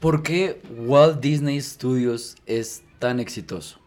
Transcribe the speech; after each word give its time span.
¿Por 0.00 0.22
qué 0.22 0.60
Walt 0.76 1.20
Disney 1.20 1.58
Studios 1.60 2.36
es 2.44 2.82
tan 2.98 3.18
exitoso? 3.18 3.80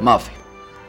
Mafe. 0.00 0.32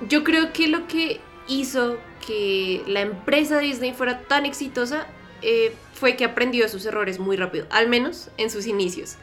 Yo 0.09 0.23
creo 0.23 0.51
que 0.53 0.67
lo 0.67 0.87
que 0.87 1.21
hizo 1.47 1.99
que 2.25 2.81
la 2.87 3.01
empresa 3.01 3.59
Disney 3.59 3.93
fuera 3.93 4.21
tan 4.21 4.47
exitosa 4.47 5.05
eh, 5.43 5.75
fue 5.93 6.15
que 6.15 6.25
aprendió 6.25 6.67
sus 6.67 6.83
errores 6.87 7.19
muy 7.19 7.37
rápido, 7.37 7.67
al 7.69 7.89
menos 7.89 8.31
en 8.37 8.49
sus 8.49 8.65
inicios. 8.65 9.17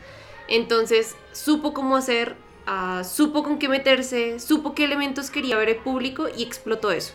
Entonces 0.47 1.17
supo 1.33 1.75
cómo 1.75 1.97
hacer, 1.97 2.37
ah, 2.67 3.03
supo 3.05 3.43
con 3.43 3.59
qué 3.59 3.69
meterse, 3.69 4.39
supo 4.41 4.75
qué 4.75 4.85
elementos 4.85 5.31
quería 5.31 5.57
ver 5.57 5.71
el 5.71 5.77
público 5.77 6.29
y 6.29 6.43
explotó 6.43 6.91
eso. 6.91 7.15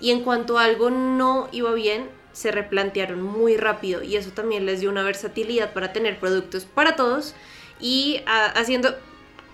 Y 0.00 0.10
en 0.10 0.22
cuanto 0.22 0.58
algo 0.58 0.90
no 0.90 1.48
iba 1.52 1.72
bien, 1.72 2.08
se 2.32 2.50
replantearon 2.50 3.22
muy 3.22 3.56
rápido 3.56 4.02
y 4.02 4.16
eso 4.16 4.30
también 4.30 4.66
les 4.66 4.80
dio 4.80 4.90
una 4.90 5.02
versatilidad 5.02 5.72
para 5.72 5.92
tener 5.92 6.18
productos 6.18 6.64
para 6.64 6.96
todos 6.96 7.34
y 7.80 8.20
ah, 8.26 8.52
haciendo 8.56 8.96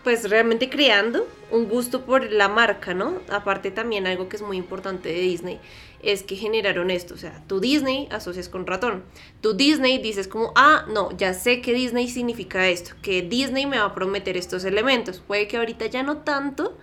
pues 0.04 0.30
realmente 0.30 0.70
creando 0.70 1.26
un 1.50 1.68
gusto 1.68 2.04
por 2.04 2.30
la 2.30 2.48
marca, 2.48 2.94
¿no? 2.94 3.20
Aparte 3.30 3.70
también 3.70 4.06
algo 4.06 4.28
que 4.28 4.36
es 4.36 4.42
muy 4.42 4.56
importante 4.56 5.08
de 5.08 5.20
Disney 5.20 5.60
es 6.02 6.22
que 6.22 6.36
generaron 6.36 6.90
esto, 6.90 7.14
o 7.14 7.16
sea, 7.16 7.42
tu 7.46 7.60
Disney 7.60 8.08
asocias 8.10 8.48
con 8.48 8.66
ratón, 8.66 9.04
tu 9.40 9.54
Disney 9.54 9.98
dices 9.98 10.28
como, 10.28 10.52
ah, 10.54 10.86
no, 10.92 11.16
ya 11.16 11.34
sé 11.34 11.60
que 11.60 11.72
Disney 11.72 12.08
significa 12.08 12.68
esto, 12.68 12.94
que 13.02 13.22
Disney 13.22 13.66
me 13.66 13.78
va 13.78 13.86
a 13.86 13.94
prometer 13.94 14.36
estos 14.36 14.64
elementos, 14.64 15.20
puede 15.20 15.48
que 15.48 15.56
ahorita 15.56 15.86
ya 15.86 16.02
no 16.02 16.18
tanto, 16.18 16.76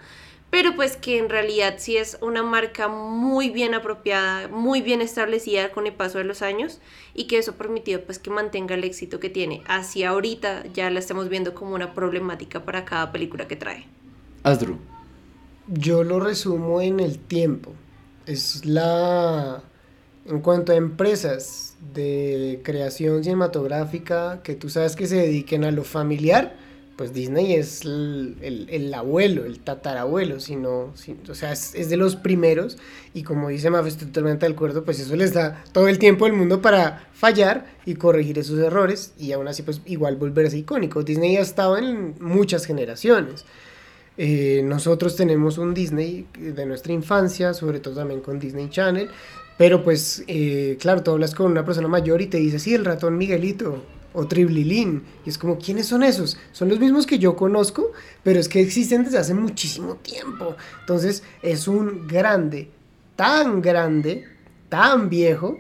pero 0.49 0.75
pues 0.75 0.95
que 0.95 1.17
en 1.17 1.29
realidad 1.29 1.75
sí 1.79 1.97
es 1.97 2.17
una 2.21 2.41
marca 2.41 2.87
muy 2.87 3.49
bien 3.49 3.73
apropiada, 3.73 4.47
muy 4.47 4.81
bien 4.81 5.01
establecida 5.01 5.71
con 5.71 5.85
el 5.85 5.93
paso 5.93 6.18
de 6.18 6.23
los 6.23 6.41
años 6.41 6.79
y 7.13 7.27
que 7.27 7.37
eso 7.37 7.51
ha 7.51 7.55
permitido 7.55 8.01
pues 8.01 8.20
que 8.20 8.29
mantenga 8.29 8.75
el 8.75 8.85
éxito 8.85 9.20
que 9.20 9.29
tiene. 9.29 9.63
Así 9.68 10.05
ahorita 10.05 10.63
ya 10.73 10.90
la 10.90 10.99
estamos 10.99 11.27
viendo 11.27 11.53
como 11.53 11.75
una 11.75 11.93
problemática 11.93 12.63
para 12.63 12.85
cada 12.85 13.12
película 13.12 13.49
que 13.49 13.57
trae. 13.57 13.85
Asdru. 14.43 14.77
Yo 15.68 16.03
lo 16.05 16.21
resumo 16.21 16.79
en 16.79 17.01
el 17.01 17.20
tiempo. 17.20 17.73
Es 18.26 18.65
la... 18.65 19.63
En 20.26 20.40
cuanto 20.40 20.71
a 20.71 20.76
empresas 20.76 21.76
de 21.93 22.62
creación 22.63 23.23
cinematográfica 23.23 24.41
que 24.43 24.55
tú 24.55 24.70
sabes 24.70 24.95
que 24.95 25.05
se 25.05 25.18
dediquen 25.18 25.63
a 25.63 25.71
lo 25.71 25.84
familiar, 25.84 26.55
pues 26.96 27.13
Disney 27.13 27.53
es 27.53 27.81
el, 27.84 28.91
abuelo, 28.96 29.46
el 29.46 29.59
tatarabuelo, 29.59 30.40
sino, 30.40 30.93
o 31.29 31.35
sea, 31.35 31.51
es, 31.51 31.90
de 31.90 31.98
los 31.98 32.15
primeros 32.15 32.77
y 33.13 33.23
como 33.23 33.49
dice 33.49 33.70
Maf, 33.70 33.85
estoy 33.85 34.07
totalmente 34.07 34.46
de 34.46 34.53
acuerdo, 34.53 34.85
pues 34.85 34.99
eso 34.99 35.15
les 35.15 35.34
da 35.34 35.63
todo 35.73 35.87
el 35.90 35.99
tiempo 35.99 36.26
del 36.26 36.34
mundo 36.34 36.62
para 36.62 37.07
fallar 37.13 37.65
y 37.85 37.96
corregir 37.96 38.40
esos 38.40 38.59
errores 38.59 39.13
y 39.20 39.34
aún 39.34 39.48
así 39.48 39.62
pues 39.62 39.81
igual 39.85 40.15
volverse 40.15 40.57
icónico. 40.57 41.03
Disney 41.03 41.35
ha 41.37 41.41
estado 41.41 41.77
en 41.77 42.15
muchas 42.20 42.65
generaciones. 42.65 43.46
Eh, 44.18 44.62
nosotros 44.63 45.16
tenemos 45.16 45.58
un 45.58 45.74
Disney 45.74 46.27
de 46.38 46.66
nuestra 46.66 46.94
infancia, 46.94 47.54
sobre 47.54 47.80
todo 47.80 47.96
también 47.96 48.21
con 48.21 48.40
Disney 48.40 48.70
Channel, 48.70 49.10
pero 49.58 49.84
pues 49.84 50.24
eh, 50.27 50.77
claro, 50.80 51.04
tú 51.04 51.12
hablas 51.12 51.35
con 51.35 51.52
una 51.52 51.66
persona 51.66 51.88
mayor 51.88 52.21
y 52.21 52.27
te 52.27 52.38
dice, 52.38 52.60
sí, 52.60 52.74
el 52.74 52.86
ratón 52.86 53.18
Miguelito, 53.18 53.84
o 54.16 54.26
Triblilín. 54.27 55.04
Y 55.26 55.30
es 55.30 55.38
como, 55.38 55.58
¿quiénes 55.60 55.88
son 55.88 56.04
esos? 56.04 56.38
Son 56.52 56.70
los 56.70 56.80
mismos 56.80 57.05
que 57.05 57.20
yo 57.20 57.36
conozco, 57.36 57.91
pero 58.24 58.40
es 58.40 58.49
que 58.49 58.62
existen 58.62 59.04
desde 59.04 59.20
hace 59.20 59.34
muchísimo 59.34 59.96
tiempo. 59.96 60.55
Entonces 60.80 61.24
es 61.41 61.68
un 61.68 62.08
grande, 62.08 62.70
tan 63.16 63.62
grande, 63.62 64.25
tan 64.69 65.09
viejo, 65.09 65.58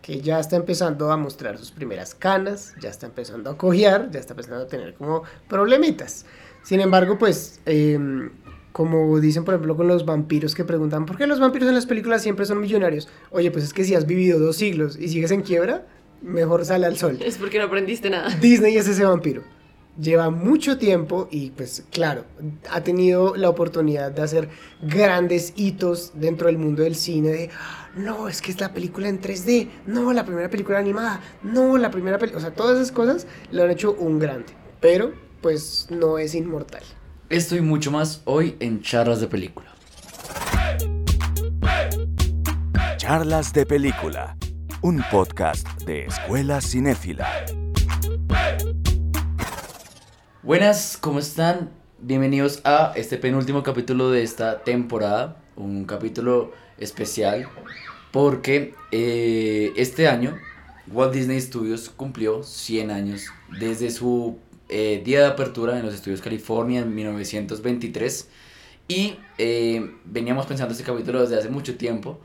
que 0.00 0.20
ya 0.20 0.40
está 0.40 0.56
empezando 0.56 1.12
a 1.12 1.16
mostrar 1.16 1.56
sus 1.58 1.70
primeras 1.70 2.14
canas, 2.14 2.74
ya 2.80 2.90
está 2.90 3.06
empezando 3.06 3.50
a 3.50 3.56
cojear, 3.56 4.10
ya 4.10 4.18
está 4.18 4.32
empezando 4.32 4.64
a 4.64 4.66
tener 4.66 4.94
como 4.94 5.22
problemitas. 5.48 6.26
Sin 6.62 6.80
embargo, 6.80 7.18
pues, 7.18 7.60
em, 7.66 8.30
como 8.72 9.20
dicen 9.20 9.44
por 9.44 9.54
ejemplo 9.54 9.76
con 9.76 9.86
los 9.86 10.04
vampiros 10.04 10.54
que 10.54 10.64
preguntan, 10.64 11.06
¿por 11.06 11.16
qué 11.16 11.26
los 11.26 11.40
vampiros 11.40 11.68
en 11.68 11.74
las 11.74 11.86
películas 11.86 12.22
siempre 12.22 12.46
son 12.46 12.60
millonarios? 12.60 13.08
Oye, 13.30 13.50
pues 13.50 13.64
es 13.64 13.72
que 13.72 13.84
si 13.84 13.94
has 13.94 14.06
vivido 14.06 14.38
dos 14.38 14.56
siglos 14.56 14.98
y 14.98 15.08
sigues 15.08 15.30
en 15.30 15.42
quiebra, 15.42 15.86
mejor 16.22 16.64
sale 16.64 16.86
al 16.86 16.96
sol. 16.96 17.18
Es 17.20 17.36
porque 17.36 17.58
no 17.58 17.64
aprendiste 17.64 18.10
nada. 18.10 18.34
Disney 18.40 18.76
es 18.76 18.88
ese 18.88 19.04
vampiro. 19.04 19.42
Lleva 20.00 20.30
mucho 20.30 20.78
tiempo 20.78 21.28
y 21.30 21.50
pues 21.50 21.84
claro, 21.90 22.24
ha 22.70 22.82
tenido 22.82 23.36
la 23.36 23.50
oportunidad 23.50 24.10
de 24.10 24.22
hacer 24.22 24.48
grandes 24.80 25.52
hitos 25.54 26.12
dentro 26.14 26.46
del 26.46 26.56
mundo 26.56 26.82
del 26.82 26.94
cine 26.94 27.28
de, 27.28 27.50
no, 27.94 28.26
es 28.26 28.40
que 28.40 28.52
es 28.52 28.60
la 28.60 28.72
película 28.72 29.10
en 29.10 29.20
3D, 29.20 29.68
no, 29.86 30.14
la 30.14 30.24
primera 30.24 30.48
película 30.48 30.78
animada, 30.78 31.20
no, 31.42 31.76
la 31.76 31.90
primera 31.90 32.16
película, 32.16 32.38
o 32.38 32.40
sea, 32.40 32.54
todas 32.54 32.76
esas 32.76 32.90
cosas 32.90 33.26
lo 33.50 33.64
han 33.64 33.70
hecho 33.70 33.92
un 33.92 34.18
grande, 34.18 34.46
pero 34.80 35.12
pues 35.42 35.88
no 35.90 36.18
es 36.18 36.34
inmortal. 36.34 36.82
Estoy 37.28 37.60
mucho 37.60 37.90
más 37.90 38.22
hoy 38.24 38.56
en 38.60 38.80
Charlas 38.80 39.20
de 39.20 39.26
Película. 39.26 39.68
Charlas 42.96 43.52
de 43.52 43.66
Película 43.66 44.36
un 44.82 45.00
podcast 45.12 45.64
de 45.82 46.06
Escuela 46.06 46.60
Cinéfila. 46.60 47.28
Buenas, 50.42 50.98
¿cómo 51.00 51.20
están? 51.20 51.70
Bienvenidos 52.00 52.60
a 52.64 52.92
este 52.96 53.16
penúltimo 53.16 53.62
capítulo 53.62 54.10
de 54.10 54.24
esta 54.24 54.64
temporada, 54.64 55.40
un 55.54 55.84
capítulo 55.84 56.50
especial 56.78 57.48
porque 58.10 58.74
eh, 58.90 59.72
este 59.76 60.08
año 60.08 60.36
Walt 60.88 61.14
Disney 61.14 61.40
Studios 61.40 61.88
cumplió 61.88 62.42
100 62.42 62.90
años 62.90 63.26
desde 63.60 63.88
su 63.92 64.40
eh, 64.72 65.02
día 65.04 65.20
de 65.20 65.26
apertura 65.26 65.78
en 65.78 65.84
los 65.84 65.94
estudios 65.94 66.22
California 66.22 66.80
en 66.80 66.94
1923 66.94 68.28
y 68.88 69.16
eh, 69.38 69.94
veníamos 70.04 70.46
pensando 70.46 70.72
este 70.72 70.84
capítulo 70.84 71.20
desde 71.20 71.38
hace 71.38 71.50
mucho 71.50 71.76
tiempo 71.76 72.18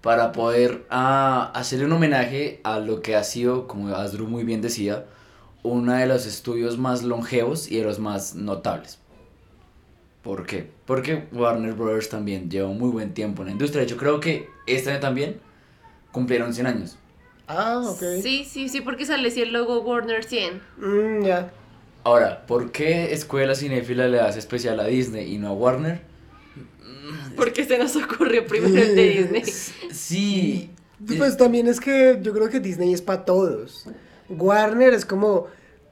para 0.00 0.32
poder 0.32 0.84
ah, 0.90 1.52
hacerle 1.54 1.84
un 1.84 1.92
homenaje 1.92 2.60
a 2.64 2.80
lo 2.80 3.02
que 3.02 3.14
ha 3.14 3.22
sido, 3.22 3.68
como 3.68 3.94
Asdru 3.94 4.26
muy 4.26 4.42
bien 4.42 4.60
decía, 4.60 5.06
uno 5.62 5.92
de 5.92 6.06
los 6.06 6.26
estudios 6.26 6.76
más 6.76 7.04
longevos 7.04 7.70
y 7.70 7.78
de 7.78 7.84
los 7.84 8.00
más 8.00 8.34
notables. 8.34 8.98
¿Por 10.22 10.44
qué? 10.44 10.70
Porque 10.86 11.28
Warner 11.32 11.74
Brothers 11.74 12.08
también 12.08 12.50
lleva 12.50 12.68
muy 12.68 12.90
buen 12.90 13.14
tiempo 13.14 13.42
en 13.42 13.46
la 13.46 13.52
industria. 13.52 13.80
De 13.80 13.86
hecho, 13.86 13.96
creo 13.96 14.18
que 14.18 14.48
este 14.66 14.90
año 14.90 15.00
también 15.00 15.40
cumplieron 16.10 16.52
100 16.52 16.66
años. 16.66 16.98
Ah, 17.46 17.80
ok. 17.84 18.22
Sí, 18.22 18.44
sí, 18.44 18.68
sí, 18.68 18.80
porque 18.80 19.06
sale 19.06 19.28
así 19.28 19.42
el 19.42 19.52
logo 19.52 19.80
Warner 19.80 20.24
100. 20.24 20.62
Mm, 20.78 21.24
ya. 21.24 21.52
Ahora, 22.04 22.46
¿por 22.46 22.72
qué 22.72 23.12
Escuela 23.12 23.54
Cinéfila 23.54 24.08
le 24.08 24.20
hace 24.20 24.38
especial 24.38 24.80
a 24.80 24.86
Disney 24.86 25.34
y 25.34 25.38
no 25.38 25.48
a 25.48 25.52
Warner? 25.52 26.00
Porque 27.36 27.64
se 27.64 27.78
nos 27.78 27.94
ocurrió 27.96 28.46
primero 28.46 28.82
el 28.82 28.94
de 28.94 29.08
Disney. 29.30 29.42
Sí. 29.92 30.70
Pues 31.18 31.36
también 31.36 31.66
es 31.66 31.80
que 31.80 32.18
yo 32.22 32.32
creo 32.32 32.48
que 32.48 32.60
Disney 32.60 32.92
es 32.92 33.02
para 33.02 33.24
todos. 33.24 33.86
Warner 34.28 34.94
es 34.94 35.04
como, 35.04 35.46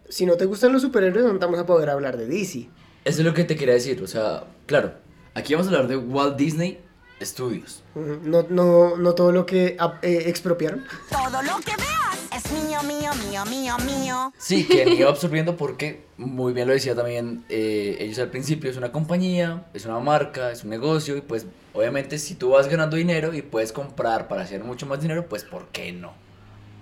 si 0.08 0.26
no 0.26 0.36
te 0.36 0.44
gustan 0.44 0.72
los 0.72 0.82
superhéroes, 0.82 1.24
no 1.24 1.38
vamos 1.38 1.58
a 1.58 1.66
poder 1.66 1.90
hablar 1.90 2.16
de 2.16 2.26
DC. 2.26 2.68
Eso 3.04 3.20
es 3.20 3.26
lo 3.26 3.34
que 3.34 3.44
te 3.44 3.56
quería 3.56 3.74
decir. 3.74 4.02
O 4.02 4.06
sea, 4.06 4.44
claro, 4.66 4.94
aquí 5.34 5.54
vamos 5.54 5.68
a 5.68 5.70
hablar 5.70 5.88
de 5.88 5.96
Walt 5.96 6.36
Disney 6.36 6.78
Studios. 7.22 7.82
No, 7.94 8.46
no, 8.48 8.96
no 8.96 9.14
todo 9.14 9.32
lo 9.32 9.46
que 9.46 9.76
eh, 10.02 10.22
expropiaron. 10.26 10.84
Todo 11.10 11.42
lo 11.42 11.58
que 11.58 11.72
veas 11.76 12.10
es 12.34 12.52
mío, 12.52 12.82
mío, 12.82 13.10
mío, 13.28 13.44
mío, 13.44 13.76
mío. 13.84 14.32
Sí, 14.38 14.66
que 14.66 14.82
han 14.82 14.88
ido 14.92 15.08
absorbiendo 15.08 15.56
porque, 15.56 16.04
muy 16.16 16.52
bien 16.52 16.66
lo 16.66 16.74
decía 16.74 16.94
también 16.94 17.44
eh, 17.48 17.98
ellos 18.00 18.18
al 18.18 18.30
principio, 18.30 18.70
es 18.70 18.76
una 18.76 18.92
compañía, 18.92 19.66
es 19.74 19.84
una 19.84 19.98
marca, 19.98 20.50
es 20.50 20.64
un 20.64 20.70
negocio 20.70 21.16
y 21.16 21.20
pues 21.20 21.46
obviamente 21.74 22.18
si 22.18 22.34
tú 22.34 22.50
vas 22.50 22.68
ganando 22.68 22.96
dinero 22.96 23.34
y 23.34 23.42
puedes 23.42 23.72
comprar 23.72 24.28
para 24.28 24.42
hacer 24.42 24.64
mucho 24.64 24.86
más 24.86 25.00
dinero, 25.00 25.26
pues 25.28 25.44
¿por 25.44 25.68
qué 25.68 25.92
no? 25.92 26.12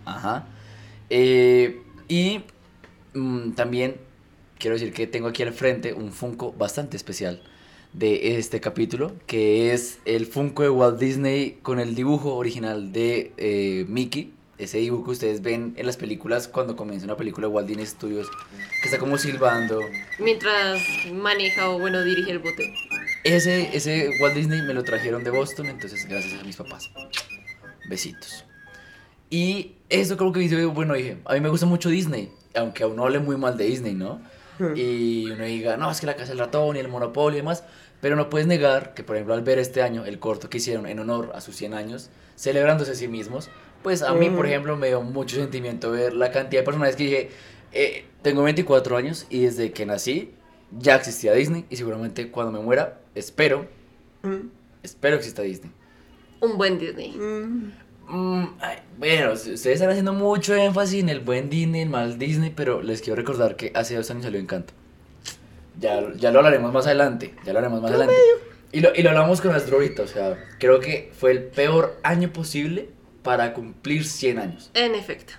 Ajá. 0.04 0.46
Eh, 1.10 1.82
y 2.06 2.44
mm, 3.14 3.52
también 3.52 3.96
quiero 4.58 4.74
decir 4.74 4.92
que 4.92 5.06
tengo 5.06 5.28
aquí 5.28 5.42
al 5.42 5.52
frente 5.52 5.92
un 5.94 6.12
Funko 6.12 6.52
bastante 6.52 6.96
especial 6.96 7.42
de 7.92 8.38
este 8.38 8.60
capítulo, 8.60 9.12
que 9.26 9.72
es 9.72 9.98
el 10.04 10.26
Funko 10.26 10.62
de 10.62 10.70
Walt 10.70 10.98
Disney 10.98 11.58
con 11.62 11.80
el 11.80 11.94
dibujo 11.94 12.34
original 12.34 12.92
de 12.92 13.32
eh, 13.36 13.86
Mickey. 13.88 14.32
Ese 14.58 14.78
dibujo 14.78 15.04
que 15.04 15.10
ustedes 15.12 15.40
ven 15.40 15.74
en 15.76 15.86
las 15.86 15.96
películas 15.96 16.48
cuando 16.48 16.74
comienza 16.74 17.06
una 17.06 17.16
película 17.16 17.46
de 17.46 17.54
Walt 17.54 17.68
Disney 17.68 17.86
Studios, 17.86 18.28
que 18.82 18.88
está 18.88 18.98
como 18.98 19.16
silbando. 19.16 19.80
Mientras 20.18 20.82
maneja 21.12 21.70
o, 21.70 21.78
bueno, 21.78 22.02
dirige 22.04 22.32
el 22.32 22.40
bote. 22.40 22.74
Ese, 23.22 23.76
ese 23.76 24.10
Walt 24.20 24.34
Disney 24.34 24.62
me 24.62 24.74
lo 24.74 24.82
trajeron 24.82 25.22
de 25.22 25.30
Boston, 25.30 25.66
entonces 25.66 26.06
gracias 26.08 26.40
a 26.40 26.44
mis 26.44 26.56
papás. 26.56 26.90
Besitos. 27.88 28.44
Y 29.30 29.76
eso 29.88 30.16
creo 30.16 30.32
que 30.32 30.40
dice, 30.40 30.64
bueno, 30.66 30.94
dije, 30.94 31.18
a 31.24 31.34
mí 31.34 31.40
me 31.40 31.48
gusta 31.48 31.66
mucho 31.66 31.88
Disney, 31.88 32.32
aunque 32.54 32.82
aún 32.82 32.96
no 32.96 33.04
hable 33.04 33.20
muy 33.20 33.36
mal 33.36 33.56
de 33.56 33.64
Disney, 33.64 33.94
¿no? 33.94 34.20
Y 34.74 35.30
uno 35.30 35.44
diga, 35.44 35.76
no, 35.76 35.90
es 35.90 36.00
que 36.00 36.06
la 36.06 36.16
casa 36.16 36.30
del 36.30 36.38
ratón 36.38 36.76
y 36.76 36.78
el 36.80 36.88
monopolio 36.88 37.38
y 37.38 37.40
demás. 37.40 37.64
Pero 38.00 38.14
no 38.14 38.30
puedes 38.30 38.46
negar 38.46 38.94
que, 38.94 39.02
por 39.02 39.16
ejemplo, 39.16 39.34
al 39.34 39.42
ver 39.42 39.58
este 39.58 39.82
año 39.82 40.04
el 40.04 40.18
corto 40.20 40.48
que 40.48 40.58
hicieron 40.58 40.86
en 40.86 41.00
honor 41.00 41.32
a 41.34 41.40
sus 41.40 41.56
100 41.56 41.74
años, 41.74 42.10
celebrándose 42.36 42.92
a 42.92 42.94
sí 42.94 43.08
mismos, 43.08 43.50
pues 43.82 44.02
a 44.02 44.14
mí, 44.14 44.30
por 44.30 44.44
Mm. 44.44 44.48
ejemplo, 44.48 44.76
me 44.76 44.86
dio 44.88 45.02
mucho 45.02 45.36
sentimiento 45.36 45.90
ver 45.90 46.12
la 46.14 46.30
cantidad 46.30 46.60
de 46.62 46.64
personajes 46.64 46.94
que 46.96 47.02
dije, 47.04 47.30
eh, 47.72 48.04
tengo 48.22 48.42
24 48.44 48.96
años 48.96 49.26
y 49.30 49.40
desde 49.44 49.72
que 49.72 49.84
nací 49.84 50.32
ya 50.78 50.94
existía 50.96 51.32
Disney 51.32 51.64
y 51.70 51.76
seguramente 51.76 52.30
cuando 52.30 52.52
me 52.52 52.64
muera, 52.64 53.00
espero, 53.14 53.66
Mm, 54.22 54.48
espero 54.82 55.16
que 55.16 55.20
exista 55.20 55.42
Disney. 55.42 55.70
Un 56.40 56.56
buen 56.58 56.78
Disney. 56.78 57.10
mm. 57.16 57.72
Mm, 58.08 58.44
ay, 58.60 58.78
bueno, 58.98 59.32
ustedes 59.32 59.66
están 59.66 59.90
haciendo 59.90 60.12
mucho 60.12 60.54
énfasis 60.54 61.02
en 61.02 61.10
el 61.10 61.20
buen 61.20 61.50
Disney, 61.50 61.82
el 61.82 61.90
mal 61.90 62.18
Disney, 62.18 62.50
pero 62.54 62.82
les 62.82 63.02
quiero 63.02 63.16
recordar 63.16 63.56
que 63.56 63.70
hace 63.74 63.96
dos 63.96 64.10
años 64.10 64.24
salió 64.24 64.40
Encanto. 64.40 64.72
Ya, 65.78 66.02
ya 66.16 66.30
lo 66.30 66.38
hablaremos 66.38 66.72
más 66.72 66.86
adelante, 66.86 67.34
ya 67.44 67.52
lo 67.52 67.58
haremos 67.58 67.82
más 67.82 67.90
adelante. 67.90 68.14
Y 68.72 68.80
lo, 68.80 68.94
y 68.94 69.02
lo 69.02 69.10
hablamos 69.10 69.40
con 69.40 69.54
Astro 69.54 69.76
ahorita, 69.76 70.02
o 70.02 70.06
sea, 70.06 70.38
creo 70.58 70.80
que 70.80 71.12
fue 71.18 71.30
el 71.32 71.44
peor 71.44 71.98
año 72.02 72.32
posible 72.32 72.88
para 73.22 73.52
cumplir 73.52 74.04
100 74.04 74.38
años. 74.38 74.70
En 74.74 74.94
efecto. 74.94 75.34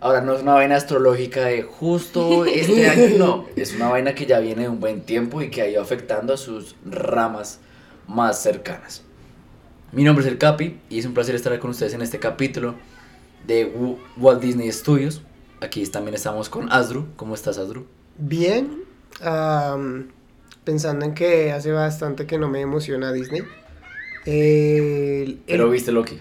Ahora, 0.00 0.20
no 0.20 0.34
es 0.34 0.42
una 0.42 0.54
vaina 0.54 0.76
astrológica 0.76 1.46
de 1.46 1.62
justo 1.62 2.44
este 2.44 2.88
año, 2.90 3.18
no, 3.18 3.46
es 3.56 3.74
una 3.74 3.88
vaina 3.88 4.14
que 4.14 4.26
ya 4.26 4.38
viene 4.38 4.62
de 4.62 4.68
un 4.68 4.80
buen 4.80 5.02
tiempo 5.02 5.42
y 5.42 5.50
que 5.50 5.62
ha 5.62 5.68
ido 5.68 5.82
afectando 5.82 6.34
a 6.34 6.36
sus 6.36 6.76
ramas 6.84 7.58
más 8.06 8.40
cercanas. 8.42 9.02
Mi 9.94 10.02
nombre 10.02 10.24
es 10.24 10.30
el 10.30 10.38
Capi 10.38 10.78
y 10.90 10.98
es 10.98 11.06
un 11.06 11.14
placer 11.14 11.34
estar 11.34 11.56
con 11.58 11.70
ustedes 11.70 11.94
en 11.94 12.02
este 12.02 12.18
capítulo 12.18 12.74
de 13.46 13.72
Walt 14.16 14.40
Disney 14.42 14.70
Studios. 14.72 15.22
Aquí 15.60 15.84
también 15.86 16.14
estamos 16.14 16.48
con 16.48 16.70
Asdru. 16.72 17.06
¿Cómo 17.16 17.34
estás, 17.34 17.58
Asdru? 17.58 17.86
Bien, 18.18 18.82
pensando 20.64 21.04
en 21.04 21.14
que 21.14 21.52
hace 21.52 21.70
bastante 21.72 22.26
que 22.26 22.38
no 22.38 22.48
me 22.48 22.60
emociona 22.60 23.12
Disney. 23.12 23.42
El- 24.26 25.40
Pero 25.46 25.64
el- 25.66 25.70
viste 25.70 25.92
Loki. 25.92 26.18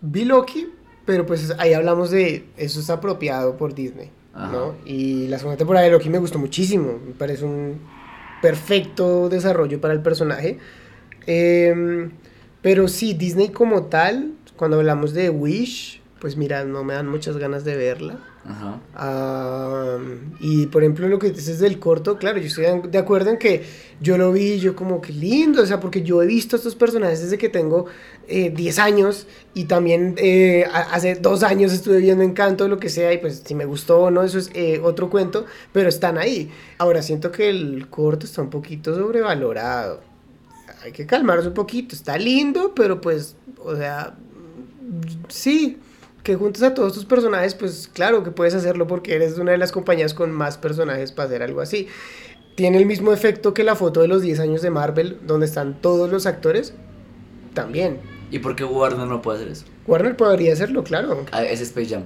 vi 0.00 0.24
Loki, 0.24 0.68
pero 1.04 1.26
pues 1.26 1.52
ahí 1.58 1.74
hablamos 1.74 2.10
de 2.10 2.46
eso 2.56 2.80
es 2.80 2.90
apropiado 2.90 3.56
por 3.56 3.74
Disney, 3.74 4.10
Ajá. 4.34 4.50
¿no? 4.50 4.74
Y 4.84 5.28
la 5.28 5.38
segunda 5.38 5.56
temporada 5.58 5.84
de 5.84 5.92
Loki 5.92 6.08
me 6.10 6.18
gustó 6.18 6.38
muchísimo, 6.38 6.98
me 7.06 7.12
parece 7.12 7.44
un 7.44 7.78
perfecto 8.42 9.28
desarrollo 9.28 9.80
para 9.80 9.94
el 9.94 10.00
personaje. 10.00 10.58
Em, 11.26 12.10
pero 12.66 12.88
sí, 12.88 13.14
Disney 13.14 13.50
como 13.50 13.84
tal, 13.84 14.32
cuando 14.56 14.78
hablamos 14.78 15.14
de 15.14 15.30
Wish, 15.30 16.00
pues 16.18 16.36
mira, 16.36 16.64
no 16.64 16.82
me 16.82 16.94
dan 16.94 17.06
muchas 17.06 17.36
ganas 17.36 17.64
de 17.64 17.76
verla. 17.76 18.18
Ajá. 18.44 18.80
Ah, 18.92 19.98
y 20.40 20.66
por 20.66 20.82
ejemplo, 20.82 21.06
lo 21.06 21.20
que 21.20 21.30
dices 21.30 21.60
del 21.60 21.78
corto, 21.78 22.18
claro, 22.18 22.38
yo 22.38 22.48
estoy 22.48 22.64
de- 22.90 22.98
acuerdo 22.98 23.30
en 23.30 23.38
que 23.38 23.62
yo 24.00 24.18
lo 24.18 24.32
vi, 24.32 24.58
yo 24.58 24.74
como 24.74 25.00
que 25.00 25.12
lindo, 25.12 25.62
o 25.62 25.66
sea, 25.66 25.78
porque 25.78 26.02
yo 26.02 26.20
he 26.24 26.26
visto 26.26 26.56
a 26.56 26.58
estos 26.58 26.74
personajes 26.74 27.22
desde 27.22 27.38
que 27.38 27.48
tengo 27.48 27.86
eh, 28.26 28.50
10 28.50 28.80
años 28.80 29.28
y 29.54 29.66
también 29.66 30.16
eh, 30.18 30.64
hace 30.90 31.14
dos 31.14 31.44
años 31.44 31.72
estuve 31.72 31.98
viendo 31.98 32.24
Encanto, 32.24 32.66
lo 32.66 32.80
que 32.80 32.88
sea, 32.88 33.12
y 33.12 33.18
pues 33.18 33.44
si 33.46 33.54
me 33.54 33.64
gustó 33.64 34.00
o 34.00 34.10
no, 34.10 34.24
eso 34.24 34.38
es 34.40 34.50
eh, 34.54 34.80
otro 34.82 35.08
cuento, 35.08 35.46
pero 35.72 35.88
están 35.88 36.18
ahí. 36.18 36.50
Ahora 36.78 37.00
siento 37.00 37.30
que 37.30 37.48
el 37.48 37.86
corto 37.90 38.26
está 38.26 38.42
un 38.42 38.50
poquito 38.50 38.92
sobrevalorado. 38.92 40.15
Hay 40.86 40.92
que 40.92 41.04
calmarse 41.04 41.48
un 41.48 41.54
poquito, 41.54 41.96
está 41.96 42.16
lindo, 42.16 42.72
pero 42.72 43.00
pues, 43.00 43.34
o 43.58 43.74
sea, 43.74 44.14
sí, 45.26 45.78
que 46.22 46.36
juntes 46.36 46.62
a 46.62 46.74
todos 46.74 46.94
tus 46.94 47.04
personajes, 47.04 47.56
pues 47.56 47.90
claro 47.92 48.22
que 48.22 48.30
puedes 48.30 48.54
hacerlo 48.54 48.86
porque 48.86 49.16
eres 49.16 49.36
una 49.36 49.50
de 49.50 49.58
las 49.58 49.72
compañías 49.72 50.14
con 50.14 50.30
más 50.30 50.58
personajes 50.58 51.10
para 51.10 51.26
hacer 51.26 51.42
algo 51.42 51.60
así. 51.60 51.88
Tiene 52.54 52.78
el 52.78 52.86
mismo 52.86 53.12
efecto 53.12 53.52
que 53.52 53.64
la 53.64 53.74
foto 53.74 54.00
de 54.00 54.06
los 54.06 54.22
10 54.22 54.38
años 54.38 54.62
de 54.62 54.70
Marvel, 54.70 55.18
donde 55.26 55.46
están 55.46 55.80
todos 55.80 56.08
los 56.08 56.24
actores. 56.24 56.72
También. 57.52 57.98
¿Y 58.30 58.38
por 58.38 58.54
qué 58.54 58.62
Warner 58.62 59.08
no 59.08 59.20
puede 59.20 59.38
hacer 59.38 59.50
eso? 59.50 59.64
Warner 59.88 60.16
podría 60.16 60.52
hacerlo, 60.52 60.84
claro. 60.84 61.26
Ah, 61.32 61.42
es 61.42 61.60
Space 61.60 61.88
Jam. 61.88 62.04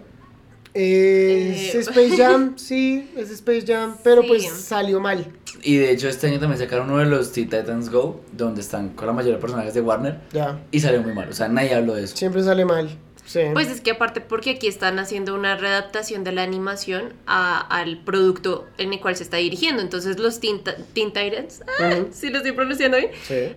Es 0.75 1.75
Eh. 1.75 1.78
Space 1.81 2.17
Jam, 2.17 2.52
sí, 2.56 3.11
es 3.17 3.31
Space 3.31 3.64
Jam, 3.67 3.96
pero 4.05 4.22
Sí. 4.22 4.28
pues 4.28 4.49
salió 4.50 5.00
mal. 5.00 5.26
Y 5.62 5.76
de 5.76 5.90
hecho 5.90 6.08
este 6.08 6.28
año 6.28 6.38
también 6.40 6.58
sacaron 6.61 6.88
uno 6.90 6.99
de 7.00 7.06
los 7.06 7.32
Teen 7.32 7.49
Titans 7.50 7.90
Go, 7.90 8.20
donde 8.32 8.61
están 8.61 8.90
con 8.90 9.06
la 9.06 9.12
mayoría 9.12 9.37
de 9.37 9.40
personajes 9.40 9.75
de 9.75 9.81
Warner, 9.81 10.20
Ya, 10.32 10.61
y 10.70 10.81
salió 10.81 11.02
muy 11.02 11.12
mal. 11.12 11.28
O 11.28 11.32
sea, 11.32 11.49
nadie 11.49 11.75
habló 11.75 11.94
de 11.94 12.05
eso. 12.05 12.17
siempre 12.17 12.43
sale 12.43 12.64
mal. 12.64 12.88
Sí. 13.26 13.40
Pues 13.52 13.69
es 13.69 13.81
que 13.81 13.93
aparte 13.93 14.20
porque 14.20 14.50
aquí 14.50 14.67
están 14.67 14.99
haciendo 14.99 15.34
una 15.37 15.56
readaptación 15.56 16.25
de 16.25 16.32
la 16.32 16.43
animación 16.43 17.12
a- 17.26 17.61
al 17.61 18.02
producto 18.02 18.67
en 18.76 18.93
el 18.93 18.99
cual 19.00 19.14
se 19.14 19.22
está 19.22 19.37
dirigiendo. 19.37 19.82
Entonces 19.82 20.19
los 20.19 20.40
Teen, 20.40 20.62
Teen 20.94 21.12
Titans, 21.12 21.62
ah, 21.81 21.90
Ujú. 21.96 22.08
si 22.12 22.31
lo 22.31 22.38
estoy 22.38 22.52
pronunciando 22.52 22.96
bien, 22.96 23.11
Sí. 23.28 23.52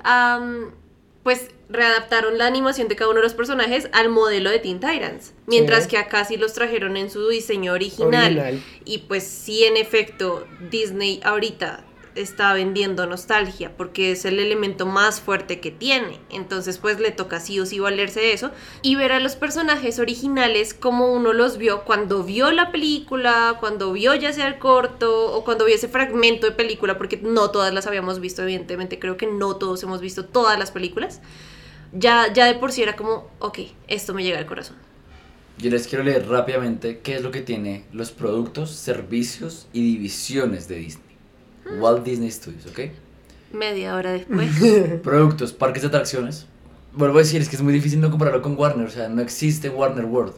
Pues 1.23 1.49
readaptaron 1.69 2.37
la 2.37 2.45
animación 2.47 2.87
de 2.87 2.95
cada 2.95 3.09
uno 3.09 3.19
de 3.19 3.23
los 3.23 3.33
personajes 3.33 3.89
al 3.93 4.09
modelo 4.09 4.49
de 4.49 4.59
Teen 4.59 4.79
Titans. 4.79 5.33
Mientras 5.47 5.85
Sí. 5.85 5.91
que 5.91 5.97
acá 5.97 6.23
sí 6.25 6.37
los 6.37 6.53
trajeron 6.53 6.97
en 6.97 7.09
su 7.09 7.27
diseño 7.29 7.73
original. 7.73 8.25
Original. 8.37 8.63
Y 8.85 8.99
pues 8.99 9.23
sí, 9.23 9.63
en 9.63 9.77
efecto, 9.77 10.45
Disney 10.69 11.21
ahorita 11.23 11.85
está 12.15 12.53
vendiendo 12.53 13.05
nostalgia 13.05 13.75
porque 13.75 14.11
es 14.11 14.25
el 14.25 14.39
elemento 14.39 14.85
más 14.85 15.21
fuerte 15.21 15.59
que 15.59 15.71
tiene. 15.71 16.19
Entonces 16.29 16.77
pues 16.77 16.99
le 16.99 17.11
toca 17.11 17.39
sí 17.39 17.59
o 17.59 17.65
sí 17.65 17.79
valerse 17.79 18.19
de 18.19 18.33
eso 18.33 18.51
y 18.81 18.95
ver 18.95 19.11
a 19.11 19.19
los 19.19 19.35
personajes 19.35 19.99
originales 19.99 20.73
como 20.73 21.13
uno 21.13 21.33
los 21.33 21.57
vio 21.57 21.83
cuando 21.83 22.23
vio 22.23 22.51
la 22.51 22.71
película, 22.71 23.57
cuando 23.59 23.93
vio 23.93 24.15
ya 24.15 24.33
sea 24.33 24.47
el 24.47 24.59
corto 24.59 25.33
o 25.33 25.43
cuando 25.43 25.65
vio 25.65 25.75
ese 25.75 25.87
fragmento 25.87 26.45
de 26.47 26.53
película, 26.53 26.97
porque 26.97 27.17
no 27.17 27.51
todas 27.51 27.73
las 27.73 27.87
habíamos 27.87 28.19
visto, 28.19 28.43
evidentemente 28.43 28.99
creo 28.99 29.17
que 29.17 29.27
no 29.27 29.55
todos 29.55 29.81
hemos 29.83 30.01
visto 30.01 30.25
todas 30.25 30.57
las 30.59 30.71
películas. 30.71 31.21
Ya, 31.91 32.31
ya 32.33 32.45
de 32.45 32.55
por 32.55 32.71
sí 32.71 32.81
era 32.81 32.95
como, 32.95 33.29
ok, 33.39 33.59
esto 33.87 34.13
me 34.13 34.23
llega 34.23 34.39
al 34.39 34.45
corazón. 34.45 34.77
Yo 35.59 35.69
les 35.69 35.87
quiero 35.87 36.03
leer 36.03 36.27
rápidamente 36.27 36.99
qué 36.99 37.15
es 37.15 37.21
lo 37.21 37.29
que 37.29 37.41
tiene 37.41 37.85
los 37.93 38.11
productos, 38.11 38.71
servicios 38.71 39.67
y 39.71 39.83
divisiones 39.83 40.67
de 40.67 40.77
Disney. 40.77 41.02
Walt 41.79 42.03
Disney 42.03 42.31
Studios, 42.31 42.65
¿ok? 42.67 42.79
Media 43.51 43.95
hora 43.95 44.13
después. 44.13 44.49
Productos, 45.03 45.53
parques 45.53 45.81
de 45.83 45.87
atracciones. 45.89 46.45
Vuelvo 46.93 47.17
a 47.17 47.21
decir, 47.21 47.41
es 47.41 47.49
que 47.49 47.55
es 47.55 47.61
muy 47.61 47.73
difícil 47.73 47.99
no 47.99 48.09
compararlo 48.09 48.41
con 48.41 48.57
Warner, 48.57 48.87
o 48.87 48.89
sea, 48.91 49.09
no 49.09 49.21
existe 49.21 49.69
Warner 49.69 50.05
World, 50.05 50.33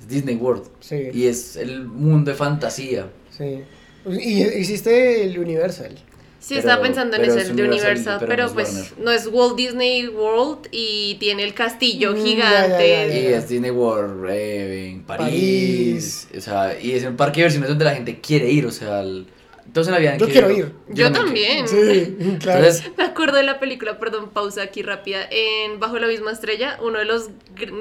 es 0.00 0.08
Disney 0.08 0.36
World. 0.36 0.64
Sí. 0.80 1.08
Y 1.12 1.26
es 1.26 1.56
el 1.56 1.84
mundo 1.86 2.30
de 2.30 2.36
fantasía. 2.36 3.08
Sí. 3.36 3.60
Y 4.06 4.42
existe 4.42 5.24
el 5.24 5.38
Universal. 5.38 5.96
Sí, 6.40 6.56
Pero- 6.56 6.60
estaba 6.60 6.82
pensando 6.82 7.16
en 7.16 7.22
pero 7.22 7.32
ese, 7.32 7.42
es 7.42 7.48
el 7.50 7.56
de 7.56 7.62
Universal, 7.64 8.16
pero 8.20 8.28
pero, 8.28 8.42
no 8.42 8.48
es 8.48 8.52
pues 8.52 8.68
Warner. 8.74 8.92
no 9.04 9.10
es 9.12 9.26
Walt 9.32 9.56
Disney 9.56 10.08
World 10.08 10.68
y 10.72 11.16
tiene 11.18 11.42
el 11.42 11.54
castillo 11.54 12.12
Mm, 12.12 12.16
ya, 12.16 12.22
gigante. 12.22 12.88
ya, 12.90 13.06
ya, 13.06 13.18
Y 13.18 13.26
es 13.32 13.48
Disney 13.48 13.70
World 13.70 14.28
eh, 14.28 14.88
en 14.90 15.02
París, 15.04 16.26
París. 16.28 16.28
O 16.36 16.40
sea, 16.42 16.78
y 16.78 16.92
es 16.92 17.04
un 17.04 17.16
parque 17.16 17.36
de 17.40 17.44
diversiones 17.44 17.70
donde 17.70 17.84
la 17.86 17.94
gente 17.94 18.20
quiere 18.20 18.50
ir. 18.50 18.66
O 18.66 18.70
sea, 18.70 19.00
el- 19.00 19.26
todos 19.72 19.86
en 19.88 19.92
la 19.94 19.98
vida 19.98 20.16
Yo 20.16 20.26
querido- 20.26 20.46
quiero 20.46 20.50
ir. 20.66 20.72
Yo 20.88 20.94
quiero- 20.94 21.12
también. 21.12 21.66
Sí, 21.68 21.76
claro. 22.40 22.60
Entonces, 22.60 22.90
Me 22.96 23.04
acuerdo 23.04 23.36
de 23.36 23.42
la 23.42 23.58
película, 23.58 23.98
perdón, 23.98 24.30
pausa 24.30 24.62
aquí 24.62 24.82
rápida. 24.82 25.26
En 25.30 25.80
Bajo 25.80 25.98
la 25.98 26.06
misma 26.06 26.30
estrella, 26.32 26.78
uno 26.82 26.98
de 26.98 27.04
los 27.04 27.30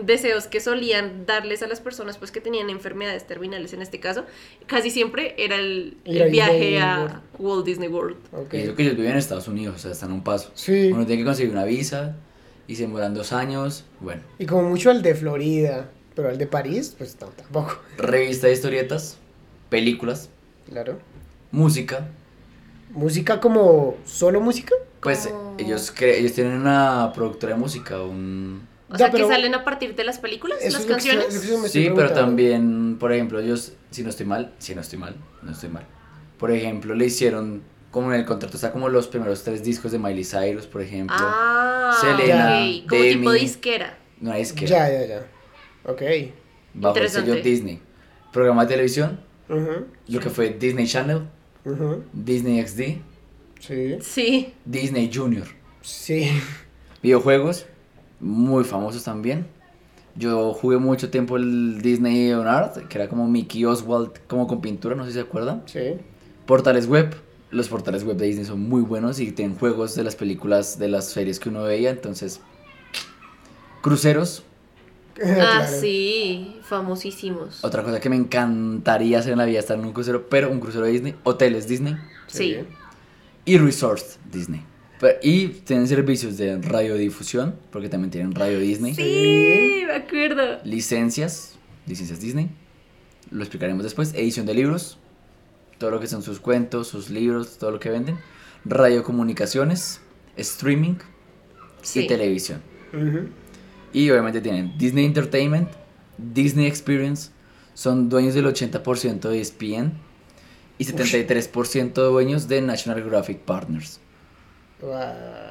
deseos 0.04 0.48
que 0.48 0.60
solían 0.60 1.26
darles 1.26 1.62
a 1.64 1.68
las 1.68 1.80
personas 1.82 2.18
pues 2.18 2.32
que 2.32 2.42
tenían 2.42 2.70
enfermedades 2.70 3.28
terminales 3.28 3.74
en 3.74 3.82
este 3.82 4.00
caso, 4.00 4.26
casi 4.66 4.90
siempre 4.90 5.36
era 5.38 5.56
el, 5.58 5.98
el 6.06 6.32
viaje 6.32 6.80
a. 6.80 7.22
Walt 7.38 7.66
Disney 7.66 7.90
World. 7.90 8.18
Ok. 8.32 8.54
y 8.54 8.58
eso 8.58 8.76
que 8.76 8.84
ellos 8.84 8.96
viven 8.96 9.12
en 9.12 9.18
Estados 9.18 9.48
Unidos, 9.48 9.76
o 9.76 9.80
sea, 9.80 9.92
están 9.92 10.12
a 10.12 10.14
un 10.14 10.24
paso. 10.24 10.52
Sí. 10.56 10.92
Uno 10.94 11.06
tiene 11.06 11.22
que 11.22 11.26
conseguir 11.26 11.52
una 11.52 11.66
visa 11.66 12.16
y 12.68 12.76
se 12.76 12.84
demoran 12.84 13.14
dos 13.14 13.34
años. 13.34 13.84
Bueno, 14.00 14.22
Y 14.40 14.46
como 14.46 14.70
mucho 14.70 14.90
al 14.92 15.02
de 15.02 15.14
Florida, 15.16 15.90
pero 16.16 16.30
al 16.30 16.38
de 16.38 16.48
París, 16.48 16.96
pues 16.98 17.18
no, 17.20 17.28
tampoco. 17.28 17.80
revista 17.98 18.48
de 18.48 18.54
historietas, 18.54 19.18
películas, 19.70 20.30
Claro. 20.70 20.98
Música. 21.54 22.08
Música 22.90 23.40
como 23.40 23.96
solo 24.06 24.42
música. 24.42 24.76
Pues 25.02 25.28
Como- 25.28 25.56
ellos, 25.58 25.94
ellos 26.02 26.34
tienen 26.34 26.54
una 26.54 27.12
productora 27.14 27.54
de 27.54 27.60
música, 27.60 28.02
un... 28.02 28.68
O 28.90 28.94
Ya, 28.94 28.98
sea, 28.98 29.12
pero- 29.12 29.28
que 29.28 29.34
salen 29.34 29.56
a 29.56 29.64
partir 29.64 29.96
de 29.96 30.04
las 30.04 30.20
películas, 30.20 30.60
Eso 30.62 30.78
las 30.78 30.86
que 30.86 30.92
canciones. 30.92 31.26
que 31.28 31.70
Sí, 31.70 31.90
pero 31.96 32.12
también, 32.12 32.98
por 33.00 33.12
ejemplo, 33.14 33.40
ellos, 33.40 33.74
si 33.92 34.04
no 34.04 34.10
estoy 34.10 34.26
mal, 34.26 34.54
si 34.60 34.76
no 34.76 34.82
estoy 34.82 35.00
mal, 35.00 35.16
no 35.42 35.52
estoy 35.52 35.70
mal. 35.70 35.86
Por 36.38 36.52
ejemplo, 36.52 36.94
le 36.94 37.06
hicieron, 37.06 37.64
como 37.92 38.14
en 38.14 38.20
el 38.20 38.26
contrato 38.26 38.56
está 38.56 38.72
como 38.72 38.90
los 38.90 39.08
primeros 39.08 39.44
tres 39.44 39.64
discos 39.64 39.92
de 39.92 40.00
Miley 40.00 40.24
Cyrus, 40.24 40.68
por 40.68 40.82
ejemplo. 40.82 41.16
Ah, 41.20 41.98
Selena, 42.00 42.60
ok, 42.84 42.90
como 42.90 43.02
tipo 43.04 43.32
disquera. 43.32 43.98
No 44.20 44.34
es 44.34 44.54
que 44.54 44.66
Ya, 44.68 44.90
ya, 44.90 45.06
ya. 45.06 45.26
Ok. 45.86 46.02
bajo 46.76 46.98
el 46.98 47.10
sello. 47.10 47.36
Disney. 47.36 47.80
Programa 48.32 48.64
de 48.66 48.70
televisión, 48.70 49.20
lo 50.08 50.20
que 50.20 50.30
fue 50.30 50.50
Disney 50.52 50.88
Channel, 50.88 51.24
Disney 52.14 52.66
XD, 52.66 53.02
Sí. 53.60 53.98
Sí. 54.02 54.54
Disney 54.66 55.10
Junior. 55.14 55.48
Sí. 55.82 56.30
Videojuegos, 57.02 57.66
muy 58.20 58.66
famosos 58.66 59.04
también. 59.04 59.48
Yo 60.16 60.54
jugué 60.54 60.78
mucho 60.78 61.10
tiempo 61.10 61.38
el 61.38 61.82
Disney 61.82 62.34
on 62.34 62.48
Art, 62.48 62.76
que 62.88 62.98
era 62.98 63.08
como 63.08 63.28
Mickey 63.28 63.64
Oswald, 63.66 64.12
como 64.28 64.48
con 64.48 64.62
pintura, 64.62 64.96
no 64.96 65.06
sé 65.06 65.12
si 65.12 65.16
se 65.16 65.22
acuerdan. 65.22 65.64
Sí. 65.66 65.96
Portales 66.46 66.88
web, 66.88 67.16
los 67.52 67.70
portales 67.70 68.04
web 68.04 68.18
de 68.18 68.26
Disney 68.26 68.46
son 68.46 68.68
muy 68.68 68.82
buenos 68.82 69.20
y 69.20 69.32
tienen 69.32 69.58
juegos 69.58 69.96
de 69.96 70.04
las 70.04 70.16
películas, 70.16 70.78
de 70.78 70.90
las 70.90 71.06
series 71.06 71.40
que 71.40 71.50
uno 71.50 71.64
veía, 71.64 71.90
entonces... 71.90 72.42
Cruceros, 73.82 74.44
Ah, 75.22 75.66
Claro. 75.66 75.80
sí, 75.80 76.56
famosísimos. 76.64 77.64
otra 77.64 77.84
cosa 77.84 78.00
que 78.00 78.10
me 78.10 78.16
encantaría 78.16 79.20
hacer 79.20 79.34
en 79.34 79.38
la 79.38 79.46
vida, 79.46 79.60
estar 79.60 79.78
en 79.78 79.86
un 79.86 79.94
crucero, 79.94 80.28
pero 80.28 80.50
un 80.52 80.60
crucero 80.60 80.86
de 80.86 80.92
Disney, 80.92 81.16
hoteles 81.24 81.68
Disney 81.68 81.96
Sí. 82.28 82.58
y 83.46 83.58
resorts 83.58 84.18
Disney. 84.32 84.64
Pero- 85.00 85.20
y 85.22 85.48
tienen 85.50 85.88
servicios 85.88 86.38
de 86.38 86.60
radiodifusión, 86.62 87.56
porque 87.72 87.90
también 87.90 88.10
tienen 88.10 88.34
radio 88.34 88.58
Disney. 88.60 88.96
Sí, 88.96 89.84
me 89.86 89.94
acuerdo. 89.94 90.60
licencias, 90.64 91.56
licencias 91.86 92.20
Disney, 92.20 92.50
lo 93.30 93.42
explicaremos 93.44 93.84
después, 93.84 94.14
edición 94.16 94.46
de 94.46 94.54
libros, 94.56 94.98
todo 95.78 95.92
lo 95.92 96.00
que 96.00 96.08
son 96.08 96.24
sus 96.24 96.40
cuentos, 96.40 96.88
sus 96.88 97.10
libros, 97.10 97.58
todo 97.58 97.72
lo 97.72 97.80
que 97.80 97.90
venden, 97.90 98.18
radiocomunicaciones, 98.66 100.00
streaming 100.38 100.96
Sí. 101.82 102.02
y 102.02 102.08
televisión. 102.08 102.62
Y 103.94 104.10
obviamente 104.10 104.42
tienen 104.42 104.78
Disney 104.78 105.06
Entertainment, 105.06 105.70
Disney 106.18 106.66
Experience, 106.66 107.30
son 107.74 108.10
dueños 108.10 108.34
del 108.34 108.46
80% 108.46 109.30
de 109.30 109.40
ESPN 109.40 109.94
y 110.78 110.86
73% 110.86 111.94
dueños 111.94 112.48
de 112.48 112.62
National 112.62 113.00
Geographic 113.00 113.40
Partners. 113.40 114.00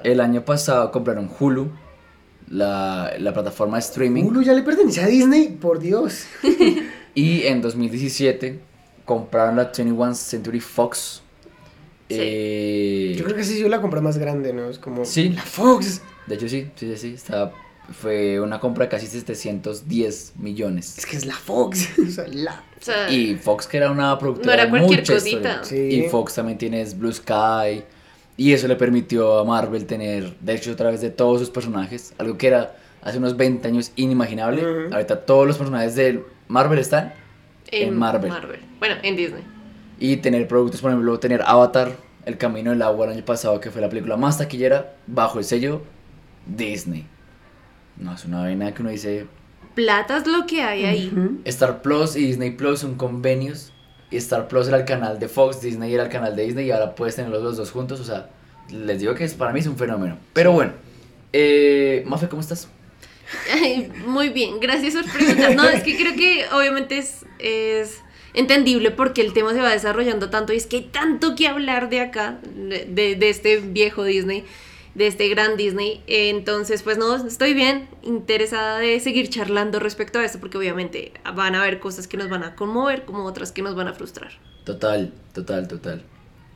El 0.04 0.20
año 0.20 0.44
pasado 0.44 0.90
compraron 0.90 1.30
Hulu, 1.38 1.70
la, 2.50 3.14
la 3.18 3.32
plataforma 3.32 3.76
de 3.76 3.80
streaming. 3.80 4.24
Hulu 4.24 4.42
ya 4.42 4.52
le 4.52 4.62
pertenece 4.62 5.02
a 5.02 5.06
Disney, 5.06 5.48
por 5.48 5.78
Dios. 5.78 6.26
Y 7.14 7.42
en 7.42 7.60
2017 7.60 8.58
compraron 9.04 9.56
la 9.56 9.64
21 9.64 10.14
Century 10.14 10.60
Fox. 10.60 11.22
Sí. 12.08 12.16
Eh, 12.18 13.14
Yo 13.18 13.24
creo 13.24 13.36
que 13.36 13.44
sí, 13.44 13.60
yo 13.60 13.68
la 13.68 13.80
compra 13.80 14.00
más 14.00 14.16
grande, 14.18 14.52
¿no? 14.52 14.70
Es 14.70 14.78
como. 14.78 15.04
Sí. 15.04 15.28
La 15.30 15.42
Fox. 15.42 16.00
De 16.26 16.36
hecho, 16.36 16.48
sí, 16.48 16.70
sí, 16.74 16.90
sí, 16.92 16.96
sí. 16.96 17.14
Estaba, 17.14 17.52
fue 17.92 18.40
una 18.40 18.58
compra 18.60 18.84
de 18.84 18.90
casi 18.90 19.06
710 19.06 20.34
millones. 20.38 20.98
Es 20.98 21.06
que 21.06 21.16
es 21.16 21.24
la 21.26 21.34
Fox. 21.34 21.88
o 22.06 22.10
sea, 22.10 22.26
la. 22.28 22.62
O 22.80 22.84
sea, 22.84 23.10
Y 23.10 23.36
Fox, 23.36 23.66
que 23.66 23.76
era 23.76 23.90
una 23.90 24.18
productora. 24.18 24.46
No 24.46 24.52
era 24.54 24.64
de 24.64 24.70
cualquier 24.70 25.00
mucha 25.00 25.14
cosita. 25.14 25.64
Sí. 25.64 25.76
Y 25.76 26.02
Fox 26.08 26.34
también 26.34 26.58
tiene 26.58 26.84
Blue 26.94 27.12
Sky. 27.12 27.84
Y 28.36 28.52
eso 28.52 28.66
le 28.66 28.76
permitió 28.76 29.38
a 29.38 29.44
Marvel 29.44 29.84
tener, 29.86 30.36
de 30.40 30.54
hecho, 30.54 30.72
a 30.72 30.76
través 30.76 31.00
de 31.00 31.10
todos 31.10 31.38
sus 31.38 31.50
personajes, 31.50 32.14
algo 32.18 32.38
que 32.38 32.46
era 32.48 32.74
hace 33.02 33.18
unos 33.18 33.36
20 33.36 33.68
años 33.68 33.92
inimaginable. 33.96 34.62
Ujú. 34.62 34.94
Ahorita 34.94 35.20
todos 35.24 35.46
los 35.46 35.58
personajes 35.58 35.94
de 35.94 36.24
Marvel 36.48 36.78
están. 36.78 37.12
en 37.70 37.96
Marvel. 37.96 38.32
Bueno, 38.78 38.96
en 39.02 39.16
Disney. 39.16 39.42
Y 39.98 40.16
tener 40.16 40.48
productos, 40.48 40.80
por 40.80 40.90
ejemplo, 40.90 41.18
tener 41.20 41.42
Avatar, 41.42 41.92
El 42.26 42.36
Camino 42.36 42.70
del 42.70 42.82
Agua 42.82 43.06
el 43.06 43.12
año 43.12 43.24
pasado, 43.24 43.60
que 43.60 43.70
fue 43.70 43.80
la 43.80 43.88
película 43.88 44.16
más 44.16 44.38
taquillera, 44.38 44.94
bajo 45.06 45.38
el 45.38 45.44
sello 45.44 45.82
Disney. 46.46 47.06
No, 47.96 48.14
es 48.14 48.24
una 48.24 48.40
vaina 48.42 48.72
que 48.74 48.82
uno 48.82 48.90
dice. 48.90 49.26
Plata 49.74 50.18
es 50.18 50.26
lo 50.26 50.46
que 50.46 50.62
hay 50.62 50.84
ahí. 50.84 51.12
Star 51.44 51.82
Plus 51.82 52.16
y 52.16 52.26
Disney 52.26 52.50
Plus 52.50 52.80
son 52.80 52.94
convenios. 52.96 53.72
Y 54.10 54.16
Star 54.18 54.46
Plus 54.48 54.68
era 54.68 54.76
el 54.76 54.84
canal 54.84 55.18
de 55.18 55.28
Fox, 55.28 55.62
Disney 55.62 55.94
era 55.94 56.02
el 56.04 56.08
canal 56.10 56.36
de 56.36 56.44
Disney 56.44 56.66
y 56.66 56.70
ahora 56.70 56.94
puedes 56.94 57.16
tenerlos 57.16 57.42
los 57.42 57.56
dos 57.56 57.70
juntos. 57.70 57.98
O 58.00 58.04
sea, 58.04 58.28
les 58.70 59.00
digo 59.00 59.14
que 59.14 59.24
es, 59.24 59.32
para 59.34 59.52
mí 59.52 59.60
es 59.60 59.66
un 59.66 59.76
fenómeno. 59.76 60.18
Pero 60.34 60.52
bueno, 60.52 60.72
eh, 61.32 62.02
Mafe, 62.06 62.28
¿cómo 62.28 62.42
estás? 62.42 62.68
Ay, 63.50 63.90
muy 64.06 64.28
bien, 64.28 64.60
gracias 64.60 64.94
por 64.94 65.10
preguntar. 65.10 65.54
No, 65.56 65.66
es 65.68 65.82
que 65.82 65.96
creo 65.96 66.14
que 66.14 66.44
obviamente 66.54 66.98
es, 66.98 67.24
es 67.38 68.00
entendible 68.34 68.90
porque 68.90 69.22
el 69.22 69.32
tema 69.32 69.52
se 69.54 69.60
va 69.60 69.70
desarrollando 69.70 70.28
tanto 70.28 70.52
y 70.52 70.56
es 70.56 70.66
que 70.66 70.76
hay 70.76 70.82
tanto 70.92 71.34
que 71.34 71.46
hablar 71.48 71.88
de 71.88 72.00
acá, 72.00 72.38
de- 72.54 73.16
de 73.16 73.30
este 73.30 73.60
viejo 73.60 74.04
Disney, 74.04 74.44
de 74.94 75.06
este 75.06 75.28
gran 75.28 75.56
Disney. 75.56 76.02
Entonces, 76.06 76.82
pues 76.82 76.98
no, 76.98 77.16
estoy 77.16 77.54
bien 77.54 77.88
interesada 78.02 78.78
de 78.78 78.98
seguir 79.00 79.28
charlando 79.28 79.78
respecto 79.78 80.18
a 80.18 80.24
esto 80.24 80.38
porque 80.38 80.58
obviamente 80.58 81.12
van 81.34 81.54
a 81.54 81.62
haber 81.62 81.80
cosas 81.80 82.06
que 82.06 82.16
nos 82.16 82.28
van 82.28 82.44
a 82.44 82.54
conmover 82.54 83.04
como 83.04 83.24
otras 83.24 83.52
que 83.52 83.62
nos 83.62 83.74
van 83.74 83.88
a 83.88 83.94
frustrar. 83.94 84.32
Total, 84.64 85.12
total, 85.32 85.68
total. 85.68 86.02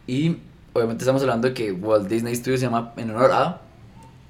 Y 0.07 0.37
obviamente 0.73 1.02
estamos 1.02 1.23
hablando 1.23 1.49
de 1.49 1.55
que 1.55 1.73
Walt 1.73 2.09
Disney 2.09 2.35
Studios 2.35 2.61
se 2.61 2.66
llama 2.66 2.93
en 2.97 3.11
honor 3.11 3.33
a 3.33 3.62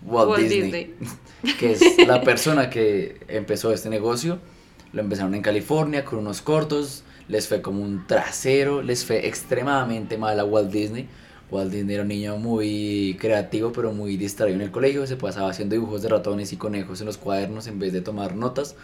Walt, 0.04 0.30
Walt 0.30 0.48
Disney, 0.48 0.94
que 1.58 1.72
es 1.72 2.06
la 2.06 2.22
persona 2.22 2.70
que 2.70 3.20
empezó 3.28 3.72
este 3.72 3.90
negocio. 3.90 4.38
Lo 4.92 5.02
empezaron 5.02 5.34
en 5.34 5.42
California 5.42 6.04
con 6.04 6.20
unos 6.20 6.40
cortos, 6.40 7.02
les 7.28 7.48
fue 7.48 7.60
como 7.60 7.82
un 7.82 8.06
trasero, 8.06 8.82
les 8.82 9.04
fue 9.04 9.26
extremadamente 9.26 10.16
mal 10.16 10.38
a 10.38 10.44
Walt 10.44 10.70
Disney. 10.70 11.08
Walt 11.50 11.70
Disney 11.70 11.94
era 11.94 12.02
un 12.02 12.08
niño 12.08 12.36
muy 12.38 13.16
creativo, 13.20 13.72
pero 13.72 13.92
muy 13.92 14.16
distraído 14.16 14.56
en 14.56 14.62
el 14.62 14.70
colegio. 14.70 15.06
Se 15.06 15.16
pasaba 15.16 15.50
haciendo 15.50 15.74
dibujos 15.74 16.02
de 16.02 16.08
ratones 16.08 16.52
y 16.52 16.56
conejos 16.56 17.00
en 17.00 17.06
los 17.06 17.18
cuadernos 17.18 17.66
en 17.66 17.78
vez 17.78 17.92
de 17.92 18.00
tomar 18.00 18.34
notas. 18.34 18.74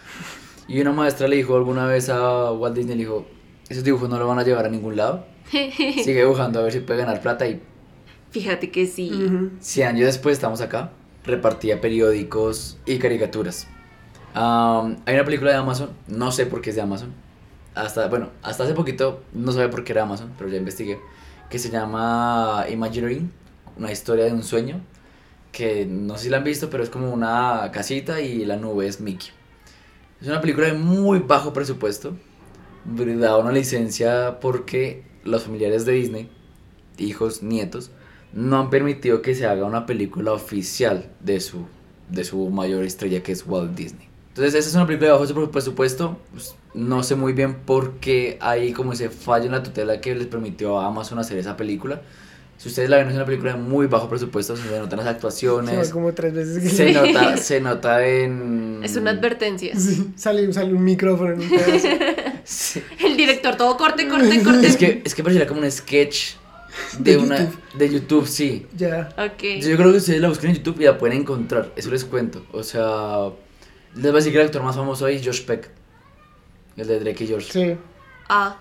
Y 0.67 0.79
una 0.79 0.93
maestra 0.93 1.27
le 1.27 1.35
dijo 1.35 1.55
alguna 1.55 1.85
vez 1.85 2.09
a 2.09 2.51
Walt 2.51 2.75
Disney, 2.75 2.95
le 2.95 3.03
dijo, 3.03 3.25
esos 3.69 3.83
dibujos 3.83 4.09
no 4.09 4.17
lo 4.17 4.27
van 4.27 4.39
a 4.39 4.43
llevar 4.43 4.65
a 4.65 4.69
ningún 4.69 4.95
lado. 4.95 5.25
Sigue 5.51 6.19
dibujando 6.21 6.59
a 6.59 6.63
ver 6.63 6.71
si 6.71 6.79
puede 6.79 6.99
ganar 6.99 7.21
plata 7.21 7.47
y 7.47 7.61
Fíjate 8.31 8.71
que 8.71 8.87
sí. 8.87 9.11
Ujú. 9.13 9.51
100 9.59 9.87
años 9.89 10.05
después 10.07 10.33
estamos 10.33 10.59
acá. 10.59 10.91
Repartía 11.23 11.79
periódicos 11.79 12.79
y 12.85 12.97
caricaturas. 12.97 13.67
Hay 14.33 15.13
una 15.13 15.23
película 15.23 15.51
de 15.51 15.57
Amazon, 15.57 15.91
no 16.07 16.31
sé 16.31 16.47
por 16.47 16.61
qué 16.61 16.71
es 16.71 16.75
de 16.75 16.81
Amazon. 16.81 17.13
Hasta, 17.75 18.07
bueno, 18.07 18.29
hasta 18.41 18.63
hace 18.63 18.73
poquito 18.73 19.21
no 19.33 19.51
sabía 19.51 19.69
por 19.69 19.83
qué 19.83 19.91
era 19.93 20.03
Amazon, 20.03 20.31
pero 20.37 20.49
ya 20.49 20.57
investigué. 20.57 20.97
Que 21.53 21.59
se 21.59 21.69
llama 21.69 22.65
Imagineering, 22.67 23.31
una 23.77 23.91
historia 23.91 24.25
de 24.25 24.33
un 24.33 24.41
sueño. 24.41 24.81
Que 25.51 25.85
no 25.85 26.17
sé 26.17 26.23
si 26.23 26.29
la 26.31 26.37
han 26.37 26.43
visto, 26.43 26.71
pero 26.71 26.81
es 26.81 26.89
como 26.89 27.13
una 27.13 27.69
casita 27.71 28.21
y 28.21 28.43
la 28.43 28.55
nube 28.55 28.87
es 28.87 28.99
Mickey. 28.99 29.29
Es 30.19 30.27
una 30.27 30.41
película 30.41 30.65
de 30.65 30.73
muy 30.73 31.19
bajo 31.19 31.53
presupuesto. 31.53 32.17
Da 32.85 33.37
una 33.37 33.51
licencia 33.51 34.39
porque 34.39 35.03
los 35.23 35.43
familiares 35.43 35.85
de 35.85 35.91
Disney, 35.91 36.31
hijos, 36.97 37.43
nietos, 37.43 37.91
no 38.33 38.57
han 38.57 38.71
permitido 38.71 39.21
que 39.21 39.35
se 39.35 39.45
haga 39.45 39.65
una 39.65 39.85
película 39.85 40.33
oficial 40.33 41.11
de 41.19 41.39
su, 41.39 41.67
de 42.09 42.23
su 42.23 42.49
mayor 42.49 42.83
estrella 42.83 43.21
que 43.21 43.31
es 43.31 43.45
Walt 43.45 43.75
Disney. 43.75 44.07
Entonces, 44.35 44.55
esa 44.55 44.69
es 44.69 44.75
una 44.75 44.87
película 44.87 45.07
de 45.09 45.13
bajo 45.13 45.27
su 45.27 45.51
presupuesto. 45.51 46.17
pues, 46.31 46.55
no 46.73 47.03
sé 47.03 47.15
muy 47.15 47.33
bien 47.33 47.53
por 47.53 47.93
qué 47.99 48.37
hay 48.41 48.73
como 48.73 48.93
ese 48.93 49.09
fallo 49.09 49.45
en 49.45 49.51
la 49.51 49.61
tutela 49.61 50.01
que 50.01 50.15
les 50.15 50.25
permitió 50.25 50.79
a 50.79 50.87
Amazon 50.87 51.19
hacer 51.19 51.37
esa 51.37 51.55
película. 51.55 52.01
Si 52.57 52.69
ustedes 52.69 52.89
la 52.89 52.97
ven, 52.97 53.09
es 53.09 53.15
una 53.15 53.25
película 53.25 53.53
de 53.53 53.59
muy 53.59 53.87
bajo 53.87 54.07
presupuesto, 54.09 54.55
se 54.55 54.63
notan 54.79 54.97
las 54.97 55.05
Se 55.05 55.09
actuaciones. 55.09 55.89
como 55.89 56.13
tres 56.13 56.33
veces 56.33 56.63
que 56.63 56.69
Se 56.69 56.93
nota, 56.93 57.37
se 57.37 57.61
nota 57.61 58.07
en... 58.07 58.79
Es 58.83 58.95
una 58.95 59.11
advertencia. 59.11 59.75
Sí, 59.77 60.11
sale, 60.15 60.51
sale 60.53 60.73
un 60.73 60.83
micrófono 60.83 61.33
en 61.33 61.41
un 61.41 61.49
pedazo. 61.49 61.87
Sí. 62.45 62.81
El 62.99 63.15
director 63.15 63.55
todo 63.55 63.77
corte, 63.77 64.07
corte, 64.09 64.43
corte. 64.43 64.67
Es 64.67 64.75
que, 64.75 65.01
es 65.05 65.15
que 65.15 65.23
pareciera 65.23 65.47
como 65.47 65.61
un 65.61 65.71
sketch 65.71 66.33
de, 66.99 67.11
De 67.11 67.17
una... 67.17 67.37
YouTube. 67.39 67.59
De 67.77 67.89
YouTube, 67.89 68.27
sí. 68.27 68.65
ya. 68.75 69.09
Ok. 69.17 69.43
Yo 69.61 69.77
creo 69.77 69.91
que 69.91 69.97
ustedes 69.99 70.19
la 70.19 70.27
buscan 70.27 70.49
en 70.49 70.57
YouTube 70.57 70.81
y 70.81 70.83
la 70.83 70.97
pueden 70.97 71.19
encontrar, 71.21 71.71
eso 71.77 71.89
les 71.89 72.03
cuento. 72.03 72.43
O 72.51 72.61
sea, 72.63 73.29
les 73.95 74.03
voy 74.03 74.11
a 74.11 74.15
decir 74.15 74.31
que 74.31 74.39
el 74.39 74.45
actor 74.45 74.63
más 74.63 74.75
famoso 74.75 75.05
ahí 75.05 75.15
es 75.15 75.25
Josh 75.25 75.45
Peck, 75.45 75.69
el 76.77 76.87
de 76.87 76.99
Drake 76.99 77.23
y 77.23 77.27
George. 77.27 77.51
Sí. 77.51 77.77
Ah. 78.29 78.57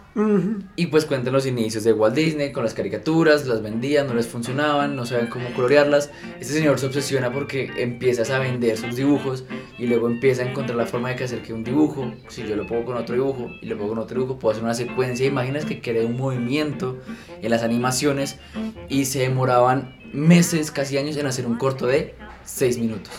Y 0.76 0.88
pues 0.88 1.06
cuentan 1.06 1.32
los 1.32 1.46
inicios 1.46 1.84
de 1.84 1.92
Walt 1.92 2.14
Disney 2.14 2.52
con 2.52 2.64
las 2.64 2.74
caricaturas, 2.74 3.46
las 3.46 3.62
vendían, 3.62 4.06
no 4.06 4.14
les 4.14 4.26
funcionaban, 4.26 4.96
no 4.96 5.06
saben 5.06 5.28
cómo 5.28 5.52
colorearlas. 5.54 6.10
Este 6.40 6.52
señor 6.52 6.78
se 6.78 6.86
obsesiona 6.86 7.32
porque 7.32 7.70
empiezas 7.76 8.30
a 8.30 8.38
vender 8.38 8.76
sus 8.76 8.96
dibujos 8.96 9.44
y 9.78 9.86
luego 9.86 10.08
empieza 10.08 10.42
a 10.42 10.50
encontrar 10.50 10.76
la 10.76 10.86
forma 10.86 11.10
de 11.10 11.16
que 11.16 11.24
hacer 11.24 11.42
que 11.42 11.54
un 11.54 11.64
dibujo, 11.64 12.12
si 12.28 12.46
yo 12.46 12.56
lo 12.56 12.66
pongo 12.66 12.86
con 12.86 12.96
otro 12.96 13.14
dibujo 13.14 13.50
y 13.62 13.66
lo 13.66 13.78
pongo 13.78 13.90
con 13.90 13.98
otro 14.00 14.20
dibujo, 14.20 14.38
puedo 14.38 14.52
hacer 14.52 14.64
una 14.64 14.74
secuencia 14.74 15.24
de 15.24 15.30
imágenes 15.30 15.64
que 15.64 15.80
crea 15.80 16.04
un 16.04 16.16
movimiento 16.16 16.98
en 17.40 17.50
las 17.50 17.62
animaciones 17.62 18.38
y 18.88 19.06
se 19.06 19.20
demoraban 19.20 19.96
meses, 20.12 20.70
casi 20.70 20.98
años 20.98 21.16
en 21.16 21.26
hacer 21.26 21.46
un 21.46 21.56
corto 21.56 21.86
de 21.86 22.14
6 22.44 22.78
minutos. 22.78 23.12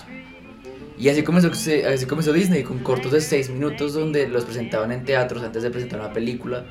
Y 0.98 1.10
así 1.10 1.24
comenzó, 1.24 1.50
así 1.50 2.06
comenzó 2.06 2.34
Disney 2.34 2.64
con 2.64 2.80
cortos 2.80 3.12
de 3.12 3.22
6 3.22 3.50
minutos 3.50 3.94
donde 3.94 4.28
los 4.28 4.46
presentaban 4.46 4.92
en 4.92 5.06
teatros 5.06 5.44
antes 5.44 5.64
de 5.64 5.72
presentar 5.72 6.00
una 6.00 6.14
película 6.14 6.66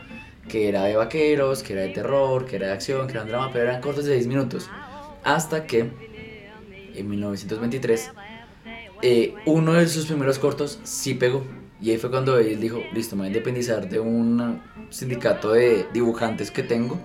que 0.48 0.68
era 0.68 0.84
de 0.84 0.96
vaqueros, 0.96 1.62
que 1.62 1.72
era 1.72 1.82
de 1.82 1.88
terror, 1.88 2.46
que 2.46 2.56
era 2.56 2.68
de 2.68 2.72
acción, 2.72 3.06
que 3.06 3.12
era 3.12 3.22
un 3.22 3.28
drama, 3.28 3.50
pero 3.52 3.64
eran 3.64 3.80
cortos 3.80 4.04
de 4.04 4.14
6 4.14 4.26
minutos. 4.26 4.70
Hasta 5.24 5.66
que 5.66 5.90
en 6.94 7.08
1923 7.08 8.10
eh, 9.02 9.34
uno 9.46 9.72
de 9.74 9.88
sus 9.88 10.06
primeros 10.06 10.38
cortos 10.38 10.78
sí 10.84 11.14
pegó. 11.14 11.44
Y 11.80 11.90
ahí 11.90 11.98
fue 11.98 12.10
cuando 12.10 12.38
él 12.38 12.60
dijo, 12.60 12.80
listo, 12.92 13.16
me 13.16 13.22
voy 13.22 13.26
a 13.26 13.28
independizar 13.30 13.88
de 13.88 13.98
un 13.98 14.62
sindicato 14.90 15.52
de 15.52 15.86
dibujantes 15.92 16.52
que 16.52 16.62
tengo 16.62 17.00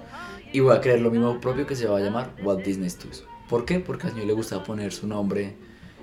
y 0.54 0.60
voy 0.60 0.76
a 0.76 0.82
crear 0.82 1.00
lo 1.00 1.10
mismo 1.10 1.40
propio 1.42 1.66
que 1.66 1.76
se 1.76 1.88
va 1.88 1.98
a 1.98 2.02
llamar 2.02 2.36
Walt 2.44 2.64
Disney 2.64 2.90
Studios. 2.90 3.26
¿Por 3.50 3.66
qué? 3.66 3.80
Porque 3.80 4.06
al 4.08 4.14
señor 4.14 4.28
le 4.28 4.34
gustaba 4.34 4.64
poner 4.64 4.94
su 4.94 5.08
nombre 5.08 5.56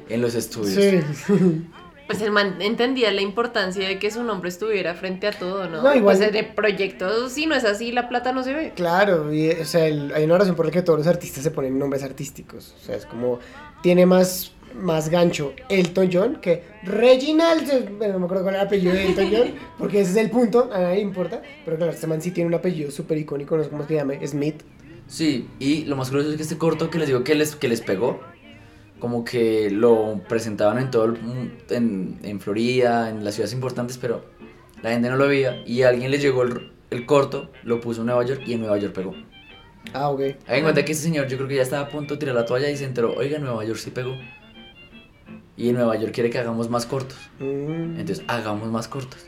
en 0.08 0.20
los 0.23 0.34
estudios. 0.34 0.75
Sí. 0.75 1.32
Pues 2.06 2.20
el 2.20 2.32
man 2.32 2.56
entendía 2.61 3.11
la 3.12 3.23
importancia 3.23 3.88
de 3.88 3.99
que 3.99 4.11
su 4.11 4.23
nombre 4.25 4.50
estuviera 4.50 4.92
frente 4.92 5.26
a 5.26 5.30
todo, 5.30 5.70
¿no? 5.70 5.80
No, 5.80 5.94
igual- 5.94 6.18
Pues 6.18 6.32
de 6.34 6.44
proyectos, 6.44 7.32
si 7.32 7.46
no 7.46 7.54
es 7.54 7.64
así, 7.64 7.92
la 7.92 8.11
plata 8.11 8.30
no 8.32 8.44
se 8.44 8.52
ve. 8.52 8.73
Claro, 8.76 9.32
y, 9.32 9.49
o 9.52 9.64
sea, 9.64 9.87
el- 9.87 10.12
hay 10.14 10.25
una 10.25 10.37
razón 10.37 10.54
por 10.54 10.66
la 10.66 10.70
que 10.70 10.82
todos 10.82 10.99
los 10.99 11.08
artistas 11.08 11.42
se 11.42 11.50
ponen 11.50 11.78
nombres 11.78 12.02
artísticos. 12.02 12.75
O 12.78 12.84
sea, 12.84 12.94
es 12.96 13.06
como, 13.06 13.38
tiene 13.82 14.04
más, 14.04 14.52
más 14.75 15.08
gancho 15.08 15.54
Elton 15.70 16.11
John 16.12 16.37
que 16.42 16.62
Reginald. 16.82 17.96
Bueno, 17.96 18.12
no 18.12 18.18
me 18.18 18.25
acuerdo 18.26 18.42
cuál 18.44 18.56
era 18.56 18.62
el 18.64 18.66
apellido 18.66 18.92
de 18.92 19.06
Elton 19.06 19.30
John, 19.32 19.54
porque 19.78 20.02
ese 20.02 20.11
es 20.11 20.16
el 20.18 20.28
punto, 20.30 20.68
a 20.75 20.78
nadie 20.80 20.96
le 20.96 21.00
importa. 21.00 21.40
Pero 21.64 21.78
claro, 21.78 21.90
este 21.92 22.06
man 22.06 22.20
sí 22.20 22.32
tiene 22.32 22.49
un 22.49 22.54
apellido 22.54 22.90
súper 22.90 23.16
icónico, 23.16 23.56
no 23.56 23.64
sé 23.64 23.70
cómo 23.70 23.87
se 23.87 23.94
llama, 23.94 24.12
Smith. 24.26 24.61
Sí, 25.06 25.49
y 25.58 25.84
lo 25.87 25.96
más 25.96 26.08
curioso 26.11 26.30
es 26.32 26.37
que 26.37 26.42
este 26.42 26.58
corto 26.58 26.90
que 26.90 26.99
les 26.99 27.06
digo 27.08 27.25
que 27.25 27.34
les, 27.34 27.56
que 27.56 27.68
les 27.68 27.80
pegó, 27.80 28.20
como 29.04 29.23
que 29.23 29.68
lo 29.70 30.23
presentaban 30.26 30.78
en 30.78 30.90
todo 30.90 31.04
el, 31.04 31.18
en, 31.68 32.18
en 32.23 32.40
Florida, 32.40 33.11
en 33.11 33.23
las 33.23 33.34
ciudades 33.34 33.52
importantes, 33.52 33.99
pero 33.99 34.25
la 34.80 34.92
gente 34.92 35.11
no 35.11 35.16
lo 35.16 35.28
veía 35.28 35.62
y 35.66 35.82
a 35.82 35.90
alguien 35.90 36.11
le 36.11 36.16
llegó 36.16 36.42
el, 36.42 36.73
el 36.88 37.04
corto, 37.04 37.50
lo 37.64 37.82
puso 37.82 38.00
en 38.00 38.06
Nueva 38.06 38.25
York 38.25 38.40
y 38.46 38.54
en 38.54 38.61
Nueva 38.61 38.78
York 38.78 38.94
pegó. 38.94 39.14
Ah, 39.92 40.08
ok. 40.08 40.20
Hagan 40.46 40.56
en 40.56 40.62
cuenta 40.62 40.87
que 40.87 40.92
ese 40.92 41.02
señor 41.02 41.28
yo 41.28 41.37
creo 41.37 41.50
que 41.50 41.56
ya 41.56 41.62
estaba 41.62 41.82
a 41.82 41.88
punto 41.90 42.14
de 42.14 42.20
tirar 42.20 42.34
la 42.34 42.46
toalla 42.46 42.70
y 42.70 42.78
se 42.78 42.87
enteró, 42.87 43.12
oiga, 43.12 43.38
Nueva 43.38 43.62
York 43.66 43.78
sí 43.78 43.90
pegó. 43.90 44.16
Y 45.54 45.68
en 45.68 45.75
Nueva 45.75 45.96
York 45.96 46.14
quiere 46.14 46.30
que 46.30 46.38
hagamos 46.38 46.70
más 46.70 46.87
cortos. 46.87 47.18
Mm. 47.40 48.00
Entonces, 48.00 48.25
hagamos 48.26 48.70
más 48.70 48.88
cortos. 48.88 49.26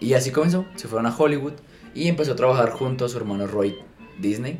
Y 0.00 0.14
así 0.14 0.30
comenzó. 0.30 0.64
Se 0.76 0.88
fueron 0.88 1.04
a 1.04 1.14
Hollywood 1.14 1.52
y 1.94 2.08
empezó 2.08 2.32
a 2.32 2.36
trabajar 2.36 2.70
junto 2.70 3.04
a 3.04 3.10
su 3.10 3.18
hermano 3.18 3.46
Roy 3.46 3.76
Disney, 4.18 4.58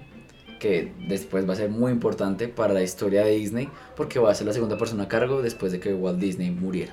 que 0.62 0.92
después 1.08 1.46
va 1.48 1.54
a 1.54 1.56
ser 1.56 1.68
muy 1.70 1.90
importante 1.92 2.46
para 2.48 2.72
la 2.72 2.82
historia 2.82 3.24
de 3.24 3.32
Disney, 3.32 3.68
porque 3.96 4.18
va 4.20 4.30
a 4.30 4.34
ser 4.34 4.46
la 4.46 4.52
segunda 4.52 4.78
persona 4.78 5.02
a 5.04 5.08
cargo 5.08 5.42
después 5.42 5.72
de 5.72 5.80
que 5.80 5.92
Walt 5.92 6.18
Disney 6.20 6.50
muriera. 6.52 6.92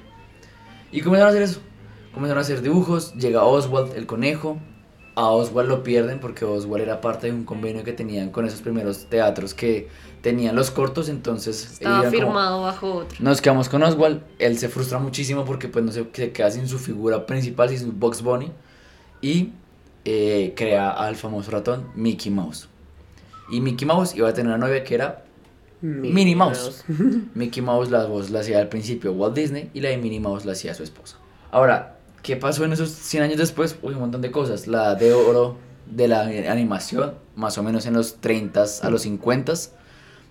Y 0.92 1.02
comenzaron 1.02 1.28
a 1.28 1.30
hacer 1.32 1.44
eso. 1.44 1.60
Comenzaron 2.14 2.40
a 2.40 2.42
hacer 2.42 2.62
dibujos. 2.64 3.14
Llega 3.14 3.44
Oswald, 3.44 3.96
el 3.96 4.08
conejo. 4.08 4.58
A 5.16 5.28
Oswald 5.30 5.70
lo 5.70 5.84
pierden 5.84 6.20
porque 6.20 6.46
Oswald 6.46 6.82
era 6.84 7.02
parte 7.02 7.28
de 7.28 7.34
un 7.34 7.44
convenio 7.44 7.84
que 7.84 7.92
tenían 7.94 8.30
con 8.32 8.46
esos 8.46 8.62
primeros 8.62 9.06
teatros 9.06 9.54
que 9.54 9.88
tenían 10.22 10.56
los 10.56 10.72
cortos, 10.72 11.10
entonces 11.10 11.74
Estaba 11.74 12.00
como- 12.00 12.12
firmado 12.12 12.62
bajo 12.62 12.94
otro. 12.94 13.18
nos 13.20 13.42
quedamos 13.42 13.68
con 13.70 13.84
Oswald, 13.84 14.22
él 14.38 14.58
se 14.58 14.70
frustra 14.70 14.98
muchísimo 15.00 15.44
porque 15.46 15.68
pues 15.68 15.84
no 15.86 15.92
se, 15.92 16.06
se 16.14 16.32
queda 16.32 16.50
sin 16.52 16.68
su 16.68 16.80
figura 16.80 17.26
principal, 17.26 17.70
sin 17.70 17.80
su 17.80 17.92
Box 17.92 18.22
Bunny 18.22 18.52
y 19.22 19.52
eh, 20.06 20.54
crea 20.56 20.90
al 20.92 21.16
famoso 21.18 21.52
ratón 21.52 21.90
Mickey 21.96 22.32
Mouse. 22.32 22.70
Y 23.52 23.62
Mickey 23.62 23.88
Mouse 23.88 24.16
iba 24.16 24.30
a 24.30 24.34
tener 24.34 24.54
una 24.54 24.66
novia 24.66 24.84
que 24.84 24.96
era 24.96 25.26
Minnie 25.82 26.36
Mouse. 26.36 26.84
Mickey 27.34 27.62
Mouse 27.62 27.90
la 27.90 28.06
voz 28.06 28.30
la 28.30 28.42
hacía 28.42 28.60
al 28.60 28.70
principio 28.70 29.14
Walt 29.14 29.36
Disney 29.36 29.70
y 29.74 29.82
la 29.82 29.90
de 29.90 29.98
Minnie 29.98 30.20
Mouse 30.20 30.46
la 30.46 30.54
hacía 30.54 30.74
su 30.74 30.84
esposa. 30.84 31.18
Ahora, 31.52 31.98
¿qué 32.22 32.36
pasó 32.36 32.66
en 32.66 32.74
esos 32.74 32.90
100 32.90 33.24
años 33.24 33.38
después? 33.38 33.78
Uy, 33.82 33.94
un 33.94 34.00
montón 34.00 34.22
de 34.22 34.32
cosas. 34.32 34.68
La 34.68 34.96
de 34.96 35.14
oro 35.14 35.58
de 35.86 36.08
la 36.08 36.22
animación, 36.22 37.16
más 37.36 37.58
o 37.58 37.64
menos 37.64 37.86
en 37.86 37.94
los 37.94 38.22
30 38.22 38.64
a 38.84 38.90
los 38.90 39.02
50 39.04 39.54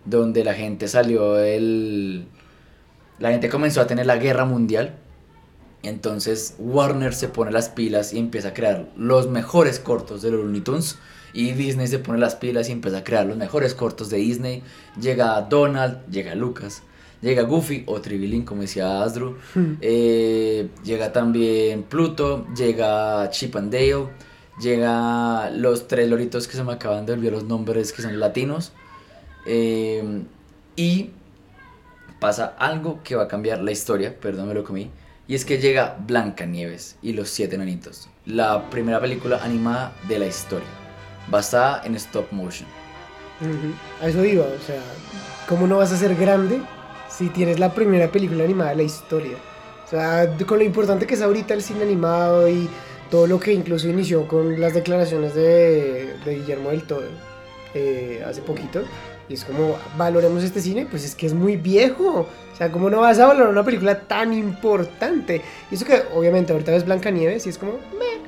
donde 0.04 0.44
la 0.44 0.54
gente 0.54 0.88
salió 0.88 1.38
el... 1.38 2.26
La 3.18 3.30
gente 3.30 3.48
comenzó 3.48 3.80
a 3.80 3.86
tener 3.86 4.06
la 4.06 4.16
guerra 4.16 4.44
mundial. 4.44 4.94
Entonces 5.82 6.54
Warner 6.58 7.14
se 7.14 7.28
pone 7.28 7.50
las 7.50 7.68
pilas 7.68 8.12
y 8.12 8.18
empieza 8.18 8.48
a 8.48 8.54
crear 8.54 8.88
los 8.96 9.28
mejores 9.28 9.80
cortos 9.80 10.22
de 10.22 10.30
los 10.30 10.40
Looney 10.40 10.60
Tunes. 10.60 10.98
Y 11.32 11.52
Disney 11.52 11.86
se 11.86 11.98
pone 11.98 12.18
las 12.18 12.36
pilas 12.36 12.68
y 12.68 12.72
empieza 12.72 12.98
a 12.98 13.04
crear 13.04 13.26
los 13.26 13.36
mejores 13.36 13.74
cortos 13.74 14.10
de 14.10 14.18
Disney. 14.18 14.62
Llega 15.00 15.40
Donald, 15.42 16.06
llega 16.10 16.34
Lucas, 16.34 16.82
llega 17.20 17.42
Goofy 17.42 17.84
o 17.86 18.00
Tribilín, 18.00 18.44
como 18.44 18.62
decía 18.62 19.02
Asdru. 19.02 19.36
Eh, 19.80 20.68
llega 20.84 21.12
también 21.12 21.82
Pluto, 21.84 22.46
llega 22.56 23.28
Chip 23.30 23.56
and 23.56 23.72
Dale, 23.72 24.08
llega 24.60 25.50
los 25.50 25.86
tres 25.88 26.08
loritos 26.08 26.48
que 26.48 26.56
se 26.56 26.64
me 26.64 26.72
acaban 26.72 27.06
de 27.06 27.12
olvidar 27.12 27.34
los 27.34 27.44
nombres 27.44 27.92
que 27.92 28.02
son 28.02 28.18
latinos. 28.18 28.72
Eh, 29.46 30.22
y 30.76 31.10
pasa 32.20 32.54
algo 32.58 33.02
que 33.02 33.16
va 33.16 33.24
a 33.24 33.28
cambiar 33.28 33.60
la 33.60 33.72
historia, 33.72 34.18
perdón, 34.18 34.48
me 34.48 34.54
lo 34.54 34.64
comí. 34.64 34.90
Y 35.26 35.34
es 35.34 35.44
que 35.44 35.58
llega 35.58 35.96
Blancanieves 36.06 36.96
y 37.02 37.12
los 37.12 37.28
siete 37.28 37.56
enanitos, 37.56 38.08
la 38.24 38.70
primera 38.70 38.98
película 39.00 39.42
animada 39.42 39.92
de 40.08 40.18
la 40.18 40.26
historia, 40.26 40.66
basada 41.30 41.82
en 41.84 41.94
stop 41.96 42.30
motion. 42.32 42.68
Ujú. 43.40 43.72
A 44.02 44.08
eso 44.08 44.24
iba, 44.24 44.44
o 44.44 44.66
sea, 44.66 44.80
¿cómo 45.48 45.66
no 45.66 45.78
vas 45.78 45.92
a 45.92 45.96
ser 45.96 46.14
grande 46.16 46.60
si 47.08 47.28
tienes 47.28 47.58
la 47.58 47.72
primera 47.72 48.08
película 48.08 48.44
animada 48.44 48.70
de 48.70 48.76
la 48.76 48.82
historia? 48.82 49.36
O 49.84 49.88
sea, 49.88 50.36
con 50.46 50.58
lo 50.58 50.64
importante 50.64 51.06
que 51.06 51.14
es 51.14 51.22
ahorita 51.22 51.54
el 51.54 51.62
cine 51.62 51.82
animado 51.82 52.48
y 52.48 52.68
todo 53.10 53.26
lo 53.26 53.40
que 53.40 53.52
incluso 53.52 53.88
inició 53.88 54.28
con 54.28 54.60
las 54.60 54.74
declaraciones 54.74 55.34
de, 55.34 56.14
de 56.24 56.34
Guillermo 56.34 56.70
del 56.70 56.82
Toro 56.82 57.06
eh, 57.74 58.22
hace 58.26 58.42
poquito. 58.42 58.82
Y 59.28 59.34
es 59.34 59.44
como, 59.44 59.76
valoremos 59.96 60.42
este 60.42 60.60
cine, 60.60 60.86
pues 60.90 61.04
es 61.04 61.14
que 61.14 61.26
es 61.26 61.34
muy 61.34 61.56
viejo. 61.56 62.26
O 62.52 62.56
sea, 62.56 62.72
¿cómo 62.72 62.90
no 62.90 63.00
vas 63.00 63.18
a 63.18 63.26
valorar 63.26 63.50
una 63.50 63.64
película 63.64 64.00
tan 64.00 64.32
importante? 64.32 65.42
Y 65.70 65.74
eso 65.74 65.84
que 65.84 66.02
obviamente 66.14 66.52
ahorita 66.52 66.72
ves 66.72 66.84
Blancanieves 66.84 67.46
y 67.46 67.50
es 67.50 67.58
como, 67.58 67.72
meh. 67.72 68.27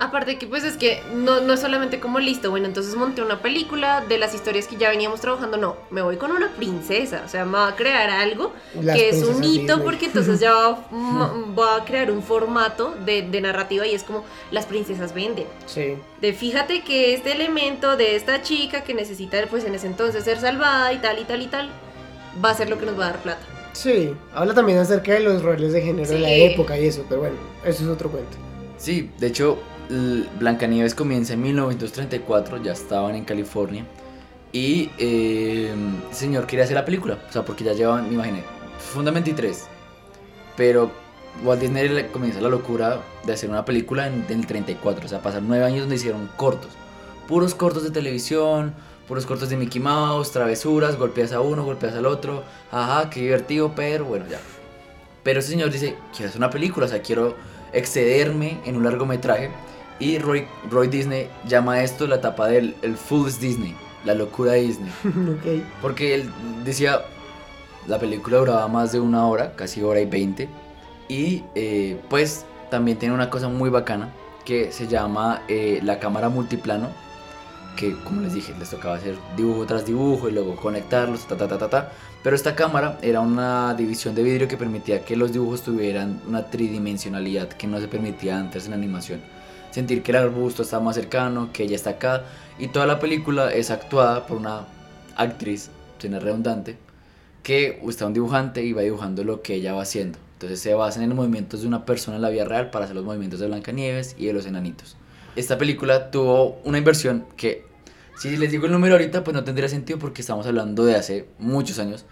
Aparte 0.00 0.38
que 0.38 0.46
pues 0.46 0.62
es 0.62 0.76
que 0.76 1.02
no, 1.12 1.40
no 1.40 1.54
es 1.54 1.60
solamente 1.60 1.98
como 1.98 2.20
listo, 2.20 2.50
bueno, 2.50 2.66
entonces 2.66 2.94
monté 2.94 3.20
una 3.20 3.42
película 3.42 4.04
de 4.08 4.18
las 4.18 4.32
historias 4.32 4.68
que 4.68 4.76
ya 4.76 4.90
veníamos 4.90 5.20
trabajando, 5.20 5.56
no, 5.56 5.76
me 5.90 6.02
voy 6.02 6.16
con 6.16 6.30
una 6.30 6.50
princesa, 6.54 7.22
o 7.26 7.28
sea, 7.28 7.44
me 7.44 7.54
va 7.54 7.68
a 7.68 7.76
crear 7.76 8.08
algo 8.08 8.52
Las 8.80 8.96
que 8.96 9.08
es 9.08 9.24
un 9.24 9.42
hito 9.42 9.74
Disney. 9.74 9.84
porque 9.84 10.06
entonces 10.06 10.38
ya 10.38 10.52
va, 11.58 11.76
a 11.76 11.84
crear 11.84 12.12
un 12.12 12.22
formato 12.22 12.94
de, 13.04 13.22
de 13.22 13.40
narrativa 13.40 13.86
y 13.86 13.94
es 13.94 14.04
como 14.04 14.24
las 14.52 14.66
princesas 14.66 15.12
venden. 15.12 15.46
Sí. 15.66 15.96
De 16.20 16.32
fíjate 16.32 16.82
que 16.82 17.14
este 17.14 17.32
elemento 17.32 17.96
de 17.96 18.14
esta 18.14 18.42
chica 18.42 18.82
que 18.82 18.94
necesita 18.94 19.38
pues 19.50 19.64
en 19.64 19.74
ese 19.74 19.88
entonces 19.88 20.24
ser 20.24 20.38
salvada 20.38 20.92
y 20.92 20.98
tal 20.98 21.18
y 21.18 21.24
tal 21.24 21.42
y 21.42 21.46
tal, 21.46 21.70
va 22.44 22.50
a 22.50 22.54
ser 22.54 22.70
lo 22.70 22.78
que 22.78 22.86
nos 22.86 22.98
va 22.98 23.06
a 23.06 23.10
dar 23.10 23.22
plata. 23.22 23.40
Sí, 23.72 24.14
habla 24.34 24.54
también 24.54 24.78
acerca 24.78 25.12
de 25.12 25.20
los 25.20 25.42
roles 25.42 25.72
de 25.72 25.82
género 25.82 26.08
de 26.08 26.18
la 26.18 26.32
época 26.32 26.78
y 26.78 26.86
eso, 26.86 27.04
pero 27.08 27.20
bueno, 27.20 27.36
eso 27.64 27.82
es 27.84 27.88
otro 27.88 28.10
cuento. 28.10 28.36
Sí, 28.76 29.10
de 29.18 29.28
hecho, 29.28 29.58
Blancanieves 30.38 30.94
comienza 30.94 31.32
en 31.32 31.42
1934, 31.42 32.62
ya 32.62 32.72
estaban 32.72 33.14
en 33.14 33.24
California. 33.24 33.84
Y 34.52 34.90
eh, 34.98 35.72
el 35.72 36.14
señor 36.14 36.46
quería 36.46 36.64
hacer 36.64 36.76
la 36.76 36.84
película, 36.84 37.18
o 37.28 37.32
sea, 37.32 37.44
porque 37.44 37.64
ya 37.64 37.72
llevaban, 37.72 38.08
me 38.08 38.14
imaginé, 38.14 38.42
un 38.96 39.04
23. 39.04 39.66
Pero 40.56 40.90
Walt 41.44 41.60
Disney 41.60 42.08
comienza 42.12 42.40
la 42.40 42.48
locura 42.48 43.00
de 43.24 43.32
hacer 43.32 43.50
una 43.50 43.64
película 43.64 44.06
en, 44.06 44.24
en 44.28 44.40
el 44.40 44.46
34, 44.46 45.06
o 45.06 45.08
sea, 45.08 45.20
pasan 45.20 45.46
nueve 45.46 45.64
años 45.64 45.80
donde 45.80 45.96
hicieron 45.96 46.28
cortos. 46.36 46.70
Puros 47.26 47.54
cortos 47.54 47.84
de 47.84 47.90
televisión, 47.90 48.74
puros 49.06 49.26
cortos 49.26 49.48
de 49.48 49.56
Mickey 49.56 49.80
Mouse, 49.80 50.30
travesuras, 50.30 50.96
golpeas 50.96 51.32
a 51.32 51.40
uno, 51.40 51.64
golpeas 51.64 51.94
al 51.94 52.06
otro. 52.06 52.44
Ajá, 52.70 53.10
qué 53.10 53.20
divertido, 53.20 53.72
pero 53.74 54.04
bueno, 54.04 54.26
ya. 54.30 54.38
Pero 55.22 55.40
ese 55.40 55.50
señor 55.50 55.70
dice, 55.70 55.96
quiero 56.12 56.28
hacer 56.28 56.38
una 56.38 56.50
película, 56.50 56.86
o 56.86 56.88
sea, 56.88 57.02
quiero 57.02 57.34
excederme 57.72 58.60
en 58.64 58.76
un 58.76 58.84
largometraje. 58.84 59.50
Y 60.00 60.18
Roy, 60.18 60.46
Roy 60.70 60.88
Disney 60.88 61.28
llama 61.46 61.74
a 61.74 61.82
esto 61.82 62.06
la 62.06 62.16
etapa 62.16 62.46
del 62.48 62.76
el 62.82 62.96
Fool's 62.96 63.40
Disney, 63.40 63.74
la 64.04 64.14
locura 64.14 64.52
de 64.52 64.60
Disney. 64.62 64.90
ok. 65.04 65.64
Porque 65.82 66.14
él 66.14 66.30
decía, 66.64 67.02
la 67.86 67.98
película 67.98 68.38
duraba 68.38 68.68
más 68.68 68.92
de 68.92 69.00
una 69.00 69.26
hora, 69.26 69.54
casi 69.56 69.82
hora 69.82 70.00
y 70.00 70.06
veinte. 70.06 70.48
Y 71.08 71.42
eh, 71.54 72.00
pues 72.08 72.44
también 72.70 72.98
tiene 72.98 73.14
una 73.14 73.30
cosa 73.30 73.48
muy 73.48 73.70
bacana 73.70 74.10
que 74.44 74.70
se 74.72 74.86
llama 74.86 75.42
eh, 75.48 75.80
la 75.82 75.98
cámara 75.98 76.28
multiplano. 76.28 76.88
Que 77.76 77.94
como 78.02 78.20
les 78.20 78.34
dije, 78.34 78.54
les 78.58 78.70
tocaba 78.70 78.96
hacer 78.96 79.16
dibujo 79.36 79.64
tras 79.66 79.86
dibujo 79.86 80.28
y 80.28 80.32
luego 80.32 80.56
conectarlos, 80.56 81.26
ta 81.26 81.36
ta 81.36 81.48
ta 81.48 81.58
ta 81.58 81.70
ta. 81.70 81.92
Pero 82.22 82.36
esta 82.36 82.54
cámara 82.54 82.98
era 83.02 83.20
una 83.20 83.74
división 83.74 84.14
de 84.14 84.22
vidrio 84.22 84.48
que 84.48 84.56
permitía 84.56 85.04
que 85.04 85.16
los 85.16 85.32
dibujos 85.32 85.62
tuvieran 85.62 86.20
una 86.26 86.50
tridimensionalidad 86.50 87.48
que 87.48 87.66
no 87.66 87.80
se 87.80 87.88
permitía 87.88 88.38
antes 88.38 88.66
en 88.66 88.72
animación. 88.72 89.20
Sentir 89.78 90.02
que 90.02 90.10
el 90.10 90.16
arbusto 90.16 90.64
está 90.64 90.80
más 90.80 90.96
cercano, 90.96 91.50
que 91.52 91.62
ella 91.62 91.76
está 91.76 91.90
acá. 91.90 92.24
Y 92.58 92.66
toda 92.66 92.84
la 92.84 92.98
película 92.98 93.52
es 93.52 93.70
actuada 93.70 94.26
por 94.26 94.38
una 94.38 94.66
actriz, 95.14 95.70
suena 95.98 96.18
redundante, 96.18 96.76
que 97.44 97.80
está 97.88 98.06
un 98.06 98.12
dibujante 98.12 98.64
y 98.64 98.72
va 98.72 98.82
dibujando 98.82 99.22
lo 99.22 99.40
que 99.40 99.54
ella 99.54 99.74
va 99.74 99.82
haciendo. 99.82 100.18
Entonces 100.32 100.58
se 100.58 100.74
basan 100.74 101.04
en 101.04 101.10
los 101.10 101.16
movimientos 101.16 101.60
de 101.60 101.68
una 101.68 101.86
persona 101.86 102.16
en 102.16 102.22
la 102.22 102.30
vida 102.30 102.44
real 102.44 102.70
para 102.70 102.86
hacer 102.86 102.96
los 102.96 103.04
movimientos 103.04 103.38
de 103.38 103.46
Blancanieves 103.46 104.16
y 104.18 104.26
de 104.26 104.32
los 104.32 104.46
enanitos. 104.46 104.96
Esta 105.36 105.58
película 105.58 106.10
tuvo 106.10 106.60
una 106.64 106.78
inversión 106.78 107.24
que, 107.36 107.64
si 108.18 108.36
les 108.36 108.50
digo 108.50 108.66
el 108.66 108.72
número 108.72 108.94
ahorita, 108.94 109.22
pues 109.22 109.32
no 109.32 109.44
tendría 109.44 109.68
sentido 109.68 110.00
porque 110.00 110.22
estamos 110.22 110.44
hablando 110.48 110.86
de 110.86 110.96
hace 110.96 111.28
muchos 111.38 111.78
años. 111.78 112.04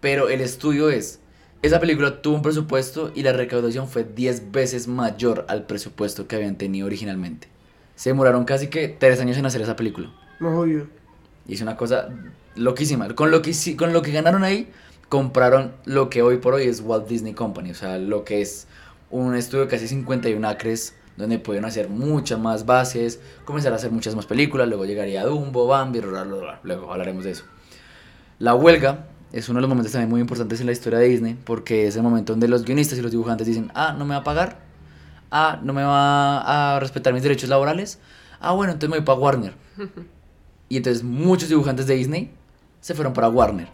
Pero 0.00 0.30
el 0.30 0.40
estudio 0.40 0.88
es, 0.88 1.20
esa 1.62 1.80
película 1.80 2.22
tuvo 2.22 2.36
un 2.36 2.42
presupuesto 2.42 3.12
y 3.14 3.22
la 3.22 3.32
recaudación 3.32 3.86
fue 3.88 4.04
10 4.04 4.50
veces 4.50 4.88
mayor 4.88 5.44
al 5.48 5.66
presupuesto 5.66 6.26
que 6.26 6.36
habían 6.36 6.56
tenido 6.56 6.86
originalmente. 6.86 7.48
Se 7.96 8.10
demoraron 8.10 8.44
casi 8.44 8.68
que 8.68 8.88
3 8.88 9.20
años 9.20 9.36
en 9.36 9.46
hacer 9.46 9.60
esa 9.60 9.76
película. 9.76 10.10
No, 10.40 10.60
obvio. 10.60 10.88
Y 11.46 11.54
es 11.54 11.60
una 11.60 11.76
cosa 11.76 12.08
loquísima. 12.56 13.14
Con 13.14 13.30
lo 13.30 13.42
que, 13.42 13.52
con 13.76 13.92
lo 13.92 14.00
que 14.00 14.12
ganaron 14.12 14.42
ahí, 14.42 14.70
compraron 15.10 15.72
lo 15.84 16.08
que 16.08 16.22
hoy 16.22 16.38
por 16.38 16.54
hoy 16.54 16.64
es 16.64 16.80
Walt 16.80 17.08
Disney 17.08 17.34
Company, 17.34 17.72
o 17.72 17.74
sea, 17.74 17.98
lo 17.98 18.24
que 18.24 18.40
es 18.40 18.68
un 19.10 19.34
estudio 19.34 19.64
de 19.64 19.70
casi 19.70 19.88
51 19.88 20.48
acres 20.48 20.94
donde 21.16 21.38
pudieron 21.38 21.68
hacer 21.68 21.88
muchas 21.88 22.38
más 22.38 22.64
bases, 22.64 23.20
comenzar 23.44 23.72
a 23.72 23.76
hacer 23.76 23.90
muchas 23.90 24.14
más 24.14 24.24
películas, 24.24 24.68
luego 24.68 24.86
llegaría 24.86 25.24
Dumbo, 25.24 25.66
Bambi, 25.66 26.00
bla, 26.00 26.22
bla, 26.22 26.36
bla, 26.36 26.60
luego 26.62 26.92
hablaremos 26.92 27.24
de 27.24 27.32
eso. 27.32 27.44
La 28.38 28.54
huelga 28.54 29.06
es 29.32 29.48
uno 29.48 29.58
de 29.58 29.62
los 29.62 29.68
momentos 29.68 29.92
también 29.92 30.10
muy 30.10 30.20
importantes 30.20 30.60
en 30.60 30.66
la 30.66 30.72
historia 30.72 30.98
de 30.98 31.08
Disney, 31.08 31.38
porque 31.44 31.86
es 31.86 31.96
el 31.96 32.02
momento 32.02 32.32
donde 32.32 32.48
los 32.48 32.64
guionistas 32.64 32.98
y 32.98 33.02
los 33.02 33.10
dibujantes 33.10 33.46
dicen, 33.46 33.70
ah, 33.74 33.94
no 33.96 34.04
me 34.04 34.14
va 34.14 34.20
a 34.20 34.24
pagar, 34.24 34.60
ah, 35.30 35.60
no 35.62 35.72
me 35.72 35.82
va 35.82 36.76
a 36.76 36.80
respetar 36.80 37.12
mis 37.12 37.22
derechos 37.22 37.48
laborales, 37.48 37.98
ah, 38.40 38.52
bueno, 38.52 38.72
entonces 38.72 38.90
me 38.90 38.98
voy 38.98 39.04
para 39.04 39.18
Warner. 39.18 39.54
Y 40.68 40.76
entonces 40.76 41.02
muchos 41.02 41.48
dibujantes 41.48 41.86
de 41.86 41.94
Disney 41.94 42.30
se 42.80 42.94
fueron 42.94 43.12
para 43.12 43.28
Warner. 43.28 43.68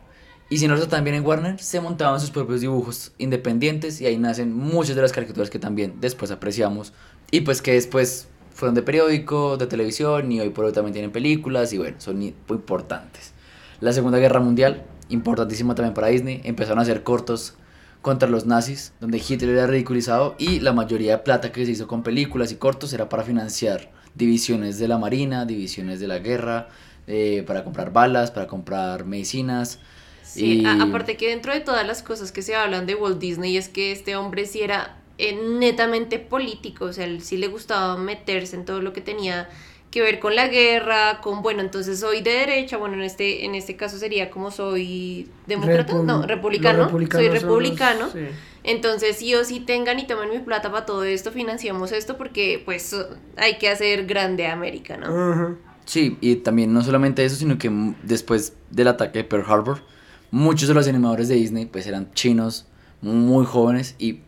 Y 0.48 0.58
si 0.58 0.68
no 0.68 0.74
eso 0.74 0.86
también 0.88 1.16
en 1.16 1.26
Warner, 1.26 1.60
se 1.60 1.80
montaban 1.80 2.20
sus 2.20 2.30
propios 2.30 2.60
dibujos 2.60 3.12
independientes 3.18 4.00
y 4.00 4.06
ahí 4.06 4.16
nacen 4.16 4.54
muchas 4.54 4.94
de 4.94 5.02
las 5.02 5.12
caricaturas 5.12 5.50
que 5.50 5.58
también 5.58 5.94
después 6.00 6.30
apreciamos 6.30 6.92
y 7.30 7.40
pues 7.40 7.62
que 7.62 7.72
después 7.72 8.28
fueron 8.54 8.74
de 8.74 8.82
periódico, 8.82 9.56
de 9.56 9.66
televisión 9.66 10.30
y 10.30 10.40
hoy 10.40 10.50
por 10.50 10.64
hoy 10.64 10.72
también 10.72 10.92
tienen 10.92 11.10
películas 11.10 11.72
y 11.72 11.78
bueno, 11.78 11.96
son 12.00 12.18
muy 12.18 12.34
importantes. 12.48 13.32
La 13.80 13.92
Segunda 13.92 14.18
Guerra 14.18 14.40
Mundial, 14.40 14.84
importantísima 15.08 15.74
también 15.74 15.94
para 15.94 16.08
Disney, 16.08 16.40
empezaron 16.44 16.78
a 16.78 16.82
hacer 16.82 17.02
cortos 17.02 17.54
contra 18.02 18.28
los 18.28 18.46
nazis, 18.46 18.92
donde 19.00 19.18
Hitler 19.26 19.50
era 19.50 19.66
ridiculizado 19.66 20.36
y 20.38 20.60
la 20.60 20.72
mayoría 20.72 21.12
de 21.12 21.18
plata 21.24 21.50
que 21.52 21.64
se 21.66 21.72
hizo 21.72 21.86
con 21.88 22.02
películas 22.02 22.52
y 22.52 22.56
cortos 22.56 22.92
era 22.92 23.08
para 23.08 23.22
financiar 23.24 23.90
divisiones 24.14 24.78
de 24.78 24.88
la 24.88 24.98
Marina, 24.98 25.44
divisiones 25.44 26.00
de 26.00 26.06
la 26.08 26.18
guerra, 26.18 26.68
eh, 27.06 27.44
para 27.46 27.64
comprar 27.64 27.92
balas, 27.92 28.30
para 28.30 28.46
comprar 28.46 29.04
medicinas. 29.04 29.80
Sí, 30.22 30.60
y- 30.62 30.66
a- 30.66 30.82
aparte 30.82 31.16
que 31.16 31.28
dentro 31.28 31.52
de 31.52 31.60
todas 31.60 31.86
las 31.86 32.02
cosas 32.02 32.32
que 32.32 32.42
se 32.42 32.54
hablan 32.56 32.86
de 32.86 32.94
Walt 32.94 33.18
Disney 33.18 33.56
es 33.56 33.68
que 33.68 33.92
este 33.92 34.16
hombre 34.16 34.46
sí 34.46 34.60
era 34.62 35.02
eh, 35.18 35.34
netamente 35.58 36.18
político, 36.18 36.86
o 36.86 36.92
sea, 36.92 37.04
él 37.06 37.22
sí 37.22 37.38
le 37.38 37.46
gustaba 37.48 37.96
meterse 37.96 38.54
en 38.56 38.66
todo 38.66 38.82
lo 38.82 38.92
que 38.92 39.00
tenía 39.00 39.48
que 39.96 40.02
ver 40.02 40.18
con 40.20 40.36
la 40.36 40.48
guerra, 40.48 41.20
con, 41.22 41.40
bueno, 41.40 41.62
entonces 41.62 41.98
soy 42.00 42.20
de 42.20 42.30
derecha, 42.32 42.76
bueno, 42.76 42.96
en 42.96 43.00
este, 43.02 43.46
en 43.46 43.54
este 43.54 43.76
caso 43.76 43.96
sería 43.98 44.28
como 44.30 44.50
soy 44.50 45.28
demócrata, 45.46 45.94
Repu- 45.94 46.04
no, 46.04 46.26
republicano, 46.26 46.90
soy 46.90 47.26
los- 47.28 47.42
republicano, 47.42 48.10
sí. 48.12 48.26
entonces 48.62 49.16
sí 49.16 49.34
o 49.34 49.42
sí 49.44 49.60
tengan 49.60 49.98
y 49.98 50.06
tomen 50.06 50.28
mi 50.28 50.38
plata 50.40 50.70
para 50.70 50.84
todo 50.84 51.02
esto, 51.04 51.32
financiamos 51.32 51.92
esto 51.92 52.18
porque 52.18 52.60
pues 52.62 52.94
hay 53.38 53.56
que 53.56 53.70
hacer 53.70 54.04
grande 54.04 54.46
América, 54.48 54.98
¿no? 54.98 55.56
Sí, 55.86 56.18
y 56.20 56.36
también 56.36 56.74
no 56.74 56.82
solamente 56.82 57.24
eso, 57.24 57.36
sino 57.36 57.56
que 57.56 57.70
después 58.02 58.52
del 58.70 58.88
ataque 58.88 59.20
de 59.20 59.24
Pearl 59.24 59.44
Harbor, 59.48 59.82
muchos 60.30 60.68
de 60.68 60.74
los 60.74 60.86
animadores 60.88 61.28
de 61.28 61.36
Disney 61.36 61.64
pues 61.64 61.86
eran 61.86 62.12
chinos, 62.12 62.66
muy 63.00 63.46
jóvenes 63.46 63.94
y 63.98 64.20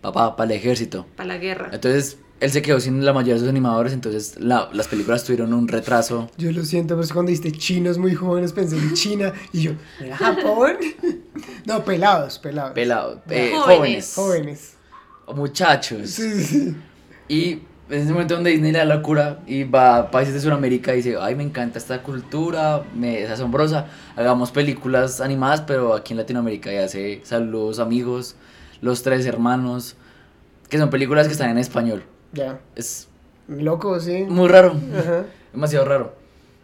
papá, 0.00 0.34
para 0.36 0.50
el 0.50 0.56
ejército. 0.58 1.06
Para 1.16 1.28
la 1.28 1.38
guerra. 1.38 1.70
Entonces 1.72 2.18
él 2.40 2.50
se 2.50 2.62
quedó 2.62 2.80
sin 2.80 3.04
la 3.04 3.12
mayoría 3.12 3.34
de 3.34 3.40
sus 3.40 3.48
animadores, 3.48 3.92
entonces 3.92 4.34
la- 4.38 4.68
las 4.72 4.88
películas 4.88 5.24
tuvieron 5.24 5.52
un 5.52 5.68
retraso. 5.68 6.30
Yo 6.38 6.50
lo 6.52 6.64
siento, 6.64 6.94
pero 6.94 7.04
es 7.04 7.12
cuando 7.12 7.30
diste 7.30 7.52
chinos 7.52 7.98
muy 7.98 8.14
jóvenes 8.14 8.52
pensé 8.52 8.76
en 8.76 8.94
China 8.94 9.32
y 9.52 9.62
yo, 9.62 9.72
¿era 10.00 10.16
Japón? 10.16 10.76
No, 11.64 11.84
pelados, 11.84 12.38
pelados. 12.38 12.72
Pelado, 12.72 13.22
eh, 13.30 13.52
Jóvenes. 13.54 14.12
jóvenes, 14.14 14.74
o 15.26 15.34
muchachos. 15.34 16.10
Sí, 16.10 16.30
sí, 16.32 16.44
sí. 16.44 16.76
Y 17.28 17.50
en 17.88 18.02
ese 18.02 18.12
momento 18.12 18.34
donde 18.34 18.50
Disney 18.50 18.72
le 18.72 18.78
da 18.78 18.84
la 18.84 19.02
cura 19.02 19.40
y 19.46 19.64
va 19.64 19.96
a 19.98 20.10
países 20.10 20.34
de 20.34 20.40
Sudamérica 20.40 20.92
y 20.92 20.96
dice, 20.98 21.16
ay, 21.20 21.34
me 21.34 21.42
encanta 21.42 21.78
esta 21.78 22.02
cultura, 22.02 22.82
me, 22.94 23.22
es 23.22 23.30
asombrosa, 23.30 23.86
hagamos 24.16 24.50
películas 24.50 25.20
animadas, 25.20 25.60
pero 25.62 25.94
aquí 25.94 26.12
en 26.12 26.18
Latinoamérica 26.18 26.72
ya 26.72 26.84
hace 26.84 27.20
Saludos 27.24 27.78
amigos, 27.78 28.36
Los 28.80 29.02
Tres 29.02 29.24
Hermanos, 29.26 29.96
que 30.68 30.78
son 30.78 30.90
películas 30.90 31.26
que 31.26 31.32
están 31.32 31.50
en 31.50 31.58
español. 31.58 32.02
Ya. 32.32 32.60
Es 32.76 33.08
Loco, 33.48 33.98
sí. 34.00 34.24
muy 34.28 34.48
raro, 34.48 34.76
Ajá. 34.96 35.24
demasiado 35.52 35.84
raro. 35.84 36.14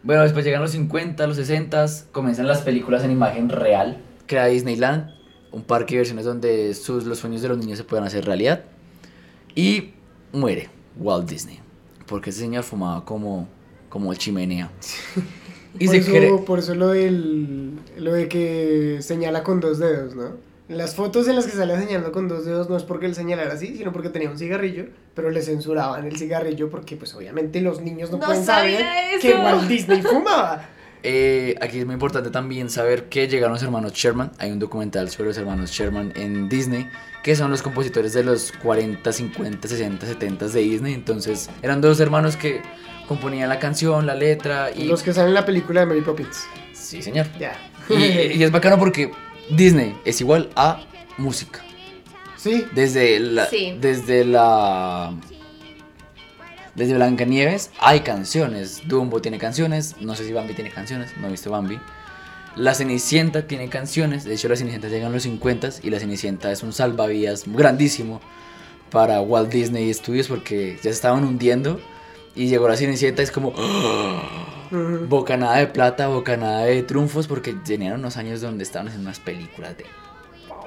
Bueno, 0.02 0.22
después 0.22 0.44
llegan 0.44 0.62
los 0.62 0.70
50, 0.70 1.26
los 1.26 1.36
60, 1.36 1.86
comienzan 2.12 2.46
las 2.46 2.60
películas 2.60 3.02
en 3.02 3.10
imagen 3.10 3.48
real, 3.48 4.00
crea 4.26 4.46
Disneyland, 4.46 5.10
un 5.50 5.62
parque 5.62 5.94
de 5.94 5.98
diversiones 5.98 6.24
donde 6.24 6.74
sus, 6.74 7.04
los 7.04 7.18
sueños 7.18 7.42
de 7.42 7.48
los 7.48 7.58
niños 7.58 7.78
se 7.78 7.84
puedan 7.84 8.06
hacer 8.06 8.24
realidad. 8.24 8.64
Y 9.54 9.94
muere 10.32 10.68
Walt 10.98 11.28
Disney, 11.28 11.60
porque 12.06 12.30
ese 12.30 12.40
señor 12.40 12.62
fumaba 12.62 13.04
como, 13.04 13.48
como 13.88 14.14
chimenea. 14.14 14.70
Y 15.78 15.88
por, 15.88 16.02
se 16.02 16.26
eso, 16.26 16.44
por 16.46 16.58
eso 16.58 16.74
lo, 16.74 16.88
del, 16.88 17.78
lo 17.98 18.14
de 18.14 18.28
que 18.28 18.96
señala 19.00 19.42
con 19.42 19.60
dos 19.60 19.78
dedos, 19.78 20.14
¿no? 20.14 20.30
Las 20.68 20.96
fotos 20.96 21.28
en 21.28 21.36
las 21.36 21.46
que 21.46 21.52
sale 21.52 21.78
señalando 21.78 22.10
con 22.10 22.26
dos 22.26 22.44
dedos 22.44 22.68
no 22.68 22.76
es 22.76 22.82
porque 22.82 23.06
él 23.06 23.14
señalara 23.14 23.52
así, 23.54 23.76
sino 23.76 23.92
porque 23.92 24.08
tenía 24.08 24.28
un 24.28 24.36
cigarrillo, 24.38 24.86
pero 25.14 25.30
le 25.30 25.40
censuraban 25.42 26.04
el 26.06 26.16
cigarrillo 26.16 26.68
porque 26.70 26.96
pues 26.96 27.14
obviamente 27.14 27.60
los 27.60 27.80
niños 27.80 28.10
no, 28.10 28.18
No 28.18 28.26
pueden 28.26 28.44
saber 28.44 28.84
eso. 29.12 29.20
que 29.20 29.34
Walt 29.34 29.68
Disney 29.68 30.02
fumaba. 30.02 30.68
Eh, 31.04 31.54
aquí 31.60 31.78
es 31.78 31.86
muy 31.86 31.92
importante 31.92 32.30
también 32.30 32.68
saber 32.68 33.04
que 33.04 33.28
llegaron 33.28 33.52
los 33.52 33.62
hermanos 33.62 33.92
Sherman. 33.92 34.32
Hay 34.38 34.50
un 34.50 34.58
documental 34.58 35.08
sobre 35.08 35.28
los 35.28 35.38
hermanos 35.38 35.70
Sherman 35.70 36.12
en 36.16 36.48
Disney, 36.48 36.90
que 37.22 37.36
son 37.36 37.52
los 37.52 37.62
compositores 37.62 38.12
de 38.12 38.24
los 38.24 38.50
40, 38.60 39.12
50, 39.12 39.68
60, 39.68 40.04
70 40.04 40.48
de 40.48 40.60
Disney. 40.60 40.94
Entonces 40.94 41.48
eran 41.62 41.80
dos 41.80 42.00
hermanos 42.00 42.36
que 42.36 42.60
componían 43.06 43.48
la 43.48 43.60
canción, 43.60 44.04
la 44.04 44.16
letra 44.16 44.72
y... 44.74 44.86
Los 44.86 45.04
que 45.04 45.12
salen 45.12 45.28
en 45.28 45.34
la 45.34 45.46
película 45.46 45.80
de 45.80 45.86
Mary 45.86 46.00
Poppins. 46.00 46.44
Sí, 46.72 47.00
señor. 47.02 47.26
Ya. 47.38 47.52
Y, 47.88 47.94
y 48.38 48.42
es 48.42 48.50
bacano 48.50 48.76
porque 48.76 49.12
Disney 49.50 49.96
es 50.04 50.20
igual 50.20 50.50
a 50.56 50.82
música. 51.18 51.60
Sí. 52.36 52.64
Desde 52.74 53.18
la, 53.20 53.46
Sí. 53.46 53.76
desde 53.80 54.24
la, 54.24 55.12
desde 56.74 56.94
Blancanieves 56.94 57.70
hay 57.80 58.00
canciones. 58.00 58.82
Dumbo 58.86 59.20
tiene 59.20 59.38
canciones. 59.38 59.96
No 60.00 60.14
sé 60.14 60.24
si 60.26 60.32
Bambi 60.32 60.54
tiene 60.54 60.70
canciones. 60.70 61.16
No 61.18 61.28
he 61.28 61.30
visto 61.30 61.50
Bambi. 61.50 61.78
La 62.54 62.74
Cenicienta 62.74 63.46
tiene 63.46 63.68
canciones. 63.68 64.24
De 64.24 64.34
hecho, 64.34 64.48
la 64.48 64.56
Cenicienta 64.56 64.88
llega 64.88 65.06
en 65.06 65.12
los 65.12 65.24
50 65.24 65.70
y 65.82 65.90
la 65.90 65.98
Cenicienta 66.00 66.50
es 66.52 66.62
un 66.62 66.72
salvavidas 66.72 67.44
grandísimo 67.46 68.20
para 68.90 69.20
Walt 69.20 69.50
Disney 69.50 69.92
Studios 69.92 70.28
porque 70.28 70.76
ya 70.76 70.82
se 70.84 70.90
estaban 70.90 71.24
hundiendo. 71.24 71.80
Y 72.36 72.48
llegó 72.48 72.68
la 72.68 72.76
Cenicienta, 72.76 73.22
es 73.22 73.30
como 73.30 73.52
bocanada 75.08 75.56
de 75.56 75.66
plata, 75.66 76.08
bocanada 76.08 76.64
de 76.66 76.82
triunfos, 76.82 77.26
porque 77.26 77.54
tenían 77.54 77.94
unos 77.94 78.16
años 78.18 78.40
donde 78.40 78.62
estaban 78.62 78.88
haciendo 78.88 79.08
unas 79.08 79.20
películas 79.20 79.74
de 79.78 79.86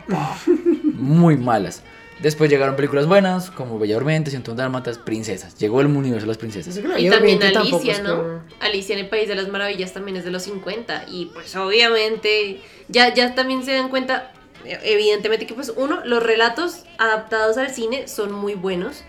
muy 0.96 1.38
malas. 1.38 1.84
Después 2.20 2.50
llegaron 2.50 2.76
películas 2.76 3.06
buenas, 3.08 3.50
como 3.50 3.80
Bella 3.80 3.96
Durmiente, 3.96 4.30
101 4.30 4.58
Dálmatas, 4.58 4.98
Princesas. 4.98 5.58
Llegó 5.58 5.80
el 5.80 5.88
universo 5.88 6.26
de 6.26 6.28
las 6.28 6.38
princesas. 6.38 6.78
Y 6.98 7.10
también 7.10 7.42
Alicia, 7.42 8.02
¿no? 8.02 8.42
Alicia 8.60 8.94
en 8.94 9.00
el 9.00 9.08
País 9.08 9.30
de 9.30 9.36
las 9.36 9.48
Maravillas 9.48 9.94
también 9.94 10.18
es 10.18 10.26
de 10.26 10.32
los 10.32 10.44
50 10.44 11.06
y 11.10 11.28
pues 11.28 11.56
obviamente 11.56 12.62
ya, 12.90 13.14
ya 13.14 13.36
también 13.36 13.64
se 13.64 13.72
dan 13.72 13.88
cuenta, 13.88 14.34
eh, 14.66 14.80
evidentemente 14.84 15.48
que 15.48 15.54
pues 15.54 15.72
uno, 15.74 16.04
los 16.04 16.22
relatos 16.22 16.84
adaptados 16.98 17.58
al 17.58 17.70
cine 17.70 18.10
son 18.10 18.34
muy 18.34 18.56
buenos 18.56 19.06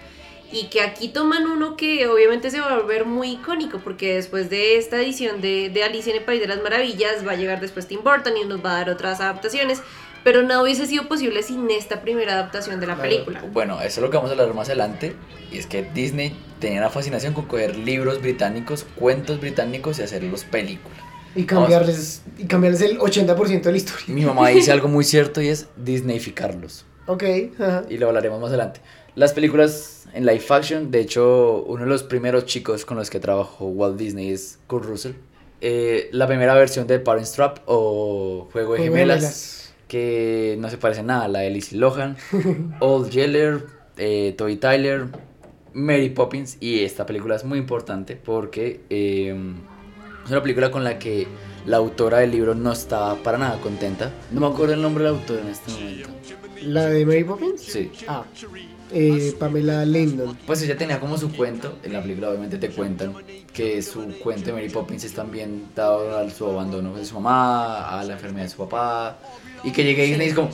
y 0.52 0.66
que 0.68 0.80
aquí 0.82 1.08
toman 1.08 1.46
uno 1.46 1.76
que 1.76 2.06
obviamente 2.08 2.50
se 2.50 2.60
va 2.60 2.72
a 2.72 2.78
volver 2.78 3.04
muy 3.04 3.32
icónico 3.32 3.78
porque 3.82 4.14
después 4.16 4.50
de 4.50 4.76
esta 4.76 4.96
edición 5.00 5.40
de, 5.40 5.70
de 5.70 5.84
Alicia 5.84 6.12
en 6.12 6.18
el 6.18 6.24
País 6.24 6.40
de 6.40 6.48
las 6.48 6.62
Maravillas 6.62 7.26
va 7.26 7.32
a 7.32 7.36
llegar 7.36 7.60
después 7.60 7.86
Tim 7.86 8.00
Burton 8.02 8.36
y 8.36 8.44
nos 8.46 8.64
va 8.64 8.72
a 8.72 8.78
dar 8.78 8.90
otras 8.90 9.20
adaptaciones, 9.20 9.80
pero 10.24 10.42
no 10.42 10.62
hubiese 10.62 10.86
sido 10.86 11.08
posible 11.08 11.42
sin 11.42 11.70
esta 11.70 12.02
primera 12.02 12.32
adaptación 12.34 12.78
de 12.80 12.86
la 12.86 12.94
Claro. 12.96 13.08
película. 13.10 13.44
Bueno, 13.52 13.76
eso 13.80 14.00
es 14.00 14.02
lo 14.04 14.10
que 14.10 14.16
vamos 14.16 14.30
a 14.30 14.34
hablar 14.34 14.52
más 14.54 14.68
adelante. 14.68 15.14
Y 15.50 15.58
es 15.58 15.66
que 15.66 15.82
Disney 15.94 16.36
tenía 16.60 16.78
una 16.80 16.90
fascinación 16.90 17.32
con 17.32 17.46
coger 17.46 17.76
libros 17.76 18.20
británicos, 18.20 18.84
cuentos 18.96 19.40
británicos 19.40 19.98
y 19.98 20.02
hacerlos 20.02 20.44
películas. 20.44 20.98
Y 21.34 21.44
cambiarles, 21.44 22.22
y 22.38 22.44
cambiarles 22.46 22.80
el 22.82 22.98
80% 22.98 23.62
de 23.62 23.70
la 23.70 23.76
historia. 23.78 24.04
Mi 24.08 24.24
mamá 24.24 24.48
dice 24.48 24.72
algo 24.72 24.88
muy 24.88 25.04
cierto 25.14 25.40
y 25.40 25.48
es 25.48 25.68
Disneyficarlos. 25.76 26.84
Ok, 27.06 27.24
ajá. 27.58 27.84
y 27.88 27.96
lo 27.98 28.08
hablaremos 28.08 28.40
más 28.40 28.48
adelante. 28.50 28.80
Las 29.14 29.32
películas 29.32 30.06
en 30.12 30.24
live 30.24 30.44
action, 30.48 30.90
de 30.90 31.00
hecho, 31.00 31.64
uno 31.66 31.84
de 31.84 31.88
los 31.88 32.02
primeros 32.02 32.46
chicos 32.46 32.84
con 32.84 32.96
los 32.96 33.10
que 33.10 33.20
trabajó 33.20 33.66
Walt 33.66 33.96
Disney 33.98 34.30
es 34.30 34.58
Kurt 34.66 34.84
Russell. 34.84 35.12
Eh, 35.60 36.08
la 36.12 36.26
primera 36.26 36.54
versión 36.54 36.86
de 36.86 37.00
Parent 37.00 37.28
Trap 37.28 37.58
o 37.66 38.48
Juego 38.52 38.72
de 38.72 38.78
Juego 38.78 38.94
de 38.94 39.00
Gemelas, 39.00 39.18
Gemelas. 39.18 39.74
que 39.88 40.56
no 40.58 40.70
se 40.70 40.78
parece 40.78 41.02
nada 41.02 41.24
a 41.24 41.28
la 41.28 41.40
de 41.40 41.50
Lizzie 41.50 41.78
Lohan, 41.78 42.16
Old 42.80 43.10
Yeller, 43.10 43.66
eh, 43.98 44.34
Toy 44.38 44.56
Tyler, 44.56 45.06
Mary 45.74 46.08
Poppins. 46.10 46.56
Y 46.60 46.84
esta 46.84 47.04
película 47.04 47.36
es 47.36 47.44
muy 47.44 47.58
importante 47.58 48.16
porque 48.16 48.80
eh, 48.88 49.34
es 50.24 50.30
una 50.30 50.40
película 50.42 50.70
con 50.70 50.82
la 50.84 50.98
que 50.98 51.26
la 51.66 51.76
autora 51.76 52.18
del 52.18 52.30
libro 52.30 52.54
no 52.54 52.72
estaba 52.72 53.16
para 53.16 53.36
nada 53.36 53.60
contenta. 53.60 54.10
No 54.30 54.40
me 54.40 54.46
acuerdo 54.46 54.74
el 54.74 54.82
nombre 54.82 55.04
del 55.04 55.14
autor 55.14 55.40
en 55.40 55.48
este 55.48 55.72
momento. 55.72 56.08
¿La 56.62 56.86
de 56.86 57.04
Mary 57.06 57.24
Poppins? 57.24 57.60
Sí. 57.60 57.90
Ah, 58.06 58.24
eh, 58.92 59.34
Pamela 59.38 59.84
Lindon. 59.84 60.36
Pues 60.46 60.62
ella 60.62 60.76
tenía 60.76 60.98
como 61.00 61.16
su 61.18 61.32
cuento, 61.32 61.78
en 61.82 61.92
la 61.92 62.02
película 62.02 62.28
obviamente 62.28 62.58
te 62.58 62.70
cuentan 62.70 63.14
que 63.52 63.82
su 63.82 64.18
cuento 64.18 64.46
de 64.46 64.52
Mary 64.52 64.68
Poppins 64.68 65.04
es 65.04 65.12
también 65.12 65.66
dado 65.74 66.18
a 66.18 66.28
su 66.30 66.46
abandono 66.46 66.94
de 66.96 67.04
su 67.04 67.14
mamá, 67.14 68.00
a 68.00 68.04
la 68.04 68.14
enfermedad 68.14 68.44
de 68.44 68.50
su 68.50 68.58
papá, 68.58 69.18
Y 69.64 69.72
que 69.72 69.84
llegue 69.84 70.04
Disney 70.06 70.26
y 70.26 70.30
es 70.30 70.34
como, 70.36 70.50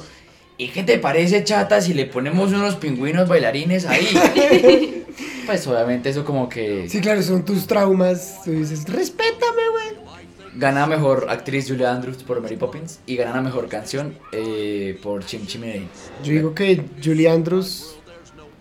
¿y 0.59 0.69
qué 0.69 0.83
te 0.83 0.99
parece, 0.99 1.45
chata, 1.45 1.81
si 1.81 1.95
le 1.95 2.07
ponemos 2.07 2.53
unos 2.53 2.77
pingüinos 2.77 3.29
bailarines 3.29 3.87
ahí? 3.87 5.05
pues 5.47 5.67
obviamente 5.67 6.09
eso 6.11 6.25
como 6.25 6.49
que 6.49 6.89
Sí, 6.89 7.01
claro, 7.01 7.23
son 7.23 7.45
tus 7.45 7.67
traumas. 7.67 8.43
Tú 8.45 8.51
dices, 8.53 8.85
respétame, 8.89 9.63
güey. 9.71 10.07
gana 10.55 10.85
a 10.85 10.87
mejor 10.87 11.27
actriz 11.29 11.69
Julia 11.69 11.93
Andrews 11.93 12.23
por 12.23 12.41
Mary 12.41 12.57
Poppins 12.57 13.01
y 13.07 13.17
gana 13.17 13.39
a 13.39 13.43
mejor 13.43 13.69
canción 13.69 14.19
eh, 14.33 14.99
por 15.03 15.25
Chim 15.25 15.47
Chiminey. 15.47 15.89
Yo 16.25 16.33
digo 16.33 16.55
que 16.55 16.83
Julie 17.03 17.29
Andrews. 17.29 17.96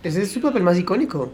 Ese 0.05 0.21
es 0.21 0.31
su 0.31 0.39
papel 0.41 0.63
más 0.63 0.77
icónico. 0.77 1.31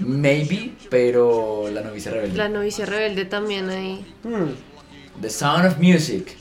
Maybe, 0.00 0.72
pero 0.90 1.68
la 1.72 1.82
novicia 1.82 2.10
rebelde. 2.10 2.36
La 2.36 2.48
novicia 2.48 2.84
rebelde 2.86 3.24
también 3.26 3.68
ahí. 3.70 4.04
Hmm. 4.24 5.20
The 5.20 5.30
Sound 5.30 5.66
of 5.66 5.78
Music. 5.78 6.36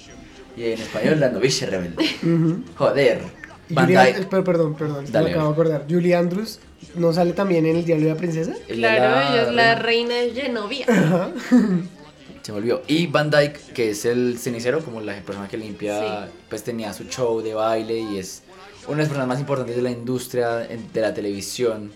Y 0.58 0.64
en 0.64 0.82
español, 0.82 1.20
la 1.20 1.30
novicia 1.30 1.68
rebelde. 1.68 2.06
Joder. 2.76 3.22
Y 3.70 3.74
Van 3.74 3.86
Julie- 3.88 4.14
Dyke. 4.16 4.28
pero, 4.30 4.44
perdón, 4.44 4.76
perdón, 4.76 5.06
Dale, 5.12 5.26
me 5.30 5.32
acabo 5.34 5.48
de 5.48 5.54
acordar. 5.54 5.86
Julie 5.90 6.16
Andrews 6.16 6.60
no 6.96 7.14
sale 7.14 7.34
también 7.34 7.66
en 7.66 7.78
El 7.78 7.86
Diablo 7.86 8.06
de 8.08 8.12
la 8.14 8.18
Princesa. 8.18 8.54
Claro, 8.68 9.34
ella 9.34 9.42
es 9.48 9.54
la 9.54 9.76
reina- 9.76 10.16
reina 10.16 10.16
de 10.16 10.42
Genovia. 10.42 10.86
Se 12.42 12.52
me 12.52 12.58
olvidó. 12.58 12.82
Y 12.88 13.06
Van 13.08 13.30
Dyke, 13.30 13.60
que 13.74 13.92
es 13.92 14.04
el 14.06 14.38
cenicero, 14.40 14.80
como 14.84 15.00
la 15.00 15.16
persona 15.22 15.48
que 15.48 15.58
limpia, 15.58 16.26
Sí. 16.26 16.32
pues 16.50 16.64
tenía 16.64 16.92
su 16.92 17.04
show 17.06 17.40
de 17.42 17.54
baile 17.54 18.00
y 18.00 18.18
es 18.18 18.42
una 18.88 18.98
de 18.98 19.02
las 19.04 19.08
personas 19.10 19.28
más 19.28 19.40
importantes 19.40 19.76
de 19.76 19.82
la 19.82 19.92
industria 19.92 20.50
de 20.58 21.02
la 21.02 21.14
televisión 21.14 21.92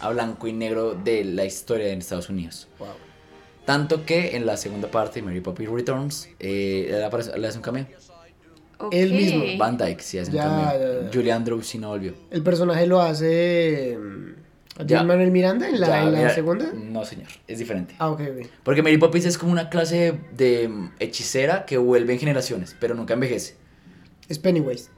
a 0.00 0.10
blanco 0.10 0.46
y 0.46 0.52
negro 0.52 0.94
de 0.94 1.24
la 1.24 1.44
historia 1.44 1.88
en 1.88 1.98
Estados 2.00 2.28
Unidos. 2.28 2.68
Wow. 2.78 2.88
Tanto 3.64 4.04
que 4.04 4.36
en 4.36 4.44
la 4.44 4.56
segunda 4.56 4.90
parte, 4.90 5.22
Mary 5.22 5.40
Poppins 5.40 5.70
Returns, 5.70 6.28
eh, 6.38 6.90
él 6.90 7.02
aparece- 7.02 7.36
le 7.38 7.46
hace 7.48 7.56
un 7.58 7.62
cameo. 7.62 7.86
Él 8.90 9.12
Ok. 9.12 9.16
mismo, 9.16 9.44
Van 9.56 9.78
Dyke 9.78 10.02
sí 10.02 10.18
hace 10.18 10.30
un 10.30 10.36
Ya, 10.36 10.42
cameo. 10.42 10.64
ya, 10.78 11.02
ya. 11.04 11.10
Julie 11.12 11.32
Andrews 11.32 11.66
sí 11.66 11.78
no 11.78 11.88
volvió. 11.88 12.12
El 12.30 12.42
personaje 12.42 12.86
lo 12.86 13.00
hace. 13.00 13.96
mm, 13.98 14.34
Ya. 14.86 15.04
Manuel 15.04 15.30
Miranda 15.30 15.68
en 15.68 15.78
la, 15.80 15.86
Ya, 15.86 16.02
en 16.02 16.12
la 16.12 16.18
mira, 16.18 16.34
segunda. 16.34 16.66
No, 16.74 17.04
señor, 17.04 17.28
es 17.46 17.60
diferente. 17.60 17.94
Ah, 17.98 18.10
ok, 18.10 18.20
ok. 18.22 18.46
Porque 18.64 18.82
Mary 18.82 18.98
Poppins 18.98 19.24
es 19.24 19.38
como 19.38 19.52
una 19.52 19.70
clase 19.70 20.14
de 20.36 20.68
hechicera 20.98 21.64
que 21.64 21.78
vuelve 21.78 22.12
en 22.14 22.18
generaciones, 22.18 22.74
pero 22.80 22.94
nunca 22.96 23.14
envejece. 23.14 23.54
Es 24.28 24.38
Pennywise. 24.40 24.90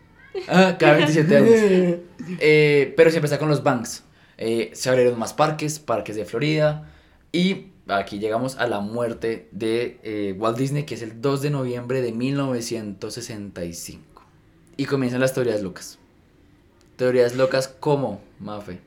Ah, 0.49 0.77
cada 0.79 0.97
27 0.97 1.37
años. 1.37 1.97
Eh, 2.41 2.93
pero 2.97 3.11
siempre 3.11 3.27
está 3.27 3.39
con 3.39 3.49
los 3.49 3.63
banks. 3.63 4.03
Eh, 4.37 4.71
se 4.75 4.89
abrieron 4.89 5.17
más 5.17 5.33
parques, 5.33 5.79
parques 5.79 6.17
de 6.17 6.25
Florida. 6.25 6.91
Y 7.31 7.67
aquí 7.87 8.19
llegamos 8.19 8.57
a 8.57 8.67
la 8.67 8.81
muerte 8.81 9.49
de 9.53 10.01
eh, 10.03 10.35
Walt 10.37 10.59
Disney, 10.59 10.85
que 10.85 10.95
es 10.95 11.03
el 11.03 11.21
2 11.21 11.43
de 11.43 11.51
noviembre 11.51 12.03
de 12.03 12.13
1965. 12.13 14.25
Y 14.77 14.87
comienzan 14.87 15.21
las 15.21 15.35
teorías 15.35 15.63
locas. 15.63 15.99
Teorías 16.97 17.37
locas 17.37 17.69
como, 17.69 18.21
Mafe. 18.41 18.81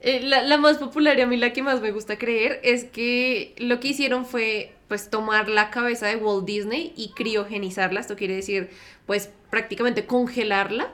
Eh, 0.00 0.20
la, 0.22 0.42
la 0.42 0.58
más 0.58 0.78
popular 0.78 1.18
y 1.18 1.22
a 1.22 1.26
mí 1.26 1.36
la 1.36 1.52
que 1.52 1.62
más 1.62 1.80
me 1.80 1.90
gusta 1.90 2.18
creer 2.18 2.60
es 2.62 2.84
que 2.84 3.54
lo 3.58 3.80
que 3.80 3.88
hicieron 3.88 4.26
fue 4.26 4.75
pues 4.88 5.10
tomar 5.10 5.48
la 5.48 5.70
cabeza 5.70 6.06
de 6.06 6.16
Walt 6.16 6.44
Disney 6.44 6.92
y 6.96 7.10
criogenizarla, 7.10 8.00
esto 8.00 8.16
quiere 8.16 8.36
decir 8.36 8.70
pues 9.06 9.30
prácticamente 9.50 10.06
congelarla 10.06 10.88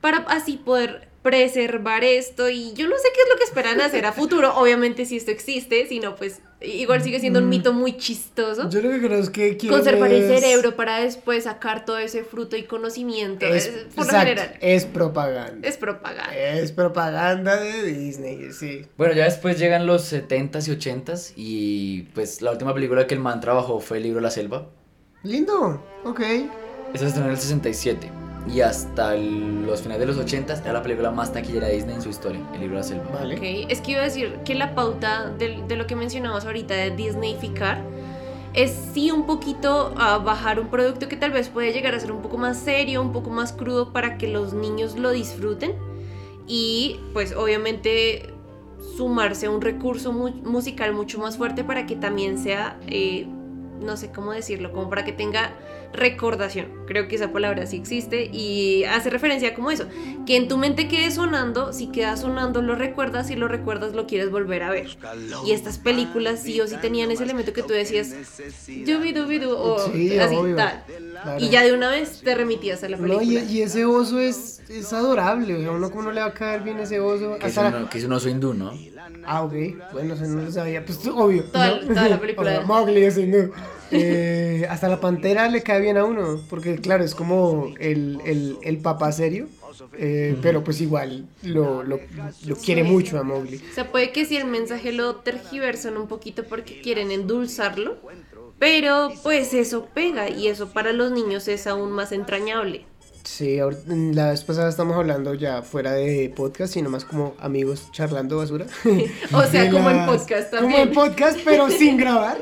para 0.00 0.18
así 0.28 0.56
poder 0.56 1.07
preservar 1.22 2.04
esto 2.04 2.48
y 2.48 2.72
yo 2.74 2.88
no 2.88 2.96
sé 2.96 3.08
qué 3.14 3.20
es 3.22 3.28
lo 3.28 3.36
que 3.36 3.44
esperan 3.44 3.80
hacer 3.80 4.06
a 4.06 4.12
futuro, 4.12 4.54
obviamente 4.56 5.04
si 5.04 5.16
esto 5.16 5.30
existe, 5.30 5.86
si 5.86 6.00
no 6.00 6.16
pues 6.16 6.40
igual 6.60 7.02
sigue 7.02 7.20
siendo 7.20 7.38
un 7.38 7.48
mito 7.48 7.72
muy 7.72 7.96
chistoso. 7.96 8.68
Yo 8.68 8.80
lo 8.80 8.90
que 8.90 9.00
creo 9.00 9.18
es 9.18 9.30
que 9.30 9.56
Conservar 9.68 10.12
el 10.12 10.28
cerebro 10.28 10.76
para 10.76 10.98
después 11.00 11.44
sacar 11.44 11.84
todo 11.84 11.98
ese 11.98 12.24
fruto 12.24 12.56
y 12.56 12.64
conocimiento. 12.64 13.46
Es, 13.46 13.68
por 13.68 13.78
lo 13.78 14.02
exacto, 14.04 14.18
general, 14.18 14.58
es 14.60 14.84
propaganda. 14.84 15.68
es 15.68 15.76
propaganda. 15.76 16.36
Es 16.36 16.72
propaganda 16.72 17.56
de 17.60 17.82
Disney, 17.84 18.52
sí. 18.52 18.86
Bueno, 18.96 19.14
ya 19.14 19.24
después 19.24 19.58
llegan 19.58 19.86
los 19.86 20.12
70s 20.12 20.68
y 20.68 20.76
80s. 20.76 21.32
Y 21.36 22.02
pues 22.14 22.42
la 22.42 22.52
última 22.52 22.74
película 22.74 23.06
que 23.06 23.14
el 23.14 23.20
man 23.20 23.40
trabajó 23.40 23.80
fue 23.80 23.98
El 23.98 24.04
libro 24.04 24.18
de 24.18 24.22
la 24.22 24.30
selva. 24.30 24.68
Lindo, 25.22 25.84
ok. 26.04 26.20
Esa 26.94 26.98
se 26.98 27.06
estrenó 27.06 27.26
en 27.26 27.32
el 27.32 27.38
67. 27.38 28.27
Y 28.52 28.60
hasta 28.62 29.14
el- 29.14 29.66
los 29.66 29.82
finales 29.82 30.00
de 30.00 30.06
los 30.06 30.16
80 30.16 30.54
era 30.54 30.72
la 30.72 30.82
película 30.82 31.10
más 31.10 31.32
taquillera 31.32 31.66
de 31.68 31.74
Disney 31.74 31.96
en 31.96 32.02
su 32.02 32.08
historia, 32.08 32.40
El 32.54 32.60
libro 32.60 32.76
de 32.76 32.82
la 32.82 32.88
selva. 32.88 33.04
Vale. 33.12 33.34
Ok, 33.36 33.70
es 33.70 33.80
que 33.80 33.92
iba 33.92 34.00
a 34.00 34.04
decir 34.04 34.38
que 34.44 34.54
la 34.54 34.74
pauta 34.74 35.30
de, 35.38 35.62
de 35.68 35.76
lo 35.76 35.86
que 35.86 35.94
mencionamos 35.96 36.44
ahorita 36.46 36.74
de 36.74 36.90
Disneyficar 36.92 37.82
es 38.54 38.74
sí 38.94 39.10
un 39.10 39.26
poquito 39.26 39.92
a 39.98 40.18
bajar 40.18 40.58
un 40.58 40.68
producto 40.68 41.08
que 41.08 41.16
tal 41.16 41.32
vez 41.32 41.50
puede 41.50 41.72
llegar 41.72 41.94
a 41.94 42.00
ser 42.00 42.10
un 42.10 42.22
poco 42.22 42.38
más 42.38 42.56
serio, 42.58 43.02
un 43.02 43.12
poco 43.12 43.28
más 43.30 43.52
crudo 43.52 43.92
para 43.92 44.16
que 44.16 44.28
los 44.28 44.54
niños 44.54 44.96
lo 44.96 45.10
disfruten 45.10 45.74
y 46.46 46.98
pues 47.12 47.34
obviamente 47.36 48.32
sumarse 48.96 49.46
a 49.46 49.50
un 49.50 49.60
recurso 49.60 50.12
mu- 50.12 50.30
musical 50.30 50.94
mucho 50.94 51.18
más 51.18 51.36
fuerte 51.36 51.62
para 51.64 51.84
que 51.84 51.96
también 51.96 52.38
sea, 52.38 52.78
eh, 52.86 53.26
no 53.82 53.96
sé 53.98 54.10
cómo 54.10 54.32
decirlo, 54.32 54.72
como 54.72 54.88
para 54.88 55.04
que 55.04 55.12
tenga 55.12 55.52
recordación. 55.92 56.66
Creo 56.86 57.08
que 57.08 57.16
esa 57.16 57.32
palabra 57.32 57.66
sí 57.66 57.76
existe 57.76 58.26
y 58.32 58.84
hace 58.84 59.10
referencia 59.10 59.54
como 59.54 59.70
eso, 59.70 59.86
que 60.26 60.36
en 60.36 60.48
tu 60.48 60.56
mente 60.58 60.86
quede 60.88 61.10
sonando, 61.10 61.72
si 61.72 61.88
queda 61.88 62.16
sonando 62.16 62.62
lo 62.62 62.74
recuerdas 62.74 63.30
y 63.30 63.36
lo 63.36 63.48
recuerdas 63.48 63.94
lo 63.94 64.06
quieres 64.06 64.30
volver 64.30 64.62
a 64.62 64.70
ver. 64.70 64.86
Y 65.46 65.52
estas 65.52 65.78
películas 65.78 66.40
sí 66.42 66.60
o 66.60 66.66
sí 66.66 66.76
tenían 66.80 67.10
ese 67.10 67.24
elemento 67.24 67.52
que 67.52 67.62
tú 67.62 67.72
decías, 67.72 68.12
o 68.12 69.78
Sí, 69.92 70.18
así, 70.18 70.34
obvio. 70.36 70.56
tal. 70.56 70.84
Claro. 71.22 71.44
Y 71.44 71.48
ya 71.48 71.62
de 71.64 71.72
una 71.72 71.90
vez 71.90 72.20
te 72.22 72.34
remitías 72.34 72.82
a 72.84 72.88
la 72.88 72.96
No, 72.96 73.02
película. 73.18 73.40
y, 73.40 73.56
y 73.58 73.62
ese 73.62 73.84
oso 73.84 74.20
es, 74.20 74.60
es 74.68 74.92
adorable. 74.92 75.56
O 75.56 75.60
sea, 75.60 75.70
uno 75.72 75.90
como 75.90 76.04
no 76.04 76.12
le 76.12 76.20
va 76.20 76.26
a 76.28 76.32
caer 76.34 76.62
bien 76.62 76.78
ese 76.78 77.00
oso. 77.00 77.36
Que 77.38 77.48
es, 77.48 77.56
la- 77.56 77.68
un, 77.76 77.88
que 77.88 77.98
es 77.98 78.04
un 78.04 78.12
oso 78.12 78.28
hindú, 78.28 78.54
¿no? 78.54 78.72
Ah, 79.24 79.42
ok. 79.42 79.52
Bueno, 79.92 80.14
eso 80.14 80.24
no 80.26 80.42
lo 80.42 80.50
sabía. 80.52 80.84
Pues 80.84 81.04
obvio. 81.08 81.44
Toda- 81.44 81.80
¿no? 81.80 81.88
toda 81.88 82.08
la 82.08 82.20
película. 82.20 82.50
O 82.52 82.54
sea, 82.58 82.66
Mowgli 82.66 83.02
es 83.02 83.18
hindú. 83.18 83.52
Eh, 83.90 84.66
hasta 84.68 84.88
la 84.88 85.00
pantera 85.00 85.48
le 85.48 85.62
cae 85.62 85.80
bien 85.80 85.96
a 85.96 86.04
uno. 86.04 86.46
Porque, 86.48 86.80
claro, 86.80 87.04
es 87.04 87.14
como 87.14 87.74
el, 87.78 88.20
el, 88.24 88.58
el 88.62 88.78
papá 88.80 89.12
serio. 89.12 89.48
eh, 89.92 90.38
Pero 90.42 90.62
pues 90.64 90.80
igual 90.80 91.28
lo, 91.42 91.82
lo, 91.82 92.06
lo 92.44 92.60
quiere 92.60 92.84
mucho 92.84 93.18
a 93.18 93.22
Mowgli. 93.22 93.64
O 93.70 93.72
sea, 93.72 93.90
puede 93.90 94.12
que 94.12 94.24
sí 94.26 94.36
el 94.36 94.46
mensaje 94.46 94.92
lo 94.92 95.16
tergiversan 95.16 95.96
un 95.96 96.08
poquito 96.08 96.46
porque 96.48 96.80
quieren 96.80 97.10
endulzarlo, 97.10 97.98
pero 98.58 99.20
pues 99.22 99.54
eso 99.54 99.92
pega 99.94 100.28
y 100.30 100.48
eso 100.48 100.72
para 100.72 100.92
los 100.92 101.12
niños 101.12 101.48
es 101.48 101.66
aún 101.66 101.92
más 101.92 102.12
entrañable. 102.12 102.86
Sí, 103.24 103.58
la 103.88 104.30
vez 104.30 104.42
pasada 104.42 104.68
estamos 104.70 104.96
hablando 104.96 105.34
ya 105.34 105.62
fuera 105.62 105.92
de 105.92 106.32
podcast, 106.34 106.72
sino 106.74 106.88
más 106.90 107.04
como 107.04 107.34
amigos 107.38 107.88
charlando 107.92 108.38
basura. 108.38 108.66
O 109.32 109.42
sea, 109.42 109.64
De 109.64 109.70
como 109.70 109.90
en 109.90 109.96
las- 109.98 110.08
podcast 110.10 110.50
Como 110.50 110.60
también. 110.62 110.88
en 110.88 110.94
podcast, 110.94 111.38
pero 111.44 111.68
sin 111.70 111.96
grabar. 111.98 112.38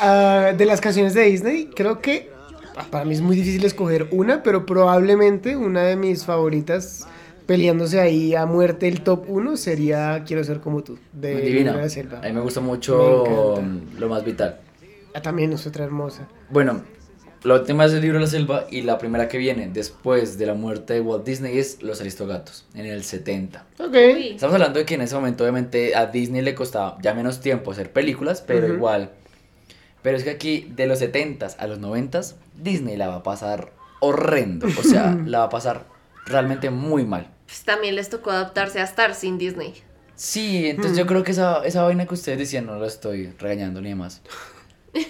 Ah, 0.00 0.52
de 0.56 0.66
las 0.66 0.80
canciones 0.80 1.14
de 1.14 1.22
Disney, 1.22 1.70
creo 1.74 2.00
que 2.00 2.30
ah, 2.76 2.84
para 2.90 3.04
mí 3.04 3.14
es 3.14 3.20
muy 3.20 3.36
difícil 3.36 3.64
escoger 3.64 4.08
una, 4.10 4.42
pero 4.42 4.66
probablemente 4.66 5.56
una 5.56 5.82
de 5.84 5.96
mis 5.96 6.24
favoritas, 6.24 7.06
peleándose 7.46 8.00
ahí 8.00 8.34
a 8.34 8.46
muerte 8.46 8.88
el 8.88 9.02
top 9.02 9.24
1, 9.28 9.56
sería 9.56 10.24
Quiero 10.26 10.42
ser 10.42 10.60
como 10.60 10.82
tú, 10.82 10.98
de 11.12 11.40
Divina. 11.40 11.74
La 11.76 11.88
Selva. 11.88 12.18
A 12.18 12.22
mí 12.22 12.32
me 12.32 12.40
gusta 12.40 12.60
mucho 12.60 13.54
Me 13.62 14.00
lo 14.00 14.08
más 14.08 14.24
vital. 14.24 14.58
Ah, 15.14 15.22
también 15.22 15.52
es 15.52 15.66
otra 15.66 15.84
hermosa. 15.84 16.26
Bueno, 16.50 16.82
la 17.42 17.54
última 17.54 17.84
es 17.84 17.92
el 17.92 18.00
libro 18.00 18.18
de 18.18 18.24
la 18.24 18.30
selva 18.30 18.66
y 18.70 18.82
la 18.82 18.98
primera 18.98 19.28
que 19.28 19.38
viene 19.38 19.68
después 19.72 20.36
de 20.38 20.46
la 20.46 20.54
muerte 20.54 20.94
de 20.94 21.00
Walt 21.00 21.24
Disney 21.24 21.58
es 21.58 21.82
Los 21.82 22.00
Aristogatos, 22.00 22.64
en 22.74 22.86
el 22.86 23.04
70. 23.04 23.64
Ok. 23.78 23.94
Estamos 23.94 24.54
hablando 24.54 24.78
de 24.78 24.84
que 24.84 24.94
en 24.94 25.02
ese 25.02 25.14
momento 25.14 25.44
obviamente 25.44 25.94
a 25.94 26.06
Disney 26.06 26.42
le 26.42 26.54
costaba 26.54 26.98
ya 27.02 27.14
menos 27.14 27.40
tiempo 27.40 27.70
hacer 27.70 27.92
películas, 27.92 28.42
pero 28.46 28.66
Ujú. 28.66 28.74
igual. 28.76 29.10
Pero 30.02 30.16
es 30.16 30.24
que 30.24 30.30
aquí 30.30 30.72
de 30.74 30.86
los 30.86 31.00
70s 31.00 31.56
a 31.58 31.66
los 31.66 31.78
90s 31.80 32.34
Disney 32.56 32.96
la 32.96 33.08
va 33.08 33.16
a 33.16 33.22
pasar 33.22 33.72
horrendo, 34.00 34.66
o 34.66 34.82
sea, 34.82 35.16
la 35.26 35.38
va 35.40 35.44
a 35.44 35.50
pasar 35.50 35.84
realmente 36.26 36.70
muy 36.70 37.04
mal. 37.04 37.28
pues 37.46 37.62
también 37.64 37.94
les 37.94 38.08
tocó 38.08 38.30
adaptarse 38.30 38.80
a 38.80 38.84
estar 38.84 39.14
sin 39.14 39.38
Disney. 39.38 39.74
Sí, 40.16 40.66
entonces 40.68 40.92
Hmm. 40.94 40.98
yo 41.00 41.06
creo 41.06 41.22
que 41.24 41.32
esa, 41.32 41.64
esa 41.66 41.82
vaina 41.82 42.06
que 42.06 42.14
ustedes 42.14 42.38
decían 42.38 42.66
no 42.66 42.76
lo 42.76 42.86
estoy 42.86 43.32
regañando 43.38 43.80
ni 43.80 43.90
demás. 43.90 44.22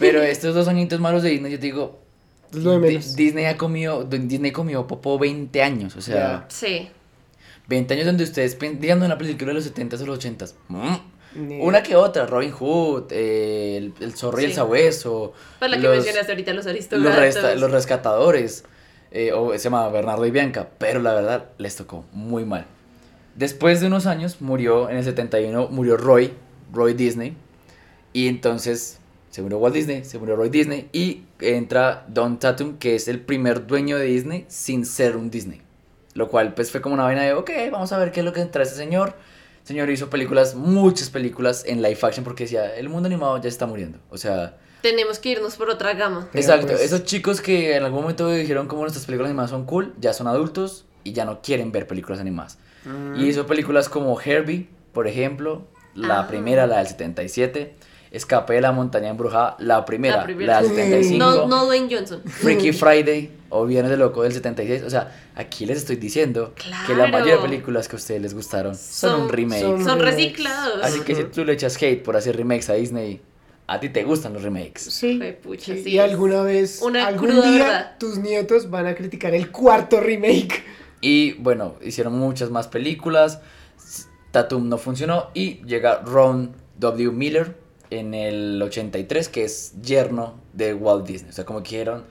Pero 0.00 0.20
estos 0.22 0.54
dos 0.54 0.66
añitos 0.66 0.98
malos 0.98 1.22
de 1.22 1.30
Disney, 1.30 1.52
yo 1.52 1.58
te 1.60 1.66
digo, 1.66 2.00
Es 2.52 2.58
lo 2.58 2.72
de 2.72 2.76
Di- 2.88 2.94
menos. 2.94 3.16
Disney 3.16 3.44
ha 3.46 3.56
comido, 3.56 4.04
Disney 4.04 4.52
comió 4.52 4.86
popó 4.86 5.18
20 5.18 5.62
años, 5.62 5.96
o 5.96 6.00
sea, 6.00 6.46
Sí. 6.48 6.88
20 7.68 7.94
años 7.94 8.06
donde 8.06 8.24
ustedes 8.24 8.56
digan 8.80 9.02
una 9.02 9.18
película 9.18 9.48
de 9.48 9.54
los 9.54 9.64
70s 9.64 10.00
o 10.02 10.06
los 10.06 10.18
80s. 10.18 10.54
mm, 10.68 10.94
Una 11.60 11.82
que 11.82 11.96
otra, 11.96 12.24
Robin 12.26 12.50
Hood, 12.52 13.08
eh, 13.10 13.76
el, 13.76 13.92
el 14.00 14.14
zorro 14.14 14.40
y 14.40 14.44
el 14.44 14.52
sabueso, 14.54 15.34
Para 15.58 15.72
la 15.72 15.76
que 15.76 15.82
los- 15.82 15.96
mencionaste 15.96 16.32
ahorita, 16.32 16.52
los 16.54 16.64
resta- 17.14 17.54
los 17.56 17.70
rescatadores, 17.70 18.64
eh, 19.10 19.32
o 19.32 19.52
se 19.52 19.58
llama 19.58 19.86
Bernardo 19.90 20.24
y 20.24 20.30
Bianca, 20.30 20.68
pero 20.78 21.00
la 21.00 21.12
verdad 21.12 21.46
les 21.58 21.76
tocó 21.76 22.04
muy 22.12 22.44
mal. 22.46 22.64
Después 23.34 23.82
de 23.82 23.88
unos 23.88 24.06
años 24.06 24.40
murió, 24.40 24.88
en 24.88 24.96
el 24.96 25.04
71 25.04 25.68
murió 25.68 25.98
Roy, 25.98 26.32
Roy 26.72 26.94
Disney, 26.94 27.36
y 28.14 28.28
entonces 28.28 28.98
se 29.36 29.42
murió 29.42 29.58
Walt 29.58 29.74
Disney, 29.74 30.02
se 30.02 30.18
murió 30.18 30.34
Roy 30.34 30.48
Disney 30.48 30.88
y 30.94 31.24
entra 31.40 32.06
Don 32.08 32.38
Tatum, 32.38 32.78
que 32.78 32.94
es 32.94 33.06
el 33.06 33.20
primer 33.20 33.66
dueño 33.66 33.98
de 33.98 34.06
Disney 34.06 34.46
sin 34.48 34.86
ser 34.86 35.14
un 35.14 35.30
Disney. 35.30 35.60
Lo 36.14 36.28
cual 36.30 36.54
pues 36.54 36.70
fue 36.70 36.80
como 36.80 36.94
una 36.94 37.04
vaina 37.04 37.20
de, 37.22 37.34
ok, 37.34 37.50
vamos 37.70 37.92
a 37.92 37.98
ver 37.98 38.12
qué 38.12 38.20
es 38.20 38.24
lo 38.24 38.32
que 38.32 38.42
trae 38.46 38.64
este 38.64 38.76
señor. 38.78 39.14
El 39.60 39.66
señor 39.68 39.90
hizo 39.90 40.08
películas, 40.08 40.54
muchas 40.54 41.10
películas 41.10 41.64
en 41.66 41.82
live 41.82 41.98
action 42.00 42.24
porque 42.24 42.44
decía, 42.44 42.74
el 42.76 42.88
mundo 42.88 43.08
animado 43.08 43.36
ya 43.38 43.48
está 43.50 43.66
muriendo. 43.66 43.98
O 44.08 44.16
sea, 44.16 44.56
Tenemos 44.80 45.18
que 45.18 45.28
irnos 45.28 45.56
por 45.56 45.68
otra 45.68 45.92
gama. 45.92 46.28
Pero, 46.32 46.40
exacto, 46.42 46.68
pues- 46.68 46.80
esos 46.80 47.04
chicos 47.04 47.42
que 47.42 47.76
en 47.76 47.82
algún 47.84 48.00
momento 48.00 48.30
dijeron 48.30 48.68
como 48.68 48.80
nuestras 48.82 49.04
películas 49.04 49.28
animadas 49.28 49.50
son 49.50 49.66
cool, 49.66 49.92
ya 50.00 50.14
son 50.14 50.28
adultos 50.28 50.86
y 51.04 51.12
ya 51.12 51.26
no 51.26 51.42
quieren 51.42 51.72
ver 51.72 51.86
películas 51.86 52.20
animadas. 52.20 52.56
Mm. 52.86 53.16
Y 53.20 53.26
hizo 53.26 53.46
películas 53.46 53.90
como 53.90 54.18
Herbie, 54.18 54.70
por 54.94 55.06
ejemplo, 55.06 55.66
la 55.94 56.20
Ah. 56.20 56.26
primera, 56.28 56.66
la 56.66 56.78
del 56.78 56.86
77, 56.86 57.74
Escape 58.16 58.54
de 58.54 58.60
la 58.60 58.72
montaña 58.72 59.08
embrujada, 59.10 59.56
la 59.58 59.84
primera, 59.84 60.16
la, 60.16 60.20
La 60.22 60.26
primera. 60.26 60.60
del 60.62 60.70
75, 60.70 61.18
No, 61.18 61.46
no 61.46 61.66
Dwayne 61.66 61.88
Johnson. 61.94 62.22
Freaky 62.24 62.72
Friday 62.72 63.30
o 63.50 63.64
Viernes 63.66 63.90
de 63.90 63.96
Loco 63.96 64.22
del 64.22 64.32
76. 64.32 64.82
O 64.82 64.90
sea, 64.90 65.12
aquí 65.34 65.66
les 65.66 65.78
estoy 65.78 65.96
diciendo 65.96 66.52
que 66.56 66.94
la 66.94 67.06
mayoría 67.08 67.36
de 67.36 67.42
películas 67.42 67.88
que 67.88 67.96
a 67.96 67.98
ustedes 67.98 68.22
les 68.22 68.34
gustaron 68.34 68.74
son, 68.74 69.10
Son- 69.10 69.20
un 69.22 69.28
remake. 69.28 69.60
son- 69.84 70.00
reciclados. 70.00 70.80
Así 70.82 71.00
que 71.00 71.14
si 71.14 71.24
tú 71.24 71.44
le 71.44 71.52
echas 71.52 71.76
hate 71.80 72.02
por 72.02 72.16
hacer 72.16 72.36
remakes 72.36 72.68
a 72.70 72.74
Disney, 72.74 73.20
a 73.68 73.80
ti 73.80 73.88
te 73.88 74.04
gustan 74.04 74.32
los 74.32 74.42
remakes. 74.42 74.82
Sí. 74.82 75.20
Pucha. 75.42 75.74
Y 75.74 75.98
alguna 75.98 76.42
vez, 76.42 76.80
Una 76.82 77.06
algún 77.08 77.30
día, 77.42 77.42
verdad. 77.64 77.96
tus 77.98 78.18
nietos 78.18 78.70
van 78.70 78.86
a 78.86 78.94
criticar 78.94 79.34
el 79.34 79.50
cuarto 79.50 80.00
remake. 80.00 80.62
Y 81.00 81.34
bueno, 81.34 81.74
hicieron 81.82 82.18
muchas 82.18 82.50
más 82.50 82.68
películas. 82.68 83.40
Tatum 84.30 84.68
no 84.68 84.78
funcionó. 84.78 85.30
Y 85.34 85.64
llega 85.64 86.00
Ron 86.04 86.54
W. 86.78 87.10
Miller 87.12 87.56
en 87.90 88.14
el 88.14 88.60
83, 88.62 89.28
que 89.28 89.44
es 89.44 89.74
yerno 89.82 90.34
de 90.52 90.74
Walt 90.74 91.06
Disney. 91.06 91.30
O 91.30 91.32
sea, 91.32 91.44
como 91.44 91.62
que 91.62 91.70
dijeron, 91.70 92.04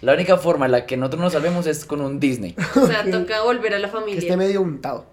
la 0.00 0.14
única 0.14 0.36
forma 0.36 0.66
en 0.66 0.72
la 0.72 0.86
que 0.86 0.96
nosotros 0.96 1.20
nos 1.22 1.32
salvemos 1.32 1.66
es 1.66 1.84
con 1.84 2.00
un 2.00 2.18
Disney. 2.20 2.54
O 2.76 2.86
sea, 2.86 3.04
toca 3.10 3.42
volver 3.42 3.74
a 3.74 3.78
la 3.78 3.88
Que 3.88 3.92
familia. 3.92 4.18
esté 4.20 4.36
medio 4.36 4.60
untado. 4.62 5.06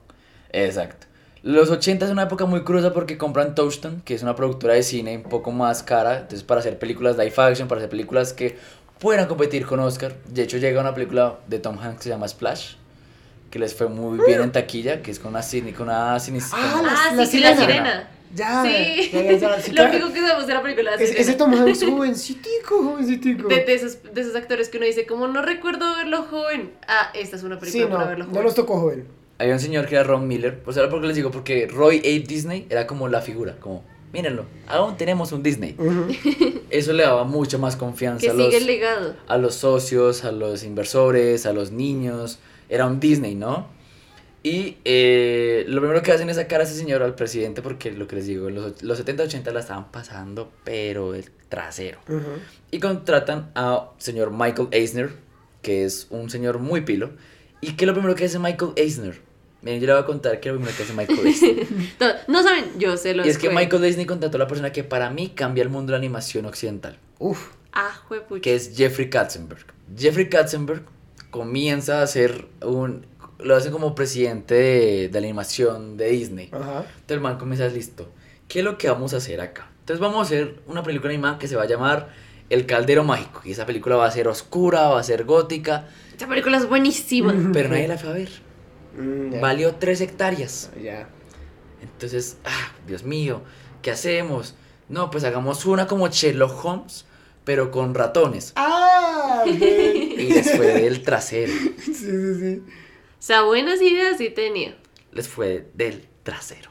Exacto. 0.51 1.08
Los 1.41 1.69
80 1.69 2.05
es 2.05 2.12
una 2.12 2.23
época 2.23 2.45
muy 2.45 2.63
cruza 2.63 2.91
porque 2.93 3.17
compran 3.17 3.55
Touchstone, 3.55 4.01
que 4.03 4.13
es 4.13 4.23
una 4.23 4.36
productora 4.36 4.73
de 4.73 4.84
cine 4.84 5.15
un 5.17 5.23
poco 5.23 5.51
más 5.51 5.84
cara. 5.84 6.15
Entonces, 6.15 6.43
para 6.43 6.60
hacer 6.60 6.77
películas 6.77 7.17
live 7.17 7.34
action, 7.38 7.67
para 7.69 7.79
hacer 7.79 7.89
películas 7.89 8.34
que 8.34 8.58
puedan 8.99 9.25
competir 9.27 9.65
con 9.65 9.79
Oscar. 9.79 10.15
De 10.27 10.43
hecho, 10.43 10.58
llega 10.58 10.82
una 10.82 10.93
película 10.93 11.38
de 11.47 11.60
Tom 11.60 11.77
Hanks 11.79 11.97
que 11.99 12.03
se 12.03 12.10
llama 12.10 12.27
Splash, 12.27 12.73
que 13.49 13.58
les 13.58 13.73
fue 13.73 13.88
muy 13.88 14.19
bien 14.27 14.41
en 14.41 14.51
taquilla, 14.51 15.01
que 15.01 15.12
es 15.12 15.19
con 15.19 15.32
una 15.32 15.41
cine, 15.41 15.73
con 15.73 15.88
una 15.88 16.19
cine. 16.19 16.39
Ah, 16.51 16.71
como- 16.73 16.86
la- 16.86 16.93
Ah, 16.93 17.13
la 17.15 17.25
sí, 17.25 17.32
sí, 17.32 17.39
la 17.39 17.55
sirena. 17.55 18.10
Ya, 18.36 18.63
Sí. 18.63 19.10
ya, 19.12 19.22
ya, 19.24 19.32
ya, 19.38 19.60
sí, 19.62 19.72
Lo 19.72 19.76
claro. 19.78 19.92
único 19.98 20.13
que 20.13 20.20
sabemos 20.22 20.46
de 20.48 20.54
la 20.54 20.62
película 20.62 20.94
Es- 20.96 21.02
es 21.12 21.20
ese 21.22 21.34
Tom 21.34 21.52
Hanks 21.54 21.84
jovencitico, 21.84 22.84
jovencitico. 22.84 23.48
de, 23.48 23.63
de 23.65 23.74
esos, 23.74 23.98
de 24.13 24.22
esos 24.22 24.36
actores 24.36 24.70
que 24.70 24.78
uno 24.78 24.86
dice, 24.86 25.06
como 25.08 25.28
no 25.28 25.42
recuerdo 25.42 25.96
verlo 25.98 26.24
joven. 26.24 26.72
Ah, 26.88 27.12
esta 27.15 27.36
es 27.38 27.44
una 27.44 27.56
Sí, 27.56 27.62
película 27.62 27.89
para 27.89 28.04
no, 28.04 28.10
verlo 28.10 28.26
no 28.26 28.30
joven. 28.32 28.44
nos 28.46 28.56
tocó 28.56 28.80
joven. 28.80 29.06
Había 29.39 29.54
un 29.54 29.60
señor 29.60 29.88
que 29.88 29.96
era 29.96 30.04
Ron 30.04 30.28
Miller. 30.28 30.60
Pues 30.60 30.78
ahora 30.78 30.89
porque 30.89 31.08
les 31.08 31.15
digo, 31.15 31.32
porque 31.32 31.65
Roy 31.68 31.98
A. 32.00 32.28
Disney 32.28 32.68
era 32.70 32.86
como 32.86 33.08
la 33.08 33.22
figura, 33.22 33.56
como, 33.60 33.84
mírenlo, 34.13 34.46
aún 34.68 34.96
tenemos 34.98 35.32
un 35.32 35.42
Disney. 35.42 35.76
Eso 36.70 36.94
le 36.94 37.04
daba 37.04 37.24
mucha 37.24 37.58
más 37.58 37.76
confianza 37.76 38.22
que 38.26 38.30
a 38.30 38.34
los, 38.34 38.54
el 38.54 38.82
a 39.28 39.38
los 39.38 39.56
socios, 39.56 40.24
a 40.24 40.32
los 40.32 40.63
inversores, 40.63 41.46
a 41.46 41.54
los 41.54 41.72
niños. 41.72 42.39
Era 42.70 42.86
un 42.86 43.00
Disney, 43.00 43.34
¿no? 43.34 43.68
Y 44.41 44.78
eh, 44.86 45.65
lo 45.67 45.82
primero 45.82 46.02
que 46.02 46.12
hacen 46.13 46.30
es 46.30 46.38
sacar 46.38 46.62
a 46.62 46.63
ese 46.63 46.75
señor 46.75 47.04
al 47.04 47.15
presidente 47.15 47.62
porque 47.62 47.91
lo 47.91 48.08
que 48.08 48.15
les 48.15 48.25
digo, 48.25 48.49
los, 48.49 48.82
los 48.84 49.06
70-80 49.06 49.52
la 49.52 49.60
estaban 49.60 49.91
pasando, 49.91 50.52
pero 50.63 51.13
el 51.13 51.30
trasero. 51.49 51.99
Ujú. 52.08 52.39
Y 52.71 52.80
contratan 52.80 53.52
a 53.56 53.89
señor 53.97 54.32
Michael 54.32 54.69
Eisner, 54.71 55.12
que 55.62 55.84
es 55.84 56.08
un 56.10 56.30
señor 56.30 56.60
muy 56.60 56.82
pilo. 56.82 57.12
¿Y 57.62 57.73
qué 57.73 57.84
es 57.84 57.88
lo 57.88 57.93
primero 57.93 58.15
que 58.15 58.25
hace 58.25 58.39
Michael 58.39 58.71
Eisner? 58.78 59.19
Miren, 59.62 59.82
yo 59.82 59.88
le 59.88 59.93
voy 59.93 60.02
a 60.04 60.06
contar 60.06 60.39
qué 60.39 60.47
es 60.47 60.54
lo 60.54 60.60
primero 60.60 60.78
que 60.78 60.84
hace 60.84 60.93
Michael 60.93 61.28
Eisner. 61.28 61.67
No, 61.99 62.08
no 62.30 62.43
saben, 62.43 62.80
yo 62.80 62.95
sé 62.95 63.13
lo 63.13 63.25
y 63.25 63.30
es 63.30 63.38
que 63.38 63.49
Michael 63.49 63.84
Eisner 63.84 64.06
contrató 64.06 64.38
a 64.38 64.39
la 64.39 64.47
persona 64.47 64.71
que 64.71 64.86
para 64.86 65.10
mí 65.10 65.30
cambia 65.36 65.63
el 65.63 65.69
mundo 65.69 65.91
de 65.91 65.91
la 65.91 65.97
animación 65.97 66.45
occidental 66.45 66.97
Uf. 67.19 67.49
Ah, 67.73 67.91
juepucha. 68.08 68.41
que 68.41 68.56
es 68.56 68.75
Jeffrey 68.75 69.10
Katzenberg. 69.10 69.65
Jeffrey 69.97 70.30
Katzenberg 70.30 70.84
comienza 71.30 72.02
a 72.02 72.08
ser 72.08 72.47
un... 72.62 73.06
Lo 73.39 73.56
hace 73.56 73.71
como 73.71 73.95
presidente 73.95 74.54
de, 74.54 75.10
de 75.10 75.21
la 75.21 75.28
animación 75.28 75.97
de 75.97 76.10
Disney. 76.10 76.49
Ajá. 76.52 76.80
Entonces 76.80 77.10
el 77.10 77.21
man 77.21 77.38
comienza, 77.38 77.67
listo, 77.67 78.10
¿qué 78.47 78.60
es 78.60 78.65
lo 78.65 78.78
que 78.78 78.89
vamos 78.89 79.13
a 79.13 79.17
hacer 79.17 79.41
acá? 79.41 79.69
Entonces 79.89 80.02
vamos 80.02 80.19
a 80.19 80.21
hacer 80.21 80.60
una 80.67 80.84
película 80.84 81.10
animada 81.12 81.39
que 81.39 81.47
se 81.47 81.56
va 81.56 81.63
a 81.63 81.65
llamar 81.65 82.10
El 82.49 82.65
Caldero 82.65 83.04
Mágico. 83.04 83.41
Y 83.43 83.54
esa 83.54 83.65
película 83.65 83.95
va 83.95 84.06
a 84.06 84.12
ser 84.12 84.28
oscura, 84.28 84.89
va 84.89 84.99
a 84.99 85.04
ser 85.04 85.25
gótica, 85.25 85.88
Esta 86.12 86.28
película 86.28 86.58
es 86.58 86.67
buenísima. 86.67 87.34
pero 87.54 87.69
nadie 87.69 87.88
la 87.88 87.97
fue 87.97 88.10
a 88.10 88.13
ver. 88.13 88.30
Mm. 88.97 89.39
Valió 89.39 89.75
tres 89.75 90.02
hectáreas. 90.02 90.69
Ya. 90.80 91.10
Entonces, 91.82 92.38
ah, 92.45 92.71
Dios 92.86 93.04
mío, 93.04 93.41
¿qué 93.82 93.91
hacemos? 93.91 94.56
No, 94.89 95.10
pues 95.10 95.23
hagamos 95.23 95.65
una 95.65 95.88
como 95.88 96.08
Sherlock 96.08 96.63
Holmes, 96.63 97.06
pero 97.43 97.71
con 97.71 97.95
ratones. 97.95 98.54
Ah. 98.56 99.43
Y 100.19 100.34
fue 100.43 100.82
del 100.82 101.02
trasero. 101.02 101.54
sí, 101.84 101.93
sí, 101.93 102.36
sí. 102.39 102.62
O 103.19 103.21
sea, 103.21 103.41
buenas 103.43 103.82
ideas 103.82 104.17
sí 104.17 104.29
tenía. 104.29 104.75
les 105.12 105.27
fue 105.27 105.67
del 105.73 106.05
trasero. 106.23 106.69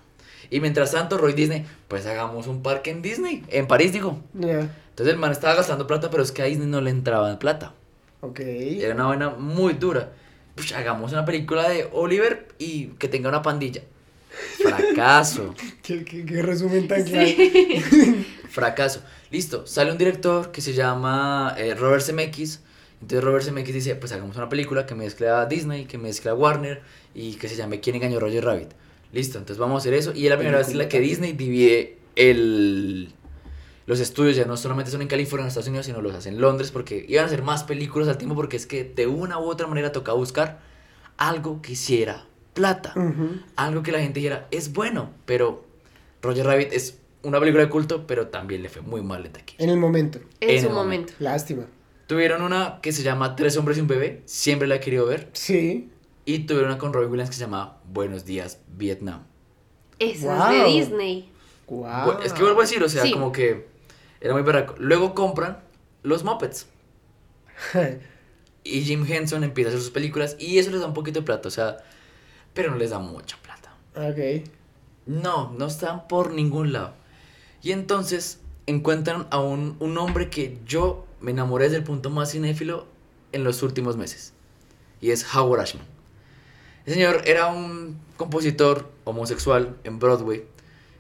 Y 0.51 0.61
mientras 0.61 0.93
tanto, 0.93 1.19
Roy 1.19 1.35
Disney, 1.35 1.67
pues 1.89 2.07
hagamos 2.07 2.47
un 2.47 2.63
parque 2.63 2.91
en 2.91 3.03
Disney, 3.03 3.45
en 3.49 3.67
París, 3.67 3.93
digo. 3.93 4.23
Ya. 4.33 4.61
Entonces 4.91 5.13
el 5.15 5.19
man 5.19 5.31
estaba 5.31 5.55
gastando 5.55 5.87
plata, 5.87 6.11
pero 6.11 6.23
es 6.23 6.33
que 6.33 6.43
a 6.43 6.47
Disney 6.47 6.67
no 6.67 6.81
le 6.81 6.91
entraba 6.91 7.39
plata. 7.39 7.75
Ok. 8.21 8.41
Era 8.41 8.95
una 8.95 9.07
vaina 9.07 9.31
muy 9.31 9.75
dura. 9.75 10.13
Pues 10.55 10.73
hagamos 10.73 11.13
una 11.13 11.25
película 11.25 11.69
de 11.69 11.89
Oliver 11.93 12.49
y 12.59 12.87
que 12.99 13.09
tenga 13.09 13.29
una 13.29 13.43
pandilla. 13.43 13.83
Fracaso, 14.57 15.55
¿Qué, 15.83 16.05
qué, 16.05 16.25
qué 16.25 16.43
resumen 16.43 16.89
tan 16.89 17.05
claro. 17.05 17.27
Sí. 17.27 18.27
fracaso. 18.51 19.03
Listo, 19.31 19.67
sale 19.67 19.93
un 19.93 19.99
director 19.99 20.51
que 20.51 20.61
se 20.61 20.73
llama 20.73 21.55
eh, 21.59 21.75
Robert 21.75 22.03
Zemeckis. 22.03 22.61
Entonces 23.01 23.25
Robert 23.25 23.45
Zemeckis 23.45 23.75
dice, 23.75 23.95
pues 23.95 24.13
hagamos 24.13 24.37
una 24.37 24.49
película 24.49 24.87
que 24.87 24.95
mezcle 24.95 25.29
a 25.29 25.47
Disney, 25.47 25.85
que 25.85 25.99
mezcle 25.99 26.31
a 26.31 26.35
Warner 26.35 26.83
y 27.15 27.35
que 27.35 27.49
se 27.49 27.57
llame 27.57 27.81
¿Quién 27.81 27.97
engañó 27.97 28.17
a 28.17 28.21
Roger 28.21 28.45
Rabbit? 28.45 28.71
Listo, 29.13 29.39
entonces 29.39 29.59
vamos 29.59 29.77
a 29.77 29.79
hacer 29.79 29.95
eso. 29.95 30.13
Y 30.15 30.25
es 30.25 30.31
la 30.31 30.37
primera 30.37 30.59
vez 30.59 30.69
en 30.69 30.79
la 30.79 30.89
que 30.89 31.01
Disney 31.01 31.33
divide 31.33 31.99
el, 32.17 33.15
los 33.87 34.01
estudios, 34.01 34.37
ya 34.37 34.45
no 34.45 34.57
solamente 34.57 34.91
son 34.91 35.01
en 35.01 35.09
California, 35.09 35.45
en 35.45 35.49
Estados 35.49 35.69
Unidos, 35.69 35.87
sino 35.87 36.03
los 36.03 36.15
hacen 36.15 36.35
en 36.35 36.41
Londres, 36.41 36.71
porque 36.71 37.07
iban 37.09 37.25
a 37.25 37.27
hacer 37.27 37.43
más 37.43 37.65
películas 37.65 38.09
al 38.09 38.19
tiempo, 38.19 38.35
porque 38.35 38.57
es 38.57 38.67
que 38.67 38.85
de 38.85 39.07
una 39.07 39.39
u 39.39 39.45
otra 39.45 39.67
manera 39.67 39.93
tocaba 39.93 40.19
buscar 40.19 40.61
algo 41.17 41.63
que 41.63 41.73
hiciera 41.73 42.27
plata. 42.53 42.93
Algo 43.57 43.83
que 43.83 43.93
la 43.93 44.01
gente 44.01 44.21
dijera, 44.21 44.49
es 44.51 44.73
bueno, 44.73 45.11
pero 45.25 45.65
Roger 46.21 46.45
Rabbit 46.45 46.73
es 46.73 46.99
una 47.23 47.39
película 47.39 47.65
de 47.65 47.71
culto, 47.71 48.07
pero 48.07 48.29
también 48.29 48.63
le 48.63 48.69
fue 48.69 48.83
muy 48.83 49.01
mal 49.01 49.25
en 49.25 49.33
taquilla. 49.33 49.65
En 49.65 49.71
el 49.71 49.79
momento. 49.79 50.19
En, 50.41 50.51
En 50.51 50.61
su 50.61 50.67
el 50.67 50.75
momento. 50.75 51.13
Lástima. 51.19 51.65
Tuvieron 52.09 52.43
una 52.43 52.81
que 52.81 52.91
se 52.93 53.03
llama 53.05 53.37
Tres 53.37 53.57
hombres 53.57 53.79
y 53.79 53.83
un 53.83 53.87
bebé, 53.87 54.23
siempre 54.25 54.67
la 54.67 54.75
he 54.77 54.81
querido 54.81 55.07
ver. 55.07 55.29
Sí. 55.35 55.91
Y 56.25 56.41
tuvieron 56.41 56.71
una 56.71 56.79
con 56.79 56.93
Robin 56.93 57.11
Williams 57.11 57.31
que 57.31 57.37
se 57.37 57.43
llama 57.43 57.77
Buenos 57.85 58.25
días, 58.25 58.59
Vietnam. 58.77 59.23
Esa 60.01 60.49
es 60.49 60.53
de 60.53 60.59
Wow. 60.63 60.73
Disney. 60.73 61.31
Wow. 61.69 62.19
Es 62.25 62.33
que 62.33 62.43
vuelvo 62.43 62.61
a 62.61 62.65
decir, 62.65 62.83
o 62.83 62.89
sea, 62.89 63.03
Sí. 63.03 63.13
como 63.13 63.31
que 63.31 63.69
era 64.21 64.33
muy 64.33 64.43
berraco. 64.43 64.75
Luego 64.79 65.15
compran 65.15 65.61
los 66.03 66.25
Muppets. 66.25 66.67
Y 68.65 68.83
Jim 68.83 69.07
Henson 69.09 69.45
empieza 69.45 69.69
a 69.69 69.73
hacer 69.73 69.81
sus 69.81 69.91
películas 69.93 70.37
y 70.39 70.59
eso 70.59 70.71
les 70.71 70.81
da 70.81 70.87
un 70.89 70.93
poquito 70.93 71.21
de 71.21 71.25
plata, 71.25 71.49
o 71.49 71.51
sea, 71.51 71.79
pero 72.53 72.71
no 72.71 72.77
les 72.77 72.91
da 72.91 72.99
mucha 72.99 73.39
plata. 73.43 73.75
ok. 73.95 74.47
No, 75.07 75.53
no 75.57 75.67
están 75.67 76.07
por 76.07 76.33
ningún 76.35 76.73
lado. 76.75 76.93
Y 77.63 77.73
entonces 77.73 78.41
encuentran 78.67 79.27
a 79.31 79.41
un, 79.41 79.77
un 79.79 79.97
hombre 79.97 80.29
que 80.29 80.59
yo 80.67 81.07
me 81.21 81.31
enamoré 81.33 81.65
desde 81.65 81.79
el 81.79 81.85
punto 81.85 82.11
más 82.11 82.33
cinéfilo 82.33 82.87
en 83.33 83.45
los 83.45 83.63
últimos 83.63 83.97
meses. 83.97 84.33
Y 85.01 85.11
es 85.11 85.27
Howard 85.35 85.61
Ashman. 85.61 85.87
El 86.87 86.95
señor 86.95 87.23
era 87.27 87.47
un 87.49 87.99
compositor 88.17 88.91
homosexual 89.05 89.77
en 89.85 89.99
Broadway 89.99 90.45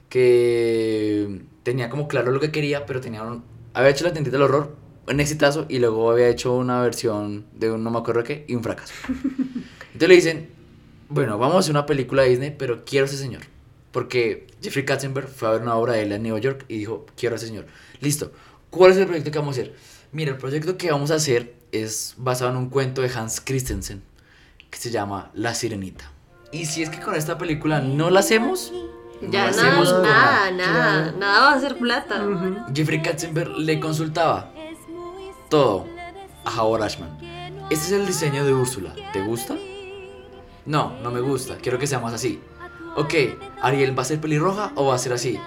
que 0.09 1.43
tenía 1.63 1.89
como 1.91 2.09
claro 2.09 2.33
lo 2.33 2.41
que 2.41 2.51
quería, 2.51 2.87
pero 2.87 3.01
tenía 3.01 3.23
un- 3.23 3.45
había 3.75 3.91
hecho 3.91 4.05
la 4.05 4.13
tendita 4.13 4.37
del 4.37 4.43
horror, 4.43 4.75
un 5.09 5.21
exitazo, 5.21 5.67
y 5.69 5.79
luego 5.79 6.11
había 6.11 6.29
hecho 6.29 6.55
una 6.55 6.83
versión 6.83 7.47
de 7.55 7.71
un 7.73 7.83
no 7.85 7.91
me 7.91 7.99
acuerdo 7.99 8.25
qué 8.25 8.45
y 8.49 8.55
un 8.55 8.63
fracaso. 8.63 8.93
Entonces 9.93 10.09
le 10.09 10.15
dicen, 10.15 10.51
bueno, 11.09 11.39
vamos 11.39 11.57
a 11.57 11.59
hacer 11.61 11.71
una 11.73 11.87
película 11.87 12.23
de 12.23 12.31
Disney, 12.31 12.55
pero 12.59 12.85
quiero 12.85 13.07
a 13.07 13.09
ese 13.09 13.17
señor. 13.17 13.43
Porque 13.93 14.47
Jeffrey 14.63 14.85
Katzenberg 14.85 15.29
fue 15.29 15.49
a 15.49 15.53
ver 15.53 15.63
una 15.63 15.75
obra 15.77 15.95
de 15.95 16.03
él 16.03 16.13
en 16.13 16.23
Nueva 16.23 16.39
York 16.39 16.65
y 16.69 16.79
dijo, 16.79 17.07
quiero 17.17 17.35
a 17.35 17.39
ese 17.39 17.47
señor. 17.47 17.67
Listo. 18.01 18.33
¿Cuál 18.71 18.93
es 18.93 18.99
el 18.99 19.07
proyecto 19.07 19.31
que 19.31 19.39
vamos 19.39 19.57
a 19.57 19.63
hacer? 19.63 19.75
Mira, 20.13 20.33
el 20.33 20.39
proyecto 20.39 20.77
que 20.77 20.91
vamos 20.91 21.11
a 21.11 21.15
hacer 21.17 21.55
es 21.73 22.15
basado 22.17 22.51
en 22.51 22.57
un 22.57 22.71
cuento 22.71 23.03
de 23.03 23.11
Hans 23.15 23.41
Christensen 23.41 24.03
que 24.71 24.79
se 24.79 24.91
llama 24.91 25.31
La 25.35 25.55
Sirenita. 25.55 26.11
Y 26.53 26.65
si 26.67 26.83
es 26.83 26.91
que 26.91 27.01
con 27.01 27.15
esta 27.15 27.37
película 27.39 27.81
no 27.81 28.09
la 28.11 28.21
hacemos, 28.21 28.73
no 29.21 29.31
Ya 29.31 29.49
hacemos 29.49 29.93
nada, 29.93 30.51
nada, 30.51 30.51
nada. 30.51 30.73
nada, 31.01 31.13
nada 31.19 31.41
va 31.41 31.53
a 31.55 31.61
ser 31.61 31.77
plata. 31.77 32.23
Ujú. 32.27 32.57
Jeffrey 32.75 33.03
Katzenberg 33.03 33.51
le 33.59 33.81
consultaba 33.81 34.51
todo 35.51 35.87
a 36.45 36.63
Howard 36.63 36.83
Ashman. 36.85 37.19
Este 37.71 37.87
es 37.87 37.93
el 37.93 38.07
diseño 38.07 38.45
de 38.47 38.55
Úrsula. 38.55 38.95
¿Te 39.13 39.21
gusta? 39.23 39.57
No, 40.65 40.99
no 41.03 41.11
me 41.11 41.21
gusta. 41.21 41.57
Quiero 41.59 41.79
que 41.79 41.87
sea 41.87 41.99
más 41.99 42.15
así. 42.15 42.41
Ok, 42.97 43.15
Ariel, 43.61 43.97
¿va 43.99 44.03
a 44.03 44.07
ser 44.07 44.21
pelirroja 44.21 44.73
o 44.75 44.87
va 44.87 44.95
a 44.95 44.99
ser 44.99 45.13
así? 45.13 45.39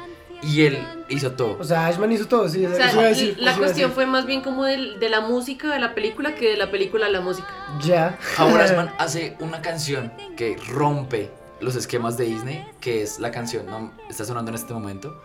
Y 0.44 0.66
él 0.66 0.80
hizo 1.08 1.32
todo. 1.34 1.58
O 1.60 1.64
sea, 1.64 1.86
Ashman 1.88 2.12
hizo 2.12 2.28
todo, 2.28 2.50
sí. 2.50 2.66
O 2.66 2.76
sea, 2.76 2.92
iba 2.92 3.04
a 3.04 3.06
decir, 3.08 3.36
la 3.38 3.56
cuestión 3.56 3.90
decir. 3.90 3.94
fue 3.94 4.06
más 4.08 4.26
bien 4.26 4.42
como 4.42 4.64
del- 4.66 5.00
de, 5.00 5.10
la 5.10 5.22
música 5.22 5.72
de 5.74 5.80
la 5.80 5.94
película 5.94 6.34
que 6.34 6.50
de 6.50 6.58
la 6.58 6.72
película 6.72 7.06
a 7.06 7.10
la 7.10 7.22
música. 7.22 7.48
Ya. 7.84 8.18
Howard 8.40 8.62
Ashman 8.62 8.92
hace 8.98 9.38
una 9.40 9.62
canción 9.62 10.12
que 10.36 10.58
rompe 10.70 11.30
los 11.60 11.76
esquemas 11.76 12.18
de 12.18 12.26
Disney, 12.26 12.66
que 12.80 13.04
es 13.04 13.20
la 13.20 13.30
canción, 13.30 13.68
no, 13.68 13.92
está 14.10 14.26
sonando 14.26 14.50
en 14.50 14.56
este 14.56 14.74
momento, 14.74 15.22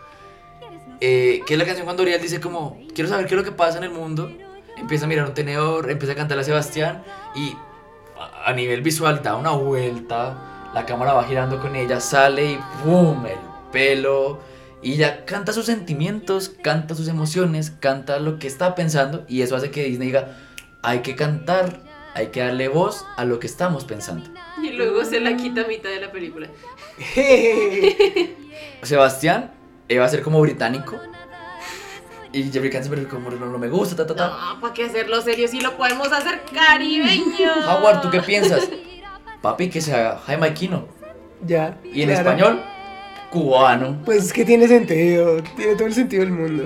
eh, 1.01 1.41
que 1.47 1.53
es 1.55 1.59
la 1.59 1.65
canción 1.65 1.85
cuando 1.85 2.03
Ariel 2.03 2.21
dice 2.21 2.39
como, 2.39 2.79
quiero 2.93 3.09
saber 3.09 3.25
qué 3.25 3.33
es 3.33 3.37
lo 3.39 3.43
que 3.43 3.51
pasa 3.51 3.79
en 3.79 3.85
el 3.85 3.89
mundo, 3.89 4.31
empieza 4.77 5.05
a 5.05 5.07
mirar 5.07 5.25
un 5.25 5.33
tenedor, 5.33 5.89
empieza 5.89 6.13
a 6.13 6.15
cantar 6.15 6.37
a 6.37 6.43
Sebastián 6.43 7.03
y 7.33 7.55
a, 8.19 8.51
a 8.51 8.53
nivel 8.53 8.81
visual 8.83 9.23
da 9.23 9.35
una 9.35 9.49
vuelta, 9.51 10.69
la 10.75 10.85
cámara 10.85 11.13
va 11.13 11.23
girando 11.23 11.59
con 11.59 11.75
ella, 11.75 11.99
sale 11.99 12.51
y 12.51 12.59
¡boom! 12.85 13.25
El 13.25 13.37
pelo. 13.71 14.39
Y 14.81 14.93
ella 14.93 15.25
canta 15.25 15.53
sus 15.53 15.65
sentimientos, 15.65 16.49
canta 16.61 16.95
sus 16.95 17.07
emociones, 17.07 17.71
canta 17.71 18.19
lo 18.19 18.39
que 18.39 18.47
está 18.47 18.75
pensando 18.75 19.25
y 19.27 19.41
eso 19.41 19.55
hace 19.55 19.71
que 19.71 19.83
Disney 19.83 20.07
diga, 20.07 20.37
hay 20.83 20.99
que 20.99 21.15
cantar, 21.15 21.81
hay 22.13 22.27
que 22.27 22.41
darle 22.41 22.67
voz 22.67 23.05
a 23.17 23.25
lo 23.25 23.39
que 23.39 23.47
estamos 23.47 23.85
pensando. 23.85 24.29
Y 24.61 24.71
luego 24.71 25.03
se 25.03 25.19
la 25.19 25.35
quita 25.35 25.61
a 25.61 25.67
mitad 25.67 25.89
de 25.89 26.01
la 26.01 26.11
película. 26.11 26.47
Sebastián 28.83 29.51
eh, 29.89 29.97
va 29.97 30.05
a 30.05 30.09
ser 30.09 30.21
como 30.21 30.39
británico 30.41 30.99
y 32.31 32.43
Jeffrey 32.51 32.69
Katzenberg 32.69 33.07
como 33.07 33.29
no, 33.31 33.45
no 33.47 33.57
me 33.57 33.69
gusta, 33.69 33.95
ta, 33.95 34.05
ta, 34.05 34.15
ta. 34.15 34.27
No, 34.27 34.61
¿para 34.61 34.73
qué 34.73 34.85
hacerlo 34.85 35.21
serio 35.21 35.47
si 35.47 35.61
lo 35.61 35.75
podemos 35.75 36.11
hacer 36.11 36.41
caribeño? 36.53 37.51
Howard, 37.67 38.01
¿tú 38.01 38.09
qué 38.11 38.21
piensas? 38.21 38.69
Papi, 39.41 39.69
que 39.69 39.81
sea 39.81 40.19
Jaime 40.25 40.47
Aquino. 40.47 40.87
ya. 41.45 41.79
Y 41.83 42.01
en 42.01 42.09
claro. 42.09 42.29
español, 42.29 42.63
cubano. 43.37 44.01
Pues 44.05 44.25
es 44.25 44.33
que 44.33 44.45
tiene 44.45 44.67
sentido, 44.67 45.41
tiene 45.55 45.75
todo 45.75 45.87
el 45.87 45.93
sentido 45.93 46.23
del 46.23 46.33
mundo. 46.33 46.63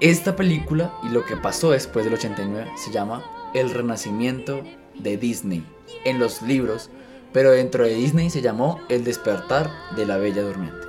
Esta 0.00 0.36
película 0.36 0.92
y 1.02 1.08
lo 1.08 1.24
que 1.24 1.36
pasó 1.36 1.70
después 1.70 2.04
del 2.04 2.14
89 2.14 2.70
se 2.76 2.90
llama 2.90 3.24
El 3.54 3.70
Renacimiento 3.70 4.62
de 4.98 5.16
Disney 5.16 5.64
en 6.04 6.18
los 6.18 6.42
libros, 6.42 6.90
pero 7.32 7.52
dentro 7.52 7.84
de 7.84 7.94
Disney 7.94 8.30
se 8.30 8.42
llamó 8.42 8.80
El 8.88 9.04
Despertar 9.04 9.70
de 9.96 10.06
la 10.06 10.18
Bella 10.18 10.42
Durmiente. 10.42 10.84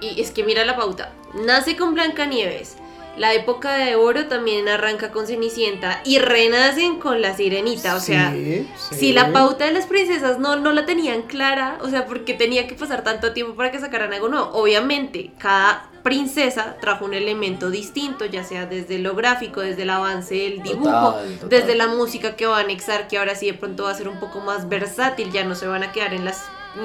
Y, 0.00 0.06
y 0.06 0.20
es 0.20 0.30
que 0.30 0.44
mira 0.44 0.64
la 0.64 0.76
pauta. 0.76 1.12
Nace 1.46 1.76
con 1.76 1.94
Blancanieves. 1.94 2.76
La 3.16 3.34
época 3.34 3.74
de 3.76 3.94
oro 3.94 4.26
también 4.26 4.68
arranca 4.68 5.10
con 5.12 5.26
Cenicienta 5.26 6.00
y 6.04 6.18
renacen 6.18 6.98
con 6.98 7.20
la 7.20 7.36
Sirenita. 7.36 7.94
O 7.94 8.00
sea, 8.00 8.32
Sí, 8.32 8.66
sí. 8.88 8.94
si 8.94 9.12
la 9.12 9.32
pauta 9.32 9.66
de 9.66 9.72
las 9.72 9.84
princesas 9.86 10.38
no, 10.38 10.56
no 10.56 10.72
la 10.72 10.86
tenían 10.86 11.22
clara, 11.22 11.76
o 11.82 11.88
sea, 11.90 12.06
porque 12.06 12.32
tenía 12.32 12.66
que 12.66 12.74
pasar 12.74 13.04
tanto 13.04 13.32
tiempo 13.34 13.54
para 13.54 13.70
que 13.70 13.78
sacaran 13.80 14.14
algo 14.14 14.28
nuevo. 14.28 14.50
Obviamente, 14.54 15.30
cada 15.38 15.90
princesa 16.02 16.76
trajo 16.80 17.04
un 17.04 17.12
elemento 17.14 17.70
distinto, 17.70 18.24
ya 18.24 18.44
sea 18.44 18.64
desde 18.66 18.98
lo 18.98 19.14
gráfico, 19.14 19.60
desde 19.60 19.82
el 19.82 19.90
avance 19.90 20.34
del 20.34 20.62
dibujo, 20.62 21.12
Total, 21.12 21.34
total. 21.34 21.48
desde 21.50 21.74
la 21.74 21.88
música 21.88 22.34
que 22.34 22.46
va 22.46 22.56
a 22.56 22.60
anexar, 22.60 23.08
que 23.08 23.18
ahora 23.18 23.34
sí 23.34 23.44
de 23.46 23.54
pronto 23.54 23.84
va 23.84 23.90
a 23.90 23.94
ser 23.94 24.08
un 24.08 24.18
poco 24.20 24.40
más 24.40 24.68
versátil, 24.70 25.30
ya 25.30 25.44
no 25.44 25.54
se 25.54 25.66
van 25.66 25.82
a 25.82 25.92
quedar 25.92 26.14
en 26.14 26.24
la 26.24 26.34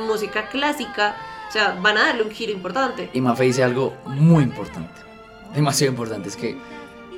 música 0.07 0.49
clásica, 0.49 1.15
o 1.47 1.51
sea, 1.53 1.77
van 1.81 1.97
a 1.97 2.07
darle 2.07 2.23
un 2.23 2.31
giro 2.31 2.51
importante. 2.51 3.09
Y 3.13 3.21
Mafe 3.21 3.45
dice 3.45 3.63
algo 3.63 3.93
muy 4.05 4.43
importante, 4.43 5.01
demasiado 5.55 5.91
importante, 5.91 6.29
es 6.29 6.35
que 6.35 6.57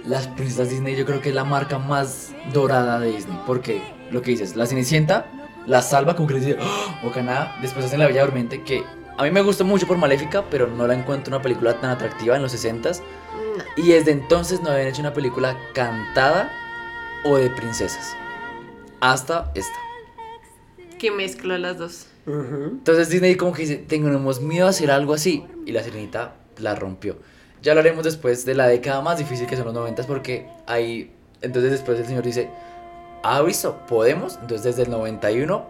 las 0.06 0.28
princesas 0.28 0.70
Disney 0.70 0.96
yo 0.96 1.06
creo 1.06 1.22
que 1.22 1.30
es 1.30 1.36
la 1.36 1.44
marca 1.44 1.78
más 1.78 2.32
dorada 2.54 3.00
de 3.00 3.12
Disney, 3.12 3.38
porque 3.46 3.82
lo 4.12 4.22
que 4.22 4.32
dices, 4.32 4.56
la 4.56 4.66
Cenicienta 4.66 5.26
la 5.68 5.82
salva 5.82 6.16
como 6.16 6.28
que 6.28 6.36
le 6.36 6.40
dice, 6.40 6.58
¡Oh! 6.60 7.06
bocanada, 7.06 7.56
después 7.62 7.86
hacen 7.86 8.00
la 8.00 8.08
Bella 8.08 8.24
Durmiente, 8.26 8.64
que 8.64 8.84
a 9.18 9.24
mí 9.24 9.32
me 9.32 9.42
gusta 9.42 9.64
mucho 9.64 9.86
por 9.86 9.98
Maléfica, 9.98 10.46
pero 10.50 10.68
no 10.68 10.88
la 10.88 10.96
encuentro 10.96 11.34
una 11.36 11.44
película 11.44 11.80
tan 11.80 11.92
atractiva 11.92 12.36
en 12.38 12.42
los 12.42 12.54
60s, 12.56 13.02
No. 13.58 13.64
y 13.84 13.90
desde 13.90 14.12
entonces 14.12 14.62
no 14.62 14.70
habían 14.72 14.88
hecho 14.88 15.02
una 15.02 15.14
película 15.14 15.58
cantada 15.74 16.50
o 17.26 17.36
de 17.38 17.50
princesas, 17.52 18.16
hasta 19.02 19.52
esta. 19.54 19.78
Que 20.98 21.12
mezcla 21.12 21.58
las 21.58 21.78
dos. 21.78 22.08
Entonces 22.26 23.10
Disney 23.10 23.36
como 23.36 23.54
que 23.54 23.62
dice, 23.64 23.78
tenemos 23.78 24.42
miedo 24.42 24.68
a 24.68 24.70
hacer 24.70 24.92
algo 24.92 25.14
así. 25.14 25.46
Y 25.66 25.72
la 25.72 25.82
sirenita 25.82 26.36
la 26.58 26.76
rompió. 26.76 27.18
Ya 27.62 27.74
lo 27.74 27.82
haremos 27.82 28.04
después 28.04 28.46
de 28.46 28.56
la 28.56 28.68
década 28.68 29.02
más 29.02 29.18
difícil 29.18 29.48
que 29.48 29.56
son 29.56 29.66
los 29.66 29.74
noventas 29.74 30.06
porque 30.06 30.48
ahí... 30.66 31.14
Entonces 31.42 31.72
después 31.72 32.00
el 32.00 32.06
señor 32.06 32.24
dice, 32.24 32.50
ah, 33.24 33.42
visto, 33.42 33.80
podemos. 33.88 34.38
Entonces 34.42 34.64
desde 34.64 34.84
el 34.84 34.92
91, 34.92 35.66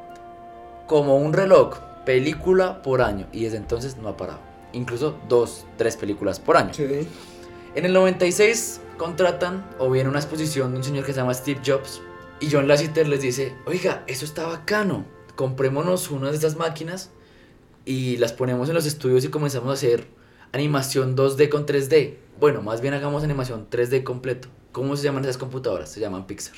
como 0.88 1.18
un 1.18 1.34
reloj, 1.34 1.78
película 2.06 2.82
por 2.82 3.02
año. 3.02 3.28
Y 3.32 3.44
desde 3.44 3.58
entonces 3.58 3.98
no 3.98 4.10
ha 4.10 4.18
parado. 4.18 4.40
Incluso 4.74 5.16
dos, 5.28 5.66
tres 5.78 5.96
películas 5.96 6.40
por 6.40 6.58
año. 6.58 6.74
Sí. 6.74 7.08
En 7.76 7.86
el 7.86 7.94
96 7.94 8.82
contratan 8.98 9.66
o 9.78 9.90
viene 9.90 10.10
una 10.10 10.20
exposición 10.20 10.72
de 10.72 10.78
un 10.78 10.84
señor 10.84 11.06
que 11.06 11.14
se 11.14 11.20
llama 11.20 11.34
Steve 11.34 11.62
Jobs 11.66 12.02
y 12.40 12.50
John 12.52 12.68
Lasseter 12.68 13.08
les 13.08 13.22
dice, 13.22 13.54
oiga, 13.66 14.04
eso 14.08 14.26
está 14.26 14.48
bacano, 14.48 15.06
comprémonos 15.36 16.10
una 16.10 16.30
de 16.30 16.36
estas 16.36 16.56
máquinas 16.56 17.12
y 17.86 18.18
las 18.18 18.34
ponemos 18.34 18.70
en 18.70 18.76
los 18.76 18.86
estudios 18.86 19.24
y 19.26 19.30
comenzamos 19.30 19.70
a 19.70 19.74
hacer 19.74 20.08
animación 20.52 21.16
2D 21.16 21.50
con 21.50 21.66
3D. 21.66 22.16
Bueno, 22.40 22.62
más 22.62 22.82
bien 22.82 22.94
hagamos 22.94 23.24
animación 23.24 23.68
3D 23.70 24.04
completo. 24.04 24.48
¿Cómo 24.72 24.96
se 24.96 25.04
llaman 25.04 25.24
esas 25.24 25.38
computadoras? 25.38 25.90
Se 25.92 26.00
llaman 26.00 26.26
Pixar. 26.28 26.56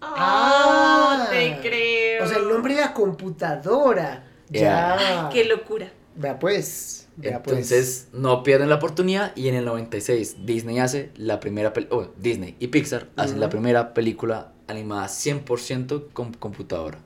Ah, 0.00 1.28
te 1.30 1.58
creo. 1.60 2.24
O 2.24 2.26
sea, 2.26 2.38
el 2.38 2.48
nombre 2.48 2.74
de 2.74 2.80
la 2.80 2.92
computadora. 2.94 4.24
Ya. 4.50 5.28
Qué 5.32 5.44
locura. 5.44 5.90
Vea 6.16 6.38
pues. 6.38 7.08
Vea 7.16 7.42
pues. 7.42 7.56
Entonces 7.56 8.08
no 8.12 8.42
pierden 8.42 8.68
la 8.68 8.76
oportunidad 8.76 9.34
y 9.36 9.48
en 9.48 9.54
el 9.54 9.64
96 9.64 10.44
Disney 10.46 10.78
hace 10.78 11.10
la 11.16 11.40
primera 11.40 11.72
pel- 11.72 11.88
oh, 11.90 12.08
Disney 12.18 12.54
y 12.60 12.68
Pixar 12.68 13.08
hacen 13.16 13.40
la 13.40 13.46
Ujú. 13.46 13.52
primera 13.56 13.94
película 13.94 14.52
animada 14.68 15.06
100% 15.08 16.08
con 16.12 16.32
computadora. 16.34 16.98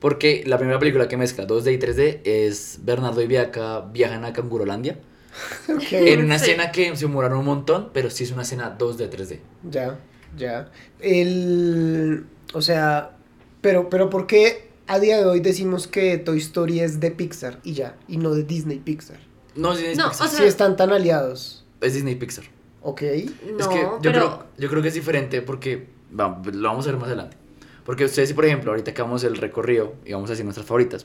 Porque 0.00 0.42
la 0.46 0.58
primera 0.58 0.78
película 0.78 1.08
que 1.08 1.16
mezcla 1.16 1.46
2D 1.46 1.72
y 1.74 1.78
3D 1.78 2.20
es 2.24 2.78
Bernardo 2.82 3.20
y 3.20 3.26
Bianca 3.26 3.80
viajan 3.80 4.24
a 4.24 4.32
Cangurolandia. 4.32 4.98
En 5.90 6.24
una 6.24 6.38
Sí. 6.38 6.46
escena 6.50 6.72
que 6.72 6.94
se 6.96 7.06
demoraron 7.06 7.38
un 7.40 7.44
montón, 7.46 7.90
pero 7.92 8.10
sí 8.10 8.24
es 8.24 8.32
una 8.32 8.42
escena 8.42 8.76
2D, 8.78 9.08
3D. 9.10 9.40
Ya, 9.70 9.98
ya. 10.36 10.70
El. 11.00 12.24
O 12.54 12.62
sea. 12.62 13.12
Pero, 13.60 13.88
pero 13.90 14.08
¿por 14.08 14.26
qué 14.26 14.68
a 14.86 14.98
día 15.00 15.16
de 15.18 15.24
hoy 15.24 15.40
decimos 15.40 15.86
que 15.88 16.16
Toy 16.18 16.38
Story 16.38 16.80
es 16.80 17.00
de 17.00 17.10
Pixar 17.10 17.58
y 17.64 17.72
ya? 17.74 17.96
Y 18.06 18.16
no 18.18 18.30
de 18.30 18.44
Disney 18.44 18.78
Pixar. 18.78 19.18
No, 19.56 19.72
es 19.72 19.78
Disney 19.78 19.96
No, 19.96 20.10
Pixar. 20.10 20.26
o 20.26 20.30
sea- 20.30 20.38
Si 20.40 20.44
están 20.46 20.76
tan 20.76 20.90
aliados. 20.92 21.64
Es 21.80 21.94
Disney 21.94 22.14
Pixar. 22.14 22.44
Ok. 22.82 23.02
No, 23.02 23.58
es 23.58 23.68
que 23.68 23.74
yo, 23.80 23.98
pero 24.00 24.12
creo, 24.12 24.44
yo 24.58 24.68
creo 24.70 24.82
que 24.82 24.88
es 24.88 24.94
diferente 24.94 25.42
porque 25.42 25.88
va, 26.18 26.40
lo 26.52 26.68
vamos 26.68 26.86
a 26.86 26.90
ver 26.92 27.00
más 27.00 27.08
adelante. 27.08 27.36
Porque 27.84 28.04
ustedes, 28.04 28.28
si 28.28 28.34
por 28.34 28.44
ejemplo, 28.44 28.70
ahorita 28.70 28.92
acabamos 28.92 29.24
el 29.24 29.36
recorrido 29.36 29.94
y 30.04 30.12
vamos 30.12 30.30
a 30.30 30.34
decir 30.34 30.44
nuestras 30.44 30.66
favoritas, 30.66 31.04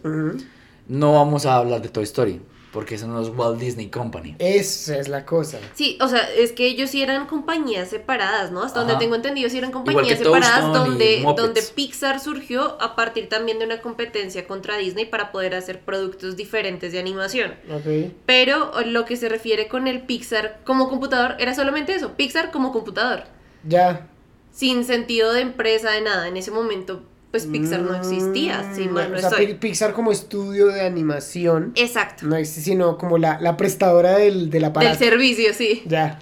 no 0.88 1.14
vamos 1.14 1.46
a 1.46 1.56
hablar 1.56 1.82
de 1.82 1.90
Toy 1.90 2.04
Story, 2.04 2.42
porque 2.74 2.95
eso 2.95 3.07
no 3.07 3.21
es 3.21 3.30
Walt 3.30 3.59
Disney 3.59 3.88
Company. 3.89 4.36
Esa 4.39 4.97
es 4.97 5.07
la 5.07 5.26
cosa. 5.26 5.59
Sí, 5.76 5.97
o 6.01 6.07
sea, 6.07 6.28
es 6.36 6.51
que 6.51 6.65
ellos 6.65 6.89
sí 6.89 7.01
eran 7.03 7.28
compañías 7.28 7.89
separadas, 7.89 8.51
¿no? 8.51 8.63
Hasta 8.63 8.80
donde 8.80 8.95
tengo 8.97 9.15
entendido, 9.15 9.47
sí 9.49 9.59
eran 9.59 9.71
compañías 9.71 10.17
separadas 10.17 10.74
donde, 10.74 11.24
donde 11.38 11.61
Pixar 11.61 12.19
surgió 12.19 12.82
a 12.82 12.95
partir 12.95 13.30
también 13.30 13.59
de 13.59 13.65
una 13.65 13.80
competencia 13.82 14.47
contra 14.47 14.76
Disney 14.78 15.05
para 15.05 15.32
poder 15.32 15.53
hacer 15.55 15.82
productos 15.82 16.36
diferentes 16.36 16.91
de 16.91 16.99
animación. 16.99 17.53
Ok. 17.71 18.11
Pero 18.26 18.71
lo 18.86 19.05
que 19.05 19.15
se 19.17 19.30
refiere 19.30 19.67
con 19.67 19.88
el 19.88 20.01
Pixar 20.01 20.59
como 20.65 20.89
computador 20.89 21.36
era 21.39 21.53
solamente 21.53 21.93
eso, 21.93 22.13
Pixar 22.13 22.51
como 22.51 22.71
computador, 22.71 23.26
Ya. 23.67 24.07
sin 24.51 24.84
sentido 24.84 25.32
de 25.34 25.41
empresa, 25.41 25.91
de 25.91 26.01
nada. 26.01 26.28
En 26.28 26.38
ese 26.38 26.49
momento, 26.49 27.03
pues 27.34 27.48
Pixar 27.48 27.82
no 27.82 27.96
existía, 27.96 28.72
si 28.76 28.88
Mm, 28.88 28.92
mal 28.92 29.12
no 29.12 29.18
o 29.18 29.20
sea, 29.20 29.30
estoy. 29.30 29.56
Pixar 29.56 29.94
como 29.94 30.12
estudio 30.12 30.68
de 30.68 30.82
animación. 30.82 31.72
Exacto, 31.74 32.28
No 32.28 32.36
existe, 32.36 32.62
sino 32.62 32.96
como 33.00 33.18
la, 33.18 33.42
la 33.42 33.58
prestadora 33.58 34.20
del, 34.20 34.52
del 34.52 34.64
aparato. 34.66 35.00
del 35.00 35.10
servicio, 35.10 35.52
sí. 35.56 35.82
Ya. 35.88 36.20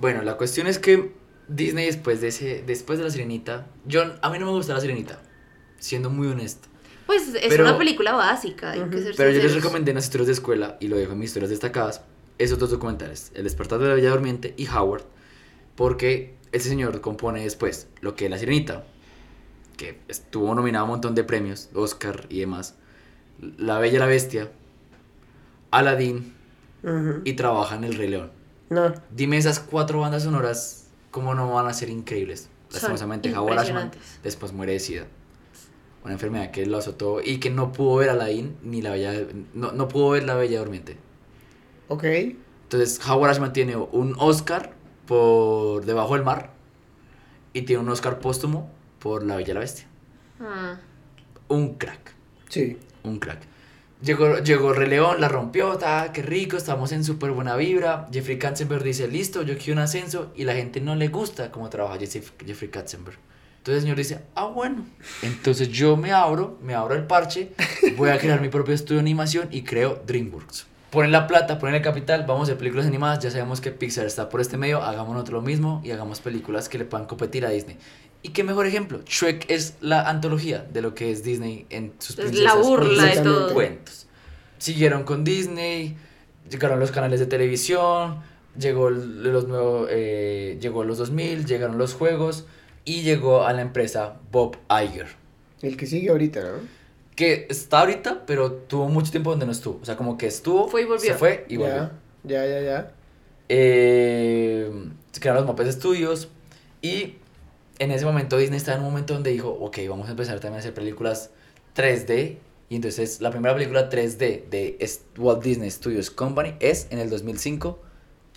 Bueno, 0.00 0.22
la 0.22 0.36
cuestión 0.36 0.66
es 0.66 0.80
que 0.80 1.12
Disney 1.46 1.86
después 1.86 2.20
de 2.20 2.28
ese, 2.28 2.64
después 2.66 2.98
de 2.98 3.04
la 3.04 3.10
Sirenita, 3.12 3.68
yo 3.86 4.02
a 4.20 4.28
mí 4.30 4.40
no 4.40 4.46
me 4.46 4.50
gusta 4.50 4.74
la 4.74 4.80
Sirenita, 4.80 5.20
siendo 5.78 6.10
muy 6.10 6.26
honesto. 6.26 6.66
Pues 7.06 7.28
es 7.28 7.46
Pero- 7.48 7.62
una 7.62 7.78
película 7.78 8.10
básica, 8.14 8.72
hay 8.72 8.80
que 8.80 8.96
Ujú. 8.96 9.04
ser 9.04 9.14
Pero 9.16 9.30
yo 9.30 9.40
les 9.44 9.54
recomendé 9.54 9.92
en 9.92 9.94
las 9.96 10.04
historias 10.06 10.26
de 10.26 10.32
escuela 10.32 10.78
y 10.80 10.88
lo 10.88 10.96
dejo 10.96 11.12
en 11.12 11.20
mis 11.20 11.30
historias 11.30 11.50
destacadas, 11.50 12.02
esos 12.38 12.58
dos 12.58 12.70
documentales, 12.70 13.30
El 13.36 13.44
despertar 13.44 13.78
de 13.78 13.86
la 13.86 13.94
Bella 13.94 14.10
Durmiente 14.10 14.52
y 14.56 14.66
Howard, 14.66 15.04
porque 15.76 16.34
ese 16.50 16.68
señor 16.68 17.00
compone 17.00 17.44
después 17.44 17.86
lo 18.00 18.16
que 18.16 18.24
es 18.24 18.30
La 18.32 18.38
Sirenita, 18.38 18.84
que 19.80 19.98
estuvo 20.08 20.54
nominado 20.54 20.82
a 20.82 20.84
un 20.84 20.90
montón 20.90 21.14
de 21.14 21.24
premios, 21.24 21.70
Oscar 21.72 22.26
y 22.28 22.40
demás, 22.40 22.74
La 23.56 23.78
Bella 23.78 23.96
y 23.96 23.98
la 23.98 24.04
Bestia, 24.04 24.52
Aladdin 25.70 26.34
y 27.24 27.32
trabaja 27.32 27.76
en 27.76 27.84
El 27.84 27.94
Rey 27.94 28.08
León. 28.08 28.30
No, 28.68 28.92
Dime 29.10 29.38
esas 29.38 29.58
cuatro 29.58 30.00
bandas 30.00 30.24
sonoras, 30.24 30.88
¿cómo 31.10 31.34
no 31.34 31.54
van 31.54 31.66
a 31.66 31.72
ser 31.72 31.88
increíbles? 31.88 32.50
Lastimosamente, 32.70 33.34
Howard 33.34 33.58
Ashman 33.58 33.90
después 34.22 34.52
muere 34.52 34.72
de 34.74 34.80
sida. 34.80 35.06
Una 36.04 36.12
enfermedad 36.12 36.50
que 36.50 36.66
lo 36.66 36.76
azotó 36.76 37.22
y 37.24 37.38
que 37.40 37.48
no 37.48 37.72
pudo 37.72 37.96
ver 37.96 38.10
Aladdin 38.10 38.56
ni 38.62 38.82
la 38.82 38.90
bella. 38.90 39.14
No, 39.54 39.72
no 39.72 39.88
pudo 39.88 40.10
ver 40.10 40.24
la 40.24 40.34
bella 40.34 40.58
durmiente. 40.58 40.98
ok. 41.88 42.04
Entonces, 42.64 43.00
Howard 43.08 43.30
Ashman 43.30 43.52
tiene 43.54 43.76
un 43.76 44.14
Oscar 44.18 44.74
por 45.06 45.86
Debajo 45.86 46.14
del 46.14 46.22
Mar 46.22 46.52
y 47.54 47.62
tiene 47.62 47.82
un 47.82 47.88
Oscar 47.88 48.20
póstumo 48.20 48.70
por 49.00 49.24
La 49.24 49.36
Bella 49.36 49.50
y 49.50 49.54
la 49.54 49.60
Bestia. 49.60 49.86
Ah. 50.40 50.76
Un 51.48 51.74
crack. 51.74 52.14
Sí. 52.48 52.78
Un 53.02 53.18
crack. 53.18 53.40
Llegó, 54.02 54.38
llegó 54.38 54.72
Rey 54.72 54.88
León, 54.88 55.20
la 55.20 55.28
rompió, 55.28 55.76
ta, 55.76 56.10
qué 56.12 56.22
rico, 56.22 56.56
estamos 56.56 56.90
en 56.92 57.04
súper 57.04 57.32
buena 57.32 57.56
vibra. 57.56 58.08
Jeffrey 58.10 58.38
Katzenberg 58.38 58.82
dice, 58.82 59.08
listo, 59.08 59.42
yo 59.42 59.58
quiero 59.58 59.74
un 59.74 59.80
ascenso 59.80 60.32
y 60.34 60.44
la 60.44 60.54
gente 60.54 60.80
no 60.80 60.94
le 60.94 61.08
gusta 61.08 61.50
cómo 61.50 61.68
trabaja 61.68 61.98
Jeffrey 61.98 62.70
Katzenberg. 62.70 63.18
Entonces 63.58 63.76
el 63.76 63.82
señor 63.82 63.96
dice, 63.98 64.20
ah, 64.36 64.46
bueno, 64.46 64.86
entonces 65.20 65.68
yo 65.68 65.98
me 65.98 66.12
abro, 66.12 66.56
me 66.62 66.74
abro 66.74 66.94
el 66.94 67.06
parche, 67.06 67.52
voy 67.98 68.08
a 68.08 68.18
crear 68.18 68.40
mi 68.40 68.48
propio 68.48 68.74
estudio 68.74 68.96
de 68.96 69.00
animación 69.02 69.48
y 69.50 69.64
creo 69.64 70.02
DreamWorks. 70.06 70.66
Ponen 70.90 71.12
la 71.12 71.26
plata, 71.26 71.58
ponen 71.58 71.74
el 71.74 71.82
capital, 71.82 72.24
vamos 72.26 72.40
a 72.40 72.42
hacer 72.44 72.56
películas 72.58 72.86
animadas, 72.86 73.22
ya 73.22 73.30
sabemos 73.30 73.60
que 73.60 73.70
Pixar 73.70 74.06
está 74.06 74.30
por 74.30 74.40
este 74.40 74.56
medio, 74.56 74.82
hagamos 74.82 75.12
nosotros 75.12 75.42
lo 75.42 75.46
mismo 75.46 75.82
y 75.84 75.90
hagamos 75.90 76.20
películas 76.20 76.70
que 76.70 76.78
le 76.78 76.86
puedan 76.86 77.06
competir 77.06 77.44
a 77.44 77.50
Disney. 77.50 77.76
Y 78.22 78.30
qué 78.30 78.44
mejor 78.44 78.66
ejemplo, 78.66 79.00
Shrek 79.06 79.50
es 79.50 79.74
la 79.80 80.08
antología 80.08 80.66
de 80.72 80.82
lo 80.82 80.94
que 80.94 81.10
es 81.10 81.22
Disney 81.24 81.66
en 81.70 81.94
sus 81.98 82.18
Es 82.18 82.26
princesas, 82.26 82.54
la 82.56 82.62
burla 82.62 83.04
de 83.06 83.20
todo. 83.22 83.54
cuentos. 83.54 84.06
Siguieron 84.58 85.04
con 85.04 85.24
Disney, 85.24 85.96
llegaron 86.50 86.78
los 86.80 86.90
canales 86.90 87.18
de 87.18 87.26
televisión, 87.26 88.16
llegó 88.58 88.90
los 88.90 89.48
nuevos, 89.48 89.88
eh, 89.90 90.58
llegó 90.60 90.84
los 90.84 90.98
2000, 90.98 91.46
llegaron 91.46 91.78
los 91.78 91.94
juegos 91.94 92.44
y 92.84 93.00
llegó 93.02 93.44
a 93.46 93.52
la 93.54 93.62
empresa 93.62 94.16
Bob 94.30 94.56
Iger, 94.68 95.06
El 95.62 95.76
que 95.78 95.86
sigue 95.86 96.10
ahorita, 96.10 96.40
¿no? 96.42 96.80
que 97.16 97.46
está 97.50 97.80
ahorita, 97.80 98.24
pero 98.26 98.52
tuvo 98.52 98.88
mucho 98.88 99.10
tiempo 99.10 99.30
donde 99.30 99.46
no 99.46 99.52
estuvo, 99.52 99.78
o 99.80 99.84
sea, 99.84 99.96
como 99.96 100.18
que 100.18 100.26
estuvo, 100.26 100.68
Fue 100.68 100.82
y 100.82 100.84
volvió. 100.84 101.12
se 101.12 101.14
fue 101.18 101.44
y 101.48 101.56
volvió. 101.56 101.90
Ya, 102.24 102.44
ya, 102.44 102.46
ya, 102.46 102.60
ya. 102.62 102.92
Eh, 103.48 104.70
se 105.10 105.20
crearon 105.20 105.42
los 105.42 105.50
Muppets 105.50 105.74
Studios 105.74 106.28
y 106.82 107.16
en 107.80 107.90
ese 107.90 108.04
momento 108.04 108.36
Disney 108.36 108.58
estaba 108.58 108.76
en 108.78 108.84
un 108.84 108.90
momento 108.90 109.14
donde 109.14 109.30
dijo, 109.30 109.48
ok, 109.48 109.78
vamos 109.88 110.06
a 110.06 110.12
empezar 110.12 110.38
también 110.38 110.56
a 110.56 110.58
hacer 110.60 110.74
películas 110.74 111.30
3D 111.74 112.36
y 112.68 112.76
entonces 112.76 113.20
la 113.20 113.30
primera 113.30 113.54
película 113.54 113.90
3D 113.90 114.48
de 114.48 114.78
Walt 115.18 115.42
Disney 115.42 115.70
Studios 115.70 116.10
Company 116.10 116.54
es 116.60 116.86
en 116.90 116.98
el 117.00 117.10
2005 117.10 117.78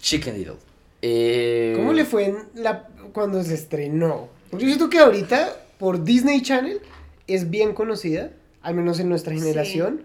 Chicken 0.01 0.35
Little. 0.37 0.55
Eh, 1.01 1.73
¿Cómo 1.75 1.93
le 1.93 2.05
fue 2.05 2.25
en 2.25 2.37
la, 2.55 2.87
cuando 3.13 3.43
se 3.43 3.53
estrenó? 3.53 4.29
Porque 4.49 4.65
yo 4.65 4.69
siento 4.69 4.89
que 4.89 4.99
ahorita, 4.99 5.55
por 5.77 6.03
Disney 6.03 6.41
Channel, 6.41 6.79
es 7.27 7.49
bien 7.49 7.73
conocida, 7.73 8.31
al 8.61 8.75
menos 8.75 8.99
en 8.99 9.09
nuestra 9.09 9.33
Sí. 9.33 9.39
generación, 9.41 10.03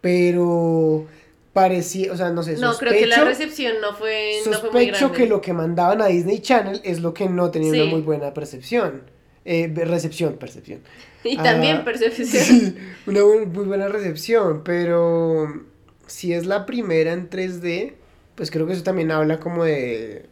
pero 0.00 1.06
parecía, 1.56 2.12
o 2.12 2.16
sea, 2.18 2.28
no 2.30 2.42
sé, 2.42 2.58
No, 2.58 2.76
creo 2.76 2.92
que 2.92 3.06
la 3.06 3.16
sospecho- 3.16 3.24
recepción 3.24 3.72
no 3.80 3.94
fue, 3.94 4.40
no 4.44 4.52
fue 4.52 4.70
muy 4.70 4.84
Sospecho 4.84 4.98
grande. 5.08 5.16
que 5.16 5.26
lo 5.26 5.40
que 5.40 5.52
mandaban 5.54 6.02
a 6.02 6.06
Disney 6.08 6.40
Channel 6.40 6.82
es 6.84 7.00
lo 7.00 7.14
que 7.14 7.30
no 7.30 7.50
tenía 7.50 7.72
Sí. 7.72 7.80
una 7.80 7.90
muy 7.90 8.02
buena 8.02 8.34
percepción. 8.34 9.04
Eh, 9.46 9.72
recepción, 9.74 10.34
percepción. 10.34 10.80
Y 11.24 11.38
también 11.38 11.78
Ah, 11.78 11.84
percepción. 11.84 12.26
Sí, 12.28 12.76
una 13.06 13.20
bu- 13.20 13.46
muy 13.46 13.64
buena 13.64 13.88
recepción, 13.88 14.62
pero 14.64 15.48
si 16.06 16.34
es 16.34 16.44
la 16.44 16.66
primera 16.66 17.14
en 17.14 17.30
3D, 17.30 17.94
pues 18.34 18.50
creo 18.50 18.66
que 18.66 18.74
eso 18.74 18.82
también 18.82 19.10
habla 19.10 19.40
como 19.40 19.64
de 19.64 20.26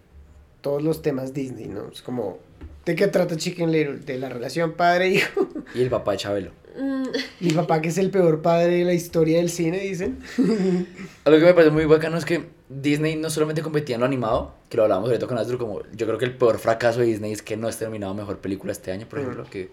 todos 0.60 0.82
los 0.82 1.00
temas 1.00 1.32
Disney, 1.32 1.68
¿no? 1.68 1.88
Es 1.90 2.02
como, 2.02 2.38
¿de 2.84 2.94
qué 2.94 3.08
trata 3.08 3.36
Chicken 3.36 3.70
Little? 3.72 3.98
De 3.98 4.18
la 4.18 4.28
relación 4.28 4.72
padre-hijo. 4.72 5.48
Y 5.74 5.82
el 5.82 5.90
papá 5.90 6.12
de 6.12 6.18
Chabelo. 6.18 6.50
Mm, 6.78 7.04
Mi 7.40 7.50
papá 7.52 7.80
que 7.80 7.88
es 7.88 7.98
el 7.98 8.10
peor 8.10 8.42
padre 8.42 8.78
de 8.78 8.84
la 8.84 8.94
historia 8.94 9.38
del 9.38 9.50
cine, 9.50 9.78
dicen. 9.80 10.18
Algo 11.24 11.38
que 11.38 11.44
me 11.46 11.54
parece 11.54 11.70
muy 11.70 11.84
bacano 11.84 12.16
es 12.16 12.24
que 12.24 12.48
Disney 12.68 13.16
no 13.16 13.30
solamente 13.30 13.62
competía 13.62 13.94
en 13.94 14.00
lo 14.00 14.06
animado, 14.06 14.54
que 14.68 14.76
lo 14.76 14.82
hablábamos 14.84 15.08
ahorita 15.08 15.26
con 15.26 15.38
Astro, 15.38 15.58
como 15.58 15.82
yo 15.94 16.06
creo 16.06 16.18
que 16.18 16.24
el 16.24 16.36
peor 16.36 16.58
fracaso 16.58 17.00
de 17.00 17.06
Disney 17.06 17.32
es 17.32 17.42
que 17.42 17.56
no 17.56 17.68
es 17.68 17.76
terminado 17.78 18.14
mejor 18.14 18.38
película 18.38 18.72
este 18.72 18.90
año, 18.90 19.06
por 19.08 19.20
ejemplo. 19.20 19.44
Que, 19.50 19.70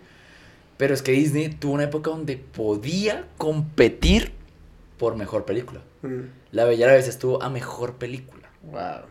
pero 0.77 0.93
es 0.93 1.01
que 1.01 1.11
Disney 1.11 1.49
tuvo 1.49 1.73
una 1.73 1.85
época 1.85 2.11
donde 2.11 2.37
podía 2.37 3.27
competir 3.37 4.31
por 4.97 5.15
mejor 5.15 5.45
película. 5.45 5.81
La 6.51 6.65
Bella 6.65 6.85
y 6.85 6.87
la 6.87 6.93
Bestia 6.93 7.11
estuvo 7.11 7.41
a 7.41 7.49
mejor 7.49 7.95
película. 7.95 8.49
Wow. 8.63 9.07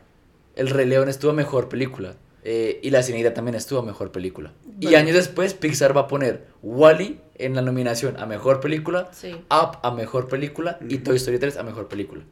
El 0.56 0.68
Rey 0.68 0.86
León 0.86 1.08
estuvo 1.08 1.30
a 1.32 1.34
mejor 1.34 1.68
película. 1.68 2.14
Eh, 2.44 2.80
y 2.82 2.90
La 2.90 3.02
Sirenita 3.02 3.34
también 3.34 3.54
estuvo 3.54 3.78
a 3.80 3.82
mejor 3.82 4.12
película. 4.12 4.52
Y 4.80 4.94
años 4.94 5.14
después, 5.14 5.54
Pixar 5.54 5.96
va 5.96 6.02
a 6.02 6.06
poner 6.08 6.46
Wally 6.62 7.20
en 7.36 7.54
la 7.54 7.62
nominación 7.62 8.16
a 8.18 8.26
mejor 8.26 8.60
película, 8.60 9.08
sí. 9.12 9.32
Up 9.50 9.78
a 9.82 9.90
mejor 9.90 10.28
película 10.28 10.78
y. 10.88 10.98
Toy 10.98 11.16
Story 11.16 11.38
3 11.38 11.56
a 11.56 11.62
mejor 11.62 11.88
película. 11.88 12.24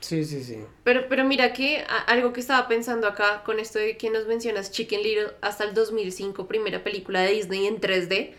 Sí, 0.00 0.24
sí, 0.24 0.42
sí. 0.42 0.58
Pero, 0.82 1.02
pero 1.08 1.24
mira 1.24 1.52
que 1.52 1.78
a- 1.88 1.98
algo 2.08 2.32
que 2.32 2.40
estaba 2.40 2.66
pensando 2.66 3.06
acá 3.06 3.42
con 3.44 3.60
esto 3.60 3.78
de 3.78 3.96
que 3.96 4.10
nos 4.10 4.26
mencionas 4.26 4.72
Chicken 4.72 5.00
Little 5.02 5.28
hasta 5.40 5.62
el 5.64 5.74
2005, 5.74 6.48
primera 6.48 6.82
película 6.82 7.20
de 7.20 7.32
Disney 7.32 7.66
en 7.68 7.80
3D, 7.80 8.32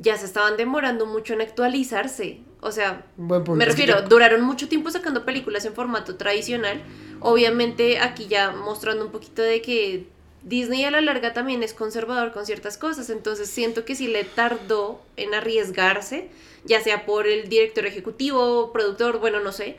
ya 0.00 0.16
se 0.16 0.24
estaban 0.24 0.56
demorando 0.56 1.06
mucho 1.06 1.34
en 1.34 1.42
actualizarse. 1.42 2.40
O 2.62 2.72
sea, 2.72 3.06
me 3.16 3.64
refiero, 3.64 4.02
duraron 4.02 4.42
mucho 4.42 4.68
tiempo 4.68 4.90
sacando 4.90 5.24
películas 5.24 5.64
en 5.66 5.74
formato 5.74 6.16
tradicional. 6.16 6.82
Obviamente 7.20 7.98
aquí 7.98 8.26
ya 8.26 8.50
mostrando 8.50 9.04
un 9.04 9.12
poquito 9.12 9.42
de 9.42 9.60
que 9.60 10.06
Disney 10.42 10.84
a 10.84 10.90
la 10.90 11.02
larga 11.02 11.34
también 11.34 11.62
es 11.62 11.74
conservador 11.74 12.32
con 12.32 12.46
ciertas 12.46 12.78
cosas. 12.78 13.10
Entonces 13.10 13.50
siento 13.50 13.84
que 13.84 13.94
sí 13.94 14.08
le 14.08 14.24
tardó 14.24 15.02
en 15.16 15.34
arriesgarse, 15.34 16.28
ya 16.64 16.80
sea 16.80 17.04
por 17.04 17.26
el 17.26 17.48
director 17.48 17.86
ejecutivo, 17.86 18.72
productor, 18.72 19.20
bueno, 19.20 19.40
no 19.40 19.52
sé. 19.52 19.76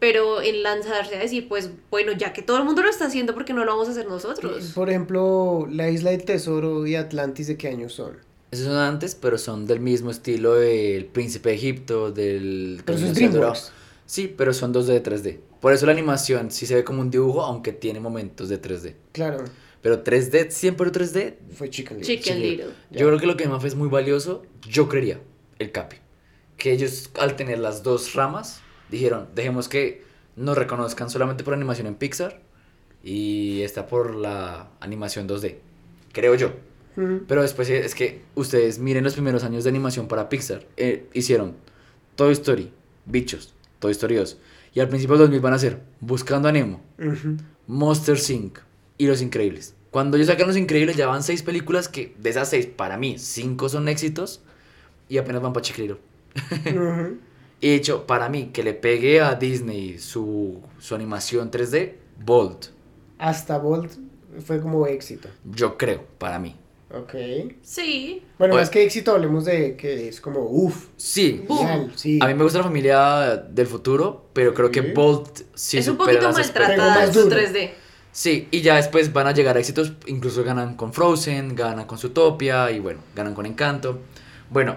Pero 0.00 0.40
en 0.40 0.62
lanzarse 0.64 1.14
a 1.14 1.18
decir, 1.20 1.48
pues 1.48 1.70
bueno, 1.90 2.12
ya 2.12 2.32
que 2.32 2.42
todo 2.42 2.56
el 2.56 2.64
mundo 2.64 2.82
lo 2.82 2.88
está 2.88 3.06
haciendo, 3.06 3.34
¿por 3.34 3.44
qué 3.44 3.52
no 3.52 3.64
lo 3.64 3.72
vamos 3.72 3.86
a 3.88 3.90
hacer 3.92 4.06
nosotros? 4.06 4.72
Por 4.74 4.88
ejemplo, 4.88 5.68
La 5.70 5.90
Isla 5.90 6.10
del 6.10 6.24
Tesoro 6.24 6.86
y 6.86 6.96
Atlantis, 6.96 7.48
¿de 7.48 7.56
qué 7.56 7.68
años 7.68 7.92
son? 7.92 8.29
Esos 8.50 8.66
son 8.66 8.76
antes, 8.76 9.14
pero 9.14 9.38
son 9.38 9.66
del 9.66 9.80
mismo 9.80 10.10
estilo 10.10 10.54
del 10.54 11.06
Príncipe 11.06 11.50
de 11.50 11.54
Egipto, 11.54 12.10
del... 12.10 12.82
Pero 12.84 12.98
eso 12.98 13.52
es. 13.52 13.72
Sí, 14.06 14.34
pero 14.36 14.52
son 14.52 14.74
2D 14.74 14.86
de 14.86 15.02
3D. 15.04 15.38
Por 15.60 15.72
eso 15.72 15.86
la 15.86 15.92
animación 15.92 16.50
sí 16.50 16.66
se 16.66 16.74
ve 16.74 16.82
como 16.82 17.00
un 17.00 17.12
dibujo, 17.12 17.42
aunque 17.42 17.72
tiene 17.72 18.00
momentos 18.00 18.48
de 18.48 18.60
3D. 18.60 18.94
Claro, 19.12 19.44
Pero 19.82 20.02
3D, 20.02 20.50
siempre 20.50 20.90
3D, 20.90 21.34
fue 21.54 21.70
Chicken 21.70 21.98
Little. 21.98 22.16
Chicken 22.16 22.36
Sí. 22.36 22.42
Little. 22.42 22.72
yo 22.90 23.06
creo 23.06 23.18
que 23.20 23.26
lo 23.26 23.36
que 23.36 23.46
más 23.46 23.62
es 23.64 23.76
muy 23.76 23.88
valioso, 23.88 24.42
yo 24.68 24.88
creería, 24.88 25.20
el 25.60 25.70
CAPI. 25.70 25.98
Que 26.56 26.72
ellos 26.72 27.10
al 27.20 27.36
tener 27.36 27.60
las 27.60 27.84
dos 27.84 28.14
ramas, 28.14 28.62
dijeron, 28.90 29.28
dejemos 29.36 29.68
que 29.68 30.02
nos 30.34 30.58
reconozcan 30.58 31.08
solamente 31.08 31.44
por 31.44 31.54
animación 31.54 31.86
en 31.86 31.94
Pixar 31.94 32.40
y 33.04 33.62
esta 33.62 33.86
por 33.86 34.14
la 34.16 34.70
animación 34.80 35.28
2D. 35.28 35.56
Creo 36.12 36.34
yo. 36.34 36.52
Pero 37.26 37.42
después 37.42 37.70
es 37.70 37.94
que 37.94 38.22
ustedes 38.34 38.78
miren 38.78 39.04
los 39.04 39.14
primeros 39.14 39.44
años 39.44 39.64
de 39.64 39.70
animación 39.70 40.08
para 40.08 40.28
Pixar. 40.28 40.66
Eh, 40.76 41.08
hicieron 41.12 41.54
Toy 42.14 42.32
Story, 42.32 42.70
Bichos, 43.06 43.54
Toy 43.78 43.92
Story 43.92 44.16
2. 44.16 44.36
Y 44.74 44.80
al 44.80 44.88
principio 44.88 45.16
del 45.16 45.26
2000 45.26 45.40
van 45.40 45.52
a 45.52 45.56
hacer 45.56 45.80
Buscando 46.00 46.48
a 46.48 46.52
Nemo, 46.52 46.80
ujú. 46.98 47.36
Monster 47.66 48.18
Inc. 48.30 48.58
y 48.98 49.06
Los 49.06 49.22
Increíbles. 49.22 49.74
Cuando 49.90 50.16
ellos 50.16 50.28
sacan 50.28 50.46
Los 50.46 50.56
Increíbles 50.56 50.96
ya 50.96 51.06
van 51.06 51.22
seis 51.22 51.42
películas 51.42 51.88
que 51.88 52.14
de 52.18 52.30
esas 52.30 52.48
seis, 52.48 52.66
para 52.66 52.96
mí, 52.96 53.18
cinco 53.18 53.68
son 53.68 53.88
éxitos 53.88 54.42
y 55.08 55.18
apenas 55.18 55.42
van 55.42 55.52
para. 55.52 55.66
Ujú. 55.66 57.18
Y 57.62 57.68
de 57.68 57.74
hecho, 57.74 58.06
para 58.06 58.30
mí, 58.30 58.50
que 58.54 58.62
le 58.62 58.72
pegue 58.72 59.20
a 59.20 59.34
Disney 59.34 59.98
su, 59.98 60.62
su 60.78 60.94
animación 60.94 61.50
3D, 61.50 61.92
Bolt. 62.24 62.68
Hasta 63.18 63.58
Bolt 63.58 63.92
fue 64.44 64.62
como 64.62 64.86
éxito. 64.86 65.28
Yo 65.44 65.76
creo, 65.76 66.06
para 66.16 66.38
mí. 66.38 66.56
Ok. 66.92 67.14
Sí. 67.62 68.22
Bueno, 68.38 68.54
Oye. 68.54 68.62
más 68.62 68.70
que 68.70 68.82
éxito, 68.82 69.12
hablemos 69.12 69.44
de 69.44 69.76
que 69.76 70.08
es 70.08 70.20
como, 70.20 70.40
uff, 70.40 70.86
Sí, 70.96 71.44
sí. 71.94 72.18
A 72.20 72.26
mí 72.26 72.34
me 72.34 72.42
gusta 72.42 72.58
la 72.58 72.64
familia 72.64 73.36
del 73.36 73.66
futuro, 73.68 74.26
pero 74.32 74.52
creo 74.54 74.70
que 74.72 74.82
Sí. 74.82 74.92
Bolt 74.92 75.40
sí 75.54 75.78
es 75.78 75.86
un 75.88 75.96
poquito 75.96 76.32
maltratada 76.32 77.04
en 77.04 77.14
su 77.14 77.20
duro. 77.22 77.36
3D. 77.36 77.70
Sí, 78.12 78.48
y 78.50 78.60
ya 78.62 78.74
después 78.74 79.12
van 79.12 79.28
a 79.28 79.32
llegar 79.32 79.56
a 79.56 79.60
éxitos, 79.60 79.92
incluso 80.06 80.42
ganan 80.42 80.74
con 80.74 80.92
Frozen, 80.92 81.54
ganan 81.54 81.86
con 81.86 81.96
Zootopia 81.96 82.72
y 82.72 82.80
bueno, 82.80 82.98
ganan 83.14 83.34
con 83.34 83.46
Encanto. 83.46 84.00
Bueno, 84.50 84.74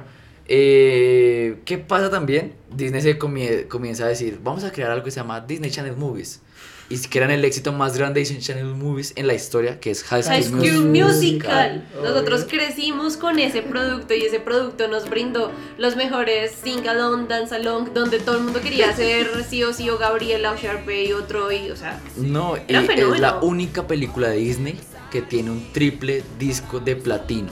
eh, 0.48 1.62
¿qué 1.66 1.80
pasa 1.80 2.12
también? 2.12 2.54
Disney 2.70 3.02
se 3.02 3.18
comie- 3.18 3.68
comienza 3.68 4.06
a 4.06 4.10
decir, 4.10 4.40
vamos 4.44 4.64
a 4.64 4.72
crear 4.72 4.92
algo 4.92 5.04
que 5.04 5.10
se 5.10 5.20
llama 5.20 5.42
Disney 5.42 5.72
Channel 5.72 5.98
Movies. 5.98 6.43
Y 6.90 7.00
que 7.00 7.18
eran 7.18 7.32
el 7.32 7.44
éxito 7.46 7.72
más 7.72 7.98
grande 7.98 8.20
de 8.20 8.26
Disney 8.26 8.42
Channel 8.42 8.66
Movies 8.76 9.14
en 9.16 9.28
la 9.28 9.34
historia, 9.34 9.80
que 9.80 9.90
es 9.92 10.04
High 10.04 10.24
School, 10.24 10.34
High 10.36 10.44
School 10.44 10.86
Musical. 10.86 11.08
Musical. 11.08 11.88
Obvio. 11.98 12.10
Nosotros 12.10 12.46
crecimos 12.50 13.18
con 13.18 13.40
ese 13.40 13.62
producto 13.62 14.14
y 14.14 14.24
ese 14.24 14.40
producto 14.40 14.88
nos 14.88 15.10
brindó 15.10 15.52
los 15.78 15.96
mejores 15.96 16.52
sing 16.64 16.88
along, 16.88 17.28
dance 17.28 17.56
along, 17.56 17.94
donde 17.94 18.20
todo 18.20 18.38
el 18.38 18.44
mundo 18.44 18.62
quería 18.62 18.94
ser 18.96 19.28
sí 19.50 19.64
o 19.64 19.74
sí 19.74 19.90
o 19.90 19.98
Gabriela 19.98 20.52
o 20.52 20.58
Sharpay 20.58 21.14
o 21.14 21.24
Troy, 21.24 21.72
o 21.72 21.76
sea, 21.76 22.00
No, 22.18 22.58
y 22.58 22.76
es 22.76 23.20
la 23.20 23.40
única 23.40 23.88
película 23.88 24.30
de 24.30 24.38
Disney 24.38 24.80
que 25.12 25.22
tiene 25.22 25.52
un 25.52 25.72
triple 25.72 26.24
disco 26.38 26.80
de 26.80 26.96
platino. 26.96 27.52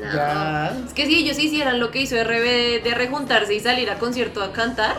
no. 0.00 0.86
Es 0.86 0.92
que 0.92 1.06
si 1.06 1.16
ellos 1.16 1.38
hicieran 1.38 1.80
lo 1.80 1.90
que 1.90 2.02
hizo 2.02 2.16
RBD 2.22 2.82
de 2.84 2.92
rejuntarse 2.94 3.54
y 3.54 3.60
salir 3.60 3.90
a 3.90 3.98
concierto 3.98 4.42
a 4.42 4.52
cantar, 4.52 4.96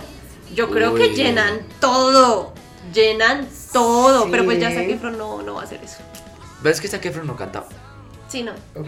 yo 0.55 0.69
creo 0.69 0.93
Uy. 0.93 1.01
que 1.01 1.09
llenan 1.15 1.59
todo. 1.79 2.53
Llenan 2.93 3.47
todo. 3.73 4.23
Sí. 4.23 4.29
Pero 4.31 4.45
pues 4.45 4.59
ya 4.59 4.71
Zac 4.71 4.89
Efron 4.89 5.17
no, 5.17 5.41
no 5.41 5.55
va 5.55 5.61
a 5.61 5.63
hacer 5.65 5.79
eso. 5.83 5.97
¿Ves 6.63 6.81
que 6.81 6.87
Zac 6.87 7.05
Efron 7.05 7.27
no 7.27 7.35
cantaba? 7.35 7.67
Sí, 8.27 8.43
no. 8.43 8.51
Ok. 8.75 8.87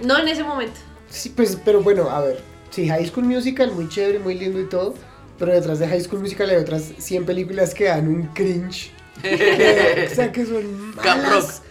No 0.00 0.18
en 0.18 0.28
ese 0.28 0.42
momento. 0.44 0.78
Sí, 1.10 1.30
pues, 1.30 1.56
pero 1.64 1.80
bueno, 1.82 2.10
a 2.10 2.20
ver. 2.20 2.40
Sí, 2.70 2.88
High 2.88 3.06
School 3.06 3.24
Musical, 3.26 3.72
muy 3.72 3.88
chévere, 3.88 4.18
muy 4.18 4.34
lindo 4.34 4.60
y 4.60 4.68
todo. 4.68 4.94
Pero 5.38 5.52
detrás 5.52 5.78
de 5.78 5.88
High 5.88 6.02
School 6.02 6.20
Musical 6.20 6.50
hay 6.50 6.56
otras 6.56 6.92
100 6.98 7.26
películas 7.26 7.74
que 7.74 7.84
dan 7.84 8.08
un 8.08 8.24
cringe. 8.28 8.90
Que- 9.22 10.08
o 10.12 10.14
sea, 10.14 10.32
que 10.32 10.44
son 10.44 10.94
malas. 10.96 11.62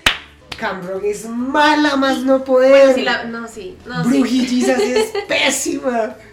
Camp 0.58 0.86
Rock. 0.86 1.04
Es 1.04 1.26
mala 1.28 1.96
más 1.98 2.24
no 2.24 2.44
poder. 2.44 2.70
Bueno, 2.72 2.94
sí, 2.96 3.02
la, 3.02 3.24
no, 3.26 3.48
sí. 3.48 3.78
No, 3.86 4.10
sí. 4.10 4.58
Es 4.62 5.12
pésima. 5.28 6.16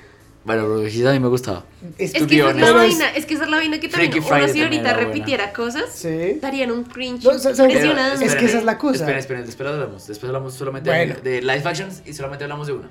Bueno, 0.45 0.65
pero 0.67 0.91
sí, 0.91 1.07
a 1.07 1.13
mí 1.13 1.21
me 1.21 1.29
gustaba. 1.29 1.65
Es 1.99 2.13
que 2.13 2.19
esa 2.19 2.51
es 2.51 2.57
la 2.57 2.73
vaina, 2.73 3.11
es 3.15 3.27
que 3.27 3.35
esa 3.35 3.45
es 3.45 3.51
la 3.51 3.57
vaina 3.59 3.79
que 3.79 3.89
también 3.89 4.11
Freaky 4.11 4.19
uno 4.19 4.29
Friday 4.29 4.53
si 4.53 4.61
también 4.61 4.65
ahorita 4.65 4.89
era 4.91 4.97
buena. 4.97 5.09
repitiera 5.13 5.53
cosas, 5.53 5.91
Sí. 5.95 6.39
darían 6.41 6.71
un 6.73 6.83
cringe 6.85 7.23
No, 7.25 7.33
impresionante. 7.33 8.25
Es 8.25 8.35
que 8.35 8.45
esa 8.47 8.59
es 8.59 8.65
la 8.65 8.77
cosa. 8.77 8.97
Esperen, 9.01 9.19
esperen, 9.21 9.47
después 9.47 9.69
hablamos. 9.69 10.07
Después 10.09 10.29
hablamos 10.29 10.55
solamente 10.55 10.91
Bueno. 10.91 11.15
de, 11.23 11.31
de 11.31 11.43
live 11.43 11.63
actions 11.65 12.03
y 12.05 12.13
solamente 12.13 12.43
hablamos 12.45 12.67
de 12.67 12.73
una. 12.73 12.89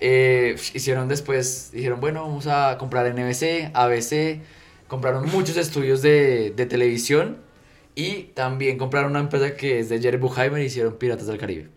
Eh, 0.00 0.54
hicieron 0.74 1.08
después, 1.08 1.70
dijeron, 1.72 2.00
bueno, 2.00 2.22
vamos 2.22 2.46
a 2.46 2.76
comprar 2.78 3.06
NBC, 3.12 3.72
ABC, 3.74 4.40
compraron 4.86 5.28
muchos 5.30 5.56
estudios 5.56 6.00
de, 6.02 6.52
de 6.54 6.66
televisión 6.66 7.38
y 7.96 8.24
también 8.34 8.78
compraron 8.78 9.10
una 9.10 9.20
empresa 9.20 9.56
que 9.56 9.80
es 9.80 9.88
de 9.88 10.00
Jerry 10.00 10.18
Bruckheimer 10.18 10.62
y 10.62 10.66
hicieron 10.66 10.94
Piratas 10.96 11.26
del 11.26 11.38
Caribe. 11.38 11.68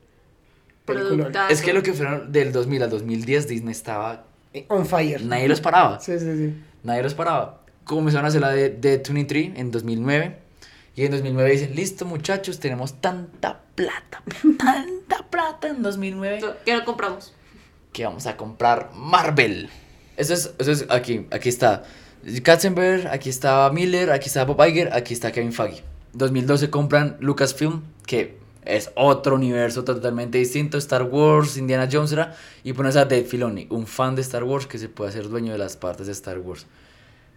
Productazo. 0.85 1.51
Es 1.51 1.61
que 1.61 1.73
lo 1.73 1.81
que 1.81 1.93
fueron 1.93 2.31
del 2.31 2.51
2000 2.51 2.83
al 2.83 2.89
2010 2.91 3.47
Disney 3.47 3.71
estaba, 3.71 4.25
On 4.67 4.85
fire. 4.85 5.23
nadie 5.23 5.47
los 5.47 5.61
paraba. 5.61 5.99
Sí, 5.99 6.19
sí, 6.19 6.25
sí. 6.37 6.53
Nadie 6.83 7.03
los 7.03 7.13
paraba. 7.13 7.61
Comenzaron 7.83 8.25
a 8.25 8.27
hacer 8.29 8.41
la 8.41 8.49
de, 8.49 8.69
de 8.69 8.97
23 8.97 9.53
en 9.57 9.71
2009. 9.71 10.37
Y 10.95 11.05
en 11.05 11.11
2009 11.11 11.51
dicen, 11.51 11.75
listo 11.75 12.05
muchachos, 12.05 12.59
tenemos 12.59 12.99
tanta 12.99 13.61
plata, 13.75 14.21
tanta 14.57 15.23
plata 15.29 15.69
en 15.69 15.81
2009 15.81 16.41
Que 16.65 16.75
lo 16.75 16.83
compramos. 16.83 17.33
que 17.93 18.03
vamos 18.03 18.25
a 18.27 18.35
comprar 18.35 18.91
Marvel. 18.93 19.69
Eso 20.17 20.33
es, 20.33 20.53
eso 20.59 20.71
es 20.71 20.85
aquí, 20.89 21.27
aquí 21.31 21.47
está 21.47 21.83
Katzenberg, 22.43 23.07
aquí 23.07 23.29
está 23.29 23.69
Miller, 23.71 24.11
aquí 24.11 24.27
está 24.27 24.43
Bob 24.43 24.61
Iger, 24.67 24.93
aquí 24.93 25.13
está 25.13 25.31
Kevin 25.31 25.53
Feige. 25.53 25.83
2012 26.13 26.69
compran 26.69 27.15
Lucasfilm, 27.21 27.83
que 28.05 28.37
es 28.63 28.91
otro 28.95 29.35
universo 29.35 29.83
totalmente 29.83 30.37
distinto, 30.37 30.77
Star 30.77 31.03
Wars, 31.03 31.57
Indiana 31.57 31.89
Jones, 31.91 32.11
era, 32.11 32.35
y 32.63 32.73
pones 32.73 32.95
a 32.95 33.05
Dave 33.05 33.23
Filoni, 33.23 33.67
un 33.69 33.87
fan 33.87 34.15
de 34.15 34.21
Star 34.21 34.43
Wars 34.43 34.67
que 34.67 34.77
se 34.77 34.89
puede 34.89 35.09
hacer 35.09 35.29
dueño 35.29 35.51
de 35.51 35.57
las 35.57 35.77
partes 35.77 36.07
de 36.07 36.13
Star 36.13 36.39
Wars. 36.39 36.67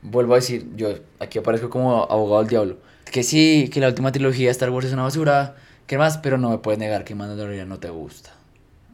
Vuelvo 0.03 0.35
a 0.35 0.37
decir, 0.37 0.68
yo 0.77 0.89
aquí 1.18 1.39
aparezco 1.39 1.70
como 1.70 2.05
abogado 2.05 2.41
del 2.41 2.49
diablo, 2.49 2.77
que 3.11 3.22
sí, 3.22 3.70
que 3.72 3.81
la 3.81 3.89
última 3.89 4.12
trilogía 4.12 4.47
de 4.47 4.53
Star 4.53 4.70
Wars 4.70 4.87
es 4.87 4.93
una 4.93 5.05
basura, 5.05 5.57
que 5.87 5.99
más, 5.99 6.18
pero 6.18 6.39
no 6.39 6.51
me 6.51 6.59
puedes 6.59 6.79
negar 6.79 7.05
que 7.05 7.14
Mandalorian 7.14 7.68
no 7.68 7.79
te 7.79 7.91
gusta. 7.91 8.33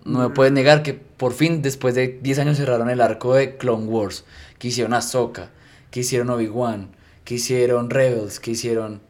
No 0.05 0.19
me 0.21 0.31
puedes 0.31 0.53
negar 0.53 0.83
que 0.83 0.95
por 0.95 1.35
fin, 1.35 1.63
después 1.63 1.95
de 1.95 2.19
10 2.23 2.39
años, 2.41 2.57
cerraron 2.57 2.89
el 2.89 3.01
arco 3.01 3.35
de 3.35 3.57
Clone 3.57 3.85
Wars. 3.85 4.25
Que 4.59 4.69
hicieron 4.69 4.95
Ahsoka, 4.95 5.51
que 5.91 6.01
hicieron 6.01 6.31
Obi-Wan, 6.31 6.91
que 7.25 7.35
hicieron 7.35 7.91
Rebels, 7.91 8.41
que 8.41 8.53
hicieron. 8.53 9.01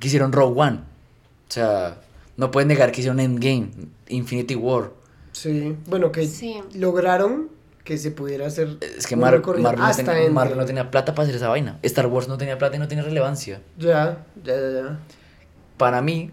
que 0.00 0.08
hicieron 0.08 0.32
Rogue 0.32 0.60
One. 0.60 0.78
O 0.78 1.52
sea, 1.52 1.98
no 2.36 2.50
puedes 2.50 2.66
negar 2.66 2.92
que 2.92 3.00
hicieron 3.00 3.20
Endgame, 3.20 3.70
Infinity 4.08 4.54
War. 4.54 4.90
Sí. 5.32 5.76
Bueno, 5.86 6.12
que 6.12 6.26
Sí. 6.26 6.56
lograron 6.74 7.48
que 7.84 7.98
se 7.98 8.10
pudiera 8.10 8.46
hacer. 8.46 8.78
Es 8.96 9.06
que 9.06 9.14
Mar- 9.16 9.40
Marvel, 9.46 9.62
no 9.62 9.84
hasta 9.84 10.12
tenía. 10.12 10.30
Marvel 10.30 10.56
no 10.58 10.64
tenía 10.64 10.90
plata 10.90 11.14
para 11.14 11.24
hacer 11.24 11.36
esa 11.36 11.48
vaina. 11.48 11.78
Star 11.82 12.06
Wars 12.06 12.26
no 12.28 12.36
tenía 12.38 12.58
plata 12.58 12.76
y 12.76 12.78
no 12.78 12.88
tenía 12.88 13.04
relevancia. 13.04 13.60
Ya, 13.78 14.26
ya, 14.44 14.54
ya, 14.56 14.70
ya. 14.70 14.98
Para 15.76 16.02
mí, 16.02 16.30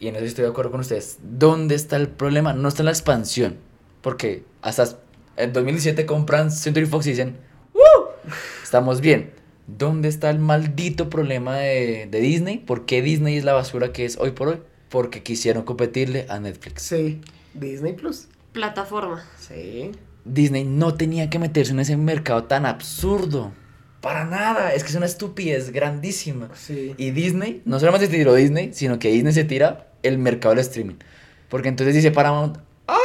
y 0.00 0.08
en 0.08 0.16
eso 0.16 0.24
estoy 0.24 0.44
de 0.44 0.50
acuerdo 0.50 0.70
con 0.70 0.80
ustedes, 0.80 1.18
¿dónde 1.22 1.74
está 1.74 1.96
el 1.96 2.08
problema? 2.08 2.52
No 2.52 2.68
está 2.68 2.82
en 2.82 2.86
la 2.86 2.92
expansión. 2.92 3.56
Porque 4.00 4.44
hasta 4.62 4.88
en 5.36 5.52
2017 5.52 6.04
compran 6.06 6.50
Century 6.50 6.86
Fox 6.86 7.06
y 7.06 7.10
dicen, 7.10 7.36
¡Uh! 7.74 8.28
Estamos 8.62 9.00
bien. 9.00 9.32
¿Dónde 9.66 10.08
está 10.08 10.30
el 10.30 10.38
maldito 10.38 11.10
problema 11.10 11.56
de, 11.58 12.08
de 12.10 12.20
Disney? 12.20 12.58
¿Por 12.58 12.86
qué 12.86 13.02
Disney 13.02 13.36
es 13.36 13.44
la 13.44 13.52
basura 13.52 13.92
que 13.92 14.04
es 14.06 14.16
hoy 14.18 14.30
por 14.30 14.48
hoy? 14.48 14.60
Porque 14.88 15.22
quisieron 15.22 15.64
competirle 15.64 16.26
a 16.28 16.38
Netflix. 16.38 16.82
Sí. 16.82 17.20
Disney 17.54 17.92
Plus. 17.92 18.28
Plataforma. 18.52 19.24
Sí. 19.38 19.92
Disney 20.24 20.64
no 20.64 20.94
tenía 20.94 21.30
que 21.30 21.38
meterse 21.38 21.72
en 21.72 21.80
ese 21.80 21.96
mercado 21.96 22.44
tan 22.44 22.66
absurdo. 22.66 23.52
Para 24.00 24.24
nada. 24.24 24.72
Es 24.72 24.84
que 24.84 24.90
es 24.90 24.96
una 24.96 25.06
estupidez 25.06 25.70
grandísima. 25.70 26.50
Sí. 26.54 26.94
Y 26.96 27.10
Disney, 27.10 27.62
no 27.64 27.78
solamente 27.78 28.06
se 28.06 28.12
tiró 28.12 28.34
Disney, 28.34 28.72
sino 28.72 28.98
que 28.98 29.10
Disney 29.10 29.32
se 29.32 29.44
tira 29.44 29.88
el 30.02 30.18
mercado 30.18 30.54
del 30.54 30.60
streaming. 30.60 30.96
Porque 31.48 31.68
entonces 31.68 31.94
dice 31.94 32.10
Paramount, 32.10 32.58
¡ah! 32.86 32.96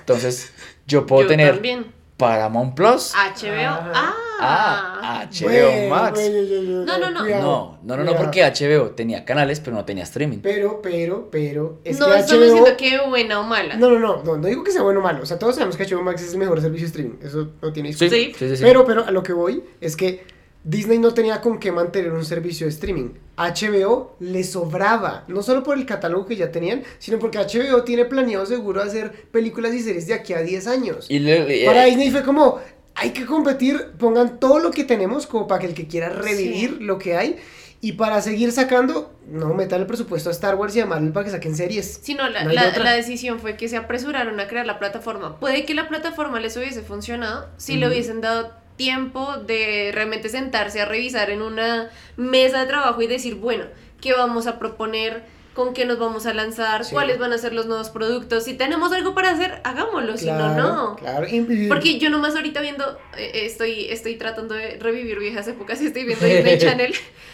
Entonces, 0.00 0.52
yo 0.86 1.06
puedo 1.06 1.22
Yo 1.22 1.28
tener 1.28 1.54
también. 1.54 1.86
Paramount 2.16 2.74
Plus, 2.74 3.12
HBO. 3.14 3.92
Ah. 3.94 4.14
Ah. 4.40 5.00
ah, 5.02 5.28
HBO 5.30 5.44
Bueno, 5.48 5.88
Max. 5.94 6.12
bueno, 6.20 6.36
yo- 6.42 6.62
yo- 6.62 6.84
No, 6.84 6.98
no, 6.98 7.10
no. 7.10 7.20
cuidado, 7.20 7.42
No, 7.82 7.96
no, 7.96 8.04
no, 8.04 8.12
no, 8.12 8.16
porque 8.16 8.42
HBO 8.44 8.90
tenía 8.90 9.24
canales, 9.24 9.60
pero 9.60 9.76
no 9.76 9.84
tenía 9.84 10.04
streaming. 10.04 10.38
Pero, 10.42 10.80
pero, 10.82 11.28
pero. 11.30 11.78
Es 11.84 11.98
no 11.98 12.06
que 12.06 12.18
estamos 12.18 12.32
HBO. 12.44 12.54
diciendo 12.54 12.76
que 12.76 13.08
buena 13.08 13.40
o 13.40 13.42
mala. 13.44 13.76
No, 13.76 13.90
no, 13.90 13.98
no, 13.98 14.22
no, 14.22 14.36
no 14.36 14.46
digo 14.48 14.62
que 14.64 14.72
sea 14.72 14.82
bueno 14.82 15.00
o 15.00 15.02
malo. 15.02 15.22
O 15.22 15.26
sea, 15.26 15.38
todos 15.38 15.54
sabemos 15.54 15.76
que 15.76 15.84
HBO 15.84 16.02
Max 16.02 16.22
es 16.22 16.32
el 16.32 16.38
mejor 16.38 16.60
servicio 16.60 16.84
de 16.86 16.88
streaming. 16.88 17.16
Eso 17.22 17.48
no 17.62 17.72
tiene 17.72 17.92
Sí, 17.92 18.04
discusión. 18.04 18.34
sí, 18.38 18.48
sí. 18.50 18.56
sí. 18.58 18.62
Pero, 18.62 18.84
pero 18.84 19.04
a 19.06 19.10
lo 19.10 19.22
que 19.22 19.32
voy 19.32 19.62
es 19.80 19.96
que 19.96 20.24
Disney 20.64 20.98
no 20.98 21.14
tenía 21.14 21.40
con 21.40 21.60
qué 21.60 21.70
mantener 21.70 22.10
un 22.12 22.24
servicio 22.24 22.66
de 22.66 22.72
streaming. 22.72 23.10
HBO 23.36 24.16
le 24.18 24.42
sobraba, 24.42 25.24
no 25.28 25.42
solo 25.42 25.62
por 25.62 25.78
el 25.78 25.86
catálogo 25.86 26.26
que 26.26 26.34
ya 26.34 26.50
tenían, 26.50 26.82
sino 26.98 27.18
porque 27.20 27.38
HBO 27.38 27.82
tiene 27.84 28.04
planeado 28.06 28.44
seguro 28.46 28.82
hacer 28.82 29.12
películas 29.30 29.72
y 29.74 29.80
series 29.80 30.06
de 30.08 30.14
aquí 30.14 30.32
a 30.32 30.40
10 30.40 30.66
años. 30.66 31.06
Y 31.08 31.20
le- 31.20 31.64
Para 31.66 31.84
eh, 31.86 31.90
Disney 31.90 32.10
fue 32.10 32.22
como, 32.24 32.58
hay 32.96 33.10
que 33.10 33.26
competir, 33.26 33.92
pongan 33.98 34.40
todo 34.40 34.58
lo 34.58 34.70
que 34.70 34.84
tenemos 34.84 35.26
como 35.26 35.46
para 35.46 35.60
que 35.60 35.66
el 35.66 35.74
que 35.74 35.86
quiera 35.86 36.08
revivir 36.08 36.76
Sí. 36.78 36.84
lo 36.84 36.98
que 36.98 37.16
hay. 37.16 37.36
Y 37.82 37.92
para 37.92 38.22
seguir 38.22 38.52
sacando, 38.52 39.12
no 39.28 39.52
metan 39.52 39.80
el 39.82 39.86
presupuesto 39.86 40.30
a 40.30 40.32
Star 40.32 40.54
Wars 40.54 40.74
y 40.74 40.80
a 40.80 40.86
Marvel 40.86 41.12
para 41.12 41.24
que 41.26 41.30
saquen 41.30 41.54
series. 41.54 42.00
Si 42.02 42.14
no, 42.14 42.28
la, 42.28 42.42
No 42.44 42.52
la- 42.52 42.92
decisión 42.94 43.38
fue 43.38 43.56
que 43.56 43.68
se 43.68 43.76
apresuraron 43.76 44.40
a 44.40 44.48
crear 44.48 44.66
la 44.66 44.78
plataforma. 44.78 45.38
Puede 45.38 45.66
que 45.66 45.74
la 45.74 45.86
plataforma 45.88 46.40
les 46.40 46.56
hubiese 46.56 46.80
funcionado 46.80 47.48
si 47.58 47.76
le 47.76 47.86
hubiesen 47.86 48.22
dado 48.22 48.50
tiempo 48.76 49.36
de 49.46 49.90
realmente 49.94 50.28
sentarse 50.30 50.80
a 50.80 50.86
revisar 50.86 51.30
en 51.30 51.42
una 51.42 51.90
mesa 52.16 52.60
de 52.60 52.66
trabajo 52.66 53.02
y 53.02 53.06
decir, 53.06 53.34
bueno, 53.36 53.64
¿qué 54.00 54.14
vamos 54.14 54.46
a 54.46 54.58
proponer? 54.58 55.24
¿Con 55.56 55.72
qué 55.72 55.86
nos 55.86 55.98
vamos 55.98 56.26
a 56.26 56.34
lanzar? 56.34 56.84
Sí. 56.84 56.92
¿Cuáles 56.92 57.18
van 57.18 57.32
a 57.32 57.38
ser 57.38 57.54
los 57.54 57.64
nuevos 57.64 57.88
productos? 57.88 58.44
Si 58.44 58.52
tenemos 58.54 58.92
algo 58.92 59.14
para 59.14 59.30
hacer, 59.30 59.60
hagámoslo. 59.64 60.16
Si 60.18 60.26
no, 60.26 60.54
no. 60.54 60.96
Claro, 60.96 61.26
y- 61.26 61.66
Porque 61.66 61.98
yo 61.98 62.10
nomás 62.10 62.36
ahorita 62.36 62.60
viendo, 62.60 62.84
eh, 63.16 63.30
eh, 63.32 63.46
estoy, 63.46 63.86
estoy 63.86 64.16
tratando 64.16 64.54
de 64.54 64.76
revivir 64.78 65.18
viejas 65.18 65.48
épocas 65.48 65.80
y 65.80 65.86
estoy 65.86 66.04
viendo 66.04 66.26
Disney 66.26 66.58
Channel. 66.58 66.92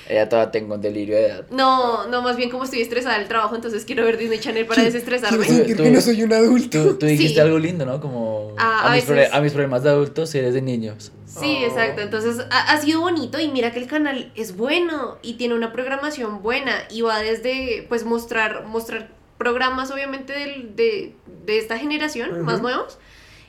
ella 0.08 0.28
todavía 0.28 0.52
tengo 0.52 0.76
un 0.76 0.80
delirio 0.80 1.16
de 1.16 1.26
edad. 1.26 1.46
No, 1.50 2.06
no, 2.06 2.22
más 2.22 2.36
bien 2.36 2.48
como 2.48 2.62
estoy 2.62 2.80
estresada 2.80 3.18
del 3.18 3.26
trabajo, 3.26 3.56
entonces 3.56 3.84
quiero 3.84 4.04
ver 4.04 4.16
Disney 4.18 4.38
Channel 4.38 4.66
para 4.66 4.82
Quiero 4.82 4.92
desestresarme. 4.92 5.44
sentir 5.44 5.76
que 5.76 5.90
no 5.90 6.00
soy 6.00 6.22
un 6.22 6.32
adulto. 6.32 6.80
Tú, 6.90 6.98
tú 6.98 7.06
dijiste 7.06 7.34
Sí. 7.34 7.40
algo 7.40 7.58
lindo, 7.58 7.84
¿no? 7.84 8.00
Como 8.00 8.54
Ah, 8.56 8.82
a, 8.84 8.92
a 8.92 8.94
mis 8.94 9.04
a 9.32 9.40
mis 9.40 9.52
problemas 9.52 9.82
de 9.82 9.90
adultos, 9.90 10.32
eres 10.36 10.54
de 10.54 10.62
niños. 10.62 11.10
Sí, 11.40 11.58
Oh. 11.62 11.66
exacto. 11.66 12.02
Entonces 12.02 12.44
ha, 12.50 12.72
ha 12.72 12.76
sido 12.78 13.00
bonito 13.00 13.40
y 13.40 13.48
mira 13.48 13.72
que 13.72 13.78
el 13.78 13.86
canal 13.86 14.30
es 14.34 14.56
bueno 14.56 15.18
y 15.22 15.34
tiene 15.34 15.54
una 15.54 15.72
programación 15.72 16.42
buena 16.42 16.72
y 16.90 17.00
va 17.02 17.18
desde 17.20 17.86
pues 17.88 18.04
mostrar 18.04 18.64
mostrar 18.66 19.08
programas 19.38 19.90
obviamente 19.90 20.32
del- 20.32 20.76
de, 20.76 21.14
de 21.46 21.58
esta 21.58 21.78
generación 21.78 22.42
más 22.42 22.60
nuevos 22.62 22.98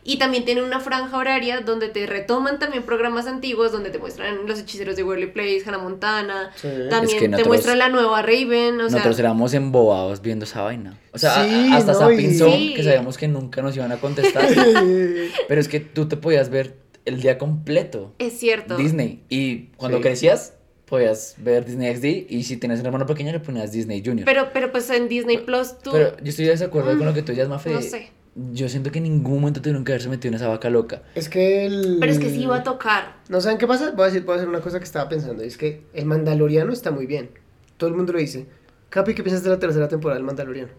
y 0.05 0.17
también 0.17 0.43
tiene 0.43 0.61
una 0.63 0.79
franja 0.81 1.15
horaria 1.17 1.61
donde 1.61 1.87
te 1.87 2.05
retoman 2.07 2.59
también 2.59 2.83
programas 2.83 3.25
antiguos 3.25 3.71
donde 3.71 3.89
te 3.89 3.99
muestran 3.99 4.45
los 4.47 4.59
hechiceros 4.59 4.95
de 4.97 5.03
Waverly 5.03 5.27
Place, 5.27 5.63
Hannah 5.65 5.77
Montana, 5.77 6.51
Sí. 6.55 6.67
también 6.89 7.17
que 7.19 7.25
te 7.25 7.27
nosotros- 7.29 7.47
muestran 7.47 7.77
la 7.79 7.87
nueva 7.89 8.21
Raven, 8.21 8.75
o 8.81 8.89
sea, 8.89 8.97
Nosotros 8.97 9.19
éramos 9.19 9.53
embobados 9.53 10.21
viendo 10.21 10.43
esa 10.43 10.61
vaina. 10.61 10.99
O 11.13 11.17
sea, 11.17 11.39
a- 11.41 11.45
Sí, 11.47 11.69
hasta 11.71 11.93
no, 11.93 11.99
Sapinson, 11.99 12.49
y- 12.49 12.73
que 12.73 12.83
sabíamos 12.83 13.17
que 13.17 13.29
nunca 13.29 13.61
nos 13.61 13.75
iban 13.77 13.93
a 13.93 13.97
contestar. 13.97 14.45
pero 15.47 15.61
es 15.61 15.67
que 15.69 15.79
tú 15.79 16.07
te 16.09 16.17
podías 16.17 16.49
ver 16.49 16.82
el 17.05 17.21
día 17.21 17.37
completo. 17.37 18.13
es 18.19 18.33
cierto. 18.39 18.77
Disney. 18.77 19.23
Y 19.29 19.67
cuando 19.77 19.97
Sí. 19.97 20.03
crecías, 20.03 20.53
podías 20.85 21.35
ver 21.37 21.65
Disney 21.65 21.95
XD 21.95 22.31
y 22.31 22.43
si 22.43 22.57
tenías 22.57 22.79
un 22.81 22.85
hermano 22.85 23.05
pequeño 23.05 23.31
le 23.31 23.39
ponías 23.39 23.71
Disney 23.71 24.03
Junior. 24.05 24.25
Pero, 24.25 24.49
pero 24.53 24.71
pues 24.71 24.89
en 24.89 25.07
Disney 25.07 25.37
Plus 25.39 25.79
tú... 25.79 25.91
Pero 25.91 26.15
yo 26.17 26.29
estoy 26.29 26.45
de 26.45 26.51
desacuerdo 26.51 26.93
Mm, 26.93 26.97
con 26.97 27.07
lo 27.07 27.13
que 27.13 27.23
tú 27.23 27.31
dices, 27.31 27.47
Mafe. 27.49 27.71
no 27.73 27.81
sé. 27.81 28.09
Yo 28.51 28.67
siento 28.67 28.91
que 28.91 28.97
en 28.97 29.03
ningún 29.03 29.35
momento 29.41 29.61
tuvieron 29.61 29.83
que 29.83 29.91
haberse 29.91 30.09
metido 30.09 30.29
en 30.29 30.35
esa 30.35 30.47
vaca 30.47 30.69
loca. 30.69 31.03
Es 31.13 31.29
que 31.29 31.65
el... 31.65 31.97
Pero 31.99 32.11
es 32.11 32.17
que 32.19 32.29
sí 32.31 32.41
iba 32.43 32.57
a 32.57 32.63
tocar. 32.63 33.17
¿No 33.29 33.39
saben 33.41 33.57
qué 33.59 33.67
pasa? 33.67 33.91
Voy 33.91 34.03
a 34.03 34.07
decir, 34.07 34.23
voy 34.23 34.33
a 34.33 34.37
hacer 34.37 34.49
una 34.49 34.59
cosa 34.61 34.79
que 34.79 34.85
estaba 34.85 35.07
pensando. 35.07 35.43
y 35.43 35.47
Es 35.47 35.57
que 35.57 35.81
el 35.93 36.05
Mandaloriano 36.05 36.73
está 36.73 36.89
muy 36.91 37.05
bien. 37.05 37.29
Todo 37.77 37.89
el 37.91 37.95
mundo 37.95 38.11
lo 38.13 38.19
dice. 38.19 38.47
Capi, 38.89 39.13
¿qué 39.13 39.21
piensas 39.23 39.43
de 39.43 39.49
la 39.51 39.59
tercera 39.59 39.87
temporada 39.87 40.17
del 40.17 40.25
Mandaloriano? 40.25 40.69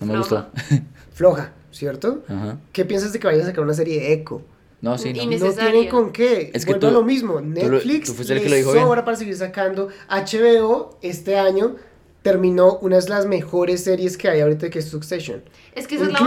No 0.00 0.06
me 0.06 0.14
Floja. 0.14 0.48
gustó. 0.52 0.82
Floja, 1.12 1.52
¿cierto? 1.70 2.24
Ajá. 2.28 2.58
¿Qué 2.72 2.84
piensas 2.84 3.12
de 3.12 3.18
que 3.20 3.26
vayan 3.26 3.42
a 3.42 3.46
sacar 3.46 3.62
una 3.64 3.74
serie 3.74 4.00
de 4.00 4.12
Echo? 4.12 4.42
No, 4.82 4.96
sí, 4.96 5.12
no. 5.12 5.22
Y 5.22 5.26
No 5.36 5.52
tienen 5.52 5.88
con 5.88 6.10
qué. 6.12 6.50
Es 6.54 6.64
que 6.64 6.72
Vuelvo 6.72 6.86
a 6.86 6.90
tú- 6.90 6.96
lo 6.96 7.04
mismo. 7.04 7.40
Netflix 7.40 8.06
tú 8.08 8.14
fuiste 8.14 8.32
el 8.34 8.40
que 8.42 8.48
les 8.48 8.64
lo 8.64 8.72
dijo 8.72 8.88
bien. 8.92 9.04
para 9.04 9.16
seguir 9.16 9.36
sacando. 9.36 9.88
HBO 10.08 10.98
este 11.02 11.36
año 11.38 11.76
terminó 12.22 12.76
una 12.78 12.98
de 12.98 13.08
las 13.08 13.24
mejores 13.26 13.82
series 13.84 14.16
que 14.18 14.28
hay 14.28 14.40
ahorita 14.40 14.68
que 14.70 14.78
es 14.80 14.86
Succession. 14.86 15.42
Es 15.74 15.86
que 15.86 15.94
esa 15.96 16.04
es 16.06 16.12
la. 16.12 16.18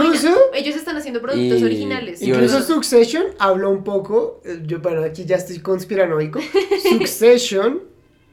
Ellos 0.54 0.76
están 0.76 0.96
haciendo 0.96 1.20
productos 1.20 1.60
Y- 1.60 1.64
originales. 1.64 2.20
y 2.22 2.30
Incluso 2.30 2.54
bueno, 2.58 2.66
Succession 2.66 3.24
habló 3.38 3.70
un 3.70 3.84
poco, 3.84 4.40
eh, 4.44 4.60
yo 4.64 4.80
bueno, 4.80 5.02
aquí 5.04 5.24
ya 5.24 5.36
estoy 5.36 5.58
conspiranoico. 5.60 6.40
Succession, 6.88 7.82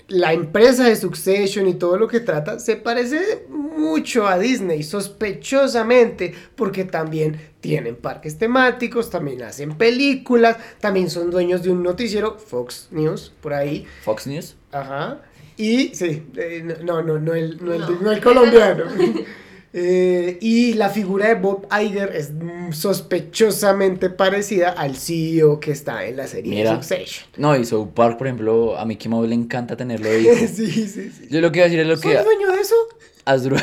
la 0.07 0.34
empresa 0.34 0.86
de 0.86 0.95
Succession 0.95 1.67
y 1.67 1.76
todo 1.76 1.97
lo 1.97 2.07
que 2.07 2.19
trata 2.19 2.59
se 2.59 2.76
parece 2.76 3.45
mucho 3.49 4.28
a 4.28 4.38
Disney, 4.39 4.84
sospechosamente, 4.84 6.34
porque 6.55 6.84
también 6.86 7.39
tienen 7.62 7.95
parques 7.95 8.38
temáticos, 8.38 9.09
también 9.09 9.43
hacen 9.43 9.78
películas, 9.78 10.57
también 10.80 11.09
son 11.09 11.32
dueños 11.32 11.64
de 11.64 11.70
un 11.70 11.84
noticiero, 11.84 12.38
Fox 12.38 12.88
News, 12.91 13.32
por 13.41 13.53
ahí. 13.53 13.86
Fox 14.03 14.28
News. 14.28 14.55
Ajá. 14.72 15.22
Y 15.55 15.93
sí, 15.93 16.24
eh, 16.36 16.78
no, 16.84 17.01
no, 17.03 17.20
no 17.20 17.36
el, 17.36 17.64
no 17.64 17.74
el, 17.74 17.82
No, 17.82 17.89
no 18.01 18.12
el 18.12 18.22
colombiano. 18.22 18.86
Eh, 19.74 20.38
y 20.41 20.74
la 20.74 20.89
figura 20.89 21.30
de 21.30 21.36
Bob 21.36 21.66
Iger 21.72 22.14
es 22.14 22.34
mm, 22.34 22.74
sospechosamente 22.74 24.09
parecida 24.09 24.72
al 24.72 24.97
CEO 24.97 25.62
que 25.62 25.72
está 25.72 26.05
en 26.05 26.18
la 26.18 26.28
serie 26.28 26.53
Mira. 26.53 26.74
Succession. 26.74 27.30
No, 27.38 27.55
y 27.55 27.64
South 27.64 27.91
Park, 27.93 28.18
por 28.18 28.28
ejemplo, 28.28 28.78
a 28.78 28.84
Mickey 28.84 29.09
Mouse 29.09 29.30
le 29.30 29.36
encanta 29.36 29.78
tenerlo 29.78 30.14
hijo. 30.18 30.34
sí, 30.53 30.70
sí, 30.70 30.88
sí. 30.88 31.28
Yo 31.30 31.39
lo 31.39 31.53
que 31.53 31.59
iba 31.59 31.68
a 31.68 31.70
decir 31.70 31.80
es 31.80 31.88
lo 31.88 31.95
¿Soy 31.95 32.12
que 32.12 32.22
dueño 32.22 32.51
de 32.51 32.59
eso? 32.59 32.76
Asdru 33.24 33.55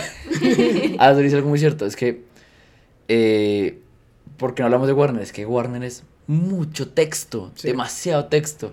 Asdru 0.98 1.22
dice 1.24 1.36
algo 1.36 1.50
muy 1.50 1.58
cierto, 1.58 1.84
es 1.84 1.94
que 1.94 2.22
eh, 3.08 3.78
porque 4.38 4.62
no 4.62 4.66
hablamos 4.66 4.86
de 4.86 4.94
Warner, 4.94 5.22
es 5.22 5.32
que 5.32 5.44
Warner 5.44 5.82
es 5.84 6.04
mucho 6.26 6.88
texto, 6.88 7.50
Sí. 7.54 7.68
demasiado 7.68 8.26
texto. 8.26 8.72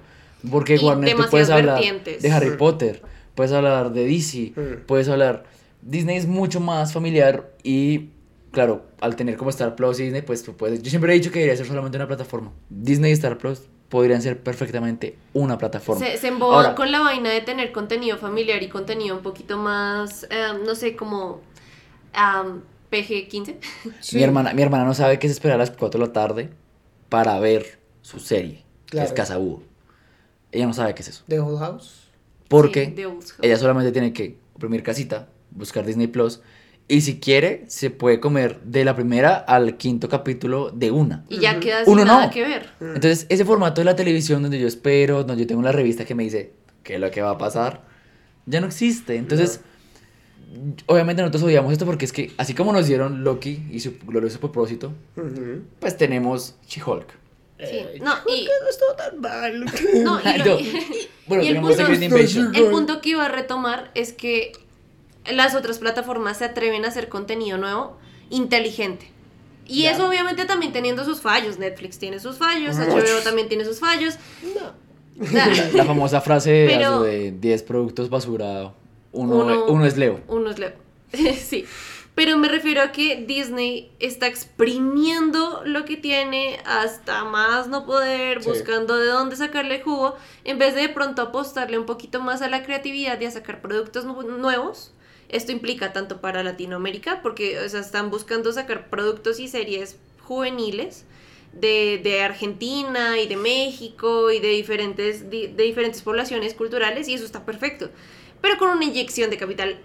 Porque 0.52 0.76
Y 0.76 0.80
Warner 0.80 1.16
tú 1.16 1.24
puedes 1.32 1.50
hablar 1.50 1.76
vertientes. 1.76 2.22
de 2.22 2.32
Harry 2.32 2.52
Mm. 2.52 2.58
Potter, 2.58 3.02
puedes 3.34 3.52
hablar 3.52 3.92
de 3.92 4.06
DC, 4.06 4.54
Mm. 4.56 4.86
puedes 4.86 5.10
hablar 5.10 5.44
Disney 5.82 6.18
es 6.18 6.26
mucho 6.28 6.60
más 6.60 6.94
familiar 6.94 7.52
y 7.64 8.10
claro, 8.52 8.86
al 9.02 9.16
tener 9.16 9.38
como 9.38 9.50
Star 9.52 9.76
Plus 9.76 10.00
y 10.00 10.04
Disney, 10.04 10.22
pues 10.24 10.42
tú 10.44 10.54
puedes, 10.56 10.82
yo 10.82 10.90
siempre 10.90 11.12
he 11.12 11.16
dicho 11.16 11.30
que 11.32 11.40
debería 11.40 11.58
ser 11.58 11.68
solamente 11.68 11.98
una 11.98 12.08
plataforma. 12.08 12.52
Disney 12.70 13.12
y 13.12 13.14
Star 13.14 13.38
Plus 13.38 13.62
podrían 13.90 14.22
ser 14.22 14.42
perfectamente 14.42 15.18
una 15.34 15.58
plataforma. 15.58 16.04
Se, 16.06 16.18
se 16.18 16.30
Ahora- 16.30 16.74
con 16.74 16.92
la 16.92 17.02
vaina 17.02 17.30
de 17.30 17.42
tener 17.42 17.72
contenido 17.72 18.18
familiar 18.18 18.64
y 18.64 18.68
contenido 18.70 19.16
un 19.18 19.22
poquito 19.24 19.58
más, 19.58 20.24
eh, 20.32 20.54
no 20.66 20.74
sé, 20.74 20.96
como 20.96 21.42
am, 22.14 22.62
PG-15. 22.96 23.56
Sí. 24.00 24.16
Mi, 24.18 24.24
hermana, 24.24 24.54
mi 24.54 24.62
hermana 24.62 24.86
no 24.86 24.94
sabe 24.94 25.20
qué 25.20 25.28
es 25.28 25.34
esperar 25.34 25.56
a 25.56 25.60
las 25.60 25.72
4 25.72 26.00
de 26.00 26.08
la 26.08 26.14
tarde 26.14 26.50
para 27.10 27.40
ver 27.40 27.80
su 28.02 28.20
serie, 28.20 28.64
que 28.86 28.92
Claro. 28.92 29.08
es 29.08 29.14
Casabúo. 29.14 29.64
Ella 30.52 30.68
no 30.68 30.74
sabe 30.74 30.94
qué 30.96 31.02
es 31.02 31.10
eso. 31.10 31.24
The 31.28 31.40
Whole 31.40 31.58
House. 31.60 32.10
Porque 32.48 32.94
Sí, 32.96 33.04
old 33.06 33.24
school. 33.24 33.46
ella 33.46 33.58
solamente 33.58 33.92
tiene 33.92 34.14
que 34.14 34.38
oprimir 34.54 34.84
casita, 34.84 35.28
buscar 35.52 35.86
Disney 35.86 36.08
Plus. 36.08 36.42
Y 36.88 37.02
si 37.02 37.20
quiere, 37.20 37.66
se 37.68 37.90
puede 37.90 38.20
comer 38.20 38.62
de 38.62 38.86
la 38.86 38.96
primera 38.96 39.36
al 39.38 39.76
quinto 39.76 40.08
capítulo 40.08 40.70
de 40.70 40.92
una. 40.92 41.26
Y 41.30 41.40
ya 41.40 41.60
queda 41.60 41.84
sin 41.84 41.94
Uno 41.94 42.06
nada 42.06 42.28
no. 42.28 42.32
que 42.32 42.44
ver. 42.44 42.70
Entonces, 42.80 43.26
ese 43.30 43.44
formato 43.44 43.82
de 43.82 43.86
la 43.86 43.96
televisión 43.96 44.44
donde 44.44 44.60
yo 44.60 44.68
espero, 44.68 45.24
donde 45.24 45.42
yo 45.44 45.48
tengo 45.48 45.64
la 45.64 45.72
revista 45.72 46.06
que 46.06 46.14
me 46.14 46.24
dice 46.24 46.54
qué 46.84 46.96
es 46.96 47.00
lo 47.00 47.10
que 47.10 47.24
va 47.24 47.32
a 47.32 47.38
pasar, 47.40 47.84
ya 48.46 48.62
no 48.62 48.68
existe. 48.68 49.16
Entonces, 49.16 49.62
obviamente 50.86 51.22
nosotros 51.22 51.44
odiamos 51.44 51.72
esto 51.74 51.86
porque 51.86 52.06
es 52.06 52.14
que, 52.14 52.32
así 52.38 52.54
como 52.54 52.72
nos 52.74 52.88
dieron 52.88 53.24
Loki 53.24 53.66
y 53.72 53.80
su 53.80 53.98
glorioso 54.06 54.40
propósito, 54.40 54.92
pues 55.80 55.98
tenemos 55.98 56.56
She-Hulk. 56.68 57.08
Sí. 57.58 57.66
Eh, 57.68 58.00
No, 58.04 58.14
y, 58.28 58.46
no 58.46 58.70
estuvo 58.70 58.94
tan 58.98 59.20
mal. 59.22 59.66
no, 60.04 60.20
y, 60.20 60.38
lo- 60.40 60.60
No. 60.60 60.66
Bueno, 61.28 61.44
y 61.44 61.48
el 61.48 61.60
punto- 61.62 62.94
el 62.94 63.02
que 63.02 63.10
iba 63.10 63.26
a 63.26 63.30
retomar 63.30 63.92
es 63.96 64.14
que 64.14 64.52
las 65.32 65.56
otras 65.56 65.80
plataformas 65.80 66.38
se 66.38 66.46
atreven 66.46 66.86
a 66.86 66.90
hacer 66.90 67.10
contenido 67.10 67.58
nuevo 67.58 67.98
inteligente. 68.30 69.10
Y 69.68 69.86
eso 69.86 70.08
obviamente 70.08 70.46
también 70.46 70.72
teniendo 70.74 71.04
sus 71.06 71.22
fallos. 71.22 71.58
Netflix 71.58 71.98
tiene 71.98 72.20
sus 72.20 72.38
fallos. 72.38 72.76
HBO 72.76 73.22
también 73.24 73.48
tiene 73.50 73.66
sus 73.66 73.80
fallos. 73.80 74.16
La 75.74 75.86
famosa 75.86 76.22
frase 76.22 76.66
Pero- 76.70 77.02
de 77.02 77.32
10 77.32 77.64
productos 77.64 78.10
basura, 78.10 78.74
uno, 79.16 79.38
Uno- 79.46 79.66
uno 79.66 79.86
es 79.86 79.98
Leo. 79.98 80.20
Uno 80.28 80.50
es 80.52 80.60
Leo. 80.60 80.74
sí. 81.14 81.66
Pero 82.14 82.38
me 82.38 82.48
refiero 82.48 82.82
a 82.82 82.94
que 82.94 83.26
Disney 83.28 83.92
está 84.00 84.28
exprimiendo 84.28 85.62
lo 85.66 85.84
que 85.84 85.98
tiene 85.98 86.60
hasta 86.66 87.26
más 87.26 87.68
no 87.68 87.86
poder, 87.86 88.42
Sí. 88.42 88.50
buscando 88.50 88.96
de 88.98 89.08
dónde 89.08 89.36
sacarle 89.36 89.82
jugo, 89.82 90.16
en 90.46 90.58
vez 90.58 90.76
de 90.76 90.82
de 90.82 90.90
pronto 90.90 91.22
apostarle 91.22 91.78
un 91.78 91.86
poquito 91.86 92.22
más 92.22 92.42
a 92.42 92.48
la 92.48 92.64
creatividad 92.64 93.20
y 93.20 93.26
a 93.26 93.32
sacar 93.32 93.62
productos 93.62 94.06
nu- 94.06 94.22
nuevos. 94.22 94.94
Esto 95.28 95.52
implica 95.52 95.92
tanto 95.92 96.22
para 96.22 96.44
Latinoamérica, 96.44 97.22
porque 97.22 97.60
o 97.60 97.68
sea, 97.68 97.80
están 97.82 98.10
buscando 98.12 98.54
sacar 98.54 98.90
productos 98.90 99.40
y 99.40 99.48
series 99.48 99.98
juveniles 100.22 101.06
de, 101.52 102.00
de 102.04 102.22
Argentina 102.22 103.20
y 103.20 103.28
de 103.28 103.36
México 103.36 104.32
y 104.32 104.40
de 104.40 104.50
diferentes, 104.50 105.30
di- 105.30 105.48
de 105.48 105.64
diferentes 105.64 106.02
poblaciones 106.02 106.54
culturales, 106.54 107.08
y 107.08 107.14
eso 107.16 107.26
está 107.26 107.44
perfecto. 107.46 107.90
Pero 108.46 108.60
con 108.60 108.70
una 108.70 108.86
inyección 108.86 109.32
de 109.32 109.38
capital 109.38 109.80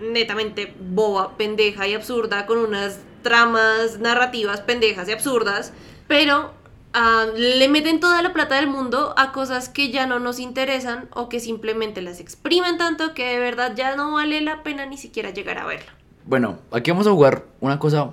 netamente 0.00 0.72
boba, 0.78 1.36
pendeja 1.36 1.88
y 1.88 1.94
absurda, 1.94 2.46
con 2.46 2.58
unas 2.58 3.00
tramas 3.22 3.98
narrativas 3.98 4.60
pendejas 4.60 5.08
y 5.08 5.10
absurdas, 5.10 5.72
pero 6.06 6.52
ah, 6.92 7.26
le 7.36 7.68
meten 7.68 7.98
toda 7.98 8.22
la 8.22 8.32
plata 8.32 8.54
del 8.54 8.68
mundo 8.68 9.14
a 9.16 9.32
cosas 9.32 9.68
que 9.68 9.90
ya 9.90 10.06
no 10.06 10.20
nos 10.20 10.38
interesan 10.38 11.08
o 11.12 11.28
que 11.28 11.40
simplemente 11.40 12.02
las 12.02 12.20
exprimen 12.20 12.78
tanto 12.78 13.14
que 13.14 13.24
de 13.26 13.40
verdad 13.40 13.74
ya 13.74 13.96
no 13.96 14.12
vale 14.12 14.40
la 14.42 14.62
pena 14.62 14.86
ni 14.86 14.96
siquiera 14.96 15.30
llegar 15.30 15.58
a 15.58 15.66
verlo. 15.66 15.90
Bueno, 16.24 16.60
aquí 16.70 16.92
vamos 16.92 17.08
a 17.08 17.10
jugar 17.10 17.46
una 17.58 17.80
cosa 17.80 18.12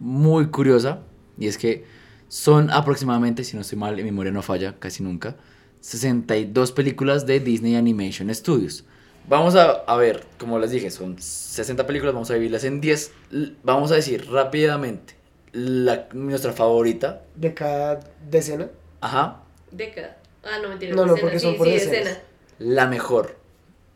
muy 0.00 0.48
curiosa 0.48 0.98
y 1.38 1.46
es 1.46 1.56
que 1.56 1.86
son 2.28 2.70
aproximadamente, 2.70 3.42
si 3.42 3.56
no 3.56 3.62
estoy 3.62 3.78
mal, 3.78 3.96
mi 3.96 4.02
memoria 4.02 4.32
no 4.32 4.42
falla 4.42 4.78
casi 4.78 5.02
nunca, 5.02 5.34
62 5.80 6.72
películas 6.72 7.24
de 7.24 7.40
Disney 7.40 7.74
Animation 7.74 8.28
Studios. 8.34 8.84
Vamos 9.28 9.54
a, 9.56 9.70
a 9.86 9.96
ver, 9.96 10.24
como 10.38 10.58
les 10.58 10.70
dije, 10.70 10.90
son 10.90 11.16
60 11.18 11.86
películas, 11.86 12.12
vamos 12.14 12.30
a 12.30 12.34
dividirlas 12.34 12.64
en 12.64 12.80
10. 12.80 13.12
L- 13.32 13.52
Vamos 13.62 13.90
a 13.90 13.94
decir 13.94 14.30
rápidamente 14.30 15.14
la, 15.52 16.08
nuestra 16.12 16.52
favorita. 16.52 17.22
De 17.34 17.54
cada 17.54 18.00
decena. 18.28 18.68
Ajá, 19.00 19.40
Década. 19.70 20.18
Ah, 20.44 20.58
no, 20.62 20.68
mentira. 20.68 20.94
No, 20.94 21.06
no, 21.06 21.14
porque 21.16 21.40
son 21.40 21.52
sí, 21.52 21.58
por 21.58 21.66
sí, 21.66 21.74
escena. 21.74 22.18
la 22.58 22.86
mejor. 22.86 23.36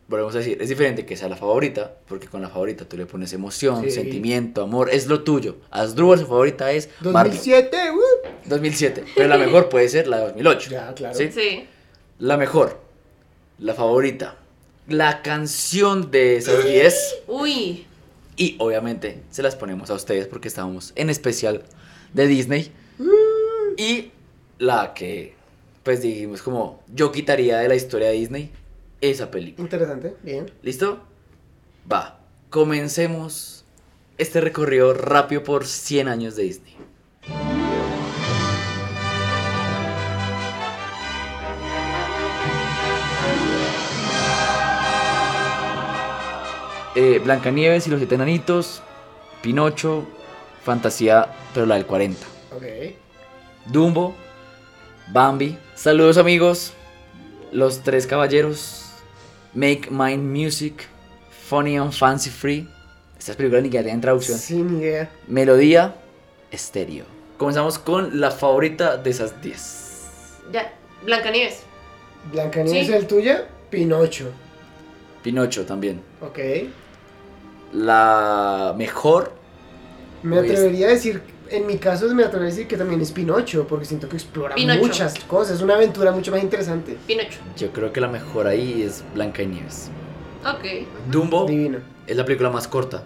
Volvemos 0.09 0.35
a 0.35 0.39
decir, 0.39 0.57
es 0.63 0.71
diferente 0.71 1.05
que 1.05 1.15
sea 1.19 1.29
la 1.29 1.37
favorita, 1.37 1.97
porque 2.09 2.27
con 2.29 2.41
la 2.41 2.49
favorita 2.49 2.87
tú 2.87 2.97
le 2.97 3.05
pones 3.05 3.31
emoción, 3.35 3.85
Sí. 3.85 3.91
sentimiento, 3.91 4.63
amor, 4.63 4.89
es 4.91 5.07
lo 5.07 5.23
tuyo. 5.23 5.57
Asdrúbal, 5.71 6.19
su 6.19 6.27
favorita 6.27 6.73
es 6.73 6.89
Barbie. 7.01 7.33
2007, 7.37 7.77
uh. 7.93 8.29
2007, 8.49 9.05
pero 9.15 9.29
la 9.29 9.37
mejor 9.37 9.69
puede 9.69 9.87
ser 9.91 10.09
la 10.09 10.17
de 10.21 10.23
2008. 10.29 10.71
Ya, 10.73 10.95
claro. 10.95 11.15
¿sí? 11.15 11.31
Sí. 11.31 11.69
La 12.19 12.39
mejor, 12.39 12.81
la 13.59 13.75
favorita, 13.75 14.37
la 14.89 15.23
canción 15.23 16.11
de 16.11 16.37
esas 16.37 16.65
10 16.65 17.17
Uy. 17.27 17.87
y 18.37 18.57
obviamente 18.59 19.21
se 19.31 19.43
las 19.43 19.55
ponemos 19.55 19.91
a 19.91 19.95
ustedes 19.95 20.27
porque 20.27 20.49
estamos 20.49 20.93
en 20.97 21.11
especial 21.11 21.63
de 22.15 22.27
Disney 22.27 22.73
y 23.77 24.11
la 24.59 24.95
que 24.95 25.35
pues 25.83 26.03
dijimos 26.03 26.43
como 26.43 26.83
yo 26.93 27.13
quitaría 27.13 27.59
de 27.59 27.69
la 27.69 27.75
historia 27.75 28.09
de 28.09 28.15
Disney 28.15 28.51
esa 29.01 29.31
película. 29.31 29.63
Interesante, 29.65 30.17
bien. 30.23 30.51
¿Listo? 30.63 31.01
Va, 31.91 32.21
comencemos 32.51 33.65
este 34.17 34.41
recorrido 34.41 34.93
rápido 34.95 35.45
por 35.45 35.67
100 35.67 36.09
años 36.09 36.35
de 36.35 36.43
Disney. 36.45 36.75
Eh, 47.01 47.21
Blancanieves 47.23 47.87
y 47.87 47.91
los 47.91 48.01
siete 48.01 48.17
enanitos, 48.17 48.83
Pinocho, 49.41 50.05
Fantasía, 50.65 51.29
pero 51.55 51.65
la 51.65 51.77
del 51.77 51.87
40. 51.87 52.27
Ok. 52.57 52.65
Dumbo, 53.67 54.17
Bambi. 55.13 55.57
Saludos 55.77 56.19
amigos, 56.19 56.73
los 57.53 57.85
tres 57.85 58.05
caballeros 58.09 58.87
Make 59.55 59.89
Mind 59.93 60.25
Music, 60.25 60.89
Funny 61.49 61.77
and 61.77 61.93
Fancy 61.93 62.31
Free. 62.31 62.69
Estas 63.17 63.37
películas 63.37 63.63
ni 63.63 63.71
que 63.71 63.81
tienen 63.81 64.01
traducción. 64.01 64.37
Sin 64.37 64.81
idea. 64.81 65.09
Melodía, 65.29 65.95
estéreo. 66.51 67.05
Comenzamos 67.37 67.79
con 67.79 68.19
la 68.21 68.33
favorita 68.33 68.97
de 68.97 69.11
esas 69.11 69.41
10. 69.41 70.01
Ya, 70.53 70.75
Blancanieves. 71.05 71.63
Blancanieves 72.33 72.87
Sí. 72.89 72.93
es 72.93 72.99
el 73.01 73.07
tuya, 73.07 73.47
Pinocho. 73.71 74.33
Pinocho 75.23 75.65
también. 75.65 76.01
Ok. 76.21 76.39
La 77.73 78.75
mejor, 78.77 79.33
Me 80.23 80.39
Oye, 80.39 80.51
atrevería 80.51 80.87
a 80.89 80.91
decir, 80.91 81.23
en 81.51 81.67
mi 81.67 81.77
caso 81.79 82.07
me 82.15 82.25
atrevería 82.25 82.53
a 82.53 82.55
decir 82.57 82.67
que 82.67 82.77
también 82.77 83.01
es 83.01 83.13
Pinocho, 83.13 83.67
porque 83.69 83.85
siento 83.85 84.09
que 84.09 84.17
explora 84.17 84.55
Pinocho. 84.55 84.81
muchas 84.81 85.19
cosas, 85.25 85.57
es 85.57 85.63
una 85.63 85.75
aventura 85.75 86.11
mucho 86.13 86.31
más 86.31 86.43
interesante. 86.43 86.97
Pinocho. 87.07 87.39
yo 87.57 87.71
creo 87.73 87.93
que 87.93 88.01
la 88.01 88.09
mejor 88.09 88.47
ahí 88.47 88.83
es 88.83 89.05
Blanca 89.15 89.43
y 89.43 89.47
Nieves. 89.47 89.91
Ok. 90.45 90.87
Dumbo 91.11 91.47
Divino. 91.47 91.79
es 92.07 92.17
la 92.17 92.25
película 92.25 92.51
más 92.51 92.67
corta 92.69 93.03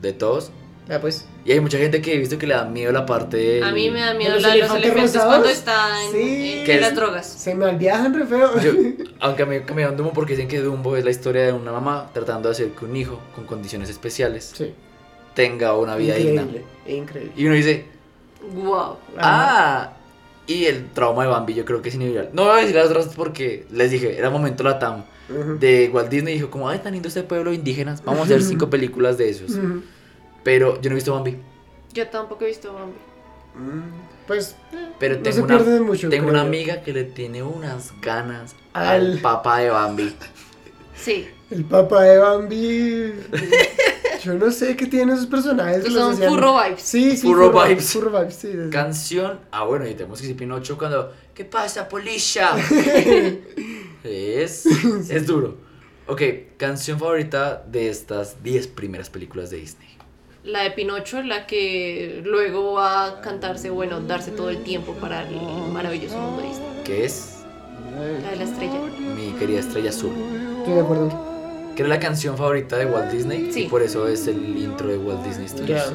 de 0.00 0.12
todos. 0.12 0.50
Ah, 0.88 0.98
pues. 1.00 1.24
Y 1.46 1.52
hay 1.52 1.60
mucha 1.60 1.78
gente 1.78 2.02
que 2.02 2.14
he 2.14 2.18
visto 2.18 2.36
que 2.36 2.46
le 2.46 2.54
da 2.54 2.64
miedo 2.66 2.92
la 2.92 3.06
parte 3.06 3.36
de... 3.38 3.62
A 3.64 3.72
mí 3.72 3.88
me 3.90 4.00
da 4.00 4.12
miedo 4.14 4.34
¿De 4.34 4.40
los 4.40 4.42
la 4.42 4.54
de 4.54 4.60
los 4.60 4.70
elefantes 4.76 5.22
cuando 5.22 5.48
está 5.48 6.04
en, 6.04 6.12
Sí. 6.12 6.52
en 6.58 6.64
¿Qué 6.66 6.80
las 6.80 6.90
es? 6.90 6.96
drogas. 6.96 7.26
Se 7.26 7.54
me 7.54 7.72
viajan 7.76 8.12
re 8.12 8.26
feo. 8.26 8.60
Yo, 8.60 8.72
aunque 9.20 9.42
a 9.44 9.46
mí 9.46 9.60
que 9.66 9.72
me 9.72 9.82
dan 9.82 9.96
Dumbo 9.96 10.12
porque 10.12 10.32
dicen 10.34 10.46
que 10.48 10.60
Dumbo 10.60 10.96
es 10.96 11.04
la 11.04 11.10
historia 11.10 11.44
de 11.46 11.52
una 11.52 11.72
mamá 11.72 12.10
tratando 12.12 12.48
de 12.48 12.52
hacer 12.52 12.68
que 12.70 12.84
un 12.84 12.94
hijo 12.96 13.18
con 13.34 13.46
condiciones 13.46 13.88
especiales 13.88 14.52
Sí. 14.54 14.74
tenga 15.34 15.74
una 15.76 15.96
vida 15.96 16.16
digna. 16.16 16.42
Increíble. 16.42 16.64
Increíble. 16.86 17.32
Y 17.36 17.46
uno 17.46 17.54
dice, 17.54 17.86
Wow. 18.54 18.96
ah, 19.18 19.94
y 20.46 20.66
el 20.66 20.90
trauma 20.90 21.22
de 21.24 21.30
Bambi 21.30 21.54
yo 21.54 21.64
creo 21.64 21.80
que 21.80 21.88
es 21.88 21.94
inevitable. 21.94 22.28
No 22.34 22.44
voy 22.44 22.58
a 22.58 22.60
decir 22.60 22.76
las 22.76 22.88
otras 22.90 23.08
porque 23.16 23.64
les 23.70 23.90
dije, 23.90 24.18
era 24.18 24.28
momento 24.28 24.62
la 24.62 24.78
TAM 24.78 25.04
Ujú. 25.30 25.58
de 25.58 25.88
Walt 25.90 26.10
Disney 26.10 26.34
dijo 26.34 26.50
como, 26.50 26.68
ay, 26.68 26.80
tan 26.80 26.92
lindo 26.92 27.08
este 27.08 27.22
pueblo 27.22 27.54
indígenas, 27.54 28.04
vamos 28.04 28.20
a 28.20 28.24
hacer 28.24 28.42
cinco 28.42 28.68
películas 28.70 29.16
de 29.16 29.30
esos. 29.30 29.52
Ujú. 29.52 29.82
Pero 30.44 30.80
yo 30.80 30.90
no 30.90 30.94
he 30.94 30.96
visto 30.96 31.12
Bambi. 31.14 31.36
Yo 31.92 32.06
tampoco 32.08 32.44
he 32.44 32.48
visto 32.48 32.72
Bambi. 32.72 32.98
Mm, 33.56 34.26
Pues 34.26 34.56
Pero 34.98 35.16
no 35.16 35.22
tengo, 35.22 35.34
se 35.36 35.42
una, 35.42 35.56
pierde 35.56 35.72
de 35.74 35.80
mucho. 35.80 36.08
tengo 36.10 36.24
creo 36.24 36.34
una 36.34 36.42
yo. 36.42 36.48
amiga 36.48 36.82
que 36.82 36.92
le 36.92 37.04
tiene 37.04 37.42
unas 37.42 37.92
ganas 38.00 38.54
al, 38.72 39.12
Al- 39.12 39.18
papá 39.20 39.58
de 39.58 39.70
Bambi. 39.70 40.14
Sí. 40.96 41.28
El 41.50 41.64
papá 41.64 42.02
de 42.02 42.18
Bambi. 42.18 43.12
Yo 44.22 44.34
no 44.34 44.50
sé 44.50 44.74
qué 44.76 44.86
tienen 44.86 45.14
esos 45.14 45.26
personajes. 45.26 45.84
que 45.84 45.90
los 45.90 46.16
Son 46.16 46.28
furro 46.28 46.54
vibes. 46.62 46.82
Sí, 46.82 47.16
sí. 47.16 47.26
Furro 47.26 47.52
vibes. 47.52 47.92
Furro 47.92 48.10
vibes, 48.10 48.34
sí. 48.34 48.52
sí. 48.52 48.70
Canción. 48.70 49.40
Ah, 49.50 49.64
bueno, 49.64 49.86
y 49.86 49.94
tenemos 49.94 50.18
que 50.18 50.26
decir 50.26 50.36
Pinocho 50.38 50.78
cuando. 50.78 51.12
¿Qué 51.34 51.44
pasa, 51.44 51.88
Polisha? 51.88 52.56
es. 54.04 54.66
Es 54.66 55.26
duro. 55.26 55.56
Ok, 56.06 56.22
canción 56.56 56.98
favorita 56.98 57.64
de 57.66 57.88
estas 57.88 58.42
10 58.42 58.66
primeras 58.68 59.10
películas 59.10 59.50
de 59.50 59.56
Disney. 59.58 59.88
La 60.44 60.62
de 60.62 60.70
Pinocho, 60.72 61.22
la 61.22 61.46
que 61.46 62.20
luego 62.24 62.74
va 62.74 63.06
a 63.06 63.20
cantarse, 63.22 63.70
bueno, 63.70 64.00
darse 64.00 64.30
todo 64.30 64.50
el 64.50 64.62
tiempo 64.62 64.92
para 64.94 65.26
el 65.26 65.36
maravilloso 65.72 66.18
mundo 66.18 66.42
de 66.42 66.48
Disney. 66.48 66.68
Que 66.84 67.04
es 67.06 67.38
La 68.22 68.30
de 68.30 68.36
la 68.36 68.44
estrella. 68.44 68.78
mi 69.16 69.32
querida 69.38 69.60
estrella 69.60 69.88
azul. 69.88 70.12
Estoy 70.58 70.74
de 70.74 70.80
acuerdo. 70.80 71.72
Que 71.74 71.82
era 71.82 71.88
la 71.88 71.98
canción 71.98 72.36
favorita 72.36 72.76
de 72.76 72.84
Walt 72.86 73.10
Disney. 73.10 73.50
Sí. 73.52 73.62
Y 73.62 73.68
por 73.68 73.82
eso 73.82 74.06
es 74.06 74.26
el 74.26 74.56
intro 74.58 74.88
de 74.88 74.98
Walt 74.98 75.24
Disney 75.24 75.48
Studios. 75.48 75.92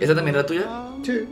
¿Esa 0.00 0.14
también 0.14 0.36
era 0.36 0.46
tuya? 0.46 0.64
Sí. 1.02 1.28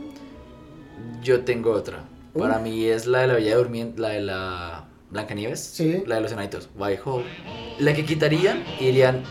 Yo 1.23 1.41
tengo 1.41 1.71
otra. 1.71 2.03
Uh. 2.35 2.39
Para 2.41 2.59
mí 2.59 2.85
es 2.85 3.07
la 3.07 3.21
de 3.21 3.27
la 3.27 3.33
Bella 3.33 3.57
Durmiente, 3.57 3.99
la 3.99 4.09
de 4.09 4.21
la 4.21 4.85
Blancanieves. 5.09 5.59
Sí. 5.59 6.03
La 6.05 6.15
de 6.15 6.21
los 6.21 6.31
enanitos. 6.31 6.69
Why 6.77 6.99
Ho. 7.03 7.23
La 7.79 7.93
que 7.95 8.05
quitarían 8.05 8.63
y 8.79 8.85
dirían, 8.85 9.23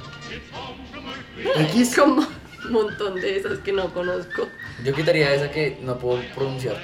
X. 1.70 1.94
Como 1.96 2.26
un 2.68 2.72
montón 2.72 3.14
de 3.16 3.36
esas 3.36 3.58
que 3.58 3.72
no 3.72 3.92
conozco. 3.92 4.46
Yo 4.84 4.94
quitaría 4.94 5.34
esa 5.34 5.50
que 5.50 5.78
no 5.82 5.98
puedo 5.98 6.20
pronunciar. 6.34 6.76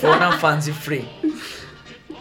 Fun 0.00 0.22
and 0.22 0.38
Fancy 0.40 0.72
Free. 0.72 1.06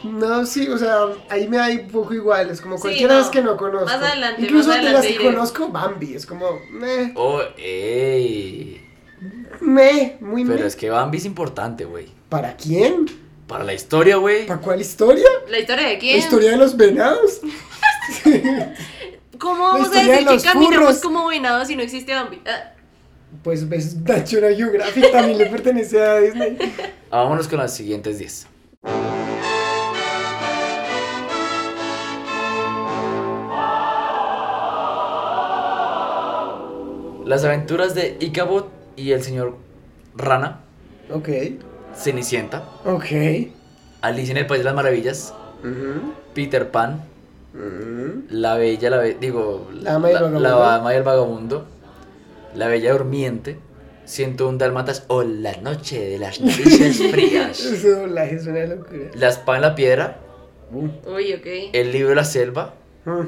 No, 0.03 0.45
sí, 0.45 0.67
o 0.67 0.77
sea, 0.77 0.97
ahí 1.29 1.47
me 1.47 1.55
da 1.57 1.69
un 1.69 1.87
poco 1.87 2.13
igual. 2.13 2.49
Es 2.49 2.59
como 2.59 2.75
Sí, 2.75 2.81
cualquiera 2.81 3.13
no. 3.13 3.15
de 3.15 3.21
las 3.21 3.29
que 3.31 3.41
no 3.41 3.55
conozco. 3.55 3.85
Más 3.85 4.01
adelante, 4.03 4.41
Incluso 4.41 4.67
más 4.69 4.77
de 4.77 4.83
las 4.83 4.93
adelante 4.95 5.07
que 5.17 5.19
diré. 5.23 5.33
conozco, 5.33 5.69
Bambi. 5.69 6.13
Es 6.13 6.25
como, 6.25 6.59
meh, 6.71 7.13
Oh, 7.15 7.39
ey. 7.57 8.85
meh, 9.61 10.17
muy 10.19 10.43
Pero 10.43 10.59
meh. 10.59 10.65
es 10.67 10.75
que 10.75 10.89
Bambi 10.89 11.19
es 11.19 11.25
importante, 11.25 11.85
güey. 11.85 12.07
¿Para 12.27 12.57
quién? 12.57 13.05
Para 13.47 13.63
la 13.63 13.73
historia, 13.73 14.17
güey. 14.17 14.45
¿Para 14.45 14.59
cuál 14.59 14.81
historia? 14.81 15.27
¿La 15.49 15.59
historia 15.59 15.87
de 15.87 15.93
¿La 15.93 15.99
quién? 15.99 16.17
historia 16.17 16.51
de 16.51 16.57
los 16.57 16.75
venados? 16.75 17.39
¿Cómo 19.43 19.61
vamos 19.61 19.87
a 19.89 19.91
decir 19.91 20.15
que 20.19 20.21
los 20.21 20.41
caminamos 20.43 20.85
furros. 20.87 21.01
como 21.01 21.27
venados 21.27 21.67
si 21.67 21.75
no 21.75 21.81
existe 21.83 22.13
Bambi? 22.13 22.41
Ah, 22.47 22.71
Pues 23.43 23.67
ves, 23.67 23.97
National 23.97 24.55
Geographic 24.55 25.11
también 25.11 25.37
le 25.37 25.47
pertenece 25.47 26.01
a 26.01 26.19
Disney. 26.19 26.57
Vámonos 27.11 27.49
con 27.49 27.59
las 27.59 27.73
siguientes 27.75 28.19
10. 28.19 28.47
Las 37.25 37.43
aventuras 37.45 37.95
de 37.95 38.17
Ichabod 38.19 38.65
y 38.95 39.11
el 39.11 39.23
señor 39.23 39.57
Rana, 40.15 40.59
Ok, 41.11 41.29
Cenicienta, 41.95 42.63
ok. 42.85 43.05
Alicia 44.01 44.31
en 44.31 44.37
el 44.37 44.45
País 44.47 44.59
de 44.59 44.65
las 44.65 44.75
Maravillas, 44.75 45.33
Peter 46.33 46.69
Pan, 46.71 47.03
ujú. 47.53 48.23
La 48.29 48.55
Bella, 48.55 48.89
la 48.89 48.97
Be- 48.97 49.17
digo, 49.19 49.69
La 49.73 49.93
Dama 49.93 50.09
y 50.09 50.11
el 50.11 50.17
Vagabundo. 50.17 50.39
la 50.39 50.49
Dama 50.51 50.93
y 50.93 50.97
el 50.97 51.03
Vagabundo, 51.03 51.65
La 52.55 52.67
Bella 52.67 52.91
Durmiente, 52.93 53.59
101 54.05 54.57
Dálmatas 54.57 55.05
o 55.07 55.23
La 55.23 55.55
Noche 55.57 55.99
de 56.09 56.17
las 56.19 56.39
Noticias 56.41 56.97
Frías, 57.11 57.59
Ese 57.65 57.91
doblaje 57.91 58.35
es 58.35 58.47
una 58.47 58.65
locura. 58.65 59.09
La 59.15 59.29
Espada 59.29 59.57
en 59.57 59.61
la 59.61 59.75
Piedra, 59.75 60.19
uy, 60.71 61.33
ok. 61.33 61.45
El 61.73 61.91
Libro 61.91 62.09
de 62.09 62.15
la 62.15 62.25
Selva 62.25 62.73
Mm, 63.05 63.27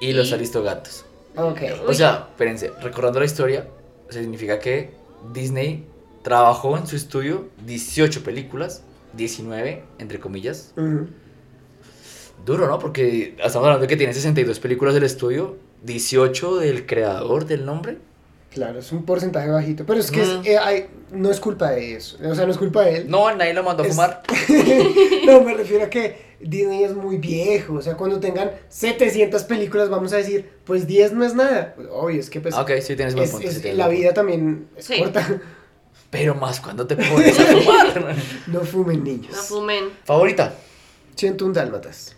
y 0.00 0.12
Los 0.12 0.30
Y- 0.30 0.34
Aristogatos. 0.34 1.04
Ok. 1.36 1.60
O 1.86 1.92
sea, 1.92 2.28
espérense, 2.30 2.70
recordando 2.80 3.18
la 3.20 3.26
historia, 3.26 3.66
significa 4.08 4.58
que 4.60 4.90
Disney 5.34 5.84
trabajó 6.22 6.76
en 6.78 6.86
su 6.86 6.94
estudio 6.96 7.48
18 7.66 8.22
películas, 8.22 8.82
19 9.14 9.82
entre 9.98 10.18
comillas. 10.20 10.72
Duro, 12.46 12.66
¿no? 12.68 12.78
Porque 12.78 13.34
estamos 13.36 13.56
hablando 13.66 13.80
de 13.82 13.88
que 13.88 13.96
tiene 13.96 14.14
62 14.14 14.58
películas 14.60 14.94
del 14.94 15.02
estudio, 15.02 15.56
18 15.82 16.56
del 16.58 16.86
creador 16.86 17.44
del 17.44 17.66
nombre. 17.66 17.98
Claro, 18.50 18.78
es 18.78 18.90
un 18.92 19.04
porcentaje 19.04 19.50
bajito. 19.50 19.84
Pero 19.84 20.00
es 20.00 20.10
que 20.10 20.22
es- 20.22 20.28
Mm. 20.28 20.42
eh, 20.46 20.56
hay- 20.58 20.86
no 21.12 21.30
es 21.30 21.40
culpa 21.40 21.72
de 21.72 21.94
eso. 21.96 22.16
O 22.24 22.34
sea, 22.34 22.46
no 22.46 22.52
es 22.52 22.56
culpa 22.58 22.82
de 22.84 22.98
él. 22.98 23.10
No, 23.10 23.34
nadie 23.34 23.52
lo 23.52 23.62
mandó 23.62 23.82
a 23.82 23.86
fumar. 23.86 24.22
No, 25.26 25.40
me 25.42 25.52
refiero 25.54 25.84
a 25.84 25.90
que 25.90 26.24
Disney 26.40 26.84
es 26.84 26.94
muy 26.94 27.18
viejo. 27.18 27.74
O 27.74 27.82
sea, 27.82 27.94
cuando 27.96 28.20
tengan 28.20 28.52
700 28.68 29.42
películas, 29.44 29.90
vamos 29.90 30.12
a 30.12 30.16
decir, 30.18 30.48
pues 30.64 30.86
10 30.86 31.12
no 31.12 31.24
es 31.24 31.34
nada. 31.34 31.74
Obvio, 31.90 32.20
es 32.20 32.30
que 32.30 32.40
pues. 32.40 32.54
Ah, 32.54 32.62
Ok, 32.62 32.70
sí 32.80 32.94
tienes 32.96 33.14
buen 33.14 33.24
es- 33.26 33.32
punto. 33.32 33.46
es- 33.48 33.54
sí 33.54 33.60
tienes 33.60 33.76
la 33.78 33.86
buen 33.88 33.98
vida 33.98 34.14
también 34.14 34.68
es 34.76 34.84
Sí. 34.86 34.98
corta. 34.98 35.40
Pero 36.10 36.34
más 36.36 36.60
cuando 36.60 36.86
te 36.86 36.94
pones 36.96 37.38
a 37.38 37.42
fumar. 37.44 38.16
No 38.46 38.60
fumen 38.60 39.02
niños. 39.04 39.32
No 39.36 39.42
fumen. 39.42 39.84
Favorita. 40.04 40.54
101 41.16 41.52
dálmatas. 41.52 42.15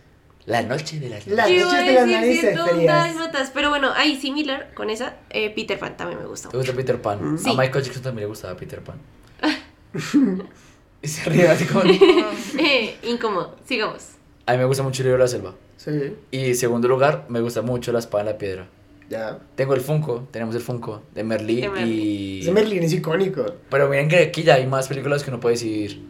La 0.48 0.62
noche 0.62 0.98
de 0.98 1.08
las 1.10 1.26
La- 1.26 1.46
Yo 1.48 1.54
iba 1.54 1.64
noches 1.66 1.86
de 1.86 1.92
las 1.92 2.02
decir 2.06 2.20
narices 2.20 2.40
101 2.54 2.72
frías. 2.74 3.50
pero 3.54 3.68
bueno, 3.70 3.92
ahí 3.94 4.16
similar 4.20 4.72
con 4.74 4.88
esa, 4.90 5.16
eh, 5.30 5.50
Peter 5.54 5.78
Pan 5.78 5.96
también 5.96 6.18
me 6.20 6.26
gusta. 6.26 6.48
¿Te 6.48 6.56
gusta 6.56 6.72
Peter 6.72 7.00
Pan? 7.00 7.34
Mm. 7.34 7.38
Sí. 7.38 7.50
A 7.50 7.54
Michael 7.54 7.84
Jackson 7.84 8.02
también 8.02 8.24
le 8.24 8.28
gustaba 8.28 8.56
Peter 8.56 8.80
Pan. 8.82 8.96
y 11.02 11.08
se 11.08 11.28
ríe 11.30 11.48
así 11.48 11.64
como... 11.66 11.82
Eh, 12.58 12.96
incómodo, 13.04 13.56
sigamos. 13.66 14.08
A 14.46 14.52
mí 14.52 14.58
me 14.58 14.64
gusta 14.64 14.82
mucho 14.82 15.02
el 15.02 15.08
libro 15.08 15.18
de 15.18 15.24
la 15.24 15.28
selva. 15.28 15.54
Sí, 15.76 16.14
Y 16.30 16.54
segundo 16.54 16.88
lugar, 16.88 17.26
me 17.28 17.40
gusta 17.40 17.62
mucho 17.62 17.92
la 17.92 17.98
espada 18.00 18.22
en 18.22 18.26
la 18.30 18.38
piedra. 18.38 18.68
ya. 19.08 19.38
Tengo 19.54 19.74
el 19.74 19.80
Funko, 19.80 20.26
tenemos 20.30 20.54
el 20.54 20.60
Funko 20.62 21.02
de 21.14 21.22
Merlí 21.24 21.60
De 21.60 21.68
Merlí. 21.68 21.92
y... 21.92 22.40
Ese 22.40 22.52
Merlin 22.52 22.82
es 22.82 22.92
icónico. 22.94 23.44
Pero 23.70 23.88
miren 23.88 24.08
que 24.08 24.18
aquí 24.18 24.42
ya 24.42 24.54
hay 24.54 24.66
más 24.66 24.88
películas 24.88 25.22
que 25.22 25.30
uno 25.30 25.38
puede 25.40 25.54
decidir. 25.54 26.02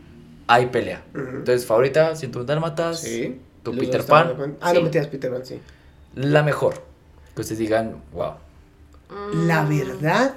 Hay 0.47 0.67
pelea. 0.67 1.05
Ujú. 1.13 1.21
Entonces, 1.39 1.67
favorita, 1.67 2.15
101 2.17 2.47
Dálmatas. 2.47 3.03
Sí. 3.03 3.37
Tu 3.63 3.73
Los 3.73 3.85
Peter 3.85 4.05
Pan. 4.05 4.57
Ah, 4.61 4.71
Sí. 4.71 4.77
no 4.77 4.83
metías 4.85 5.07
Peter 5.09 5.31
Pan, 5.33 5.45
sí. 5.45 5.61
La 6.15 6.43
mejor. 6.43 6.83
Que 7.35 7.43
ustedes 7.43 7.59
digan, 7.59 7.97
wow. 8.13 8.33
La 9.47 9.63
Mm, 9.63 9.69
verdad, 9.69 10.35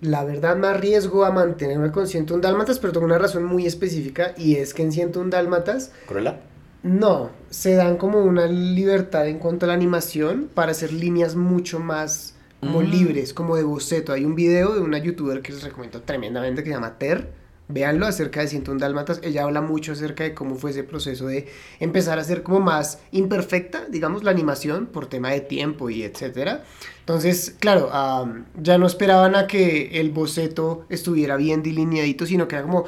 la 0.00 0.24
verdad 0.24 0.56
me 0.56 0.68
arriesgo 0.68 1.24
a 1.24 1.30
mantenerme 1.32 1.90
con 1.90 2.06
101 2.06 2.40
dálmatas, 2.42 2.78
pero 2.78 2.92
tengo 2.92 3.06
una 3.06 3.18
razón 3.18 3.44
muy 3.44 3.66
específica 3.66 4.34
y 4.38 4.56
es 4.56 4.72
que 4.72 4.82
en 4.82 4.92
101 4.92 5.30
dálmatas 5.30 5.92
¿Cruella? 6.06 6.40
no, 6.82 7.30
se 7.50 7.74
dan 7.74 7.96
como 7.98 8.20
una 8.24 8.46
libertad 8.46 9.26
en 9.28 9.38
cuanto 9.38 9.66
a 9.66 9.68
la 9.68 9.74
animación 9.74 10.48
para 10.54 10.70
hacer 10.72 10.92
líneas 10.92 11.36
mucho 11.36 11.78
más 11.78 12.34
como 12.60 12.80
Mm. 12.80 12.84
libres, 12.90 13.32
como 13.34 13.56
de 13.56 13.62
boceto. 13.64 14.12
Hay 14.12 14.24
un 14.24 14.34
video 14.34 14.74
de 14.74 14.80
una 14.80 14.98
youtuber 14.98 15.40
que 15.42 15.52
les 15.52 15.62
recomiendo 15.62 16.00
tremendamente 16.02 16.62
que 16.62 16.68
se 16.70 16.74
llama 16.74 16.98
Ter, 16.98 17.30
Véanlo 17.72 18.06
acerca 18.06 18.40
de 18.40 18.48
101 18.48 18.80
Dálmatas. 18.80 19.20
Ella 19.22 19.44
habla 19.44 19.60
mucho 19.60 19.92
acerca 19.92 20.24
de 20.24 20.34
cómo 20.34 20.56
fue 20.56 20.70
ese 20.70 20.84
proceso 20.84 21.26
de 21.26 21.48
empezar 21.78 22.18
a 22.18 22.24
ser 22.24 22.42
como 22.42 22.60
más 22.60 22.98
imperfecta, 23.12 23.86
digamos, 23.88 24.24
la 24.24 24.30
animación 24.30 24.86
por 24.86 25.06
tema 25.06 25.30
de 25.30 25.40
tiempo 25.40 25.90
y 25.90 26.02
etcétera. 26.02 26.64
Entonces, 27.00 27.56
claro, 27.58 27.92
am, 27.92 28.46
ya 28.60 28.78
no 28.78 28.86
esperaban 28.86 29.34
a 29.34 29.46
que 29.46 30.00
el 30.00 30.10
boceto 30.10 30.86
estuviera 30.88 31.36
bien 31.36 31.62
delineadito, 31.62 32.26
sino 32.26 32.46
que 32.48 32.56
era 32.56 32.64
como 32.64 32.84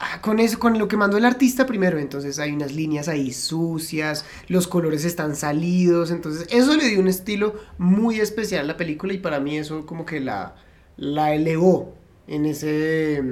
ah, 0.00 0.20
con 0.20 0.38
eso, 0.38 0.58
con 0.58 0.78
lo 0.78 0.88
que 0.88 0.96
mandó 0.96 1.16
el 1.16 1.24
artista 1.24 1.66
primero. 1.66 1.98
Entonces 1.98 2.38
hay 2.38 2.52
unas 2.52 2.72
líneas 2.72 3.08
ahí 3.08 3.32
sucias, 3.32 4.24
los 4.48 4.68
colores 4.68 5.04
están 5.04 5.36
salidos. 5.36 6.10
Entonces, 6.10 6.46
eso 6.50 6.76
le 6.76 6.88
dio 6.88 7.00
un 7.00 7.08
estilo 7.08 7.54
muy 7.78 8.20
especial 8.20 8.64
a 8.64 8.68
la 8.68 8.76
película 8.76 9.12
y 9.12 9.18
para 9.18 9.40
mí 9.40 9.58
eso 9.58 9.86
como 9.86 10.06
que 10.06 10.20
la, 10.20 10.56
la 10.96 11.34
elevó 11.34 11.94
en 12.28 12.44
ese. 12.44 13.22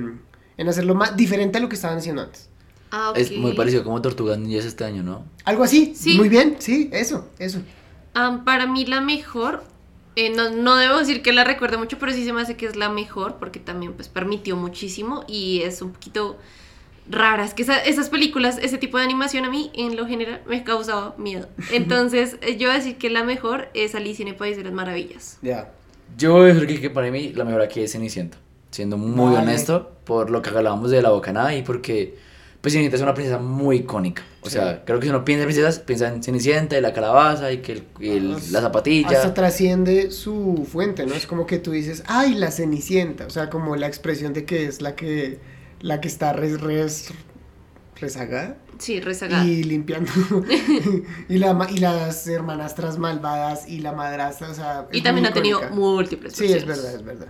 En 0.59 0.69
hacerlo 0.69 0.95
más 0.95 1.17
diferente 1.17 1.59
a 1.59 1.61
lo 1.61 1.69
que 1.69 1.75
estaban 1.77 1.99
haciendo 1.99 2.23
antes. 2.23 2.49
Ah, 2.91 3.11
ok. 3.11 3.19
Es 3.19 3.33
muy 3.37 3.53
parecido 3.55 3.83
como 3.85 4.01
Tortugas 4.01 4.39
Ninjas 4.39 4.65
este 4.65 4.85
año, 4.85 5.03
¿no? 5.03 5.25
Algo 5.45 5.65
así. 5.65 5.93
Sí. 5.97 6.17
Muy 6.17 6.29
bien, 6.29 6.57
sí, 6.61 6.89
eso, 6.93 7.29
eso. 7.39 7.61
Am, 8.15 8.45
para 8.45 8.67
mí 8.67 8.87
la 8.87 9.01
mejor, 9.01 9.65
eh, 10.15 10.31
no, 10.31 10.51
no 10.51 10.77
debo 10.77 10.97
decir 10.99 11.21
que 11.21 11.33
la 11.33 11.45
recuerdo 11.45 11.79
mucho, 11.79 11.99
pero 11.99 12.13
sí 12.13 12.25
se 12.25 12.33
me 12.33 12.41
hace 12.41 12.57
que 12.57 12.67
es 12.67 12.77
la 12.77 12.89
mejor 12.89 13.37
porque 13.37 13.59
también 13.61 13.93
pues 13.93 14.09
permitió 14.09 14.57
muchísimo 14.57 15.25
y 15.29 15.61
es 15.63 15.83
un 15.83 15.93
poquito 15.93 16.39
rara. 17.11 17.45
Es 17.45 17.55
que 17.55 17.63
esa- 17.63 17.83
esas 17.85 18.09
películas, 18.09 18.59
ese 18.63 18.79
tipo 18.79 18.99
de 18.99 19.05
animación 19.05 19.45
a 19.45 19.51
mí 19.51 19.71
en 19.75 19.97
lo 19.97 20.07
general 20.07 20.43
me 20.49 20.65
causaba 20.65 21.15
miedo. 21.19 21.49
Entonces 21.73 22.37
eh, 22.41 22.57
yo 22.57 22.69
voy 22.69 22.77
a 22.77 22.79
decir 22.79 22.97
que 22.97 23.11
la 23.11 23.25
mejor 23.25 23.69
es 23.75 23.95
Alicia 23.95 24.23
en 24.23 24.29
el 24.29 24.37
País 24.37 24.57
de 24.57 24.65
las 24.65 24.73
Maravillas. 24.73 25.39
Ya. 25.43 25.73
Yo 26.17 26.33
voy 26.35 26.51
a 26.51 26.55
decir 26.55 26.67
que, 26.69 26.81
que 26.81 26.89
para 26.91 27.11
mí 27.11 27.33
la 27.35 27.45
mejor 27.45 27.61
aquí 27.63 27.81
es 27.81 27.93
Cenicienta. 27.93 28.39
Siendo 28.77 28.99
muy 28.99 29.33
Vale. 29.33 29.39
honesto, 29.49 29.91
por 30.05 30.29
lo 30.31 30.43
que 30.43 30.51
hablábamos 30.51 30.91
de 30.91 31.01
la 31.01 31.09
bocanada 31.11 31.55
y 31.55 31.63
porque 31.63 32.15
pues 32.61 32.75
Cenicienta 32.75 32.97
es 32.97 33.03
una 33.03 33.15
princesa 33.15 33.39
muy 33.39 33.77
icónica. 33.79 34.23
O 34.43 34.47
Sí. 34.51 34.53
sea, 34.55 34.85
creo 34.85 34.99
que 35.01 35.07
si 35.07 35.11
uno 35.11 35.25
piensa 35.25 35.45
en 35.45 35.47
princesas, 35.49 35.79
piensa 35.79 36.09
en 36.09 36.23
Cenicienta 36.23 36.77
y 36.77 36.81
la 36.83 36.93
calabaza 36.93 37.51
y 37.53 37.59
que 37.63 37.73
el- 37.73 37.85
y 38.01 38.09
el- 38.11 38.33
la 38.53 38.61
zapatilla. 38.61 39.09
Hasta 39.09 39.33
trasciende 39.33 40.11
su 40.11 40.69
fuente, 40.71 41.07
¿no? 41.07 41.15
Es 41.15 41.27
como 41.27 41.47
que 41.47 41.59
tú 41.59 41.71
dices, 41.71 42.03
ay, 42.07 42.35
la 42.35 42.51
cenicienta. 42.51 43.25
O 43.27 43.31
sea, 43.31 43.49
como 43.49 43.77
la 43.77 43.87
expresión 43.87 44.35
de 44.35 44.45
que 44.45 44.67
es 44.67 44.83
la 44.83 44.95
que, 44.95 45.39
la 45.81 46.01
que 46.03 46.09
está 46.09 46.33
res, 46.35 46.61
res- 46.61 47.13
rezagada 48.01 48.57
Sí, 48.79 49.01
rezagada. 49.01 49.45
y 49.45 49.63
limpiando. 49.63 50.11
y, 51.29 51.39
la, 51.39 51.55
ma- 51.55 51.71
y 51.71 51.79
las 51.79 52.27
hermanastras 52.27 52.99
malvadas 52.99 53.69
y 53.69 53.79
la 53.79 53.93
madrastra, 53.93 54.51
o 54.51 54.55
sea. 54.55 54.87
Y 54.93 55.03
también 55.03 55.27
ha 55.27 55.33
tenido 55.33 55.61
múltiples 55.71 56.35
Sí, 56.35 56.53
es 56.53 56.67
verdad, 56.67 56.95
es 56.95 57.05
verdad. 57.05 57.29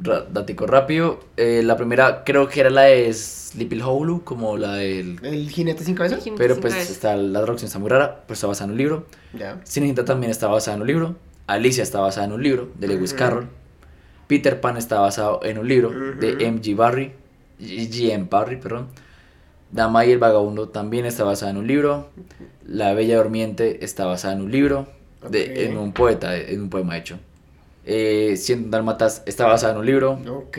Datico 0.00 0.66
rápido. 0.66 1.20
eh, 1.36 1.62
la 1.64 1.76
primera 1.76 2.22
creo 2.24 2.48
que 2.48 2.60
era 2.60 2.70
la 2.70 2.82
de 2.82 3.12
Sleepy 3.12 3.80
Hollow, 3.80 4.22
como 4.22 4.56
la 4.56 4.74
del... 4.74 5.18
¿El 5.24 5.50
jinete 5.50 5.82
sin 5.84 5.94
cabeza? 5.96 6.18
Jinete 6.18 6.38
Pero 6.38 6.54
sin 6.54 6.60
pues 6.62 6.74
cabeza. 6.74 6.92
está, 6.92 7.16
la 7.16 7.40
traducción 7.42 7.66
está 7.66 7.78
muy 7.80 7.88
rara, 7.90 8.22
pero 8.26 8.34
está 8.34 8.46
basada 8.46 8.66
en 8.66 8.70
un 8.72 8.78
libro. 8.78 9.06
Ya. 9.32 9.60
Cenicienta 9.64 10.04
también 10.04 10.30
está 10.30 10.46
basada 10.46 10.76
en 10.76 10.82
un 10.82 10.86
libro. 10.86 11.16
Alicia 11.48 11.82
está 11.82 12.00
basada 12.00 12.26
en 12.26 12.32
un 12.32 12.42
libro 12.42 12.68
de 12.78 12.88
Lewis. 12.88 13.12
Carroll. 13.12 13.48
Peter 14.28 14.60
Pan 14.60 14.76
está 14.76 15.00
basado 15.00 15.40
en 15.42 15.58
un 15.58 15.66
libro 15.66 15.90
de 15.90 16.34
Ujú. 16.34 16.44
M.G. 16.44 16.74
Barry. 16.76 17.12
G.M. 17.58 18.28
Barry, 18.30 18.56
perdón. 18.56 18.88
Dama 19.72 20.04
y 20.06 20.12
el 20.12 20.18
vagabundo 20.18 20.68
también 20.68 21.06
está 21.06 21.24
basada 21.24 21.50
en 21.50 21.56
un 21.56 21.66
libro. 21.66 22.10
La 22.66 22.92
Bella 22.94 23.16
Durmiente 23.16 23.84
está 23.84 24.04
basada 24.06 24.34
en 24.34 24.42
un 24.42 24.52
libro. 24.52 24.86
De. 25.28 25.64
En 25.66 25.76
un 25.76 25.92
poeta, 25.92 26.36
en 26.36 26.62
un 26.62 26.70
poema 26.70 26.96
hecho. 26.96 27.18
Eh, 27.90 28.36
Cien 28.36 28.70
Dálmatas 28.70 29.22
está 29.24 29.46
basada 29.46 29.72
en 29.72 29.78
un 29.78 29.86
libro. 29.86 30.20
Ok. 30.28 30.58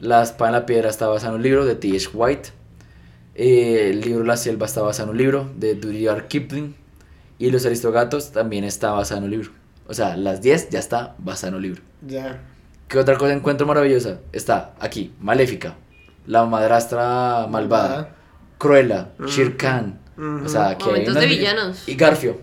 La 0.00 0.22
espada 0.22 0.48
en 0.50 0.54
la 0.54 0.64
piedra 0.66 0.88
está 0.88 1.06
basada 1.06 1.32
en 1.32 1.36
un 1.36 1.42
libro 1.42 1.66
de 1.66 1.74
T.H. 1.74 2.08
White. 2.14 2.48
Eh, 3.34 3.90
el 3.90 4.00
libro 4.00 4.24
La 4.24 4.36
selva 4.36 4.66
está 4.66 4.80
basado 4.82 5.08
en 5.08 5.10
un 5.12 5.18
libro 5.18 5.50
de 5.56 5.74
Rudyard 5.74 6.28
Kipling. 6.28 6.74
Y 7.38 7.50
Los 7.50 7.66
Aristogatos 7.66 8.32
también 8.32 8.64
está 8.64 8.92
basado 8.92 9.18
en 9.18 9.24
un 9.24 9.30
libro. 9.32 9.50
O 9.86 9.94
sea, 9.94 10.16
las 10.16 10.40
10 10.40 10.70
ya 10.70 10.78
está 10.78 11.14
basada 11.18 11.48
en 11.48 11.54
un 11.56 11.62
libro. 11.62 11.82
Ya. 12.06 12.40
¿Qué 12.88 12.98
otra 12.98 13.18
cosa 13.18 13.32
encuentro 13.34 13.66
maravillosa? 13.66 14.20
Está 14.32 14.74
aquí, 14.80 15.12
Maléfica, 15.20 15.74
La 16.26 16.44
Madrastra 16.46 17.46
Malvada, 17.50 18.14
Cruella, 18.58 19.10
Ujú. 19.18 19.28
Shere 19.28 19.56
Khan. 19.56 19.98
Ujú. 20.16 20.44
O 20.46 20.48
sea, 20.48 20.68
aquí 20.70 20.84
hay 20.84 20.90
Momentos 20.90 21.10
unos 21.12 21.22
de 21.22 21.28
vi- 21.28 21.38
villanos. 21.38 21.88
Y 21.88 21.94
Garfio. 21.96 22.38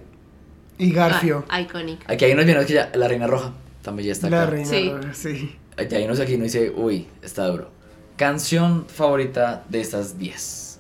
Y 0.77 0.91
Garfio. 0.91 1.45
Ah, 1.49 1.61
iconic. 1.61 1.99
Aquí 2.09 2.25
hay 2.25 2.34
unos 2.34 2.45
villanos 2.45 2.65
que 2.67 2.73
ya... 2.73 2.91
La 2.95 3.07
Reina 3.07 3.25
Roja 3.27 3.53
también 3.89 4.07
ya 4.07 4.11
está 4.13 4.29
la 4.29 4.43
acá. 4.43 4.51
reina. 4.51 4.69
Sí. 4.69 4.89
Roja, 4.89 5.13
sí. 5.13 5.55
Aquí 5.77 5.95
hay 5.95 6.05
unos 6.05 6.19
aquí 6.19 6.35
uno 6.35 6.43
dice, 6.43 6.71
uy, 6.75 7.07
está 7.21 7.47
duro. 7.47 7.71
Canción 8.17 8.85
favorita 8.87 9.63
de 9.69 9.81
estas 9.81 10.17
10. 10.19 10.79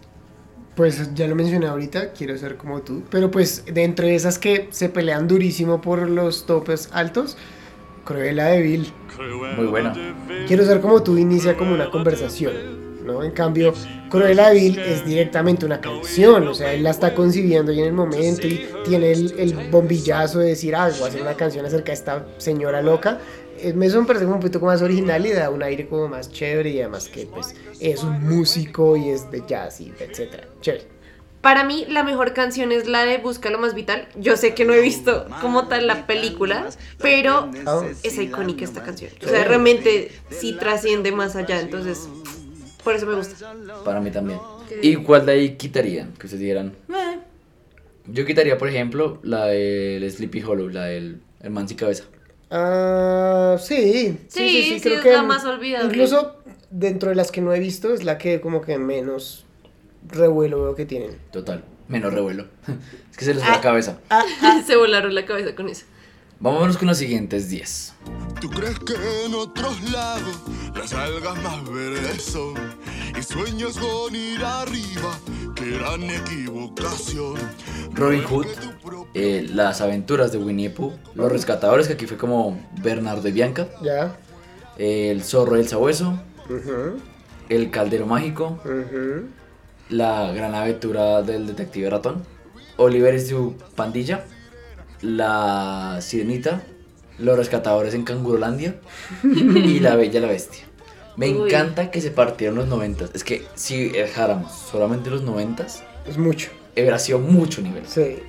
Pues 0.75 1.13
ya 1.15 1.27
lo 1.27 1.35
mencioné 1.35 1.67
ahorita, 1.67 2.13
quiero 2.13 2.37
ser 2.37 2.55
como 2.55 2.81
tú. 2.81 3.03
Pero 3.09 3.31
pues 3.31 3.65
de 3.65 3.83
entre 3.83 4.15
esas 4.15 4.37
que 4.39 4.67
se 4.71 4.89
pelean 4.89 5.27
durísimo 5.27 5.81
por 5.81 6.07
los 6.09 6.45
topes 6.45 6.89
altos, 6.91 7.37
Cruella 8.05 8.45
de 8.45 8.61
Vil. 8.61 8.93
Muy 9.57 9.65
buena. 9.67 9.93
Quiero 10.47 10.65
ser 10.65 10.79
como 10.81 11.01
tú 11.03 11.17
inicia 11.17 11.57
como 11.57 11.73
una 11.73 11.89
conversación, 11.89 12.53
¿no? 13.09 13.23
En 13.23 13.31
cambio, 13.31 13.73
Cruella 14.09 14.51
Vil 14.51 14.77
es 14.79 15.05
directamente 15.05 15.65
una 15.65 15.81
canción, 15.81 16.47
o 16.47 16.53
sea, 16.53 16.73
él 16.73 16.83
la 16.83 16.91
está 16.91 17.13
concibiendo 17.13 17.71
y 17.71 17.79
en 17.79 17.85
el 17.85 17.93
momento 17.93 18.47
y 18.47 18.67
tiene 18.85 19.11
el, 19.11 19.33
el 19.37 19.69
bombillazo 19.69 20.39
de 20.39 20.49
decir 20.49 20.75
algo, 20.75 21.05
hacer 21.05 21.21
una 21.21 21.35
canción 21.35 21.65
acerca 21.65 21.87
de 21.87 21.93
esta 21.93 22.25
señora 22.37 22.81
loca. 22.81 23.19
Eh, 23.57 23.75
Eso 23.81 23.99
me 24.01 24.07
parece 24.07 24.25
un 24.25 24.39
poquito 24.39 24.59
más 24.61 24.81
original 24.81 25.25
y 25.25 25.31
da 25.31 25.49
un 25.49 25.61
aire 25.63 25.87
como 25.87 26.07
más 26.07 26.31
chévere 26.31 26.69
y 26.69 26.79
además 26.81 27.09
que 27.09 27.25
pues 27.25 27.55
es 27.79 28.03
un 28.03 28.23
músico 28.27 28.95
y 28.95 29.09
es 29.09 29.29
de 29.31 29.43
jazz 29.47 29.81
y 29.81 29.91
etcétera. 29.99 30.47
Chévere. 30.61 30.99
Para 31.41 31.63
mí, 31.63 31.85
la 31.87 32.03
mejor 32.03 32.33
canción 32.33 32.73
es 32.73 32.85
la 32.85 33.05
de 33.05 33.17
Busca 33.17 33.49
lo 33.49 33.59
más 33.59 33.73
vital. 33.73 34.09
Yo 34.17 34.35
sé 34.35 34.53
que 34.53 34.65
no 34.65 34.73
he 34.73 34.81
visto 34.81 35.25
como 35.39 35.69
tal 35.69 35.87
la 35.87 36.05
película, 36.05 36.67
pero 37.01 37.49
Oh. 37.65 37.83
es 38.03 38.17
icónica 38.17 38.65
esta 38.65 38.83
canción. 38.83 39.09
O 39.25 39.29
sea, 39.29 39.45
realmente 39.45 40.11
sí 40.29 40.57
trasciende 40.59 41.13
más 41.13 41.37
allá, 41.37 41.61
entonces 41.61 42.09
por 42.83 42.95
eso 42.95 43.05
me 43.05 43.15
gusta. 43.15 43.35
Para 43.83 43.99
mí 44.01 44.11
también. 44.11 44.39
¿Y 44.81 44.95
cuál 44.97 45.25
de 45.25 45.31
ahí 45.33 45.55
quitarían? 45.55 46.13
Que 46.13 46.25
ustedes 46.27 46.41
dieran. 46.41 46.73
"Meh". 46.87 47.19
Yo 48.07 48.25
quitaría, 48.25 48.57
por 48.57 48.67
ejemplo, 48.69 49.19
la 49.23 49.45
del 49.45 50.09
Sleepy 50.09 50.41
Hollow, 50.41 50.69
la 50.69 50.85
del 50.85 51.21
El 51.41 51.51
Man 51.51 51.67
sin 51.67 51.77
cabeza. 51.77 52.05
Ah, 52.51 53.57
sí, 53.59 53.75
sí, 53.75 54.17
sí, 54.27 54.49
Sí, 54.49 54.49
sí, 54.49 54.73
sí, 54.75 54.81
creo 54.81 54.95
es 54.97 55.01
que 55.01 55.11
la 55.11 55.23
más 55.23 55.45
olvidable. 55.45 55.87
Incluso 55.87 56.35
dentro 56.71 57.09
de 57.09 57.15
las 57.15 57.31
que 57.31 57.41
no 57.41 57.53
he 57.53 57.59
visto 57.59 57.93
es 57.93 58.03
la 58.03 58.17
que 58.17 58.41
como 58.41 58.61
que 58.61 58.77
menos 58.79 59.45
revuelo 60.07 60.63
veo 60.63 60.75
que 60.75 60.85
tienen. 60.85 61.17
Total. 61.31 61.63
Menos 61.87 62.13
revuelo. 62.13 62.45
es 63.11 63.17
que 63.17 63.25
se 63.25 63.33
les 63.33 63.43
fue 63.43 63.51
la 63.51 63.61
cabeza. 63.61 63.99
Se 64.65 64.75
volaron 64.75 65.13
la 65.15 65.25
cabeza 65.25 65.55
con 65.55 65.69
eso. 65.69 65.85
Vámonos 66.39 66.77
con 66.77 66.87
los 66.87 66.97
siguientes 66.97 67.49
10. 67.49 67.93
¿Tú 68.39 68.49
crees 68.49 68.79
que 68.79 68.93
en 69.25 69.35
otros 69.35 69.81
lados 69.91 70.37
las 70.73 70.93
algas 70.93 71.41
más 71.43 71.69
verdes 71.69 72.21
son? 72.23 72.53
Y 73.17 73.21
sueños 73.21 73.77
con 73.77 74.15
ir 74.15 74.41
arriba, 74.43 75.19
que 75.55 75.75
eran 75.75 76.03
equivocación. 76.03 77.35
Robin 77.93 78.23
Hood, 78.23 78.45
eh, 79.13 79.45
Las 79.49 79.81
aventuras 79.81 80.31
de 80.31 80.37
Winnie 80.37 80.69
the 80.69 80.75
Pooh, 80.75 80.93
Los 81.13 81.29
rescatadores, 81.29 81.87
que 81.87 81.93
aquí 81.93 82.05
fue 82.05 82.17
como 82.17 82.57
Bernardo 82.81 83.27
y 83.27 83.31
Bianca, 83.33 83.67
¿Ya? 83.83 84.15
eh, 84.77 85.11
El 85.11 85.23
zorro 85.23 85.57
y 85.57 85.61
el 85.61 85.67
sabueso, 85.67 86.21
El 87.49 87.69
caldero 87.69 88.05
mágico. 88.05 88.59
La 89.89 90.31
gran 90.31 90.55
aventura 90.55 91.21
del 91.21 91.47
detective 91.47 91.89
ratón, 91.89 92.23
Oliver 92.77 93.15
y 93.15 93.19
su 93.25 93.55
pandilla, 93.75 94.23
La 95.01 95.99
sirenita, 96.01 96.61
Los 97.17 97.37
rescatadores 97.37 97.93
en 97.93 98.03
Cangurolandia 98.03 98.75
y 99.23 99.79
La 99.79 99.95
bella 99.95 100.19
y 100.19 100.21
la 100.21 100.27
bestia. 100.27 100.63
Me 101.17 101.29
Uy. 101.29 101.47
encanta 101.49 101.91
que 101.91 101.99
se 102.01 102.11
partieron 102.11 102.55
los 102.55 102.67
noventas. 102.67 103.09
Es 103.13 103.23
que 103.25 103.45
si 103.55 103.89
dejáramos 103.89 104.51
solamente 104.53 105.09
los 105.09 105.21
noventas, 105.23 105.83
Es 106.07 106.17
mucho. 106.17 106.49
hubiera 106.73 106.97
sido 106.97 107.19
mucho 107.19 107.61
nivel. 107.61 107.85
Sí. 107.87 108.19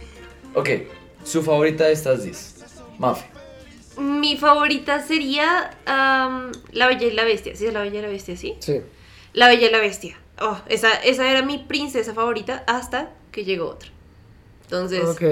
Ok, 0.54 0.68
su 1.22 1.42
favorita 1.42 1.84
de 1.84 1.92
estas 1.92 2.24
10. 2.24 2.56
Mafe. 2.98 3.26
Mi 3.98 4.36
favorita 4.36 5.02
sería 5.06 5.70
La 5.86 6.86
Bella 6.88 7.06
y 7.06 7.12
la 7.12 7.24
Bestia. 7.24 7.54
¿Sí 7.54 7.66
es 7.66 7.72
La 7.72 7.82
Bella 7.82 7.98
y 8.00 8.02
la 8.02 8.08
Bestia, 8.08 8.36
sí? 8.36 8.56
Sí. 8.58 8.80
La 9.34 9.46
Bella 9.48 9.68
y 9.68 9.70
la 9.70 9.78
Bestia. 9.78 10.16
Oh, 10.40 10.58
esa, 10.68 10.92
esa 10.94 11.30
era 11.30 11.42
mi 11.42 11.58
princesa 11.58 12.12
favorita 12.14 12.64
hasta 12.66 13.10
que 13.30 13.44
llegó 13.44 13.66
otra. 13.68 13.90
Entonces, 14.64 15.04
Ok. 15.04 15.22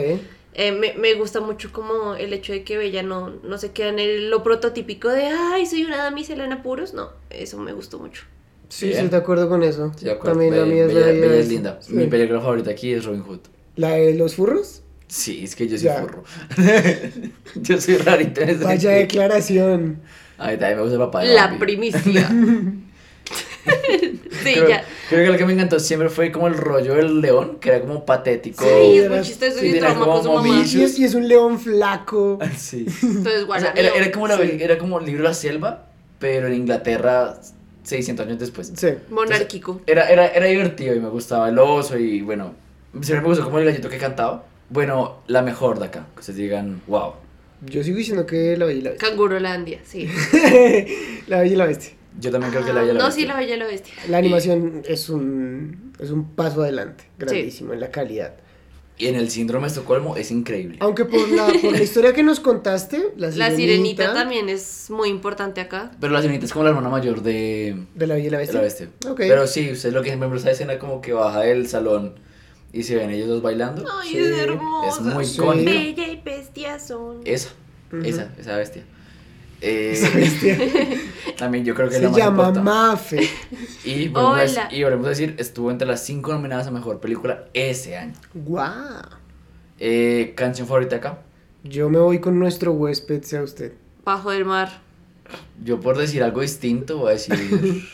Eh, 0.58 0.72
me, 0.72 0.92
me 0.94 1.14
gusta 1.14 1.40
mucho 1.40 1.72
como 1.72 2.14
el 2.16 2.32
hecho 2.32 2.52
de 2.52 2.64
que 2.64 2.76
Bella 2.76 3.02
no, 3.02 3.30
no 3.30 3.56
se 3.58 3.70
queda 3.72 3.88
en 3.88 3.98
el- 4.00 4.28
lo 4.28 4.42
prototípico 4.42 5.08
de, 5.08 5.26
ay, 5.26 5.64
soy 5.66 5.84
una 5.84 5.96
damisela 5.98 6.44
en 6.44 6.52
apuros. 6.52 6.92
No, 6.94 7.10
eso 7.30 7.58
me 7.58 7.72
gustó 7.72 7.98
mucho. 7.98 8.24
Sí, 8.68 8.90
estoy 8.90 9.08
de 9.08 9.16
acuerdo 9.16 9.48
con 9.48 9.62
eso. 9.62 9.92
Sí, 9.96 10.04
de 10.04 10.10
acuerdo. 10.10 10.32
También 10.32 10.56
la 10.56 10.64
Be- 10.64 10.72
mía 10.74 10.84
es 10.86 10.88
Bella, 10.94 11.06
la 11.06 11.12
Bella 11.12 11.34
es 11.36 11.46
sí. 11.46 11.52
linda. 11.54 11.78
Sí. 11.80 11.92
Mi 11.94 12.06
película 12.08 12.40
favorita 12.40 12.70
aquí 12.70 12.92
es 12.92 13.04
Robin 13.04 13.22
Hood. 13.22 13.40
¿La 13.76 13.90
de 13.92 14.14
los 14.14 14.34
furros? 14.34 14.82
Sí, 15.06 15.42
es 15.44 15.56
que 15.56 15.66
yo 15.68 15.78
soy 15.78 15.86
Ya. 15.86 16.00
furro. 16.02 16.24
yo 17.54 17.80
soy 17.80 17.96
rarito 17.96 18.42
Vaya 18.62 18.90
declaración. 18.90 20.02
A 20.36 20.48
mí 20.50 20.56
también 20.58 20.76
me 20.76 20.82
gusta 20.82 20.94
el 20.96 21.00
papá 21.00 21.22
de 21.22 21.34
La 21.34 21.46
Bambi. 21.46 21.58
primicia. 21.60 22.28
sí, 24.42 24.52
Creo- 24.54 24.68
ya. 24.68 24.84
Creo 25.08 25.24
que 25.24 25.32
lo 25.32 25.38
que 25.38 25.44
me 25.46 25.52
encantó 25.54 25.78
siempre 25.80 26.08
fue 26.10 26.30
como 26.32 26.48
el 26.48 26.54
rollo 26.54 26.94
del 26.94 27.20
león, 27.20 27.58
que 27.60 27.70
era 27.70 27.80
como 27.80 28.04
patético. 28.04 28.62
Sí, 28.64 28.98
es 28.98 29.08
muy 29.10 29.20
chistoso 29.22 29.64
y 29.64 29.78
trauma 29.78 30.00
como 30.00 30.12
con 30.14 30.22
su 30.22 30.32
mamá. 30.32 30.48
Y 30.66 30.82
es, 30.82 30.98
y 30.98 31.04
es 31.04 31.14
un 31.14 31.26
león 31.28 31.58
flaco. 31.58 32.38
Sí. 32.56 32.86
Entonces, 33.02 33.26
O 33.26 33.36
sea, 33.36 33.44
guarda. 33.46 33.72
era, 33.74 33.88
era 33.94 34.12
como 34.12 34.28
la- 34.28 34.36
Sí. 34.38 34.58
era 34.60 34.78
como 34.78 34.98
el 35.00 35.06
libro 35.06 35.22
La 35.24 35.34
Selva, 35.34 35.86
pero 36.18 36.46
en 36.46 36.54
Inglaterra 36.54 37.38
600 37.84 38.26
años 38.26 38.38
después. 38.38 38.72
Sí. 38.76 38.88
Monárquico. 39.10 39.80
Era, 39.86 40.08
era, 40.10 40.26
era 40.28 40.46
divertido 40.46 40.94
y 40.94 41.00
me 41.00 41.08
gustaba 41.08 41.48
el 41.48 41.58
oso 41.58 41.98
y 41.98 42.20
bueno, 42.20 42.54
siempre 43.00 43.22
me 43.22 43.28
gustó 43.28 43.44
como 43.44 43.58
el 43.58 43.64
gallito 43.64 43.88
que 43.88 43.98
cantaba. 43.98 44.44
Bueno, 44.70 45.20
la 45.26 45.40
mejor 45.40 45.78
de 45.78 45.86
acá, 45.86 46.06
que 46.14 46.20
ustedes 46.20 46.36
digan, 46.38 46.82
wow. 46.86 47.14
Yo 47.62 47.82
sigo 47.82 47.96
diciendo 47.96 48.26
que 48.26 48.56
la 48.58 48.66
Bella 48.66 48.78
y 48.78 48.82
la 48.82 48.90
Bestia. 48.90 49.08
Cangurolandia, 49.08 49.80
sí. 49.84 50.06
la 51.26 51.40
Bella 51.40 51.52
y 51.54 51.56
la 51.56 51.66
Bestia. 51.66 51.92
Yo 52.20 52.30
también 52.30 52.50
creo 52.52 52.64
que 52.64 52.72
la 52.72 52.80
Bella 52.80 52.92
y 52.92 52.94
la 52.96 53.00
no, 53.00 53.06
Bestia. 53.06 53.22
sí, 53.22 53.28
la 53.28 53.36
Bella 53.36 53.54
y 53.54 53.58
la 53.58 53.66
Bestia. 53.66 53.94
La 54.08 54.18
animación 54.18 54.82
es 54.86 55.08
un, 55.08 55.92
es 56.00 56.10
un 56.10 56.30
paso 56.34 56.62
adelante, 56.62 57.04
grandísimo 57.18 57.72
en 57.72 57.80
la 57.80 57.90
calidad. 57.90 58.34
Y 59.00 59.06
en 59.06 59.14
el 59.14 59.30
síndrome 59.30 59.66
de 59.66 59.68
Estocolmo 59.68 60.16
es 60.16 60.32
increíble. 60.32 60.78
Aunque 60.80 61.04
por 61.04 61.28
la, 61.28 61.46
por 61.46 61.70
la 61.70 61.80
historia 61.80 62.12
que 62.12 62.24
nos 62.24 62.40
contaste, 62.40 63.12
la 63.16 63.30
sirenita, 63.30 63.38
La 63.50 63.56
sirenita 63.56 64.12
también 64.14 64.48
es 64.48 64.86
muy 64.90 65.08
importante 65.08 65.60
acá. 65.60 65.92
Pero 66.00 66.12
la 66.12 66.20
sirenita 66.20 66.46
es 66.46 66.52
como 66.52 66.64
la 66.64 66.70
hermana 66.70 66.88
mayor 66.88 67.22
de, 67.22 67.76
de 67.94 68.06
la 68.08 68.14
Bella 68.14 68.26
y 68.26 68.30
la 68.30 68.38
de 68.38 68.42
Bestia. 68.42 68.58
la 68.58 68.64
bestia. 68.64 68.88
Ok. 69.08 69.18
Pero 69.18 69.46
sí, 69.46 69.70
ustedes 69.70 69.94
lo 69.94 70.02
que 70.02 70.08
siempre 70.08 70.36
esa 70.36 70.50
escena 70.50 70.80
como 70.80 71.00
que 71.00 71.12
baja 71.12 71.42
del 71.42 71.68
salón 71.68 72.14
y 72.72 72.82
se 72.82 72.96
ven 72.96 73.10
ellos 73.10 73.28
dos 73.28 73.40
bailando. 73.40 73.84
Ay, 74.02 74.08
Sí, 74.08 74.18
es 74.18 74.26
es 74.26 74.38
hermosa. 74.40 75.00
muy 75.02 75.24
Sí. 75.24 75.40
Bella 75.64 76.08
y 76.08 76.20
bestia 76.24 76.80
son. 76.80 77.20
Esa, 77.24 77.50
esa, 78.02 78.32
esa 78.36 78.56
bestia. 78.56 78.82
Eh, 79.60 79.90
Esa 79.92 80.10
bestia. 80.16 80.58
También 81.38 81.64
yo 81.64 81.74
creo 81.74 81.88
que 81.88 81.94
es 81.94 82.00
Se 82.02 82.08
la 82.10 82.16
llama. 82.16 82.50
Mafe. 82.52 83.28
Y 83.84 84.08
volvemos, 84.08 84.58
a, 84.58 84.68
y 84.74 84.82
volvemos 84.82 85.06
a 85.06 85.10
decir, 85.10 85.34
estuvo 85.38 85.70
entre 85.70 85.88
las 85.88 86.04
cinco 86.04 86.32
nominadas 86.32 86.66
a 86.66 86.70
mejor 86.70 87.00
película 87.00 87.46
ese 87.54 87.96
año. 87.96 88.12
Guau. 88.34 88.74
Eh, 89.78 90.32
canción 90.36 90.66
favorita 90.68 90.96
acá. 90.96 91.20
Yo 91.64 91.88
me 91.88 91.98
voy 91.98 92.18
con 92.18 92.38
nuestro 92.38 92.72
huésped, 92.72 93.22
sea 93.22 93.42
usted. 93.42 93.72
Bajo 94.04 94.30
del 94.30 94.44
mar. 94.44 94.80
Yo 95.64 95.80
por 95.80 95.96
decir 95.96 96.22
algo 96.22 96.40
distinto 96.40 96.98
voy 96.98 97.10
a 97.10 97.12
decir 97.12 97.34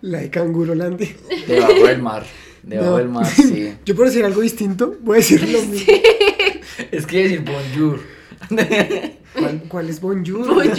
La 0.00 0.18
de 0.18 0.30
Cangurolandia. 0.30 1.08
Debajo 1.46 1.86
del 1.86 2.00
mar. 2.02 2.24
Debajo 2.62 2.90
No. 2.92 2.96
del 2.98 3.08
mar, 3.08 3.26
sí. 3.26 3.74
Yo 3.84 3.94
por 3.94 4.06
decir 4.06 4.24
algo 4.24 4.40
distinto, 4.40 4.96
voy 5.00 5.16
a 5.16 5.18
decir 5.18 5.46
lo 5.48 5.60
mismo. 5.62 5.92
Es 6.90 7.06
que 7.06 7.22
decir 7.24 7.42
bonjour. 7.44 8.00
¿Cuál, 9.74 9.90
es 9.90 10.00
bonjour? 10.00 10.46
Bonjour. 10.54 10.70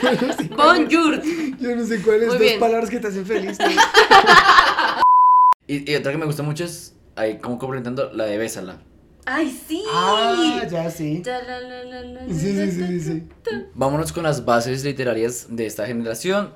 Yo 0.00 0.16
no 0.16 0.32
sé 0.32 0.48
cuál 0.48 0.86
Bonjour. 0.88 1.22
Yo 1.60 1.76
no 1.76 1.84
sé 1.84 2.00
cuáles 2.00 2.28
dos 2.28 2.38
bien. 2.38 2.58
palabras 2.58 2.88
que 2.88 2.98
te 3.00 3.08
hacen 3.08 3.26
feliz. 3.26 3.58
Y, 5.68 5.92
y 5.92 5.94
otra 5.96 6.10
que 6.12 6.16
me 6.16 6.24
gusta 6.24 6.42
mucho 6.42 6.64
es, 6.64 6.94
ahí 7.16 7.36
como 7.38 7.58
complementando, 7.58 8.10
la 8.14 8.24
de 8.24 8.38
Bésala. 8.38 8.78
Ay, 9.26 9.50
sí. 9.68 9.82
Ah, 9.92 10.62
ya 10.70 10.88
sí. 10.90 11.20
Ta, 11.22 11.42
la, 11.42 11.60
la, 11.60 11.84
la, 11.84 12.02
la, 12.02 12.20
Sí, 12.32 12.54
la, 12.54 12.64
sí, 12.64 12.70
sí, 12.72 13.00
sí, 13.00 13.00
sí. 13.00 13.22
Vámonos 13.74 14.10
con 14.12 14.22
las 14.22 14.46
bases 14.46 14.82
literarias 14.82 15.48
de 15.50 15.66
esta 15.66 15.84
generación. 15.86 16.52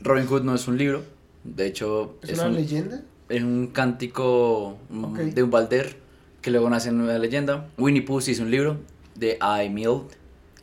Robin 0.00 0.26
Hood 0.26 0.42
no 0.44 0.54
es 0.54 0.68
un 0.68 0.78
libro. 0.78 1.02
De 1.42 1.66
hecho, 1.66 2.16
¿Es 2.22 2.30
es, 2.30 2.38
una 2.38 2.46
un, 2.48 2.54
leyenda? 2.54 3.02
es 3.28 3.42
un 3.42 3.66
cántico 3.68 4.78
mm, 4.88 5.30
de 5.30 5.42
un 5.42 5.50
balder 5.50 5.96
que 6.42 6.52
luego 6.52 6.70
nace 6.70 6.90
en 6.90 7.00
una 7.00 7.18
leyenda. 7.18 7.66
Winnie 7.76 8.02
Pooh 8.02 8.20
sí 8.20 8.32
es 8.32 8.38
un 8.38 8.52
libro 8.52 8.76
de 9.16 9.38
I. 9.40 9.68
Mill, 9.70 10.02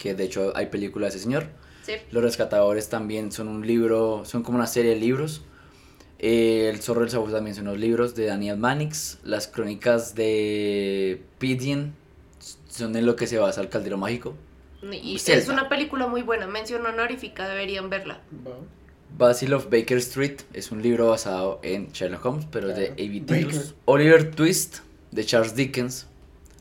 que 0.07 0.15
de 0.15 0.23
hecho 0.23 0.53
hay 0.55 0.67
película 0.67 1.05
de 1.07 1.09
ese 1.09 1.19
señor. 1.19 1.47
Sí. 1.83 1.93
Los 2.11 2.23
rescatadores 2.23 2.89
también 2.89 3.31
son 3.31 3.47
un 3.47 3.65
libro, 3.67 4.23
son 4.25 4.43
como 4.43 4.57
una 4.57 4.67
serie 4.67 4.91
de 4.93 4.99
libros. 4.99 5.41
Eh, 6.19 6.69
el 6.73 6.81
zorro 6.81 7.01
del 7.01 7.09
sabueso 7.09 7.35
también 7.35 7.55
son 7.55 7.67
unos 7.67 7.79
libros 7.79 8.15
de 8.15 8.25
Daniel 8.25 8.57
Mannix. 8.57 9.19
Las 9.23 9.47
crónicas 9.47 10.15
de 10.15 11.21
Pigeon 11.39 11.93
son 12.69 12.95
en 12.95 13.05
lo 13.05 13.15
que 13.15 13.27
se 13.27 13.37
basa 13.37 13.61
el 13.61 13.69
caldero 13.69 13.97
mágico. 13.97 14.35
Y 14.91 15.15
es 15.15 15.49
una 15.49 15.69
película 15.69 16.07
muy 16.07 16.21
buena. 16.21 16.47
Mención 16.47 16.85
honorífica, 16.85 17.47
deberían 17.49 17.89
verla. 17.89 18.21
Basil 19.17 19.53
of 19.53 19.69
Baker 19.69 19.97
Street 19.97 20.41
es 20.53 20.71
un 20.71 20.81
libro 20.81 21.09
basado 21.09 21.59
en 21.63 21.87
Sherlock 21.91 22.25
Holmes, 22.25 22.45
pero 22.51 22.67
de 22.67 22.73
Claro. 22.73 22.93
A.B. 22.93 23.19
Baker. 23.21 23.37
Titles. 23.47 23.75
Oliver 23.85 24.31
Twist 24.31 24.77
de 25.11 25.25
Charles 25.25 25.55
Dickens 25.55 26.07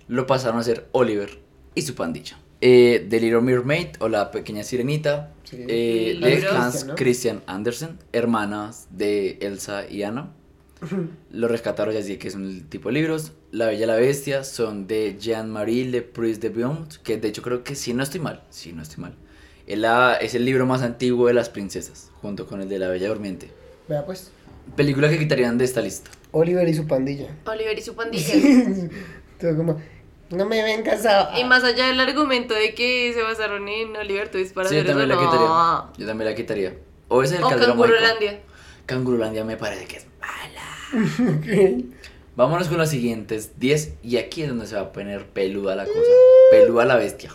lo 0.08 0.26
pasaron 0.26 0.60
a 0.60 0.62
ser 0.62 0.86
Oliver 0.92 1.38
y 1.74 1.82
su 1.82 1.94
pandilla. 1.94 2.38
Eh, 2.60 3.06
The 3.10 3.20
Little 3.20 3.40
Mermaid 3.42 3.88
o 4.00 4.08
La 4.08 4.30
Pequeña 4.30 4.62
Sirenita 4.62 5.32
Sí. 5.44 5.58
eh, 5.68 6.18
de. 6.20 6.46
Hans 6.48 6.74
Christian, 6.74 6.86
¿no? 6.88 6.94
Christian 6.96 7.42
Andersen, 7.46 7.98
hermanas 8.12 8.88
de 8.90 9.38
Elsa 9.42 9.88
y 9.88 10.02
Anna. 10.02 10.32
Los 11.30 11.50
rescataron 11.50 11.94
ya 11.94 12.00
así 12.00 12.16
que 12.16 12.28
es 12.28 12.34
un 12.34 12.62
tipo 12.68 12.88
de 12.88 12.94
libros. 12.94 13.32
La 13.52 13.66
Bella 13.66 13.84
y 13.84 13.86
la 13.86 13.94
Bestia 13.96 14.42
son 14.44 14.86
de 14.86 15.16
Jean-Marie 15.18 15.84
Le 15.86 16.02
Pris 16.02 16.40
de 16.40 16.48
Beaumont, 16.50 16.94
que 17.02 17.16
de 17.16 17.28
hecho 17.28 17.42
creo 17.42 17.62
que 17.64 17.74
sí 17.74 17.94
no 17.94 18.02
estoy 18.02 18.20
mal, 18.20 18.42
sí 18.50 18.72
no 18.72 18.82
estoy 18.82 19.02
mal. 19.02 19.14
Es, 19.66 19.78
la- 19.78 20.14
es 20.16 20.34
el 20.34 20.44
libro 20.44 20.66
más 20.66 20.82
antiguo 20.82 21.26
de 21.28 21.34
las 21.34 21.48
princesas, 21.48 22.10
junto 22.20 22.46
con 22.46 22.60
el 22.60 22.68
de 22.68 22.78
La 22.78 22.88
Bella 22.88 23.08
Durmiente. 23.08 23.50
Vea 23.88 24.04
pues. 24.04 24.30
Película 24.76 25.08
que 25.08 25.18
quitarían 25.18 25.58
de 25.58 25.64
esta 25.64 25.80
lista. 25.80 26.10
Oliver 26.32 26.68
y 26.68 26.74
su 26.74 26.86
pandilla. 26.86 27.28
Oliver 27.46 27.78
y 27.78 27.82
su 27.82 27.94
pandilla. 27.94 28.34
Todo 29.40 29.56
como, 29.56 29.80
no 30.30 30.46
me 30.46 30.62
ven 30.62 30.82
casado. 30.82 31.38
y 31.38 31.44
más 31.44 31.62
allá 31.64 31.86
del 31.86 32.00
argumento 32.00 32.54
de 32.54 32.74
que 32.74 33.12
se 33.14 33.22
basaron 33.22 33.68
en 33.68 33.96
Oliver 33.96 34.30
Twist 34.30 34.54
para 34.54 34.68
Sí, 34.68 34.74
yo 34.76 34.80
hacer 34.82 34.90
eso, 34.90 34.98
también 34.98 35.08
la 35.18 35.24
no. 35.24 35.30
quitaría. 35.30 35.98
Yo 35.98 36.06
también 36.06 36.30
la 36.30 36.36
quitaría. 36.36 36.74
O 37.08 37.22
ese 37.22 37.34
es 37.34 37.40
el 37.40 37.44
O. 37.46 37.48
Cangurolandia. 37.50 38.40
Cangurolandia 38.86 39.44
me 39.44 39.56
parece 39.56 39.86
que 39.86 39.96
es 39.98 40.06
mala. 40.20 41.36
Ok. 41.38 41.84
Vámonos 42.36 42.68
con 42.68 42.76
las 42.78 42.90
siguientes 42.90 43.58
10 43.58 43.94
y 44.02 44.18
aquí 44.18 44.42
es 44.42 44.48
donde 44.48 44.66
se 44.66 44.74
va 44.76 44.82
a 44.82 44.92
poner 44.92 45.26
peluda 45.26 45.74
la 45.74 45.84
cosa. 45.86 46.10
Peluda 46.50 46.84
la 46.84 46.96
bestia. 46.96 47.30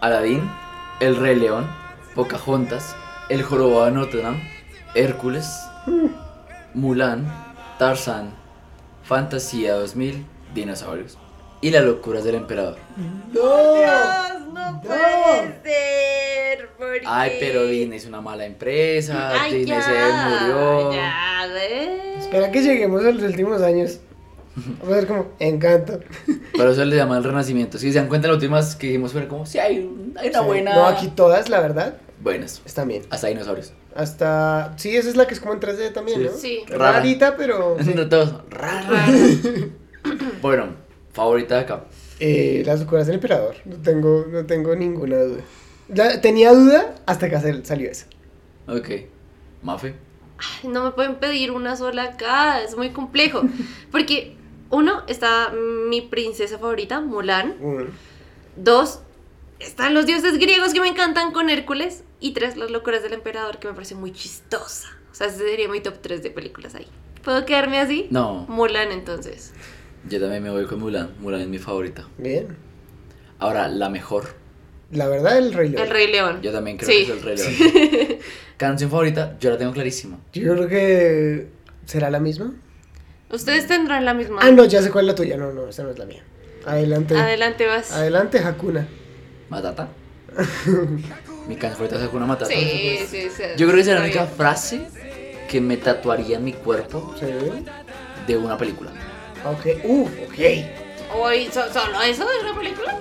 Aladín, 0.00 0.50
El 1.02 1.16
Rey 1.16 1.34
León, 1.34 1.68
Pocahontas, 2.14 2.94
El 3.28 3.42
Jorobado 3.42 3.86
de 3.86 3.90
Notre 3.90 4.22
Dame, 4.22 4.48
Hércules, 4.94 5.48
Mulan, 6.74 7.26
Tarzán, 7.76 8.30
Fantasía 9.02 9.74
2000, 9.74 10.24
Dinosaurios 10.54 11.18
y 11.60 11.70
Las 11.70 11.82
locuras 11.84 12.22
del 12.22 12.36
emperador. 12.36 12.76
Dios, 13.32 13.44
no 14.52 14.72
No. 14.72 14.80
puede 14.80 15.60
ser. 15.64 16.68
¿por 16.78 16.86
Ay, 17.04 17.32
pero 17.40 17.64
Disney 17.66 17.98
es 17.98 18.06
una 18.06 18.20
mala 18.20 18.46
empresa, 18.46 19.32
Ay, 19.42 19.58
Disney 19.58 19.78
ya, 19.78 19.82
se 19.82 20.46
murió. 20.52 20.92
Ya. 20.92 21.46
Espera 22.18 22.52
que 22.52 22.62
lleguemos 22.62 23.04
a 23.04 23.10
los 23.10 23.22
últimos 23.24 23.60
años. 23.60 23.98
Vamos 24.54 24.88
a 24.92 24.96
ver 24.96 25.06
como, 25.06 25.28
encanto. 25.38 26.00
Pero 26.52 26.70
eso 26.70 26.84
le 26.84 26.96
llama 26.96 27.16
el 27.16 27.24
renacimiento. 27.24 27.78
Si 27.78 27.90
se 27.92 27.98
dan 27.98 28.08
cuenta, 28.08 28.28
las 28.28 28.34
últimas 28.36 28.76
que 28.76 28.88
dijimos 28.88 29.12
fueron 29.12 29.28
como, 29.30 29.46
sí, 29.46 29.58
hay, 29.58 29.88
hay 30.16 30.28
una 30.28 30.40
Sí. 30.40 30.44
buena. 30.46 30.74
No, 30.74 30.86
aquí 30.86 31.08
todas, 31.08 31.48
la 31.48 31.60
verdad, 31.60 31.96
Buenas. 32.20 32.60
están 32.66 32.88
bien. 32.88 33.02
Hasta 33.10 33.28
dinosaurios. 33.28 33.72
Hasta. 33.94 34.74
Sí, 34.76 34.96
esa 34.96 35.08
es 35.08 35.16
la 35.16 35.26
que 35.26 35.34
es 35.34 35.40
como 35.40 35.54
en 35.54 35.60
3D 35.60 35.92
también, 35.92 36.18
Sí. 36.20 36.24
¿no? 36.26 36.32
Sí. 36.36 36.60
Rara. 36.68 36.92
Rarita, 36.98 37.36
pero. 37.36 37.76
sí. 37.84 37.92
No 37.94 38.08
todos. 38.08 38.34
Rara. 38.50 39.06
bueno, 40.42 40.66
favorita 41.12 41.56
de 41.56 41.60
acá. 41.62 41.84
Eh, 42.20 42.62
las 42.66 42.80
locuras 42.80 43.06
del 43.06 43.16
emperador. 43.16 43.56
No 43.64 43.76
tengo, 43.76 44.26
no 44.30 44.44
tengo 44.46 44.76
ninguna 44.76 45.16
duda. 45.18 45.40
Tenía 46.20 46.52
duda 46.52 46.94
hasta 47.06 47.28
que 47.28 47.38
sal- 47.40 47.64
salió 47.66 47.90
esa. 47.90 48.06
Ok. 48.68 48.88
Mafe. 49.62 49.94
Ay, 50.38 50.68
No 50.70 50.84
me 50.84 50.90
pueden 50.92 51.16
pedir 51.16 51.50
una 51.50 51.76
sola 51.76 52.04
acá, 52.04 52.62
es 52.62 52.76
muy 52.76 52.90
complejo. 52.90 53.42
Porque, 53.90 54.36
uno, 54.72 55.04
está 55.06 55.52
mi 55.88 56.00
princesa 56.00 56.58
favorita, 56.58 57.00
Mulan. 57.00 57.54
Mm. 57.60 57.84
Dos, 58.56 59.00
están 59.60 59.94
los 59.94 60.06
dioses 60.06 60.38
griegos 60.38 60.72
que 60.74 60.80
me 60.80 60.88
encantan 60.88 61.32
con 61.32 61.48
Hércules. 61.50 62.02
Y 62.18 62.32
tres, 62.32 62.56
las 62.56 62.70
locuras 62.70 63.02
del 63.02 63.12
emperador, 63.14 63.58
que 63.58 63.68
me 63.68 63.74
parece 63.74 63.94
muy 63.94 64.12
chistosa. 64.12 64.88
O 65.10 65.14
sea, 65.14 65.26
ese 65.28 65.38
sería 65.38 65.68
mi 65.68 65.80
top 65.80 65.94
3 66.00 66.22
de 66.22 66.30
películas 66.30 66.74
ahí. 66.74 66.86
¿Puedo 67.22 67.44
quedarme 67.44 67.78
así? 67.78 68.06
No, 68.10 68.46
Mulan, 68.48 68.90
entonces. 68.92 69.52
yo 70.08 70.20
también 70.20 70.42
me 70.42 70.50
voy 70.50 70.66
con 70.66 70.80
Mulan. 70.80 71.14
Mulan 71.20 71.40
es 71.42 71.48
mi 71.48 71.58
favorita. 71.58 72.08
Bien. 72.18 72.56
Ahora, 73.38 73.68
la 73.68 73.88
mejor. 73.90 74.34
La 74.92 75.08
verdad, 75.08 75.36
el 75.38 75.52
Rey 75.52 75.70
León. 75.70 75.82
El 75.84 75.90
Rey 75.90 76.06
León. 76.12 76.42
Yo 76.42 76.52
también 76.52 76.76
creo 76.76 76.88
Sí. 76.90 77.06
que 77.06 77.12
es 77.12 77.18
el 77.18 77.22
Rey 77.22 77.36
León. 77.36 78.18
Canción 78.56 78.90
favorita, 78.90 79.36
yo 79.40 79.50
la 79.50 79.58
tengo 79.58 79.72
clarísima. 79.72 80.18
Yo 80.32 80.54
creo 80.54 80.68
que. 80.68 81.48
¿Será 81.86 82.08
la 82.10 82.20
misma? 82.20 82.54
Ustedes 83.32 83.66
tendrán 83.66 84.04
la 84.04 84.12
misma. 84.12 84.40
Ah, 84.42 84.50
no, 84.50 84.66
ya 84.66 84.82
sé 84.82 84.90
cuál 84.90 85.06
es 85.06 85.12
la 85.12 85.14
tuya. 85.14 85.36
No, 85.38 85.52
no, 85.52 85.68
esa 85.68 85.82
no 85.82 85.90
es 85.90 85.98
la 85.98 86.04
mía. 86.04 86.22
Adelante. 86.66 87.16
Adelante 87.16 87.66
vas. 87.66 87.90
Adelante, 87.92 88.38
Hakuna. 88.38 88.86
Matata. 89.48 89.88
mi 91.48 91.56
canción 91.56 91.72
favorita 91.72 91.96
es 91.96 92.02
Hakuna 92.02 92.26
Matata. 92.26 92.50
Sí, 92.50 92.98
sí, 93.08 93.28
sí. 93.34 93.42
Yo 93.56 93.66
creo 93.66 93.76
que 93.76 93.80
esa 93.80 93.92
es 93.92 93.98
la 93.98 94.04
única 94.04 94.26
frase 94.26 94.82
que 95.48 95.60
me 95.62 95.78
tatuaría 95.78 96.36
en 96.36 96.44
mi 96.44 96.52
cuerpo 96.52 97.14
Sí. 97.18 97.26
de 98.26 98.36
una 98.36 98.58
película. 98.58 98.90
Ok. 99.46 99.82
Uh, 99.84 100.04
ok. 100.04 101.52
¿solo 101.52 102.02
eso 102.02 102.28
de 102.28 102.40
una 102.40 102.58
película? 102.58 102.98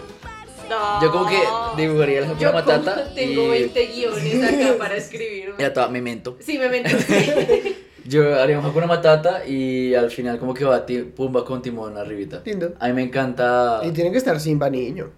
No. 0.69 1.01
Yo 1.01 1.11
como 1.11 1.27
que 1.27 1.39
dibujaría 1.75 2.19
el 2.19 2.37
Yo 2.37 2.49
Hakuna 2.49 2.63
como 2.63 2.77
Matata 2.77 3.13
tengo 3.13 3.43
y, 3.47 3.49
20 3.49 3.85
guiones 3.87 4.43
acá 4.43 4.77
para 4.77 4.95
escribir. 4.95 5.55
toda 5.73 5.89
memento. 5.89 6.37
Sí, 6.39 6.57
me 6.57 6.69
meto. 6.69 6.97
sí. 7.07 7.77
Yo 8.05 8.39
haría 8.39 8.57
un 8.59 8.65
Hakuna 8.65 8.87
Matata 8.87 9.45
y 9.45 9.93
al 9.93 10.09
final 10.09 10.39
como 10.39 10.53
que 10.53 10.65
va 10.65 10.85
ti- 10.85 11.03
Pumba 11.03 11.45
con 11.45 11.61
Timón 11.61 11.97
arribita. 11.97 12.41
Lindo. 12.45 12.73
A 12.79 12.87
mí 12.87 12.93
me 12.93 13.03
encanta... 13.03 13.81
Y 13.83 13.91
tiene 13.91 14.11
que 14.11 14.17
estar 14.17 14.39
Simba 14.39 14.69
niño. 14.69 15.09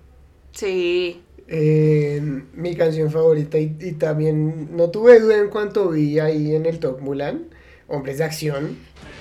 Sí. 0.51 1.21
Eh, 1.47 2.21
mi 2.53 2.75
canción 2.75 3.11
favorita 3.11 3.57
y, 3.57 3.75
y 3.79 3.91
también 3.93 4.75
no 4.75 4.89
tuve 4.89 5.19
duda 5.19 5.37
en 5.37 5.49
cuanto 5.49 5.89
vi 5.89 6.19
ahí 6.19 6.55
en 6.55 6.65
el 6.65 6.79
Top 6.79 6.99
Mulan, 7.01 7.45
Hombres 7.87 8.17
de 8.17 8.23
Acción. 8.23 8.77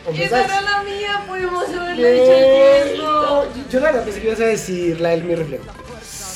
Hombres 0.07 0.31
de 0.31 0.37
Esa 0.37 0.45
era 0.45 0.61
la 0.63 0.83
mía, 0.83 1.25
pudimos 1.29 1.69
haberle 1.69 2.09
Eh, 2.09 2.85
dicho 2.93 3.03
no, 3.03 3.43
eso. 3.43 3.53
yo 3.71 3.81
la 3.81 3.87
verdad 3.87 4.05
pensé 4.05 4.21
que 4.21 4.27
ibas 4.29 4.41
a 4.41 4.45
decir 4.47 5.01
la 5.01 5.11
del 5.11 5.25
mi 5.25 5.35
reflejo. 5.35 5.65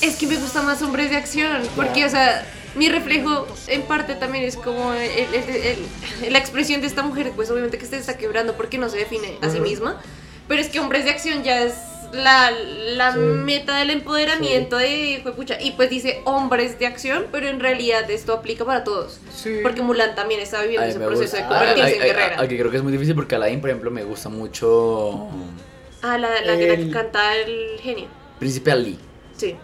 Es 0.03 0.17
que 0.17 0.27
me 0.27 0.37
gusta 0.37 0.63
más 0.63 0.83
hombres 0.83 1.11
de 1.11 1.17
acción, 1.17 1.63
porque, 1.75 2.05
o 2.05 2.09
sea, 2.09 2.45
mi 2.77 2.89
reflejo 2.89 3.47
en 3.69 3.83
parte 3.83 4.15
también 4.15 4.45
es 4.45 4.57
como 4.57 4.93
el- 4.93 5.35
el- 5.35 5.79
el- 6.25 6.33
la 6.33 6.39
expresión 6.39 6.81
de 6.81 6.87
esta 6.87 7.03
mujer, 7.03 7.33
pues 7.35 7.51
obviamente 7.51 7.79
que 7.79 7.87
se 7.87 7.97
está 7.97 8.17
quebrando 8.17 8.55
porque 8.57 8.79
no 8.79 8.89
se 8.89 8.99
define 8.99 9.39
a 9.43 9.49
sí 9.51 9.61
misma, 9.61 10.01
pero 10.49 10.61
es 10.61 10.69
que 10.69 10.79
hombres 10.81 11.05
de 11.05 11.11
acción 11.11 11.43
ya 11.43 11.63
es 11.63 11.75
la, 12.13 12.51
la 12.53 13.13
Sí. 13.15 13.19
meta 13.19 13.77
del 13.79 13.91
empoderamiento 13.91 14.77
de 14.79 15.23
pucha 15.35 15.61
y 15.61 15.73
pues 15.73 15.91
dice 15.91 16.21
hombres 16.25 16.79
de 16.79 16.87
acción, 16.87 17.27
pero 17.33 17.49
en 17.49 17.59
realidad 17.59 18.09
esto 18.11 18.33
aplica 18.33 18.65
para 18.65 18.85
todos, 18.85 19.19
Sí. 19.35 19.59
porque 19.63 19.83
Mulan 19.83 20.15
también 20.15 20.41
está 20.41 20.61
viviendo 20.63 20.85
A 20.85 20.87
mí 20.87 20.91
ese 20.91 21.01
proceso 21.05 21.37
de 21.37 21.43
convertirse 21.43 21.83
Ay, 21.83 21.95
en 21.95 22.03
ay, 22.03 22.09
guerrera. 22.09 22.37
ay, 22.39 22.47
Aquí 22.47 22.57
creo 22.59 22.71
que 22.71 22.77
es 22.77 22.83
muy 22.85 22.93
difícil 22.93 23.15
porque 23.17 23.35
Aladdin, 23.35 23.61
por 23.61 23.71
ejemplo, 23.71 23.91
me 23.91 24.05
gusta 24.05 24.29
mucho 24.29 25.29
Ah, 26.03 26.17
la, 26.17 26.29
la, 26.29 26.57
que- 26.57 26.69
la 26.69 26.77
que 26.77 26.83
El- 26.83 26.91
canta 26.93 27.35
el 27.37 27.81
genio. 27.83 28.07
Príncipe 28.39 28.71
Ali. 28.71 28.99
Sí. 29.37 29.57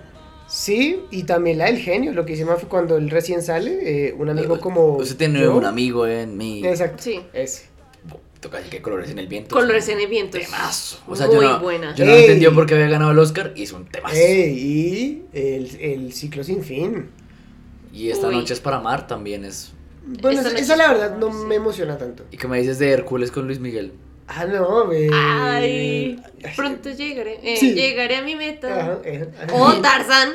Sí, 0.52 1.00
y 1.10 1.22
también 1.22 1.56
la 1.56 1.64
del 1.64 1.78
genio, 1.78 2.12
lo 2.12 2.26
que 2.26 2.34
hicimos 2.34 2.60
fue 2.60 2.68
cuando 2.68 2.98
él 2.98 3.08
recién 3.08 3.40
sale, 3.40 4.08
eh, 4.08 4.12
un 4.12 4.28
amigo 4.28 4.60
como... 4.60 4.96
Usted 4.98 5.16
tiene 5.16 5.40
yo. 5.40 5.56
un 5.56 5.64
amigo 5.64 6.06
en 6.06 6.36
mi... 6.36 6.62
Exacto. 6.62 7.02
Sí. 7.02 7.22
Ese. 7.32 7.68
Toca 8.38 8.58
decir 8.58 8.70
que 8.70 8.82
Colores 8.82 9.10
en 9.10 9.18
el 9.18 9.28
Viento. 9.28 9.54
Colores 9.54 9.88
en 9.88 9.98
el 9.98 10.08
viento. 10.08 10.38
Temazo. 10.38 10.98
O 11.08 11.16
sea, 11.16 11.26
muy 11.28 11.36
yo 11.36 11.42
no, 11.42 11.60
buena. 11.60 11.94
yo 11.94 12.04
no 12.04 12.12
entendí 12.12 12.46
por 12.48 12.66
qué 12.66 12.74
había 12.74 12.88
ganado 12.88 13.12
el 13.12 13.18
Oscar 13.18 13.54
y 13.56 13.62
es 13.62 13.72
un 13.72 13.86
temazo. 13.86 14.14
Ey, 14.14 14.52
y 14.52 15.24
el, 15.32 15.74
el 15.80 16.12
ciclo 16.12 16.44
sin 16.44 16.62
fin. 16.62 17.08
Y 17.90 18.10
esta 18.10 18.28
Uy. 18.28 18.34
noche 18.34 18.52
es 18.52 18.60
para 18.60 18.76
amar 18.76 19.06
también 19.06 19.46
es... 19.46 19.72
Bueno, 20.20 20.38
esa, 20.42 20.50
esa 20.58 20.76
la 20.76 20.92
verdad 20.92 21.16
no 21.16 21.32
sí. 21.32 21.46
me 21.46 21.54
emociona 21.54 21.96
tanto. 21.96 22.26
¿Y 22.30 22.36
qué 22.36 22.46
me 22.46 22.58
dices 22.58 22.78
de 22.78 22.90
Hércules 22.90 23.30
con 23.30 23.46
Luis 23.46 23.58
Miguel? 23.58 23.92
Ah, 24.34 24.46
no. 24.46 24.90
Ay, 25.12 26.20
pronto 26.56 26.90
llegaré. 26.90 27.38
eh, 27.42 27.56
Sí. 27.58 27.74
Llegaré 27.74 28.16
a 28.16 28.22
mi 28.22 28.34
meta. 28.34 28.80
Ajá, 28.80 28.98
eh. 29.04 29.28
O 29.52 29.72
Tarzan. 29.80 30.30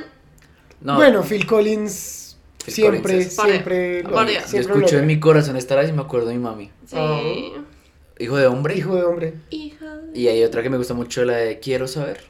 No, 0.82 0.96
Bueno, 0.96 1.24
Phil 1.24 1.46
Collins 1.48 2.38
Phil 2.64 2.74
siempre, 2.74 3.02
Collins 3.02 3.34
siempre, 3.34 4.04
lo- 4.04 4.26
yo 4.26 4.60
escucho 4.60 4.96
lo 4.96 5.02
en 5.02 5.08
mi 5.08 5.20
corazón 5.20 5.56
estarás 5.58 5.90
y 5.90 5.94
me 5.94 6.02
acuerdo 6.02 6.28
de 6.28 6.34
mi 6.36 6.40
mami. 6.44 6.66
Sí. 6.86 6.96
Ah. 6.98 7.64
Hijo 8.20 8.38
de 8.38 8.48
hombre. 8.48 8.76
Hijo 8.78 8.96
de 8.96 9.04
hombre. 9.04 9.34
Hija 9.50 9.98
de- 9.98 10.20
Y 10.20 10.28
hay 10.28 10.44
otra 10.44 10.62
que 10.64 10.70
me 10.70 10.78
gusta 10.78 10.94
mucho, 10.94 11.24
la 11.26 11.38
de 11.38 11.60
Quiero 11.60 11.88
saber. 11.88 12.22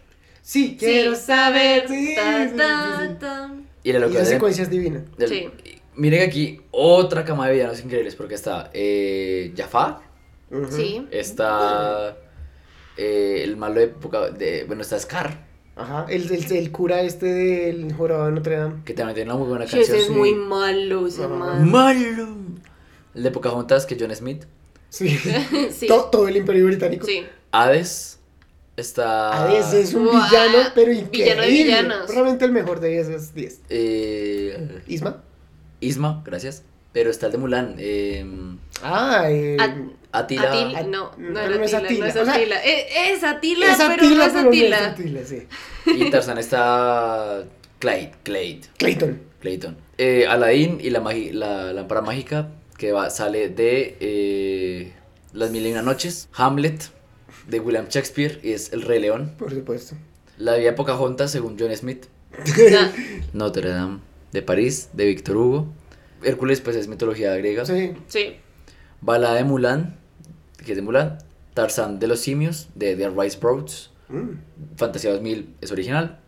Sí, 0.42 0.70
Sí, 0.70 0.78
quiero 0.80 1.16
saber. 1.16 1.88
Sí, 1.88 2.16
ta. 2.16 3.52
Y 3.84 3.92
la 3.94 4.08
Y 4.08 4.12
esa 4.12 4.20
de- 4.20 4.26
secuencia 4.26 4.64
es 4.64 4.70
divina. 4.70 5.04
del- 5.18 5.30
Sí. 5.30 5.50
Miren 5.96 6.28
aquí 6.28 6.62
otra 6.72 7.26
cama 7.26 7.48
de 7.48 7.54
villanos 7.54 7.84
increíbles 7.84 8.16
porque 8.16 8.36
está 8.36 8.70
eh, 8.74 9.52
Jafar, 9.58 10.00
Sí. 10.70 11.06
está 11.12 12.18
eh, 12.98 13.42
el 13.44 13.58
malo 13.58 13.80
de, 13.82 13.88
poca- 13.90 14.30
de 14.32 14.64
bueno 14.66 14.82
está 14.82 14.98
Scar 15.00 15.46
Ajá, 15.76 16.06
el, 16.10 16.32
el, 16.32 16.52
el 16.52 16.72
cura 16.72 17.02
este 17.02 17.26
del 17.28 17.94
jorobado 17.94 18.26
de 18.28 18.32
Notre 18.32 18.56
Dame. 18.58 18.84
que 18.84 18.94
también 18.94 19.14
tiene 19.16 19.30
una 19.32 19.40
muy 19.40 19.48
buena 19.50 19.68
Sí, 19.68 19.80
ese 19.80 19.92
canción. 19.92 20.12
es 20.12 20.18
muy 20.18 20.34
malo, 20.34 21.06
ese 21.06 21.28
man. 21.28 21.70
malo. 21.70 22.28
El 23.14 23.24
de 23.24 23.30
Pocahontas 23.32 23.86
que 23.86 23.94
es 23.96 24.02
John 24.02 24.16
Smith, 24.16 24.46
Sí. 24.90 25.10
Sí. 25.72 25.86
To- 25.88 26.06
todo 26.12 26.28
el 26.28 26.38
imperio 26.38 26.66
británico. 26.66 27.06
Sí. 27.06 27.26
Hades 27.52 28.20
está 28.76 29.44
A 29.46 29.52
veces 29.54 29.90
es 29.90 29.94
un 29.94 30.06
Buah, 30.06 30.26
villano, 30.30 30.58
pero 30.74 30.88
villano 30.92 31.12
de 31.12 31.20
increíble. 31.20 31.64
villanos. 31.64 32.10
Realmente 32.10 32.46
el 32.46 32.52
mejor 32.54 32.80
de 32.80 33.00
esos 33.00 33.34
10. 33.36 33.62
eh, 33.70 34.82
Isma. 34.88 35.24
Isma, 35.80 36.24
gracias. 36.26 36.64
Pero 36.94 37.12
está 37.12 37.28
el 37.28 37.34
de 37.34 37.38
Mulan, 37.38 37.76
eh, 37.78 38.26
Ah, 38.82 39.26
eh, 39.30 39.58
Atila. 40.18 40.52
Atila, 40.52 40.80
At- 40.80 40.86
no, 40.88 41.12
no, 41.18 41.34
pero 41.34 41.40
era 41.46 41.58
no 41.58 41.64
es 41.64 41.74
Atila, 41.74 42.00
no 42.00 42.06
es 42.06 42.16
Atila, 42.16 42.22
o 42.22 42.26
sea, 42.26 42.34
Atila. 42.36 42.56
Es 42.64 43.24
Atila, 43.24 43.72
es 43.72 43.78
pero 43.78 43.92
Atila, 43.94 44.16
no 44.16 44.24
es 44.24 44.32
pero 44.32 44.44
no 44.44 44.50
es 44.52 44.56
Atila. 44.74 44.88
Atila, 44.88 45.20
sí. 45.26 45.48
Y 46.06 46.10
Tarzán 46.10 46.38
está 46.38 47.44
Clyde, 47.80 48.12
Clyde, 48.24 48.62
Clayton. 48.78 49.22
Clayton. 49.40 49.78
Eh, 49.98 50.26
Aladdin 50.28 50.80
y 50.82 50.90
la, 50.90 51.02
magi- 51.02 51.32
la 51.32 51.74
lámpara 51.74 52.02
mágica 52.02 52.50
que 52.78 52.92
va, 52.92 53.10
sale 53.10 53.50
de 53.50 53.98
eh, 54.00 54.94
Las 55.34 55.52
Mil 55.52 55.66
y 55.66 55.72
Una 55.72 55.82
Noches. 55.82 56.30
Hamlet 56.34 56.84
de 57.48 57.60
William 57.60 57.88
Shakespeare 57.88 58.40
y 58.44 58.52
es 58.52 58.74
El 58.74 58.82
Rey 58.82 59.00
León. 59.00 59.34
Por 59.38 59.52
supuesto. 59.52 59.96
La 60.38 60.56
vida 60.56 60.72
de 60.72 60.74
Pocahontas 60.74 61.32
según 61.32 61.58
John 61.60 61.76
Smith. 61.76 62.06
Ah, 62.38 62.92
Notre 63.34 63.70
Dame 63.70 64.00
de 64.32 64.42
París 64.42 64.90
de 64.94 65.06
Víctor 65.06 65.38
Hugo. 65.38 65.68
Hércules 66.24 66.62
pues 66.62 66.76
es 66.76 66.88
mitología 66.88 67.34
griega. 67.36 67.66
Sí. 67.66 67.94
sí. 68.08 68.36
Balada 69.02 69.36
de 69.36 69.44
Mulan, 69.44 69.98
que 70.68 70.74
es 70.74 70.78
de 70.78 70.84
Mulan. 70.84 71.18
Tarzán 71.56 71.98
de 72.00 72.06
los 72.08 72.20
simios 72.20 72.68
de 72.76 72.96
The 72.96 73.10
Rice 73.10 73.40
Brothers. 73.40 73.90
Mm. 74.10 74.76
Fantasía 74.78 75.12
2000 75.12 75.56
es 75.62 75.72
original. 75.72 76.20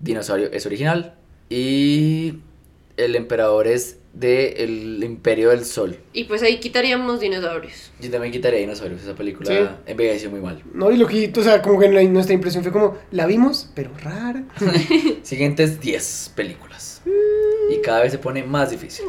Dinosaurio 0.00 0.50
es 0.52 0.66
original. 0.66 1.14
Y 1.48 2.38
el 2.96 3.14
emperador 3.14 3.66
es 3.68 3.98
de 4.12 4.64
El 4.64 5.02
Imperio 5.04 5.50
del 5.50 5.64
Sol. 5.64 5.96
Y 6.12 6.24
pues 6.24 6.42
ahí 6.42 6.60
quitaríamos 6.60 7.20
dinosaurios. 7.20 7.90
Yo 8.00 8.10
también 8.10 8.32
quitaría 8.32 8.58
dinosaurios. 8.60 9.02
Esa 9.02 9.14
película 9.14 9.48
Sí. 9.50 9.90
envejeció 9.90 10.30
muy 10.30 10.40
mal. 10.40 10.62
No, 10.74 10.90
y 10.90 10.96
lo 10.98 11.06
que, 11.06 11.32
o 11.34 11.42
sea, 11.42 11.62
como 11.62 11.78
que 11.78 11.88
nuestra 12.08 12.34
impresión 12.34 12.62
fue 12.62 12.72
como, 12.72 12.98
la 13.10 13.26
vimos, 13.26 13.70
pero 13.74 13.90
rara. 14.02 14.44
Siguientes 15.22 15.80
10 15.80 16.32
películas. 16.34 17.00
Y 17.70 17.80
cada 17.80 18.02
vez 18.02 18.12
se 18.12 18.18
pone 18.18 18.42
más 18.42 18.70
difícil. 18.70 19.06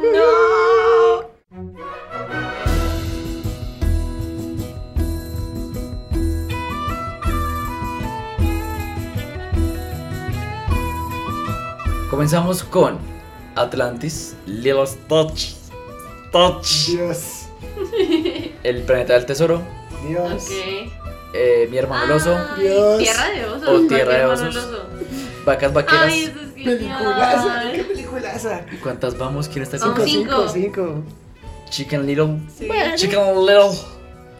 Comenzamos 12.18 12.62
con 12.62 12.96
Atlantis, 13.56 14.36
Little 14.46 14.84
Touch, 15.08 15.54
Touch, 16.30 16.86
Dios. 16.86 17.46
El 18.62 18.82
planeta 18.84 19.14
del 19.14 19.26
tesoro, 19.26 19.60
Dios. 20.06 20.44
Ok. 20.44 20.52
eh, 21.34 21.66
Mi 21.72 21.76
hermano 21.76 22.04
el 22.04 22.12
oso, 22.12 22.36
Ay, 22.56 22.62
Dios. 22.68 22.98
Tierra 22.98 23.30
de 23.30 23.44
osos. 23.46 23.68
O 23.68 23.86
Tierra 23.88 24.12
de 24.12 24.18
hermano 24.20 24.32
osos. 24.48 24.54
el 24.54 24.56
oso. 24.74 24.86
Vacas 25.44 25.72
Vaqueras. 25.72 26.02
Ay, 26.04 26.22
eso 26.22 26.40
es 26.40 26.52
Peliculaza, 26.64 27.60
qué 27.62 27.68
genial. 27.70 27.86
peliculaza. 27.88 28.66
¿Cuántas 28.80 29.18
vamos? 29.18 29.48
¿Quién 29.48 29.64
está 29.64 29.78
con 29.80 30.06
Cinco, 30.06 30.48
cinco. 30.48 31.02
Chicken 31.68 32.06
Little, 32.06 32.38
Sí. 32.56 32.68
Chicken 32.94 33.40
Little, 33.44 33.76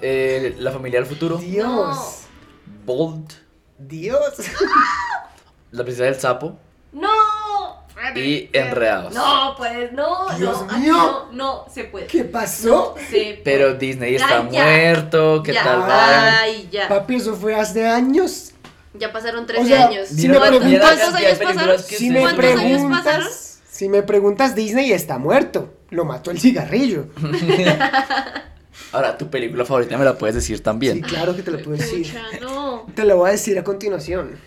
eh, 0.01 0.55
La 0.61 0.71
familia 0.71 1.01
del 1.01 1.09
futuro, 1.09 1.39
Dios. 1.39 2.21
Bold, 2.87 3.33
Dios. 3.81 4.21
La 5.73 5.83
princesa 5.83 6.05
del 6.05 6.21
sapo. 6.21 6.57
Y 8.17 8.51
Enredados. 8.53 9.15
No, 9.15 9.55
pues 9.57 9.93
no, 9.93 10.29
Dios 10.37 10.67
no, 10.67 10.79
mío. 10.79 10.93
no, 10.93 11.33
no 11.33 11.65
se 11.73 11.85
puede. 11.85 12.07
¿Qué 12.07 12.25
pasó? 12.25 12.95
No 12.97 13.03
se. 13.11 13.41
Pero 13.45 13.75
Disney 13.75 14.17
está 14.17 14.41
Ay, 14.41 14.49
ya. 14.51 14.65
muerto, 14.65 15.43
¿qué 15.45 15.53
ya, 15.55 15.65
tal? 15.65 15.81
va? 15.81 16.41
Ay, 16.41 16.69
ya. 16.71 16.89
Papi, 16.89 17.17
eso 17.17 17.35
fue 17.35 17.55
hace 17.55 17.87
años. 17.87 18.53
Ya 18.97 19.13
pasaron 19.13 19.45
13 19.47 19.63
O 19.63 19.67
sea, 19.67 19.87
años. 19.89 20.09
si 20.09 20.29
me 20.29 20.39
¿Cuántos, 20.39 20.61
preguntas- 20.61 20.99
cuántos 21.01 21.15
años 21.21 21.39
pasaron? 21.39 21.79
Si 21.83 22.11
me 22.11 22.21
¿Cuántos 22.21 22.45
años 22.45 22.83
pasaron? 22.83 23.01
preguntas, 23.25 23.61
si 23.71 23.89
me 23.89 24.03
preguntas, 24.03 24.55
Disney 24.55 24.93
está 24.93 25.19
muerto. 25.19 25.75
Lo 25.91 26.05
mató 26.05 26.31
el 26.31 26.39
cigarrillo. 26.41 27.07
Ahora, 28.93 29.17
tu 29.19 29.29
película 29.31 29.65
favorita 29.65 29.97
me 29.99 30.05
la 30.05 30.17
puedes 30.17 30.35
decir 30.37 30.57
Sí, 30.59 30.63
también. 30.63 31.01
claro 31.01 31.35
que 31.35 31.43
te 31.43 31.51
lo 31.51 31.59
puedo 31.59 31.77
decir. 31.77 32.07
Pucha, 32.07 32.23
no. 32.41 32.87
Te 32.95 33.05
lo 33.05 33.17
voy 33.17 33.29
a 33.29 33.33
decir 33.33 33.59
a 33.59 33.65
continuación. 33.65 34.39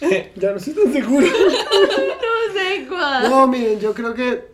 ya 0.36 0.50
no 0.50 0.56
estoy 0.56 0.74
tan 0.74 0.92
seguro. 0.92 1.26
No 2.50 2.58
sé 2.58 2.86
cuál. 2.88 3.30
No, 3.30 3.46
miren, 3.46 3.78
yo 3.80 3.94
creo 3.94 4.14
que 4.14 4.44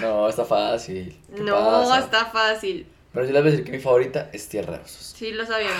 No, 0.00 0.28
está 0.28 0.44
fácil. 0.44 1.16
¿Qué 1.34 1.42
No, 1.42 1.54
pasa? 1.54 2.00
está 2.00 2.26
fácil. 2.26 2.86
Pero 3.12 3.26
yo 3.26 3.32
les 3.32 3.42
voy 3.42 3.48
a 3.48 3.50
decir 3.52 3.64
que 3.64 3.72
mi 3.72 3.78
favorita 3.78 4.30
es 4.32 4.48
Tierra 4.48 4.78
de 4.78 4.84
Osos. 4.84 5.14
Sí, 5.16 5.30
lo 5.32 5.46
sabíamos. 5.46 5.76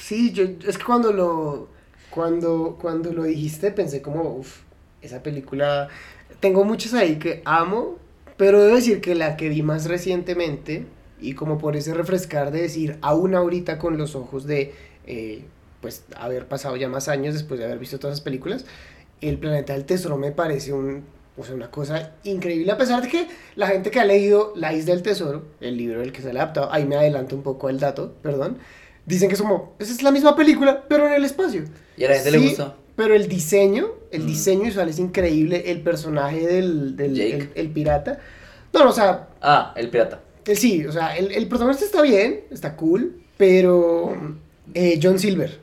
sí, 0.00 0.32
yo 0.32 0.44
es 0.66 0.78
que 0.78 0.84
cuando 0.84 1.12
lo 1.12 1.68
cuando 2.10 2.78
cuando 2.80 3.12
lo 3.12 3.24
dijiste 3.24 3.72
pensé 3.72 4.00
como, 4.02 4.22
uff, 4.36 4.60
esa 5.02 5.22
película 5.22 5.88
tengo 6.40 6.64
muchas 6.64 6.94
ahí 6.94 7.18
que 7.18 7.42
amo, 7.44 7.98
pero 8.36 8.62
debo 8.62 8.76
decir 8.76 9.00
que 9.00 9.14
la 9.16 9.36
que 9.36 9.48
vi 9.48 9.62
más 9.62 9.86
recientemente 9.88 10.86
y 11.20 11.32
como 11.34 11.58
por 11.58 11.76
ese 11.76 11.94
refrescar 11.94 12.52
de 12.52 12.62
decir 12.62 12.98
aún 13.02 13.34
ahorita 13.34 13.78
con 13.78 13.98
los 13.98 14.14
ojos 14.14 14.46
de 14.46 14.72
eh, 15.06 15.44
pues 15.86 16.02
haber 16.16 16.46
pasado 16.48 16.74
ya 16.76 16.88
más 16.88 17.06
años 17.06 17.34
después 17.34 17.60
de 17.60 17.66
haber 17.66 17.78
visto 17.78 18.00
todas 18.00 18.14
esas 18.16 18.24
películas, 18.24 18.64
El 19.20 19.38
Planeta 19.38 19.72
del 19.72 19.84
Tesoro 19.84 20.16
me 20.16 20.32
parece 20.32 20.72
un, 20.72 21.04
o 21.38 21.44
sea, 21.44 21.54
una 21.54 21.70
cosa 21.70 22.14
increíble, 22.24 22.72
a 22.72 22.76
pesar 22.76 23.00
de 23.02 23.08
que 23.08 23.28
la 23.54 23.68
gente 23.68 23.92
que 23.92 24.00
ha 24.00 24.04
leído 24.04 24.52
La 24.56 24.72
Isla 24.74 24.94
del 24.94 25.04
Tesoro, 25.04 25.44
el 25.60 25.76
libro 25.76 26.00
del 26.00 26.10
que 26.10 26.22
se 26.22 26.28
ha 26.28 26.32
adaptado, 26.32 26.72
ahí 26.72 26.84
me 26.86 26.96
adelanto 26.96 27.36
un 27.36 27.42
poco 27.44 27.68
el 27.68 27.78
dato, 27.78 28.14
perdón, 28.20 28.58
dicen 29.04 29.28
que 29.28 29.36
es 29.36 29.40
como, 29.40 29.74
esa 29.78 29.92
es 29.92 30.02
la 30.02 30.10
misma 30.10 30.34
película, 30.34 30.82
pero 30.88 31.06
en 31.06 31.12
el 31.12 31.24
espacio. 31.24 31.62
¿Y 31.96 32.02
a 32.02 32.08
la 32.08 32.14
gente 32.16 32.32
le 32.32 32.38
Sí, 32.40 32.44
gustó? 32.48 32.74
Pero 32.96 33.14
el 33.14 33.28
diseño, 33.28 33.86
el 34.10 34.24
Mm. 34.24 34.26
diseño 34.26 34.62
visual 34.64 34.88
es 34.88 34.98
increíble, 34.98 35.70
el 35.70 35.82
personaje 35.82 36.44
del, 36.48 36.96
del 36.96 37.14
Jake. 37.14 37.36
el, 37.36 37.50
el 37.54 37.68
pirata. 37.70 38.18
No, 38.72 38.82
no, 38.82 38.90
o 38.90 38.92
sea, 38.92 39.28
Ah, 39.40 39.72
el 39.76 39.88
pirata. 39.88 40.20
el- 40.46 40.56
sí, 40.56 40.84
o 40.84 40.90
sea, 40.90 41.16
el, 41.16 41.30
el 41.30 41.46
protagonista 41.46 41.84
está 41.84 42.02
bien, 42.02 42.40
está 42.50 42.74
cool, 42.74 43.20
pero 43.36 44.16
eh, 44.74 44.98
John 45.00 45.18
Silver, 45.20 45.60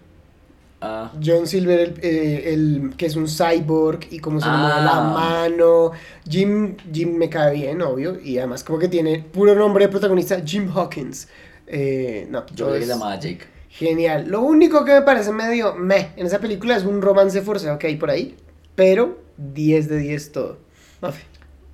Ah, 0.85 1.11
John 1.23 1.47
Silver, 1.47 1.79
el, 1.79 1.93
eh, 2.01 2.53
el 2.53 2.93
que 2.97 3.05
es 3.05 3.15
un 3.15 3.27
cyborg 3.27 4.01
y 4.11 4.19
cómo 4.19 4.41
se 4.41 4.47
le 4.47 4.51
mueve 4.57 4.81
la 4.81 4.97
Ah. 4.97 5.13
mano. 5.47 5.91
Jim, 6.27 6.75
Jim 6.91 7.15
me 7.15 7.29
cae 7.29 7.53
bien, 7.53 7.81
obvio, 7.81 8.19
y 8.19 8.37
además 8.37 8.63
como 8.65 8.79
que 8.79 8.89
tiene 8.89 9.19
puro 9.19 9.55
nombre 9.55 9.85
de 9.85 9.89
protagonista, 9.89 10.41
Jim 10.45 10.69
Hawkins. 10.75 11.29
Eh, 11.67 12.27
no, 12.29 12.45
yo 12.53 12.73
se 12.73 12.85
llamaba 12.85 13.17
Jake. 13.17 13.45
Genial. 13.69 14.25
Lo 14.27 14.41
único 14.41 14.83
que 14.83 14.91
me 14.91 15.01
parece 15.03 15.31
medio 15.31 15.73
meh 15.75 16.11
en 16.17 16.25
esa 16.25 16.39
película 16.39 16.75
es 16.75 16.83
un 16.83 17.01
romance 17.01 17.41
forzado 17.41 17.79
que 17.79 17.87
hay 17.87 17.95
por 17.95 18.09
ahí, 18.11 18.35
pero 18.75 19.17
10 19.37 19.87
de 19.89 19.97
10 19.97 20.31
todo. 20.33 20.57
Mafe. 21.01 21.23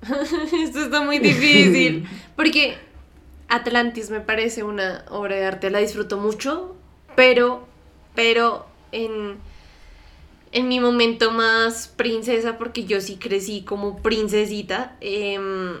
Esto 0.64 0.80
está 0.84 1.02
muy 1.02 1.18
difícil. 1.18 2.08
Porque 2.36 2.74
Atlantis 3.48 4.08
me 4.10 4.20
parece 4.20 4.62
una 4.62 5.04
obra 5.10 5.34
de 5.36 5.44
arte, 5.44 5.68
la 5.70 5.80
disfruto 5.80 6.16
mucho, 6.16 6.76
pero, 7.16 7.66
pero 8.14 8.69
en, 8.92 9.36
en 10.52 10.68
mi 10.68 10.80
momento 10.80 11.30
más 11.30 11.88
princesa, 11.88 12.58
porque 12.58 12.84
yo 12.84 13.00
sí 13.00 13.16
crecí 13.16 13.62
como 13.62 13.98
princesita, 14.02 14.96
em, 15.00 15.76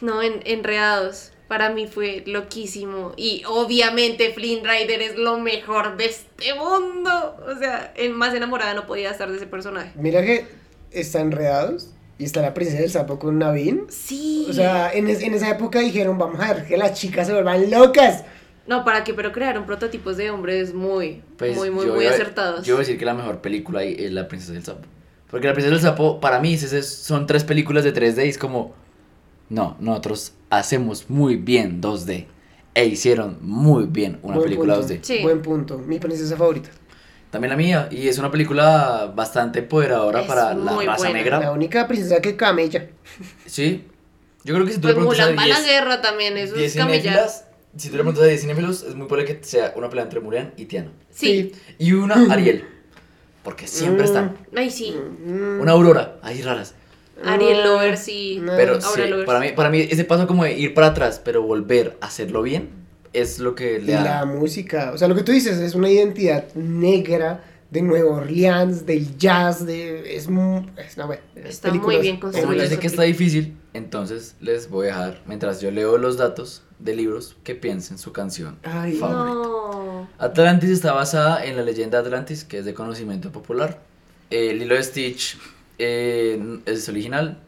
no, 0.00 0.22
en 0.22 0.40
Enredados. 0.44 1.32
Para 1.46 1.70
mí 1.70 1.86
fue 1.86 2.24
loquísimo. 2.26 3.12
Y 3.16 3.42
obviamente 3.46 4.34
Flynn 4.34 4.62
Rider 4.64 5.00
es 5.00 5.16
lo 5.16 5.38
mejor 5.38 5.96
de 5.96 6.04
este 6.06 6.52
mundo. 6.54 7.36
O 7.46 7.58
sea, 7.58 7.90
en- 7.96 8.12
más 8.12 8.34
enamorada 8.34 8.74
no 8.74 8.86
podía 8.86 9.10
estar 9.10 9.30
de 9.30 9.36
ese 9.38 9.46
personaje. 9.46 9.92
Mira 9.94 10.20
que 10.22 10.46
está 10.90 11.20
enredados 11.20 11.88
y 12.18 12.24
está 12.24 12.42
la 12.42 12.52
princesa 12.52 12.80
del 12.82 12.90
sapo 12.90 13.18
con 13.18 13.38
Navin. 13.38 13.86
Sí. 13.88 14.46
O 14.50 14.52
sea, 14.52 14.92
en, 14.92 15.08
es- 15.08 15.22
en 15.22 15.32
esa 15.32 15.48
época 15.48 15.78
dijeron, 15.78 16.18
vamos 16.18 16.38
a 16.38 16.52
ver 16.52 16.66
que 16.66 16.76
las 16.76 16.98
chicas 17.00 17.26
se 17.26 17.32
vuelvan 17.32 17.70
locas. 17.70 18.24
No, 18.68 18.84
¿para 18.84 19.02
qué? 19.02 19.14
Pero 19.14 19.32
crearon 19.32 19.64
prototipos 19.66 20.16
de 20.16 20.30
hombres 20.30 20.74
muy, 20.74 21.22
Pues, 21.36 21.56
muy, 21.56 21.70
muy, 21.70 21.86
muy 21.86 22.04
iba- 22.04 22.12
acertados. 22.14 22.64
Yo 22.66 22.74
voy 22.74 22.80
a 22.82 22.84
decir 22.86 22.98
que 22.98 23.04
la 23.06 23.14
mejor 23.14 23.40
película 23.40 23.80
ahí 23.80 23.96
es 23.98 24.12
La 24.12 24.28
Princesa 24.28 24.52
del 24.52 24.62
Sapo. 24.64 24.86
Porque 25.30 25.46
La 25.46 25.54
Princesa 25.54 25.72
del 25.74 25.82
Sapo, 25.82 26.20
para 26.20 26.38
mí, 26.40 26.54
es- 26.54 26.72
es- 26.72 26.88
son 26.94 27.26
tres 27.26 27.44
películas 27.44 27.82
de 27.84 27.92
3D 27.92 28.26
y 28.26 28.28
es 28.28 28.38
como... 28.38 28.74
No, 29.48 29.76
nosotros 29.80 30.34
hacemos 30.50 31.08
muy 31.08 31.36
bien 31.36 31.80
2D. 31.80 32.26
E 32.74 32.84
hicieron 32.84 33.38
muy 33.40 33.86
bien 33.86 34.18
una 34.22 34.34
Buen 34.36 34.44
película 34.44 34.74
punto. 34.74 34.94
2D. 34.94 34.98
Sí. 35.02 35.18
Buen 35.22 35.40
punto. 35.42 35.78
Mi 35.78 35.98
princesa 35.98 36.36
favorita. 36.36 36.68
También 37.30 37.50
la 37.50 37.56
mía. 37.56 37.88
Y 37.90 38.06
es 38.08 38.18
una 38.18 38.30
película 38.30 39.10
bastante 39.16 39.60
empoderadora 39.60 40.20
Es 40.20 40.26
para 40.28 40.54
la 40.54 40.72
raza 40.76 40.96
buena. 40.98 41.12
negra. 41.14 41.40
La 41.40 41.52
única 41.52 41.88
princesa 41.88 42.20
que 42.20 42.36
camella. 42.36 42.86
Sí. 43.46 43.84
Yo 44.44 44.54
creo 44.54 44.66
que 44.66 44.72
si 44.72 44.78
tú 44.78 44.82
Pues 44.82 44.94
le 44.94 45.00
preguntas 45.00 45.26
a 45.26 45.30
Mulan 45.30 45.38
va 45.38 45.42
a 45.42 45.46
la 45.48 45.54
10 45.60 45.66
guerra 45.66 46.00
también, 46.02 46.36
eso 46.36 46.54
10 46.54 46.76
es 46.76 46.80
camellar. 46.80 47.28
Si 47.76 47.88
tú 47.88 47.96
le 47.96 48.02
preguntas 48.02 48.24
a 48.24 48.26
10 48.26 48.40
cinéfilos, 48.40 48.82
es 48.82 48.94
muy 48.94 49.06
probable 49.06 49.34
que 49.38 49.44
sea 49.44 49.72
una 49.76 49.88
pelea 49.88 50.04
entre 50.04 50.20
Mulan 50.20 50.52
y 50.56 50.64
Tiana. 50.66 50.90
Sí. 51.10 51.52
Y 51.78 51.92
una 51.92 52.32
Ariel. 52.32 52.64
Porque 53.42 53.66
siempre 53.66 54.02
Mm. 54.02 54.06
están. 54.06 54.36
Ay, 54.54 54.70
sí. 54.70 54.94
Mm, 55.24 55.60
Una 55.60 55.72
Aurora. 55.72 56.18
Ahí 56.22 56.42
raras. 56.42 56.74
Ariel 57.24 57.64
Lover, 57.64 57.96
sí. 57.96 58.38
no. 58.42 58.52
Pero 58.56 58.74
Aurora 58.74 58.92
sí, 58.94 59.10
Lovers. 59.10 59.26
para 59.26 59.40
mí, 59.40 59.48
para 59.54 59.70
mí 59.70 59.80
ese 59.90 60.04
paso 60.04 60.26
como 60.26 60.44
de 60.44 60.52
ir 60.58 60.74
para 60.74 60.88
atrás, 60.88 61.20
pero 61.24 61.42
volver 61.42 61.96
a 62.00 62.06
hacerlo 62.06 62.42
bien, 62.42 62.68
es 63.12 63.38
lo 63.38 63.54
que 63.54 63.78
Y 63.78 63.82
le 63.82 63.94
la 63.94 64.02
da. 64.04 64.24
música, 64.24 64.92
o 64.94 64.98
sea, 64.98 65.08
lo 65.08 65.14
que 65.14 65.22
tú 65.22 65.32
dices 65.32 65.58
es 65.58 65.74
una 65.74 65.88
identidad 65.90 66.44
negra 66.54 67.42
de 67.70 67.82
Nueva 67.82 68.16
Orleans, 68.16 68.86
del 68.86 69.16
jazz, 69.18 69.66
de... 69.66 70.16
Es, 70.16 70.22
es 70.24 70.28
una 70.28 71.06
buena. 71.06 71.22
Está 71.34 71.72
muy 71.72 71.98
bien 71.98 72.18
Como 72.18 72.32
construido. 72.32 72.54
yo 72.54 72.62
esa 72.62 72.74
sé 72.74 72.80
que 72.80 72.86
está 72.86 73.02
difícil, 73.02 73.56
entonces 73.74 74.36
les 74.40 74.70
voy 74.70 74.86
a 74.86 74.90
dejar, 74.90 75.22
mientras 75.26 75.60
yo 75.60 75.70
leo 75.70 75.98
los 75.98 76.16
datos 76.16 76.62
de 76.78 76.96
libros, 76.96 77.36
que 77.44 77.54
piensen 77.54 77.98
su 77.98 78.12
canción 78.12 78.58
Ay, 78.62 78.94
favorita. 78.96 79.34
No. 79.34 80.08
Atlantis 80.18 80.70
está 80.70 80.92
basada 80.92 81.44
en 81.44 81.56
la 81.56 81.62
leyenda 81.62 82.00
de 82.00 82.06
Atlantis, 82.06 82.44
que 82.44 82.58
es 82.58 82.64
de 82.64 82.72
conocimiento 82.72 83.32
popular. 83.32 83.80
Eh, 84.30 84.54
Lilo 84.54 84.78
y 84.78 84.82
Stitch 84.82 85.38
eh, 85.78 86.60
es 86.64 86.88
original. 86.88 87.40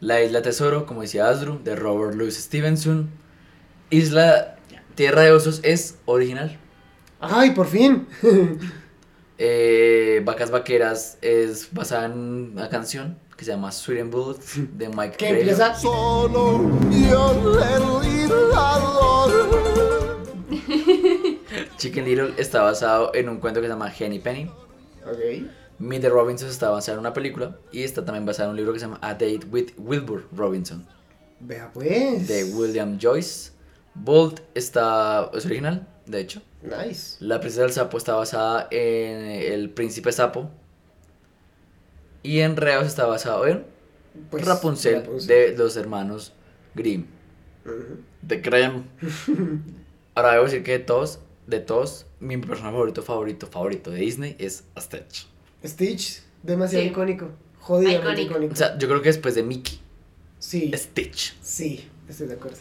La 0.00 0.22
Isla 0.22 0.42
Tesoro, 0.42 0.84
como 0.84 1.02
decía 1.02 1.28
Asdru, 1.28 1.62
de 1.62 1.76
Robert 1.76 2.14
Louis 2.16 2.36
Stevenson. 2.36 3.08
Isla 3.90 4.56
Tierra 4.94 5.22
de 5.22 5.32
Osos 5.32 5.60
es 5.62 5.98
original. 6.04 6.58
Ay, 7.20 7.52
por 7.52 7.66
fin. 7.66 8.06
Eh, 9.38 10.22
Vacas 10.24 10.50
Vaqueras 10.50 11.18
es 11.20 11.72
basada 11.72 12.06
en 12.06 12.52
una 12.52 12.68
canción 12.68 13.18
que 13.36 13.44
se 13.44 13.50
llama 13.50 13.72
Sweet 13.72 14.02
and 14.02 14.12
Bullet 14.12 14.38
de 14.76 14.88
Mike 14.88 15.16
Crane. 15.16 15.40
empieza... 15.40 15.74
Solo. 15.74 16.70
Chicken 21.76 22.04
Little 22.04 22.34
está 22.36 22.62
basado 22.62 23.12
en 23.14 23.28
un 23.28 23.38
cuento 23.38 23.60
que 23.60 23.66
se 23.66 23.72
llama 23.72 23.92
Henny 23.96 24.20
Penny. 24.20 24.50
Ok. 25.04 25.48
Meet 25.78 26.02
the 26.02 26.08
Robinsons 26.08 26.52
está 26.52 26.70
basado 26.70 26.98
en 26.98 27.00
una 27.00 27.12
película 27.12 27.58
y 27.72 27.82
está 27.82 28.04
también 28.04 28.24
basado 28.24 28.48
en 28.48 28.50
un 28.52 28.56
libro 28.56 28.72
que 28.72 28.78
se 28.78 28.86
llama 28.86 28.98
A 29.02 29.12
Date 29.12 29.40
with 29.50 29.72
Wilbur 29.76 30.28
Robinson 30.32 30.86
Vea 31.40 31.70
pues. 31.72 32.28
de 32.28 32.44
William 32.44 32.98
Joyce. 33.00 33.50
Bolt 33.94 34.40
está 34.54 35.30
es 35.34 35.44
original, 35.44 35.86
de 36.06 36.20
hecho. 36.20 36.42
Nice. 36.64 37.16
La 37.20 37.40
princesa 37.40 37.62
del 37.62 37.72
sapo 37.72 37.98
está 37.98 38.14
basada 38.14 38.68
en 38.70 39.20
El 39.52 39.70
príncipe 39.70 40.10
sapo. 40.12 40.50
Y 42.22 42.40
en 42.40 42.56
Reos 42.56 42.86
está 42.86 43.04
basado 43.06 43.46
en 43.46 43.64
Pues, 44.30 44.44
Rapunzel, 44.46 45.02
Rapunzel. 45.02 45.28
de 45.28 45.56
los 45.58 45.76
hermanos 45.76 46.32
Grimm. 46.74 47.04
De 48.22 48.40
Creme. 48.40 48.84
Ahora 50.14 50.32
debo 50.32 50.44
decir 50.44 50.62
que 50.62 50.72
de 50.72 50.78
todos, 50.78 51.18
de 51.46 51.60
todos, 51.60 52.06
mi 52.20 52.36
personaje 52.38 52.72
favorito, 52.72 53.02
favorito, 53.02 53.46
favorito 53.46 53.90
de 53.90 53.98
Disney 54.00 54.36
es 54.38 54.64
Stitch. 54.78 55.26
Stitch, 55.64 56.22
demasiado 56.42 56.84
Sí. 56.84 56.90
icónico. 56.90 57.30
Jodidamente 57.60 58.22
Icónico. 58.22 58.30
icónico. 58.32 58.52
O 58.52 58.56
sea, 58.56 58.78
yo 58.78 58.88
creo 58.88 59.02
que 59.02 59.08
después 59.08 59.34
de 59.34 59.42
Mickey, 59.42 59.80
sí, 60.38 60.70
Stitch. 60.74 61.36
sí, 61.42 61.88
estoy 62.08 62.28
de 62.28 62.34
acuerdo. 62.34 62.58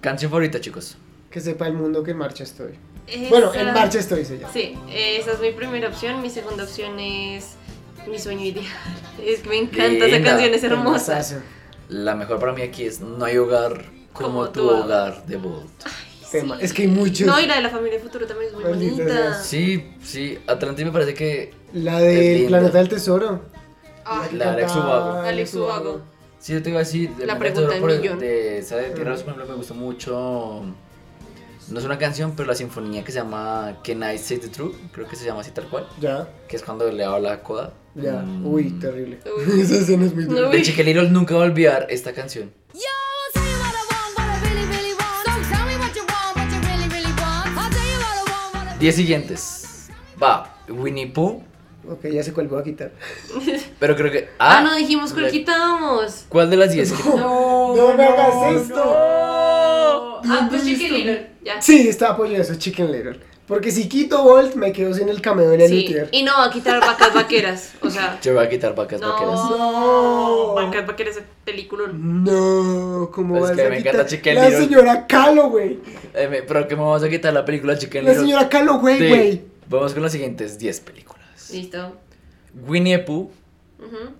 Canción 0.00 0.30
favorita, 0.30 0.60
chicos. 0.60 0.96
Que 1.30 1.40
sepa 1.40 1.66
el 1.66 1.74
mundo 1.74 2.02
que 2.02 2.12
en 2.12 2.16
marcha 2.18 2.44
estoy. 2.44 2.72
Esa- 3.10 3.28
Bueno, 3.30 3.54
en 3.54 3.72
marcha 3.74 3.98
estoy, 3.98 4.24
se 4.24 4.38
llama. 4.38 4.52
Sí, 4.52 4.74
esa 4.92 5.32
es 5.32 5.40
mi 5.40 5.50
primera 5.52 5.88
opción. 5.88 6.20
Mi 6.22 6.30
segunda 6.30 6.64
opción 6.64 6.98
es 6.98 7.54
Mi 8.08 8.18
sueño 8.18 8.44
ideal. 8.44 8.66
Es 9.24 9.40
que 9.40 9.48
me 9.48 9.58
encanta 9.58 10.06
esa 10.06 10.22
canción, 10.22 10.54
es 10.54 10.62
hermosa. 10.64 11.20
La 11.88 12.14
mejor 12.14 12.38
para 12.38 12.52
mí 12.52 12.62
aquí 12.62 12.84
es 12.84 13.00
No 13.00 13.24
hay 13.24 13.36
hogar 13.38 13.84
como, 14.12 14.28
Como 14.28 14.50
tu 14.50 14.60
tu 14.60 14.68
hogar 14.70 15.26
de 15.26 15.36
Bolt. 15.36 15.68
Tema. 16.30 16.58
Es 16.60 16.74
que 16.74 16.82
hay 16.82 16.88
muchos. 16.88 17.26
No, 17.26 17.40
y 17.40 17.46
la 17.46 17.56
de 17.56 17.62
la 17.62 17.70
familia 17.70 17.98
futuro 18.00 18.26
también 18.26 18.48
es 18.50 18.54
muy 18.54 18.64
Maldita 18.64 18.92
bonita. 19.02 19.14
sea. 19.34 19.42
Sí, 19.42 19.92
sí, 20.02 20.38
Atlantis 20.46 20.84
me 20.84 20.92
parece 20.92 21.14
que. 21.14 21.54
La 21.72 22.00
linda. 22.00 22.48
Planeta 22.48 22.78
del 22.78 22.88
Tesoro. 22.90 23.42
La 24.32 24.44
de 24.44 24.62
Alex 24.62 24.76
Ubago. 24.76 25.12
Alex 25.20 25.54
Ubago. 25.54 26.00
Sí, 26.38 26.52
yo 26.52 26.62
te 26.62 26.68
iba 26.70 26.80
a 26.80 26.82
decir. 26.84 27.10
de 27.16 27.26
La 27.26 27.38
pregunta 27.38 27.74
del 27.74 27.82
millón. 27.82 28.18
De 28.18 28.58
esa 28.58 28.76
de 28.76 28.90
Tierra 28.90 29.16
de 29.16 29.22
por 29.24 29.32
ejemplo, 29.32 29.46
me 29.46 29.54
gustó 29.54 29.74
mucho. 29.74 30.62
No 31.70 31.78
es 31.78 31.84
una 31.84 31.98
canción, 31.98 32.32
pero 32.34 32.46
la 32.48 32.54
sinfonía 32.54 33.04
que 33.04 33.12
se 33.12 33.18
llama 33.18 33.76
Can 33.84 34.02
I 34.02 34.16
Say 34.16 34.38
the 34.38 34.48
Truth, 34.48 34.74
creo 34.92 35.06
que 35.06 35.16
se 35.16 35.26
llama 35.26 35.40
así 35.42 35.50
tal 35.50 35.68
cual, 35.68 35.86
Ya, 36.00 36.26
que 36.48 36.56
es 36.56 36.62
cuando 36.62 36.90
le 36.90 37.04
habla 37.04 37.32
a 37.32 37.42
Coda. 37.42 37.72
ya. 37.94 38.22
Mm. 38.22 38.46
Uy, 38.46 38.70
terrible. 38.80 39.18
Uy. 39.26 39.60
Esa 39.60 39.76
escena 39.76 40.06
es 40.06 40.14
muy 40.14 40.24
No. 40.24 40.48
De 40.48 40.58
Little 40.58 41.10
nunca 41.10 41.34
voy 41.34 41.44
a 41.44 41.46
olvidar 41.46 41.86
esta 41.90 42.12
canción. 42.12 42.50
Yo 42.72 42.80
will 42.80 43.32
tell 43.34 43.42
you 43.44 43.58
what 43.58 43.74
I 43.74 43.84
want, 43.92 44.18
what 44.18 44.28
I 44.28 44.48
really, 44.48 44.66
really 44.66 44.92
want. 44.92 45.24
So 45.24 45.54
tell 45.54 45.66
me 45.66 45.76
what 45.76 45.94
you 45.94 46.02
want, 46.02 46.36
what 46.36 46.48
you 46.50 46.60
really, 46.68 46.88
really 46.88 47.12
want. 47.20 47.58
I'll 47.58 47.70
tell 47.70 47.86
you 47.86 47.98
what 47.98 48.16
I 48.16 48.54
want, 48.54 48.68
what 48.68 48.76
I 48.76 48.80
10 48.80 48.92
siguientes. 48.94 49.88
Va, 50.22 50.56
Winnie 50.68 51.06
Pooh, 51.06 51.42
Ok, 51.90 52.04
ya 52.12 52.22
sé 52.22 52.32
cuál 52.34 52.48
voy 52.48 52.60
a 52.60 52.64
quitar. 52.64 52.92
pero 53.78 53.96
creo 53.96 54.12
que. 54.12 54.28
Ah, 54.38 54.60
no 54.62 54.74
dijimos 54.76 55.12
cuál 55.12 55.30
quitamos. 55.30 56.26
¿Cuál 56.28 56.50
de 56.50 56.56
las 56.56 56.72
10? 56.72 56.92
No, 57.16 57.74
no 57.74 57.94
me 57.94 58.04
hagas 58.04 58.62
esto. 58.62 59.07
Ah, 60.24 60.46
pues 60.50 60.64
Chicken 60.64 60.92
Little. 60.94 61.30
Ya. 61.44 61.60
Sí, 61.62 61.88
está 61.88 62.10
apoyando 62.10 62.42
eso, 62.42 62.54
Chicken 62.56 62.90
Little. 62.92 63.20
Porque 63.46 63.70
si 63.70 63.88
quito 63.88 64.22
Bolt, 64.24 64.56
me 64.56 64.72
quedo 64.72 64.92
sin 64.92 65.08
el 65.08 65.22
cameo 65.22 65.48
de 65.48 65.68
Sí, 65.68 65.86
Luther. 65.88 66.08
y 66.12 66.22
no 66.22 66.32
va 66.36 66.44
a 66.46 66.50
quitar 66.50 66.80
vacas 66.80 67.14
vaqueras. 67.14 67.72
O 67.80 67.88
sea, 67.88 68.18
Yo 68.22 68.34
voy 68.34 68.44
a 68.44 68.48
quitar 68.50 68.74
vacas 68.74 69.00
no, 69.00 69.08
vaqueras. 69.10 69.34
No. 69.50 70.52
vacas 70.54 70.86
vaqueras 70.86 71.16
es 71.16 71.22
película. 71.46 71.84
No, 71.94 73.10
¿cómo 73.10 73.36
Es 73.36 73.42
vas 73.42 73.52
que 73.52 73.62
a 73.64 73.70
me 73.70 73.78
quitar? 73.78 73.94
encanta 73.94 74.10
Chicken 74.10 74.34
La 74.34 74.48
Little. 74.50 74.64
señora 74.66 75.06
Calo, 75.06 75.48
güey. 75.48 75.78
Eh, 76.14 76.44
pero 76.46 76.60
me 76.68 76.74
vamos 76.76 77.02
a 77.02 77.08
quitar 77.08 77.32
la 77.32 77.42
película 77.46 77.78
Chicken 77.78 78.04
La 78.04 78.10
Little. 78.10 78.26
señora 78.26 78.48
Calo, 78.50 78.80
güey, 78.80 78.98
Sí. 78.98 79.08
güey. 79.08 79.42
Vamos 79.70 79.94
con 79.94 80.02
las 80.02 80.12
siguientes 80.12 80.58
10 80.58 80.80
películas. 80.80 81.50
Listo. 81.50 81.96
Winnie 82.66 82.98
the 82.98 83.04
Pooh, 83.04 83.30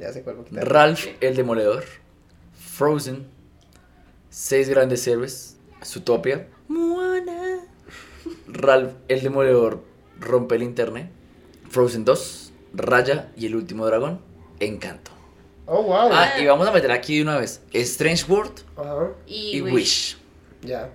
Ya 0.01 0.11
sé 0.11 0.23
cuál 0.23 0.37
voy 0.37 0.47
a 0.47 0.49
quitar. 0.49 0.69
Ralph 0.73 1.05
el 1.21 1.37
Demoledor, 1.37 1.85
Frozen, 2.77 3.27
Seis 4.31 4.71
Grandes 4.71 5.07
Héroes, 5.07 5.58
Zootopia, 5.85 6.49
Moana, 6.69 7.61
Ralph 8.47 8.95
el 9.09 9.23
Demoledor 9.23 9.83
rompe 10.21 10.57
el 10.57 10.63
internet, 10.63 11.11
Frozen 11.71 12.05
2, 12.05 12.53
Raya 12.75 13.33
y 13.37 13.47
el 13.47 13.57
último 13.57 13.87
dragón, 13.87 14.21
Encanto. 14.61 15.11
Oh, 15.67 15.83
wow. 15.83 16.09
Ah, 16.13 16.41
y 16.41 16.47
vamos 16.47 16.67
a 16.67 16.73
meter 16.73 16.91
aquí 16.91 17.17
de 17.17 17.23
una 17.23 17.37
vez 17.39 17.63
Strange 17.73 18.25
World 18.31 18.61
Ajá, 18.77 19.11
Y, 19.27 19.59
y 19.59 19.61
Wish. 19.63 19.73
Wish. 19.75 20.17
ya. 20.63 20.91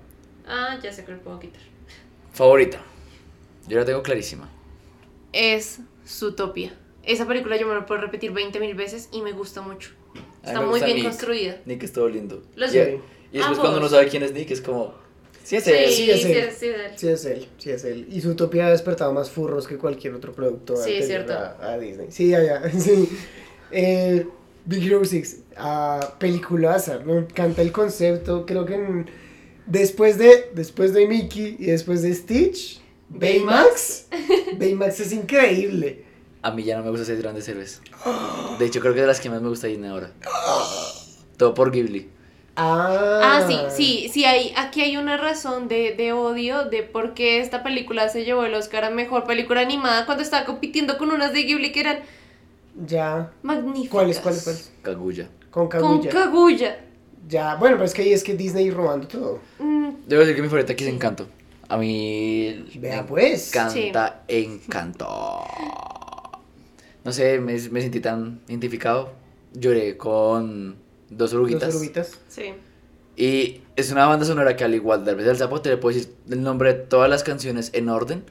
Ah, 0.47 0.80
ya 0.81 0.91
sé 0.91 1.05
que 1.05 1.11
lo 1.14 1.19
puedo 1.22 1.39
quitar. 1.39 1.61
Favorita. 2.34 2.81
Yo 3.68 3.77
la 3.80 3.85
tengo 3.85 4.01
clarísima. 4.01 4.49
Es 5.31 5.80
Zootopia. 6.07 6.73
Esa 7.03 7.27
película 7.27 7.55
yo 7.57 7.68
me 7.68 7.76
la 7.76 7.85
puedo 7.85 8.01
repetir 8.01 8.31
20 8.31 8.60
mil 8.60 8.73
veces 8.76 9.10
y 9.11 9.22
me 9.22 9.31
gusta 9.31 9.61
mucho. 9.61 9.91
Está 10.43 10.61
muy 10.61 10.81
bien 10.81 10.95
Nick. 10.97 11.05
construida. 11.05 11.57
Nick 11.65 11.84
es 11.84 11.93
todo 11.93 12.10
lindo. 12.10 12.43
Los- 12.55 12.73
y, 12.73 12.99
y 13.34 13.38
después 13.38 13.57
Ambos. 13.57 13.60
cuando 13.60 13.80
uno 13.80 13.89
sabe 13.89 14.07
quién 14.07 14.23
es 14.23 14.31
Nick 14.31 14.51
es 14.51 14.61
como... 14.61 14.93
Sí, 15.43 15.57
es 15.57 15.68
él. 15.68 15.91
sí, 15.91 16.10
es 16.10 16.23
él. 16.26 16.49
sí, 16.51 16.57
sí, 16.57 16.68
es 16.69 16.76
él. 16.85 16.91
Sí 16.95 17.07
es 17.10 17.26
él, 17.26 17.47
sí 17.57 17.69
es 17.72 17.84
él. 17.84 18.07
Y 18.10 18.22
su 18.22 18.30
utopía 18.30 18.68
ha 18.68 18.72
despertado 18.72 19.11
más 19.11 19.30
furros 19.30 19.68
que 19.68 19.77
cualquier 19.77 20.14
otro 20.14 20.31
producto 20.31 20.77
Sí, 20.77 20.93
es 20.93 21.01
anterior 21.03 21.26
cierto. 21.27 21.34
A, 21.61 21.72
a 21.73 21.77
Disney. 21.77 22.07
Sí, 22.11 22.30
ya, 22.30 22.41
ya, 22.41 22.72
sí. 22.80 23.10
Eh, 23.72 24.26
Big 24.65 24.85
Hero 24.88 25.03
6, 25.03 25.39
ah, 25.57 26.14
peliculaza, 26.18 26.99
me 26.99 27.18
encanta 27.18 27.61
el 27.61 27.73
concepto, 27.73 28.45
creo 28.45 28.65
que 28.65 28.76
en- 28.76 29.10
después 29.65 30.18
de 30.18 30.51
después 30.55 30.93
de 30.93 31.05
Mickey 31.07 31.57
y 31.60 31.65
después 31.65 32.01
de 32.01 32.14
Stitch, 32.14 32.80
Baymax, 33.10 34.05
Baymax 34.57 35.01
es 35.01 35.11
increíble. 35.11 36.05
A 36.41 36.51
mí 36.51 36.64
ya 36.64 36.77
no 36.77 36.84
me 36.85 36.89
gusta 36.91 37.05
Seis 37.05 37.19
Grandes 37.22 37.45
Héroes. 37.49 37.81
De 38.60 38.65
hecho, 38.65 38.80
creo 38.80 38.93
que 38.93 38.99
es 38.99 39.03
de 39.03 39.07
las 39.07 39.19
que 39.19 39.30
más 39.30 39.41
me 39.41 39.49
gusta 39.49 39.68
Disney 39.68 39.89
ahora. 39.89 40.11
Todo 41.38 41.53
por 41.53 41.72
Ghibli. 41.72 42.10
Ah, 42.55 43.19
Ah, 43.23 43.45
sí, 43.47 43.57
sí, 43.69 44.09
sí, 44.13 44.25
hay, 44.25 44.53
aquí 44.55 44.81
hay 44.81 44.97
una 44.97 45.17
razón 45.17 45.67
de, 45.67 45.95
de 45.95 46.13
odio 46.13 46.65
de 46.65 46.84
por 46.84 47.13
qué 47.15 47.39
esta 47.39 47.63
película 47.63 48.09
se 48.09 48.25
llevó 48.25 48.43
el 48.43 48.53
Oscar 48.53 48.85
a 48.85 48.89
Mejor 48.91 49.23
Película 49.25 49.61
Animada 49.61 50.05
cuando 50.05 50.21
estaba 50.23 50.45
compitiendo 50.45 50.97
con 50.99 51.09
unas 51.11 51.34
de 51.34 51.43
Ghibli 51.43 51.71
que 51.71 51.80
eran 51.80 51.99
Ya. 52.85 53.31
magníficas. 53.41 53.89
¿Cuáles, 53.91 54.19
cuáles, 54.19 54.43
cuáles? 54.43 54.71
Kaguya. 54.84 55.30
Con 55.49 55.67
Con 55.67 55.81
Kaguya. 55.81 56.11
Kaguya. 56.11 56.80
ya, 57.27 57.55
bueno, 57.55 57.75
pero 57.77 57.85
es 57.85 57.93
que 57.93 58.03
ahí 58.03 58.13
es 58.13 58.23
que 58.23 58.35
Disney 58.35 58.69
robando 58.69 59.07
todo. 59.07 59.39
Mm, 59.59 59.89
Debo 60.07 60.21
decir 60.21 60.35
que 60.35 60.41
mi 60.43 60.47
favorita 60.47 60.73
aquí 60.73 60.84
es 60.84 60.89
Encanto. 60.93 61.27
A 61.69 61.77
mí... 61.77 62.65
Vea, 62.75 63.03
pues. 63.05 63.47
encanta 63.55 64.23
Encanto. 64.27 65.43
No 67.03 67.11
sé, 67.11 67.39
me, 67.39 67.53
me 67.53 67.81
sentí 67.81 67.99
tan 67.99 68.41
identificado. 68.47 69.11
Lloré 69.53 69.97
con 69.97 70.75
dos 71.18 71.34
oruguitas. 71.34 71.68
Dos 71.68 71.76
oruguitas. 71.76 72.19
sí. 72.27 72.53
Y 73.15 73.61
es 73.76 73.91
una 73.91 74.07
banda 74.07 74.26
sonora 74.26 74.56
que 74.56 74.64
al 74.64 74.73
igual 74.73 75.06
de 75.06 75.14
del 75.14 75.38
Sapo 75.38 75.61
te 75.61 75.69
le 75.69 75.77
puedo 75.77 75.95
decir 75.95 76.11
el 76.31 76.41
nombre 76.41 76.73
de 76.73 76.80
todas 76.80 77.07
las 77.10 77.23
canciones 77.23 77.69
en 77.73 77.90
orden 77.90 78.23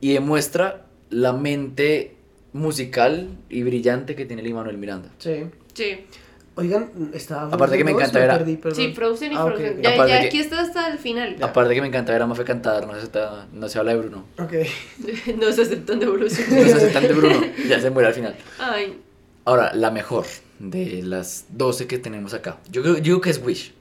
y 0.00 0.14
demuestra 0.14 0.86
la 1.10 1.34
mente 1.34 2.16
musical 2.54 3.28
y 3.50 3.62
brillante 3.62 4.14
que 4.16 4.24
tiene 4.24 4.40
el 4.42 4.54
Manuel 4.54 4.78
Miranda. 4.78 5.10
Sí. 5.18 5.44
Sí, 5.74 6.04
Oigan, 6.56 6.90
estaba. 7.14 7.54
Aparte 7.54 7.78
que 7.78 7.84
me 7.84 7.92
encanta 7.92 8.18
ver 8.18 8.28
perdí, 8.30 8.58
sí, 8.74 8.92
Frozen 8.92 9.32
y 9.32 9.36
Ah. 9.36 9.54
Ya, 9.82 9.94
Aparte 9.94 10.12
ya 10.12 10.20
que- 10.20 10.26
aquí 10.26 10.40
está 10.40 10.60
hasta 10.60 10.90
el 10.90 10.98
final. 10.98 11.36
Ya. 11.38 11.46
Aparte 11.46 11.74
que 11.74 11.80
me 11.80 11.86
encanta 11.86 12.12
ver 12.12 12.22
a 12.22 12.26
Mafe 12.26 12.44
cantar, 12.44 12.86
no 12.86 12.94
se, 12.94 13.02
está- 13.04 13.46
no 13.52 13.68
se 13.68 13.78
habla 13.78 13.92
de 13.92 13.98
Bruno. 13.98 14.24
Ok. 14.38 14.52
no 15.40 15.52
se 15.52 15.62
aceptan 15.62 16.00
de 16.00 16.06
evolución. 16.06 16.46
No 16.50 16.64
se 16.64 16.72
hace 16.74 16.88
tan 16.88 17.02
de 17.06 17.12
Bruno, 17.14 17.40
ya 17.68 17.80
se 17.80 17.90
muere 17.90 18.08
al 18.08 18.14
final. 18.14 18.36
Ay, 18.58 18.98
Ahora, 19.44 19.72
la 19.74 19.90
mejor 19.90 20.26
de 20.60 21.02
las 21.02 21.46
12 21.50 21.86
que 21.88 21.98
tenemos 21.98 22.32
acá. 22.34 22.60
Yo 22.70 22.82
creo, 22.82 22.94
yo 22.98 23.02
digo 23.02 23.20
que 23.20 23.30
es 23.30 23.42
Wish. 23.44 23.72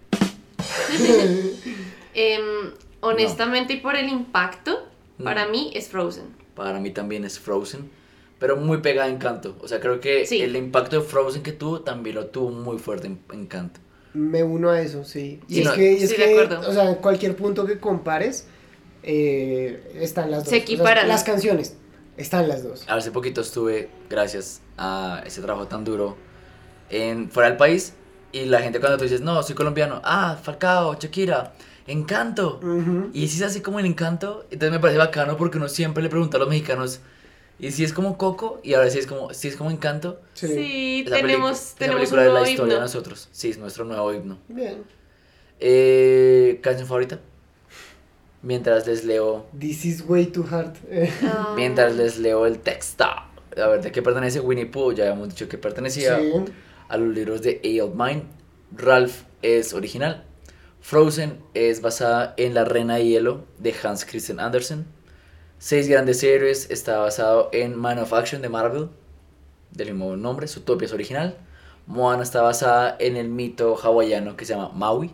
em, 2.13 2.71
honestamente 3.01 3.73
y 3.73 3.77
por 3.77 3.95
el 3.95 4.09
impacto, 4.09 4.85
Mm. 5.17 5.23
para 5.23 5.47
mí 5.47 5.71
es 5.75 5.89
Frozen. 5.89 6.25
Para 6.55 6.79
mí 6.79 6.91
también 6.91 7.25
es 7.25 7.39
Frozen, 7.39 7.89
pero 8.39 8.55
muy 8.55 8.77
pegada 8.77 9.07
a 9.07 9.11
Encanto. 9.11 9.57
O 9.61 9.67
sea, 9.67 9.79
creo 9.81 9.99
que 9.99 10.25
Sí. 10.25 10.41
el 10.41 10.55
impacto 10.55 10.97
de 10.99 11.05
Frozen 11.05 11.43
que 11.43 11.51
tuvo 11.51 11.81
también 11.81 12.15
lo 12.15 12.27
tuvo 12.27 12.49
muy 12.51 12.77
fuerte 12.79 13.07
en 13.07 13.19
Encanto. 13.33 13.79
Me 14.13 14.43
uno 14.43 14.69
a 14.69 14.81
eso, 14.81 15.03
sí. 15.03 15.39
Y 15.47 15.55
Sí, 15.55 15.59
es 15.61 15.65
no, 15.67 15.73
que, 15.73 15.91
y 15.93 15.95
es 16.03 16.09
sí, 16.09 16.15
de 16.15 16.15
que, 16.15 16.31
acuerdo. 16.41 16.67
o 16.69 16.73
sea, 16.73 16.89
en 16.89 16.95
cualquier 16.95 17.35
punto 17.35 17.65
que 17.65 17.79
compares, 17.79 18.47
eh, 19.03 19.91
están 19.95 20.31
las 20.31 20.41
dos. 20.45 20.49
Se 20.49 20.55
O 20.55 20.57
sea, 20.57 20.63
equiparan. 20.63 21.07
las 21.07 21.23
canciones, 21.23 21.75
están 22.17 22.47
las 22.47 22.63
dos. 22.63 22.85
Hace 22.87 23.11
poquito 23.11 23.41
estuve, 23.41 23.89
gracias 24.09 24.61
a 24.77 25.21
ese 25.25 25.41
trabajo 25.41 25.67
tan 25.67 25.83
duro, 25.83 26.17
en 26.89 27.29
fuera 27.29 27.49
del 27.49 27.57
país. 27.57 27.93
Y 28.31 28.45
la 28.45 28.61
gente 28.61 28.79
cuando 28.79 28.97
tú 28.97 29.03
dices, 29.05 29.21
no, 29.21 29.41
soy 29.43 29.55
colombiano, 29.55 30.01
ah, 30.03 30.37
Falcao, 30.41 30.95
Shakira, 30.99 31.53
Encanto. 31.87 32.59
Ujú. 32.61 33.09
Y 33.13 33.27
si 33.27 33.37
es 33.37 33.43
así 33.43 33.61
como 33.61 33.79
el 33.79 33.85
Encanto, 33.87 34.45
entonces 34.51 34.71
me 34.71 34.79
parece 34.79 34.99
bacano 34.99 35.35
porque 35.37 35.57
uno 35.57 35.67
siempre 35.67 36.03
le 36.03 36.09
pregunta 36.09 36.37
a 36.37 36.39
los 36.39 36.47
mexicanos, 36.49 36.99
¿y 37.57 37.71
si 37.71 37.83
es 37.83 37.91
como 37.91 38.17
Coco? 38.19 38.59
Y 38.63 38.75
ahora 38.75 38.89
si 38.91 38.99
es 38.99 39.07
como, 39.07 39.33
si 39.33 39.47
es 39.47 39.55
como 39.55 39.71
Encanto. 39.71 40.21
Sí. 40.35 40.47
Sí, 40.47 41.03
Esa 41.07 41.15
tenemos, 41.15 41.73
tenemos 41.77 42.01
película 42.01 42.21
un 42.21 42.27
es 42.27 42.31
nuevo 42.33 42.33
la 42.45 42.49
historia 42.51 42.65
de 42.65 42.77
himno. 42.77 42.81
nosotros. 42.85 43.29
Sí, 43.31 43.49
es 43.49 43.57
nuestro 43.57 43.85
nuevo 43.85 44.13
himno. 44.13 44.37
Bien. 44.47 44.83
Eh, 45.59 46.59
¿Canción 46.61 46.87
favorita? 46.87 47.19
Mientras 48.41 48.87
les 48.87 49.03
leo, 49.03 49.45
This 49.59 49.83
is 49.85 50.03
way 50.07 50.27
too 50.27 50.45
hard. 50.49 50.75
Eh, 50.89 51.11
Ah, 51.23 51.53
mientras 51.57 51.95
les 51.95 52.17
leo 52.19 52.45
el 52.45 52.59
texto. 52.59 53.03
A 53.03 53.67
ver, 53.67 53.81
¿de 53.81 53.91
qué 53.91 54.01
pertenece 54.01 54.39
Winnie 54.39 54.65
Pooh? 54.67 54.93
Ya 54.93 55.05
habíamos 55.05 55.29
dicho 55.29 55.49
que 55.49 55.57
pertenecía 55.57 56.17
sí. 56.19 56.31
A 56.89 56.97
los 56.97 57.13
libros 57.13 57.41
de 57.41 57.61
A.L. 57.63 57.91
Mine. 57.95 58.23
Ralph 58.75 59.23
es 59.41 59.73
original. 59.73 60.25
Frozen 60.81 61.39
es 61.53 61.81
basada 61.81 62.33
en 62.37 62.53
La 62.53 62.65
Reina 62.65 62.95
de 62.95 63.05
Hielo 63.05 63.45
de 63.57 63.73
Hans 63.83 64.05
Christian 64.05 64.39
Andersen. 64.39 64.85
Seis 65.57 65.87
Grandes 65.87 66.23
Héroes 66.23 66.69
está 66.71 66.99
basado 66.99 67.49
en 67.51 67.75
Man 67.75 67.99
of 67.99 68.13
Action 68.13 68.41
de 68.41 68.49
Marvel, 68.49 68.89
del 69.71 69.93
mismo 69.93 70.15
nombre. 70.15 70.47
Zootopia 70.47 70.85
es 70.85 70.93
original. 70.93 71.37
Moana 71.85 72.23
está 72.23 72.41
basada 72.41 72.95
en 72.99 73.17
el 73.17 73.29
mito 73.29 73.75
hawaiano 73.75 74.37
que 74.37 74.45
se 74.45 74.53
llama 74.53 74.69
Maui. 74.73 75.11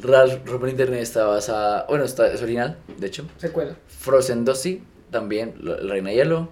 Ralph 0.00 0.46
Romper 0.46 0.70
Internet 0.70 1.02
está 1.02 1.26
basada, 1.26 1.84
bueno, 1.88 2.04
está, 2.04 2.32
es 2.32 2.42
original, 2.42 2.78
de 2.96 3.06
hecho. 3.06 3.24
Secuela. 3.36 3.76
Frozen 3.86 4.44
2 4.44 4.58
sí, 4.58 4.82
también 5.12 5.54
La 5.60 5.76
Reina 5.76 6.10
de 6.10 6.16
Hielo. 6.16 6.48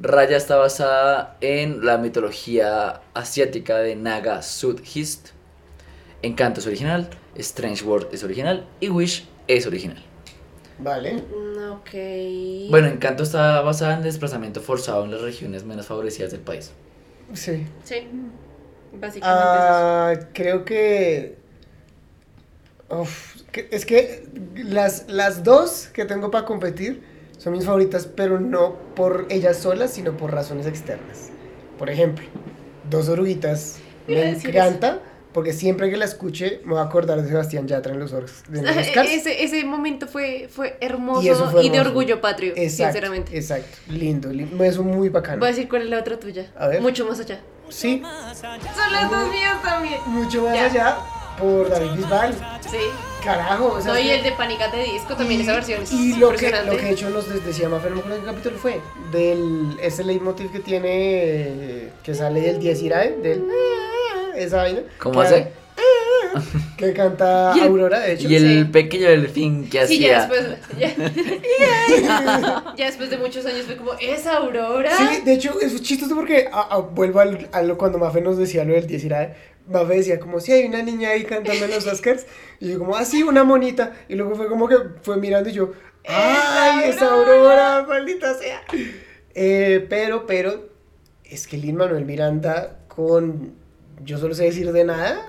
Raya 0.00 0.36
está 0.36 0.56
basada 0.56 1.36
en 1.40 1.84
la 1.84 1.98
mitología 1.98 3.00
asiática 3.14 3.78
de 3.78 3.96
Naga 3.96 4.42
Sudhist. 4.42 5.30
Encanto 6.22 6.60
es 6.60 6.66
original, 6.66 7.10
Strange 7.34 7.84
World 7.84 8.08
es 8.12 8.22
original 8.22 8.66
y 8.80 8.88
Wish 8.90 9.26
es 9.48 9.66
original. 9.66 10.00
Vale. 10.78 11.14
mm, 11.14 11.72
Ok. 11.72 12.70
Bueno, 12.70 12.88
Encanto 12.88 13.22
está 13.24 13.60
basada 13.62 13.92
en 13.94 13.98
el 13.98 14.04
desplazamiento 14.04 14.60
forzado 14.60 15.04
en 15.04 15.10
las 15.10 15.20
regiones 15.22 15.64
menos 15.64 15.86
favorecidas 15.86 16.30
del 16.30 16.40
país. 16.40 16.72
Sí. 17.32 17.66
Sí. 17.82 18.06
Básicamente 18.92 19.24
Ah, 19.24 20.14
creo 20.32 20.64
que. 20.64 21.36
Uf, 22.90 23.42
que- 23.50 23.68
es 23.72 23.86
que 23.86 24.26
las, 24.56 25.06
las 25.08 25.42
dos 25.42 25.88
que 25.92 26.04
tengo 26.04 26.30
para 26.30 26.44
competir 26.44 27.02
son 27.44 27.52
mis 27.52 27.66
favoritas, 27.66 28.06
pero 28.06 28.40
no 28.40 28.72
por 28.96 29.26
ellas 29.28 29.58
solas, 29.58 29.92
sino 29.92 30.16
por 30.16 30.32
razones 30.32 30.66
externas. 30.66 31.28
Por 31.78 31.90
ejemplo, 31.90 32.24
Dos 32.88 33.10
Oruguitas 33.10 33.76
me 34.08 34.30
encanta 34.30 35.00
porque 35.34 35.52
siempre 35.52 35.90
que 35.90 35.96
la 35.98 36.06
escuche 36.06 36.62
me 36.64 36.72
voy 36.72 36.80
a 36.80 36.84
acordar 36.84 37.20
de 37.20 37.28
Sebastián 37.28 37.66
Yatra 37.68 37.92
en 37.92 38.00
los, 38.00 38.12
eso. 38.12 38.16
Oscars. 38.80 39.10
Ese, 39.10 39.44
ese 39.44 39.62
momento 39.66 40.06
fue, 40.06 40.48
fue 40.50 40.78
hermoso 40.80 41.22
Y 41.22 41.28
eso 41.28 41.50
fue 41.50 41.64
y 41.64 41.68
de 41.68 41.76
hermoso. 41.76 41.90
orgullo 41.90 42.20
patrio, 42.22 42.52
Exacto, 42.56 42.92
sinceramente. 42.94 43.36
exacto, 43.36 43.76
lindo, 43.88 44.30
lindo, 44.32 44.64
eso 44.64 44.82
muy 44.82 45.10
bacano. 45.10 45.40
Voy 45.40 45.48
a 45.48 45.50
decir 45.50 45.68
cuál 45.68 45.82
es 45.82 45.90
la 45.90 45.98
otra 45.98 46.18
tuya. 46.18 46.50
A 46.56 46.68
ver. 46.68 46.80
Mucho 46.80 47.04
más 47.04 47.20
allá. 47.20 47.40
Sí, 47.68 48.00
Son 48.40 48.92
las 48.92 49.10
dos 49.10 49.28
mías 49.30 49.60
también. 49.62 49.98
mucho 50.06 50.42
más 50.44 50.54
Ya. 50.54 50.64
allá 50.66 50.96
por 51.38 51.68
David 51.68 51.90
Bisbal. 51.96 52.34
Sí. 52.70 52.76
Carajo, 53.24 53.72
o 53.78 53.80
sea, 53.80 53.94
No, 53.94 53.98
y 53.98 54.10
el 54.10 54.22
de 54.22 54.32
Pánicate 54.32 54.82
Disco 54.84 55.14
también, 55.16 55.40
esa 55.40 55.54
versión 55.54 55.82
es 55.82 55.90
y 55.92 56.14
lo 56.16 56.30
que, 56.34 56.50
lo 56.66 56.76
que 56.76 56.82
de 56.82 56.90
hecho 56.90 57.08
nos 57.08 57.26
decía 57.44 57.70
Mafer, 57.70 57.90
no 57.92 57.96
me 57.96 58.00
acuerdo 58.02 58.16
en 58.18 58.22
qué 58.24 58.30
capítulo 58.30 58.58
fue, 58.58 58.80
del, 59.10 59.78
ese 59.80 60.04
leitmotiv 60.04 60.52
que 60.52 60.60
tiene, 60.60 60.88
eh, 60.90 61.88
que 62.02 62.14
sale 62.14 62.42
del 62.42 62.58
10 62.58 62.82
Irae, 62.82 63.16
del, 63.22 63.44
esa 64.36 64.58
vaina. 64.58 64.80
¿Cómo 64.98 65.20
que- 65.22 65.26
hace? 65.26 65.48
que 66.76 66.92
canta 66.92 67.52
Y 67.56 67.60
el- 67.60 67.68
Aurora, 67.68 68.00
de 68.00 68.12
hecho. 68.12 68.28
Y 68.28 68.34
el 68.36 68.64
Sí. 68.66 68.70
pequeño 68.72 69.08
delfín 69.08 69.70
que 69.70 69.86
Sí, 69.86 70.00
ya 70.00 70.24
hacía. 70.24 70.36
después, 70.42 70.58
ya, 70.78 70.94
ya 72.76 72.86
después 72.86 73.08
de 73.10 73.16
muchos 73.18 73.46
años 73.46 73.64
fue 73.66 73.76
como, 73.76 73.92
¿es 73.94 74.26
Aurora? 74.26 74.90
Sí, 74.96 75.22
de 75.24 75.32
hecho, 75.34 75.58
es 75.60 75.80
chistoso 75.82 76.14
porque 76.14 76.48
a- 76.52 76.74
a- 76.74 76.78
vuelvo 76.78 77.20
al, 77.20 77.48
a 77.52 77.62
lo 77.62 77.78
cuando 77.78 77.98
Mafe 77.98 78.20
nos 78.20 78.36
decía 78.36 78.64
lo 78.64 78.74
del 78.74 78.86
10 78.86 79.04
Irae, 79.04 79.34
Mafe 79.68 79.94
decía 79.94 80.20
como, 80.20 80.40
si 80.40 80.52
hay 80.52 80.66
una 80.66 80.82
niña 80.82 81.10
ahí 81.10 81.24
cantando 81.24 81.64
en 81.64 81.70
los 81.70 81.86
Oscars, 81.86 82.26
y 82.60 82.72
yo 82.72 82.78
como, 82.78 82.96
ah, 82.96 83.04
sí, 83.04 83.22
una 83.22 83.44
monita, 83.44 83.94
y 84.08 84.14
luego 84.14 84.34
fue 84.34 84.48
como 84.48 84.68
que 84.68 84.76
fue 85.02 85.16
mirando 85.16 85.48
y 85.48 85.52
yo, 85.52 85.72
ay, 86.06 86.90
esa 86.90 87.12
Aurora, 87.12 87.84
maldita 87.88 88.34
sea. 88.34 88.62
Eh, 89.34 89.86
pero, 89.88 90.26
pero, 90.26 90.68
es 91.24 91.46
que 91.46 91.56
Lin 91.56 91.76
Manuel 91.76 92.04
Miranda 92.04 92.78
con, 92.88 93.54
yo 94.04 94.18
solo 94.18 94.34
sé 94.34 94.44
decir 94.44 94.70
de 94.70 94.84
nada, 94.84 95.26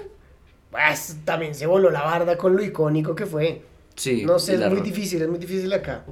pues 0.71 1.17
también 1.23 1.55
se 1.55 1.65
voló 1.65 1.89
la 1.89 2.03
barda 2.03 2.37
con 2.37 2.55
lo 2.55 2.63
icónico 2.63 3.15
que 3.15 3.25
fue. 3.25 3.61
Sí. 3.95 4.25
No 4.25 4.39
sé, 4.39 4.55
es 4.55 4.69
muy 4.69 4.81
difícil, 4.81 5.21
es 5.21 5.29
muy 5.29 5.39
difícil 5.39 5.71
acá. 5.71 6.03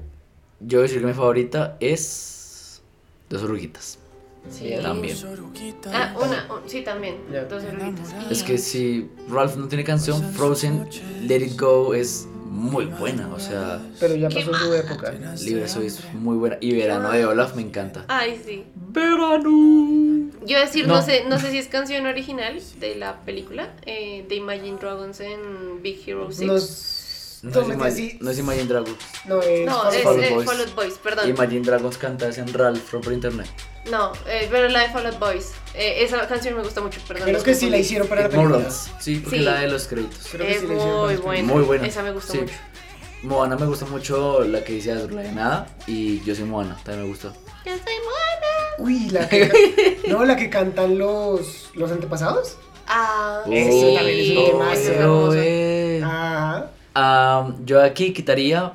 Yo 0.62 0.78
voy 0.78 0.86
a 0.86 0.88
decir 0.88 1.02
que 1.02 1.08
mi 1.08 1.14
favorita 1.14 1.76
es. 1.82 2.82
Dos 3.30 3.44
oruguitas. 3.44 4.00
Sí. 4.50 4.74
También. 4.82 5.18
Ah, 5.92 6.16
una, 6.18 6.48
un- 6.54 6.70
sí, 6.70 6.82
también. 6.82 7.18
Ya. 7.32 7.46
Dos 7.46 7.64
oruguitas. 7.64 8.14
Es 8.30 8.44
que 8.44 8.58
si 8.58 9.10
Ralph 9.30 9.56
no 9.56 9.68
tiene 9.68 9.84
canción, 9.84 10.22
Frozen, 10.34 10.88
Let 11.22 11.38
It 11.46 11.60
Go 11.60 11.94
es 11.94 12.28
muy 12.50 12.86
buena. 12.86 13.34
O 13.34 13.40
sea, 13.40 13.82
Pero 14.00 14.16
ya 14.16 14.30
¿Qué 14.30 14.42
pasó 14.46 14.54
su 14.54 14.74
época. 14.74 15.12
Libre 15.44 15.68
Soy 15.68 15.88
es 15.88 16.14
muy 16.14 16.38
buena. 16.38 16.58
Y 16.62 16.74
Verano 16.76 17.12
de 17.12 17.26
Olaf 17.26 17.56
me 17.56 17.62
encanta. 17.64 18.06
Ay, 18.08 18.40
sí. 18.46 18.64
Verano. 18.76 20.30
Yo 20.46 20.60
decir, 20.60 20.88
no. 20.88 20.96
No. 20.96 21.02
sé, 21.02 21.24
no 21.28 21.40
sé 21.40 21.52
si 21.52 21.58
es 21.58 21.68
canción 21.68 22.06
original 22.06 22.60
de 22.80 22.96
la 22.96 23.22
película 23.22 23.74
eh, 23.86 24.26
de 24.28 24.36
Imagine 24.36 24.78
Dragons 24.80 25.20
en 25.22 25.82
Big 25.82 26.02
Hero 26.06 26.32
6. 26.32 26.48
Nos... 26.48 27.03
No 27.44 27.50
es, 27.62 27.68
Imagine, 27.68 27.88
así. 27.88 28.18
no 28.22 28.32
es 28.32 28.40
Imagine 28.40 28.66
Dragons. 28.66 28.98
No, 29.26 29.42
es 29.42 29.66
No, 29.66 29.82
Fall 29.84 29.94
es 29.96 30.02
Fall 30.04 30.24
Out 30.24 30.30
Boys. 30.34 30.46
Fall 30.46 30.60
Out 30.62 30.76
Boys, 30.76 30.94
perdón. 30.94 31.30
Imagine 31.30 31.60
Dragons 31.62 31.98
canta 31.98 32.30
es 32.30 32.38
en 32.38 32.54
Ralph 32.54 32.82
from 32.82 33.02
por 33.02 33.12
internet. 33.12 33.48
No, 33.92 34.14
eh, 34.28 34.48
pero 34.50 34.70
la 34.70 34.80
de 34.84 34.90
Fall 34.90 35.06
Out 35.08 35.20
Boys. 35.20 35.52
Eh, 35.74 36.04
esa 36.06 36.26
canción 36.28 36.56
me 36.56 36.64
gusta 36.64 36.80
mucho, 36.80 37.02
perdón. 37.08 37.26
Creo 37.26 37.44
que 37.44 37.54
sí 37.54 37.70
la 37.70 37.78
hicieron 37.78 38.08
para 38.08 38.24
la 38.24 38.30
película. 38.30 38.66
Sí, 39.00 39.20
porque 39.20 39.40
Sí. 39.40 39.44
la 39.44 39.60
de 39.60 39.68
los 39.68 39.88
créditos. 39.88 40.26
Creo 40.32 40.48
que 40.48 40.54
Es 40.54 40.62
sí 40.62 40.68
la 40.68 40.74
hicieron 40.76 40.94
para 40.96 41.06
muy 41.06 41.16
la 41.16 41.22
buena. 41.22 41.54
Muy 41.54 41.64
buena. 41.64 41.88
Esa 41.88 42.02
me 42.02 42.12
gusta 42.14 42.32
Sí. 42.32 42.40
mucho. 42.40 42.54
Moana 43.24 43.56
me 43.58 43.66
gusta 43.66 43.86
mucho 43.86 44.42
la 44.44 44.64
que 44.64 44.74
dice 44.74 44.92
Azur, 44.94 45.12
la 45.14 45.22
de 45.24 45.32
nada. 45.34 45.68
Y 45.88 46.22
yo 46.24 46.36
soy 46.36 46.46
Moana, 46.46 46.76
también 46.84 47.04
me 47.04 47.10
gustó. 47.10 47.34
Yo 47.66 47.72
soy 47.74 47.96
Moana. 48.06 48.54
Uy, 48.80 49.10
la 49.12 49.28
que 49.30 50.02
no, 50.08 50.24
la 50.26 50.36
que 50.38 50.50
cantan 50.50 50.98
los 50.98 51.70
los 51.74 51.92
antepasados. 51.92 52.56
Ah, 52.88 53.44
Eso 53.50 53.72
sí. 53.72 53.96
también 53.96 54.20
es 54.20 54.80
es 54.80 54.88
hermosa. 54.90 55.46
es. 55.46 56.04
Ajá. 56.04 56.70
Ah, 56.96 57.52
yo 57.66 57.82
aquí 57.82 58.14
quitaría 58.14 58.74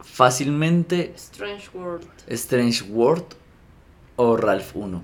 fácilmente 0.00 1.12
Strange 1.16 1.68
World. 1.74 2.06
Strange 2.28 2.84
World 2.90 3.24
o 4.16 4.36
Ralph 4.36 4.74
1. 4.74 5.02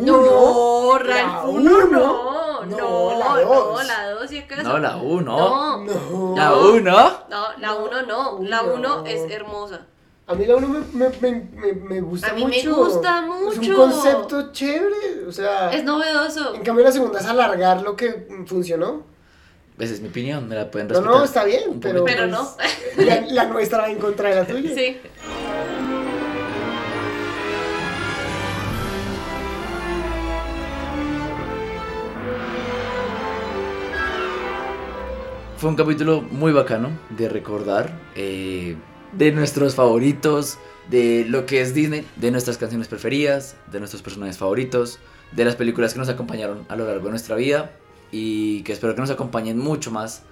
No, 0.00 0.98
La 0.98 1.04
Ralph 1.04 1.44
uno. 1.48 1.70
1 1.78 1.86
no. 1.88 2.28
No, 2.66 2.76
No, 2.76 3.18
la 3.18 3.42
no, 3.42 3.48
dos. 3.48 3.86
la 3.86 4.10
2 4.10 4.28
si 4.28 4.38
acaso. 4.38 4.62
No, 4.64 4.78
la 4.78 4.96
1. 4.96 5.22
No, 5.22 5.84
No. 5.84 6.34
La 6.36 6.54
1. 6.56 6.80
no, 7.30 7.58
la 7.58 7.74
1 7.74 8.02
no. 8.06 8.38
La 8.42 8.62
No. 8.62 8.74
1 8.74 9.06
es 9.06 9.30
hermosa. 9.30 9.86
A 10.26 10.34
mí 10.34 10.44
la 10.44 10.56
uno 10.56 10.68
me, 10.68 10.80
me, 10.92 11.08
me, 11.20 11.30
me, 11.54 11.72
me 11.72 12.00
gusta 12.02 12.28
A 12.28 12.32
mí 12.34 12.42
mucho. 12.44 12.68
me 12.70 12.76
gusta 12.76 13.18
Es 13.50 13.58
un 13.58 13.60
mucho. 13.68 13.76
concepto 13.76 14.52
chévere. 14.52 15.26
O 15.26 15.32
sea, 15.32 15.70
Es 15.72 15.84
novedoso. 15.84 16.54
en 16.54 16.62
cambio 16.62 16.84
la 16.84 16.92
segunda 16.92 17.20
es 17.20 17.26
alargar 17.26 17.80
lo 17.80 17.96
que 17.96 18.28
funcionó. 18.46 19.04
Esa 19.78 19.94
es 19.94 20.00
mi 20.00 20.08
opinión, 20.08 20.48
me 20.48 20.56
la 20.56 20.70
pueden 20.70 20.88
No, 20.88 20.94
respetar. 20.94 21.16
no, 21.18 21.24
está 21.24 21.44
bien, 21.44 21.62
un 21.68 21.80
pero. 21.80 22.04
Pero 22.04 22.26
no. 22.26 22.56
pues, 22.96 23.06
la, 23.06 23.20
la 23.20 23.44
nuestra 23.46 23.78
va 23.78 23.90
en 23.90 23.98
contra 23.98 24.28
de 24.30 24.34
la 24.36 24.44
tuya. 24.46 24.74
Sí. 24.74 24.96
Fue 35.56 35.70
un 35.70 35.76
capítulo 35.76 36.22
muy 36.22 36.52
bacano 36.52 36.90
de 37.10 37.28
recordar, 37.28 37.90
eh, 38.14 38.76
de 39.12 39.32
nuestros 39.32 39.74
favoritos, 39.74 40.58
de 40.88 41.24
lo 41.28 41.46
que 41.46 41.60
es 41.60 41.74
Disney, 41.74 42.06
de 42.16 42.30
nuestras 42.30 42.58
canciones 42.58 42.86
preferidas, 42.86 43.56
de 43.70 43.80
nuestros 43.80 44.00
personajes 44.02 44.38
favoritos, 44.38 45.00
de 45.32 45.44
las 45.44 45.56
películas 45.56 45.92
que 45.94 45.98
nos 45.98 46.08
acompañaron 46.08 46.64
a 46.68 46.76
lo 46.76 46.86
largo 46.86 47.06
de 47.06 47.10
nuestra 47.10 47.34
vida 47.34 47.72
y 48.12 48.62
que 48.62 48.72
espero 48.72 48.94
que 48.94 49.00
nos 49.00 49.10
acompañen 49.10 49.58
mucho 49.58 49.90
más 49.90 50.22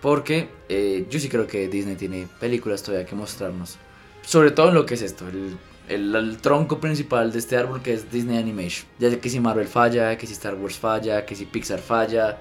porque 0.00 0.48
eh, 0.68 1.06
yo 1.10 1.18
sí 1.18 1.28
creo 1.28 1.46
que 1.46 1.68
Disney 1.68 1.96
tiene 1.96 2.28
películas 2.40 2.82
todavía 2.82 3.06
que 3.06 3.14
mostrarnos, 3.16 3.76
sobre 4.22 4.50
todo 4.50 4.68
en 4.68 4.74
lo 4.74 4.86
que 4.86 4.94
es 4.94 5.02
esto, 5.02 5.26
el, 5.28 5.56
el- 5.88 6.14
el 6.14 6.36
tronco 6.38 6.78
principal 6.80 7.32
de 7.32 7.38
este 7.38 7.56
árbol 7.56 7.82
que 7.82 7.94
es 7.94 8.10
Disney 8.10 8.38
Animation. 8.38 8.86
Ya 8.98 9.10
sé 9.10 9.18
que 9.20 9.30
si 9.30 9.40
Marvel 9.40 9.66
falla, 9.68 10.16
que 10.18 10.26
si 10.26 10.34
Star 10.34 10.54
Wars 10.54 10.78
falla, 10.78 11.24
que 11.26 11.34
si 11.34 11.46
Pixar 11.46 11.80
falla, 11.80 12.38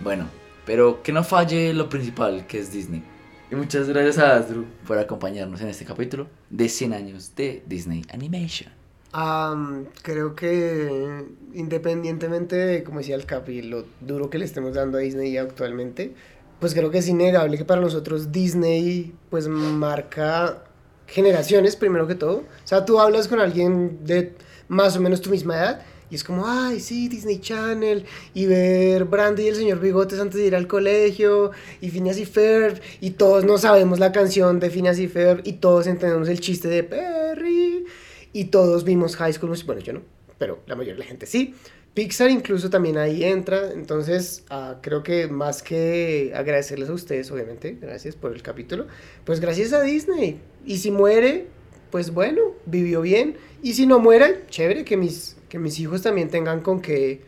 bueno, 0.00 0.28
pero 0.64 1.02
que 1.02 1.12
no 1.12 1.24
falle 1.24 1.72
lo 1.72 1.88
principal, 1.88 2.46
que 2.46 2.58
es 2.60 2.72
Disney. 2.72 3.02
Y 3.50 3.54
muchas 3.56 3.88
gracias 3.88 4.18
a 4.18 4.36
Asdru 4.36 4.66
por 4.86 4.98
acompañarnos 4.98 5.60
en 5.62 5.68
este 5.68 5.84
capítulo 5.86 6.28
de 6.50 6.68
100 6.68 6.92
años 6.92 7.34
de 7.34 7.62
Disney 7.66 8.04
Animation. 8.12 8.77
Am, 9.20 9.86
creo 10.02 10.36
que 10.36 11.24
independientemente 11.52 12.54
de, 12.54 12.84
como 12.84 12.98
decía 12.98 13.16
el 13.16 13.26
Capi, 13.26 13.62
lo 13.62 13.84
duro 14.00 14.30
que 14.30 14.38
le 14.38 14.44
estemos 14.44 14.74
dando 14.74 14.98
a 14.98 15.00
Disney 15.00 15.36
actualmente, 15.38 16.14
pues 16.60 16.72
creo 16.72 16.92
que 16.92 16.98
es 16.98 17.08
innegable 17.08 17.58
que 17.58 17.64
para 17.64 17.80
nosotros 17.80 18.30
Disney 18.30 19.12
pues 19.28 19.48
marca 19.48 20.62
generaciones 21.08 21.74
primero 21.74 22.06
que 22.06 22.14
todo. 22.14 22.36
O 22.36 22.44
sea, 22.62 22.84
tú 22.84 23.00
hablas 23.00 23.26
con 23.26 23.40
alguien 23.40 24.04
de 24.04 24.34
más 24.68 24.96
o 24.96 25.00
menos 25.00 25.20
tu 25.20 25.30
misma 25.30 25.56
edad 25.56 25.82
y 26.10 26.14
es 26.14 26.22
como, 26.22 26.46
ay, 26.46 26.78
sí, 26.78 27.08
Disney 27.08 27.40
Channel, 27.40 28.04
y 28.34 28.46
ver 28.46 29.04
Brandy 29.04 29.42
y 29.42 29.48
el 29.48 29.56
señor 29.56 29.80
Bigotes 29.80 30.20
antes 30.20 30.36
de 30.36 30.46
ir 30.46 30.54
al 30.54 30.66
colegio, 30.66 31.50
y 31.80 31.90
Phineas 31.90 32.18
y 32.18 32.24
Ferb, 32.24 32.80
y 33.00 33.10
todos 33.10 33.44
no 33.44 33.58
sabemos 33.58 33.98
la 33.98 34.10
canción 34.10 34.58
de 34.58 34.70
Phineas 34.70 34.98
y 35.00 35.08
Ferb, 35.08 35.42
y 35.44 35.54
todos 35.54 35.86
entendemos 35.86 36.28
el 36.28 36.40
chiste 36.40 36.68
de 36.68 36.82
Perry, 36.82 37.84
y 38.32 38.46
todos 38.46 38.84
vimos 38.84 39.16
High 39.16 39.32
School 39.32 39.50
Musical, 39.50 39.66
bueno, 39.66 39.82
yo 39.82 39.92
no, 39.92 40.02
pero 40.38 40.60
la 40.66 40.74
mayoría 40.74 40.94
de 40.94 41.00
la 41.00 41.06
gente 41.06 41.26
sí. 41.26 41.54
Pixar 41.94 42.30
incluso 42.30 42.70
también 42.70 42.96
ahí 42.96 43.24
entra, 43.24 43.72
entonces 43.72 44.44
ah, 44.50 44.76
creo 44.82 45.02
que 45.02 45.26
más 45.26 45.62
que 45.62 46.32
agradecerles 46.34 46.90
a 46.90 46.92
ustedes, 46.92 47.30
obviamente, 47.32 47.76
gracias 47.80 48.14
por 48.14 48.32
el 48.32 48.42
capítulo, 48.42 48.86
pues 49.24 49.40
gracias 49.40 49.72
a 49.72 49.80
Disney. 49.82 50.38
Y 50.64 50.78
si 50.78 50.92
muere, 50.92 51.46
pues 51.90 52.12
bueno, 52.12 52.52
vivió 52.66 53.00
bien. 53.00 53.36
Y 53.62 53.74
si 53.74 53.86
no 53.86 53.98
muere, 53.98 54.44
chévere 54.48 54.84
que 54.84 54.96
mis, 54.96 55.36
que 55.48 55.58
mis 55.58 55.80
hijos 55.80 56.02
también 56.02 56.28
tengan 56.28 56.60
con 56.60 56.80
qué 56.80 57.20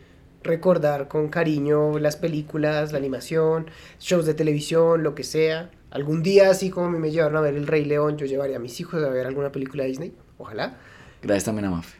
recordar 0.43 1.07
con 1.07 1.29
cariño 1.29 1.99
las 1.99 2.15
películas, 2.15 2.91
la 2.91 2.97
animación, 2.97 3.69
shows 3.99 4.25
de 4.25 4.33
televisión, 4.33 5.03
lo 5.03 5.15
que 5.15 5.23
sea. 5.23 5.69
Algún 5.89 6.23
día, 6.23 6.49
así 6.49 6.69
como 6.69 6.87
a 6.87 6.89
mí 6.89 6.99
me 6.99 7.11
llevaron 7.11 7.37
a 7.37 7.41
ver 7.41 7.55
El 7.55 7.67
Rey 7.67 7.83
León, 7.83 8.17
yo 8.17 8.25
llevaría 8.25 8.55
a 8.55 8.59
mis 8.59 8.79
hijos 8.79 9.03
a 9.03 9.09
ver 9.09 9.27
alguna 9.27 9.51
película 9.51 9.83
de 9.83 9.89
Disney, 9.89 10.13
ojalá. 10.37 10.79
Gracias 11.21 11.45
también 11.45 11.65
a 11.65 11.71
Mafe. 11.71 11.97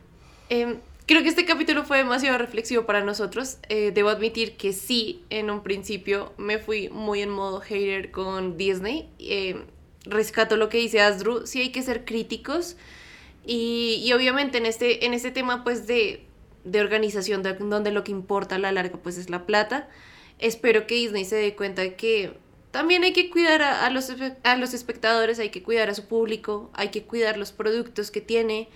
Em, 0.49 0.77
creo 1.05 1.23
que 1.23 1.29
este 1.29 1.45
capítulo 1.45 1.83
fue 1.83 1.97
demasiado 1.97 2.37
reflexivo 2.37 2.85
para 2.85 3.03
nosotros. 3.03 3.57
Eh, 3.69 3.91
debo 3.93 4.09
admitir 4.09 4.57
que 4.57 4.73
sí, 4.73 5.23
en 5.29 5.49
un 5.49 5.61
principio 5.63 6.33
me 6.37 6.57
fui 6.57 6.89
muy 6.89 7.21
en 7.21 7.29
modo 7.29 7.59
hater 7.61 8.11
con 8.11 8.57
Disney. 8.57 9.09
Em, 9.19 9.65
rescato 10.05 10.57
lo 10.57 10.69
que 10.69 10.77
dice 10.79 11.01
Asdru, 11.01 11.45
sí 11.45 11.61
hay 11.61 11.69
que 11.71 11.81
ser 11.83 12.05
críticos. 12.05 12.75
Y, 13.45 14.01
y 14.03 14.13
obviamente 14.13 14.57
en 14.59 14.65
este, 14.65 15.05
en 15.05 15.13
este 15.13 15.31
tema 15.31 15.63
pues 15.63 15.87
de, 15.87 16.23
de 16.63 16.81
organización, 16.81 17.41
de- 17.43 17.53
donde 17.53 17.91
lo 17.91 18.03
que 18.03 18.11
importa 18.11 18.55
a 18.55 18.59
la 18.59 18.71
larga 18.71 18.97
pues 19.01 19.17
es 19.17 19.29
la 19.31 19.45
plata, 19.47 19.89
espero 20.37 20.85
que 20.85 20.95
Disney 20.95 21.25
se 21.25 21.37
dé 21.37 21.55
cuenta 21.55 21.81
de 21.81 21.95
que 21.95 22.33
también 22.69 23.03
hay 23.03 23.13
que 23.13 23.29
cuidar 23.31 23.63
a, 23.63 23.85
a 23.85 23.89
los, 23.89 24.11
a 24.43 24.55
los 24.57 24.73
espectadores, 24.75 25.39
hay 25.39 25.49
que 25.49 25.63
cuidar 25.63 25.89
a 25.89 25.95
su 25.95 26.05
público, 26.05 26.69
hay 26.73 26.89
que 26.89 27.01
cuidar 27.03 27.37
los 27.37 27.51
productos 27.51 28.11
que 28.11 28.21
tiene 28.21 28.69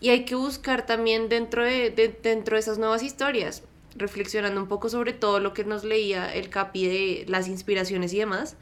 y 0.00 0.10
hay 0.10 0.24
que 0.24 0.34
buscar 0.34 0.86
también 0.86 1.28
dentro 1.28 1.64
de, 1.64 1.90
de- 1.90 2.08
dentro 2.22 2.56
de 2.56 2.60
esas 2.60 2.78
nuevas 2.78 3.02
historias, 3.02 3.62
reflexionando 3.96 4.60
un 4.62 4.68
poco 4.68 4.88
sobre 4.88 5.12
todo 5.12 5.40
lo 5.40 5.52
que 5.52 5.64
nos 5.64 5.84
leía 5.84 6.32
el 6.34 6.48
Capi 6.48 6.86
de 6.86 7.24
las 7.28 7.48
inspiraciones 7.48 8.12
y 8.12 8.18
demás. 8.18 8.56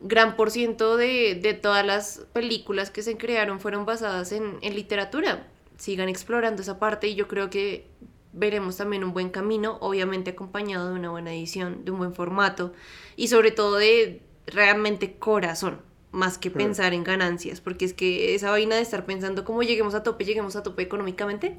Gran 0.00 0.34
por 0.36 0.50
ciento 0.50 0.96
de, 0.96 1.36
de 1.36 1.54
todas 1.54 1.86
las 1.86 2.26
películas 2.32 2.90
que 2.90 3.02
se 3.02 3.16
crearon 3.16 3.60
fueron 3.60 3.86
basadas 3.86 4.32
en, 4.32 4.58
en 4.60 4.74
literatura. 4.74 5.46
Sigan 5.76 6.08
explorando 6.08 6.62
esa 6.62 6.78
parte 6.80 7.06
y 7.08 7.14
yo 7.14 7.28
creo 7.28 7.50
que 7.50 7.86
veremos 8.32 8.76
también 8.78 9.04
un 9.04 9.12
buen 9.12 9.30
camino, 9.30 9.78
obviamente 9.80 10.30
acompañado 10.30 10.88
de 10.88 10.94
una 10.94 11.10
buena 11.10 11.32
edición, 11.32 11.84
de 11.84 11.90
un 11.92 11.98
buen 11.98 12.14
formato 12.14 12.72
y 13.14 13.28
sobre 13.28 13.50
todo 13.52 13.76
de 13.76 14.22
realmente 14.46 15.14
corazón, 15.18 15.80
más 16.12 16.38
que 16.38 16.50
pensar 16.50 16.94
en 16.94 17.04
ganancias, 17.04 17.60
porque 17.60 17.84
es 17.84 17.94
que 17.94 18.34
esa 18.34 18.50
vaina 18.50 18.76
de 18.76 18.82
estar 18.82 19.04
pensando 19.06 19.44
cómo 19.44 19.62
lleguemos 19.62 19.94
a 19.94 20.02
tope, 20.02 20.24
lleguemos 20.24 20.56
a 20.56 20.62
tope 20.62 20.82
económicamente, 20.82 21.56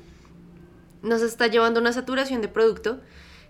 nos 1.02 1.22
está 1.22 1.48
llevando 1.48 1.80
a 1.80 1.82
una 1.82 1.92
saturación 1.92 2.42
de 2.42 2.48
producto 2.48 3.02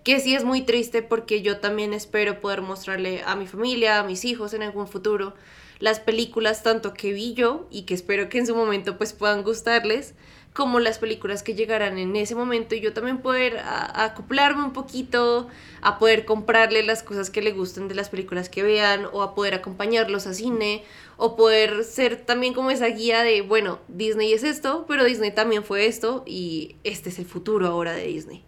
que 0.04 0.20
sí 0.20 0.36
es 0.36 0.44
muy 0.44 0.62
triste 0.62 1.02
porque 1.02 1.42
yo 1.42 1.60
también 1.60 1.94
espero 1.94 2.42
poder 2.42 2.62
mostrarle 2.62 3.22
a 3.26 3.36
mi 3.36 3.48
familia, 3.48 4.00
a 4.00 4.04
mis 4.04 4.26
hijos 4.26 4.54
en 4.54 4.64
algún 4.64 4.88
futuro 4.88 5.34
las 5.80 6.00
películas 6.00 6.64
tanto 6.64 6.94
que 6.94 7.14
vi 7.14 7.34
yo 7.34 7.68
y 7.70 7.84
que 7.84 7.94
espero 7.94 8.30
que 8.30 8.38
en 8.38 8.48
su 8.48 8.56
momento 8.56 8.98
pues 8.98 9.14
puedan 9.14 9.44
gustarles 9.44 10.14
como 10.54 10.80
las 10.80 11.00
películas 11.00 11.42
que 11.42 11.56
llegarán 11.56 11.98
en 11.98 12.16
ese 12.16 12.36
momento 12.36 12.76
y 12.76 12.80
yo 12.80 12.94
también 12.94 13.18
poder 13.18 13.60
acoplarme 13.66 14.64
un 14.64 14.74
poquito, 14.74 15.48
a 15.82 15.98
poder 15.98 16.26
comprarle 16.26 16.84
las 16.84 17.02
cosas 17.02 17.30
que 17.30 17.42
le 17.42 17.52
gusten 17.52 17.88
de 17.88 17.96
las 17.96 18.10
películas 18.10 18.50
que 18.50 18.62
vean 18.62 19.08
o 19.12 19.24
a 19.24 19.34
poder 19.34 19.56
acompañarlos 19.56 20.28
a 20.28 20.34
cine 20.34 20.84
o 21.18 21.36
poder 21.36 21.84
ser 21.84 22.18
también 22.18 22.54
como 22.54 22.70
esa 22.70 22.88
guía 22.88 23.24
de, 23.24 23.42
bueno, 23.42 23.80
Disney 23.88 24.32
es 24.32 24.44
esto, 24.44 24.86
pero 24.88 25.04
Disney 25.04 25.32
también 25.32 25.64
fue 25.64 25.88
esto 25.88 26.24
y 26.26 26.76
este 26.84 27.10
es 27.10 27.18
el 27.18 27.26
futuro 27.26 27.68
ahora 27.68 27.94
de 27.94 28.06
Disney. 28.06 28.44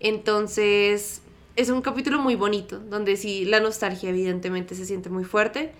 Entonces, 0.00 1.22
es 1.56 1.70
un 1.70 1.80
capítulo 1.80 2.18
muy 2.20 2.36
bonito, 2.36 2.78
donde 2.78 3.16
sí 3.16 3.44
la 3.44 3.60
nostalgia 3.60 4.10
evidentemente 4.10 4.74
se 4.74 4.84
siente 4.84 5.08
muy 5.08 5.24
fuerte, 5.24 5.72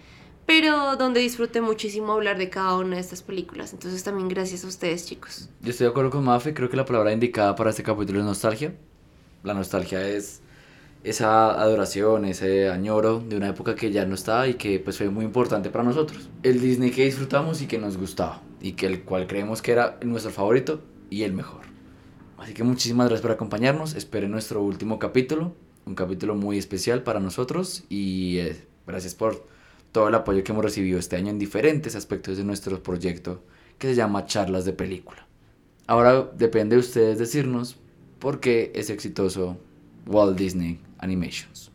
pero 0.49 0.97
donde 0.97 1.21
disfruté 1.21 1.61
muchísimo 1.61 2.15
hablar 2.15 2.39
de 2.39 2.49
cada 2.49 2.79
una 2.79 2.95
de 2.95 3.03
estas 3.03 3.21
películas. 3.21 3.75
Entonces 3.75 4.03
también 4.03 4.29
gracias 4.29 4.65
a 4.65 4.69
ustedes, 4.69 5.05
chicos. 5.05 5.51
Yo 5.61 5.69
estoy 5.69 5.85
de 5.85 5.91
acuerdo 5.91 6.09
con 6.09 6.25
Mafe, 6.25 6.55
creo 6.55 6.71
que 6.71 6.77
la 6.79 6.87
palabra 6.87 7.13
indicada 7.13 7.55
para 7.55 7.69
este 7.69 7.83
capítulo 7.83 8.21
es 8.21 8.25
nostalgia. 8.25 8.75
La 9.43 9.53
nostalgia 9.53 10.09
es 10.09 10.41
esa 11.05 11.51
adoración, 11.51 12.25
ese 12.25 12.71
añoro 12.71 13.21
de 13.21 13.37
una 13.37 13.51
época 13.51 13.75
que 13.75 13.93
ya 13.93 14.07
no 14.07 14.15
está 14.15 14.49
y 14.49 14.55
que 14.55 14.81
pues 14.81 14.97
fue 14.97 15.11
muy 15.11 15.27
importante 15.27 15.69
para 15.69 15.85
nosotros. 15.85 16.31
El 16.43 16.63
Disney 16.63 16.93
que 16.93 17.05
disfrutamos 17.05 17.61
y 17.61 17.67
que 17.67 17.77
nos 17.77 17.99
gustaba 17.99 18.41
y 18.63 18.73
que 18.73 18.87
el 18.87 19.03
cual 19.03 19.27
creemos 19.27 19.61
que 19.61 19.73
era 19.73 19.99
nuestro 20.03 20.33
favorito 20.33 20.81
y 21.11 21.25
el 21.25 21.35
mejor. 21.35 21.61
Así 22.39 22.55
que 22.55 22.65
muchísimas 22.65 23.09
gracias 23.09 23.21
por 23.21 23.33
acompañarnos, 23.33 23.95
esperen 23.95 24.31
nuestro 24.31 24.63
último 24.63 24.99
capítulo, 24.99 25.55
un 25.85 25.95
capítulo 25.95 26.37
muy 26.37 26.57
especial 26.57 27.03
para 27.03 27.21
nosotros 27.21 27.85
y 27.91 28.39
eh, 28.39 28.65
gracias 28.87 29.15
por 29.15 29.58
todo 29.93 30.09
el 30.09 30.15
apoyo 30.15 30.45
que 30.45 30.53
hemos 30.53 30.65
recibido 30.65 30.99
este 30.99 31.17
año 31.17 31.31
en 31.31 31.39
diferentes 31.39 31.95
aspectos 31.97 32.37
de 32.37 32.45
nuestro 32.45 32.83
proyecto 32.83 33.43
que 33.79 33.89
se 33.89 33.95
llama 33.95 34.27
Charlas 34.27 34.65
de 34.65 34.73
Película. 34.73 35.27
Ahora 35.87 36.31
depende 36.37 36.77
de 36.77 36.81
ustedes 36.81 37.19
decirnos 37.19 37.77
por 38.19 38.41
qué 38.41 38.73
es 38.75 38.91
exitoso 38.91 39.57
Walt 40.07 40.37
Disney 40.37 40.81
Animations. 40.99 41.68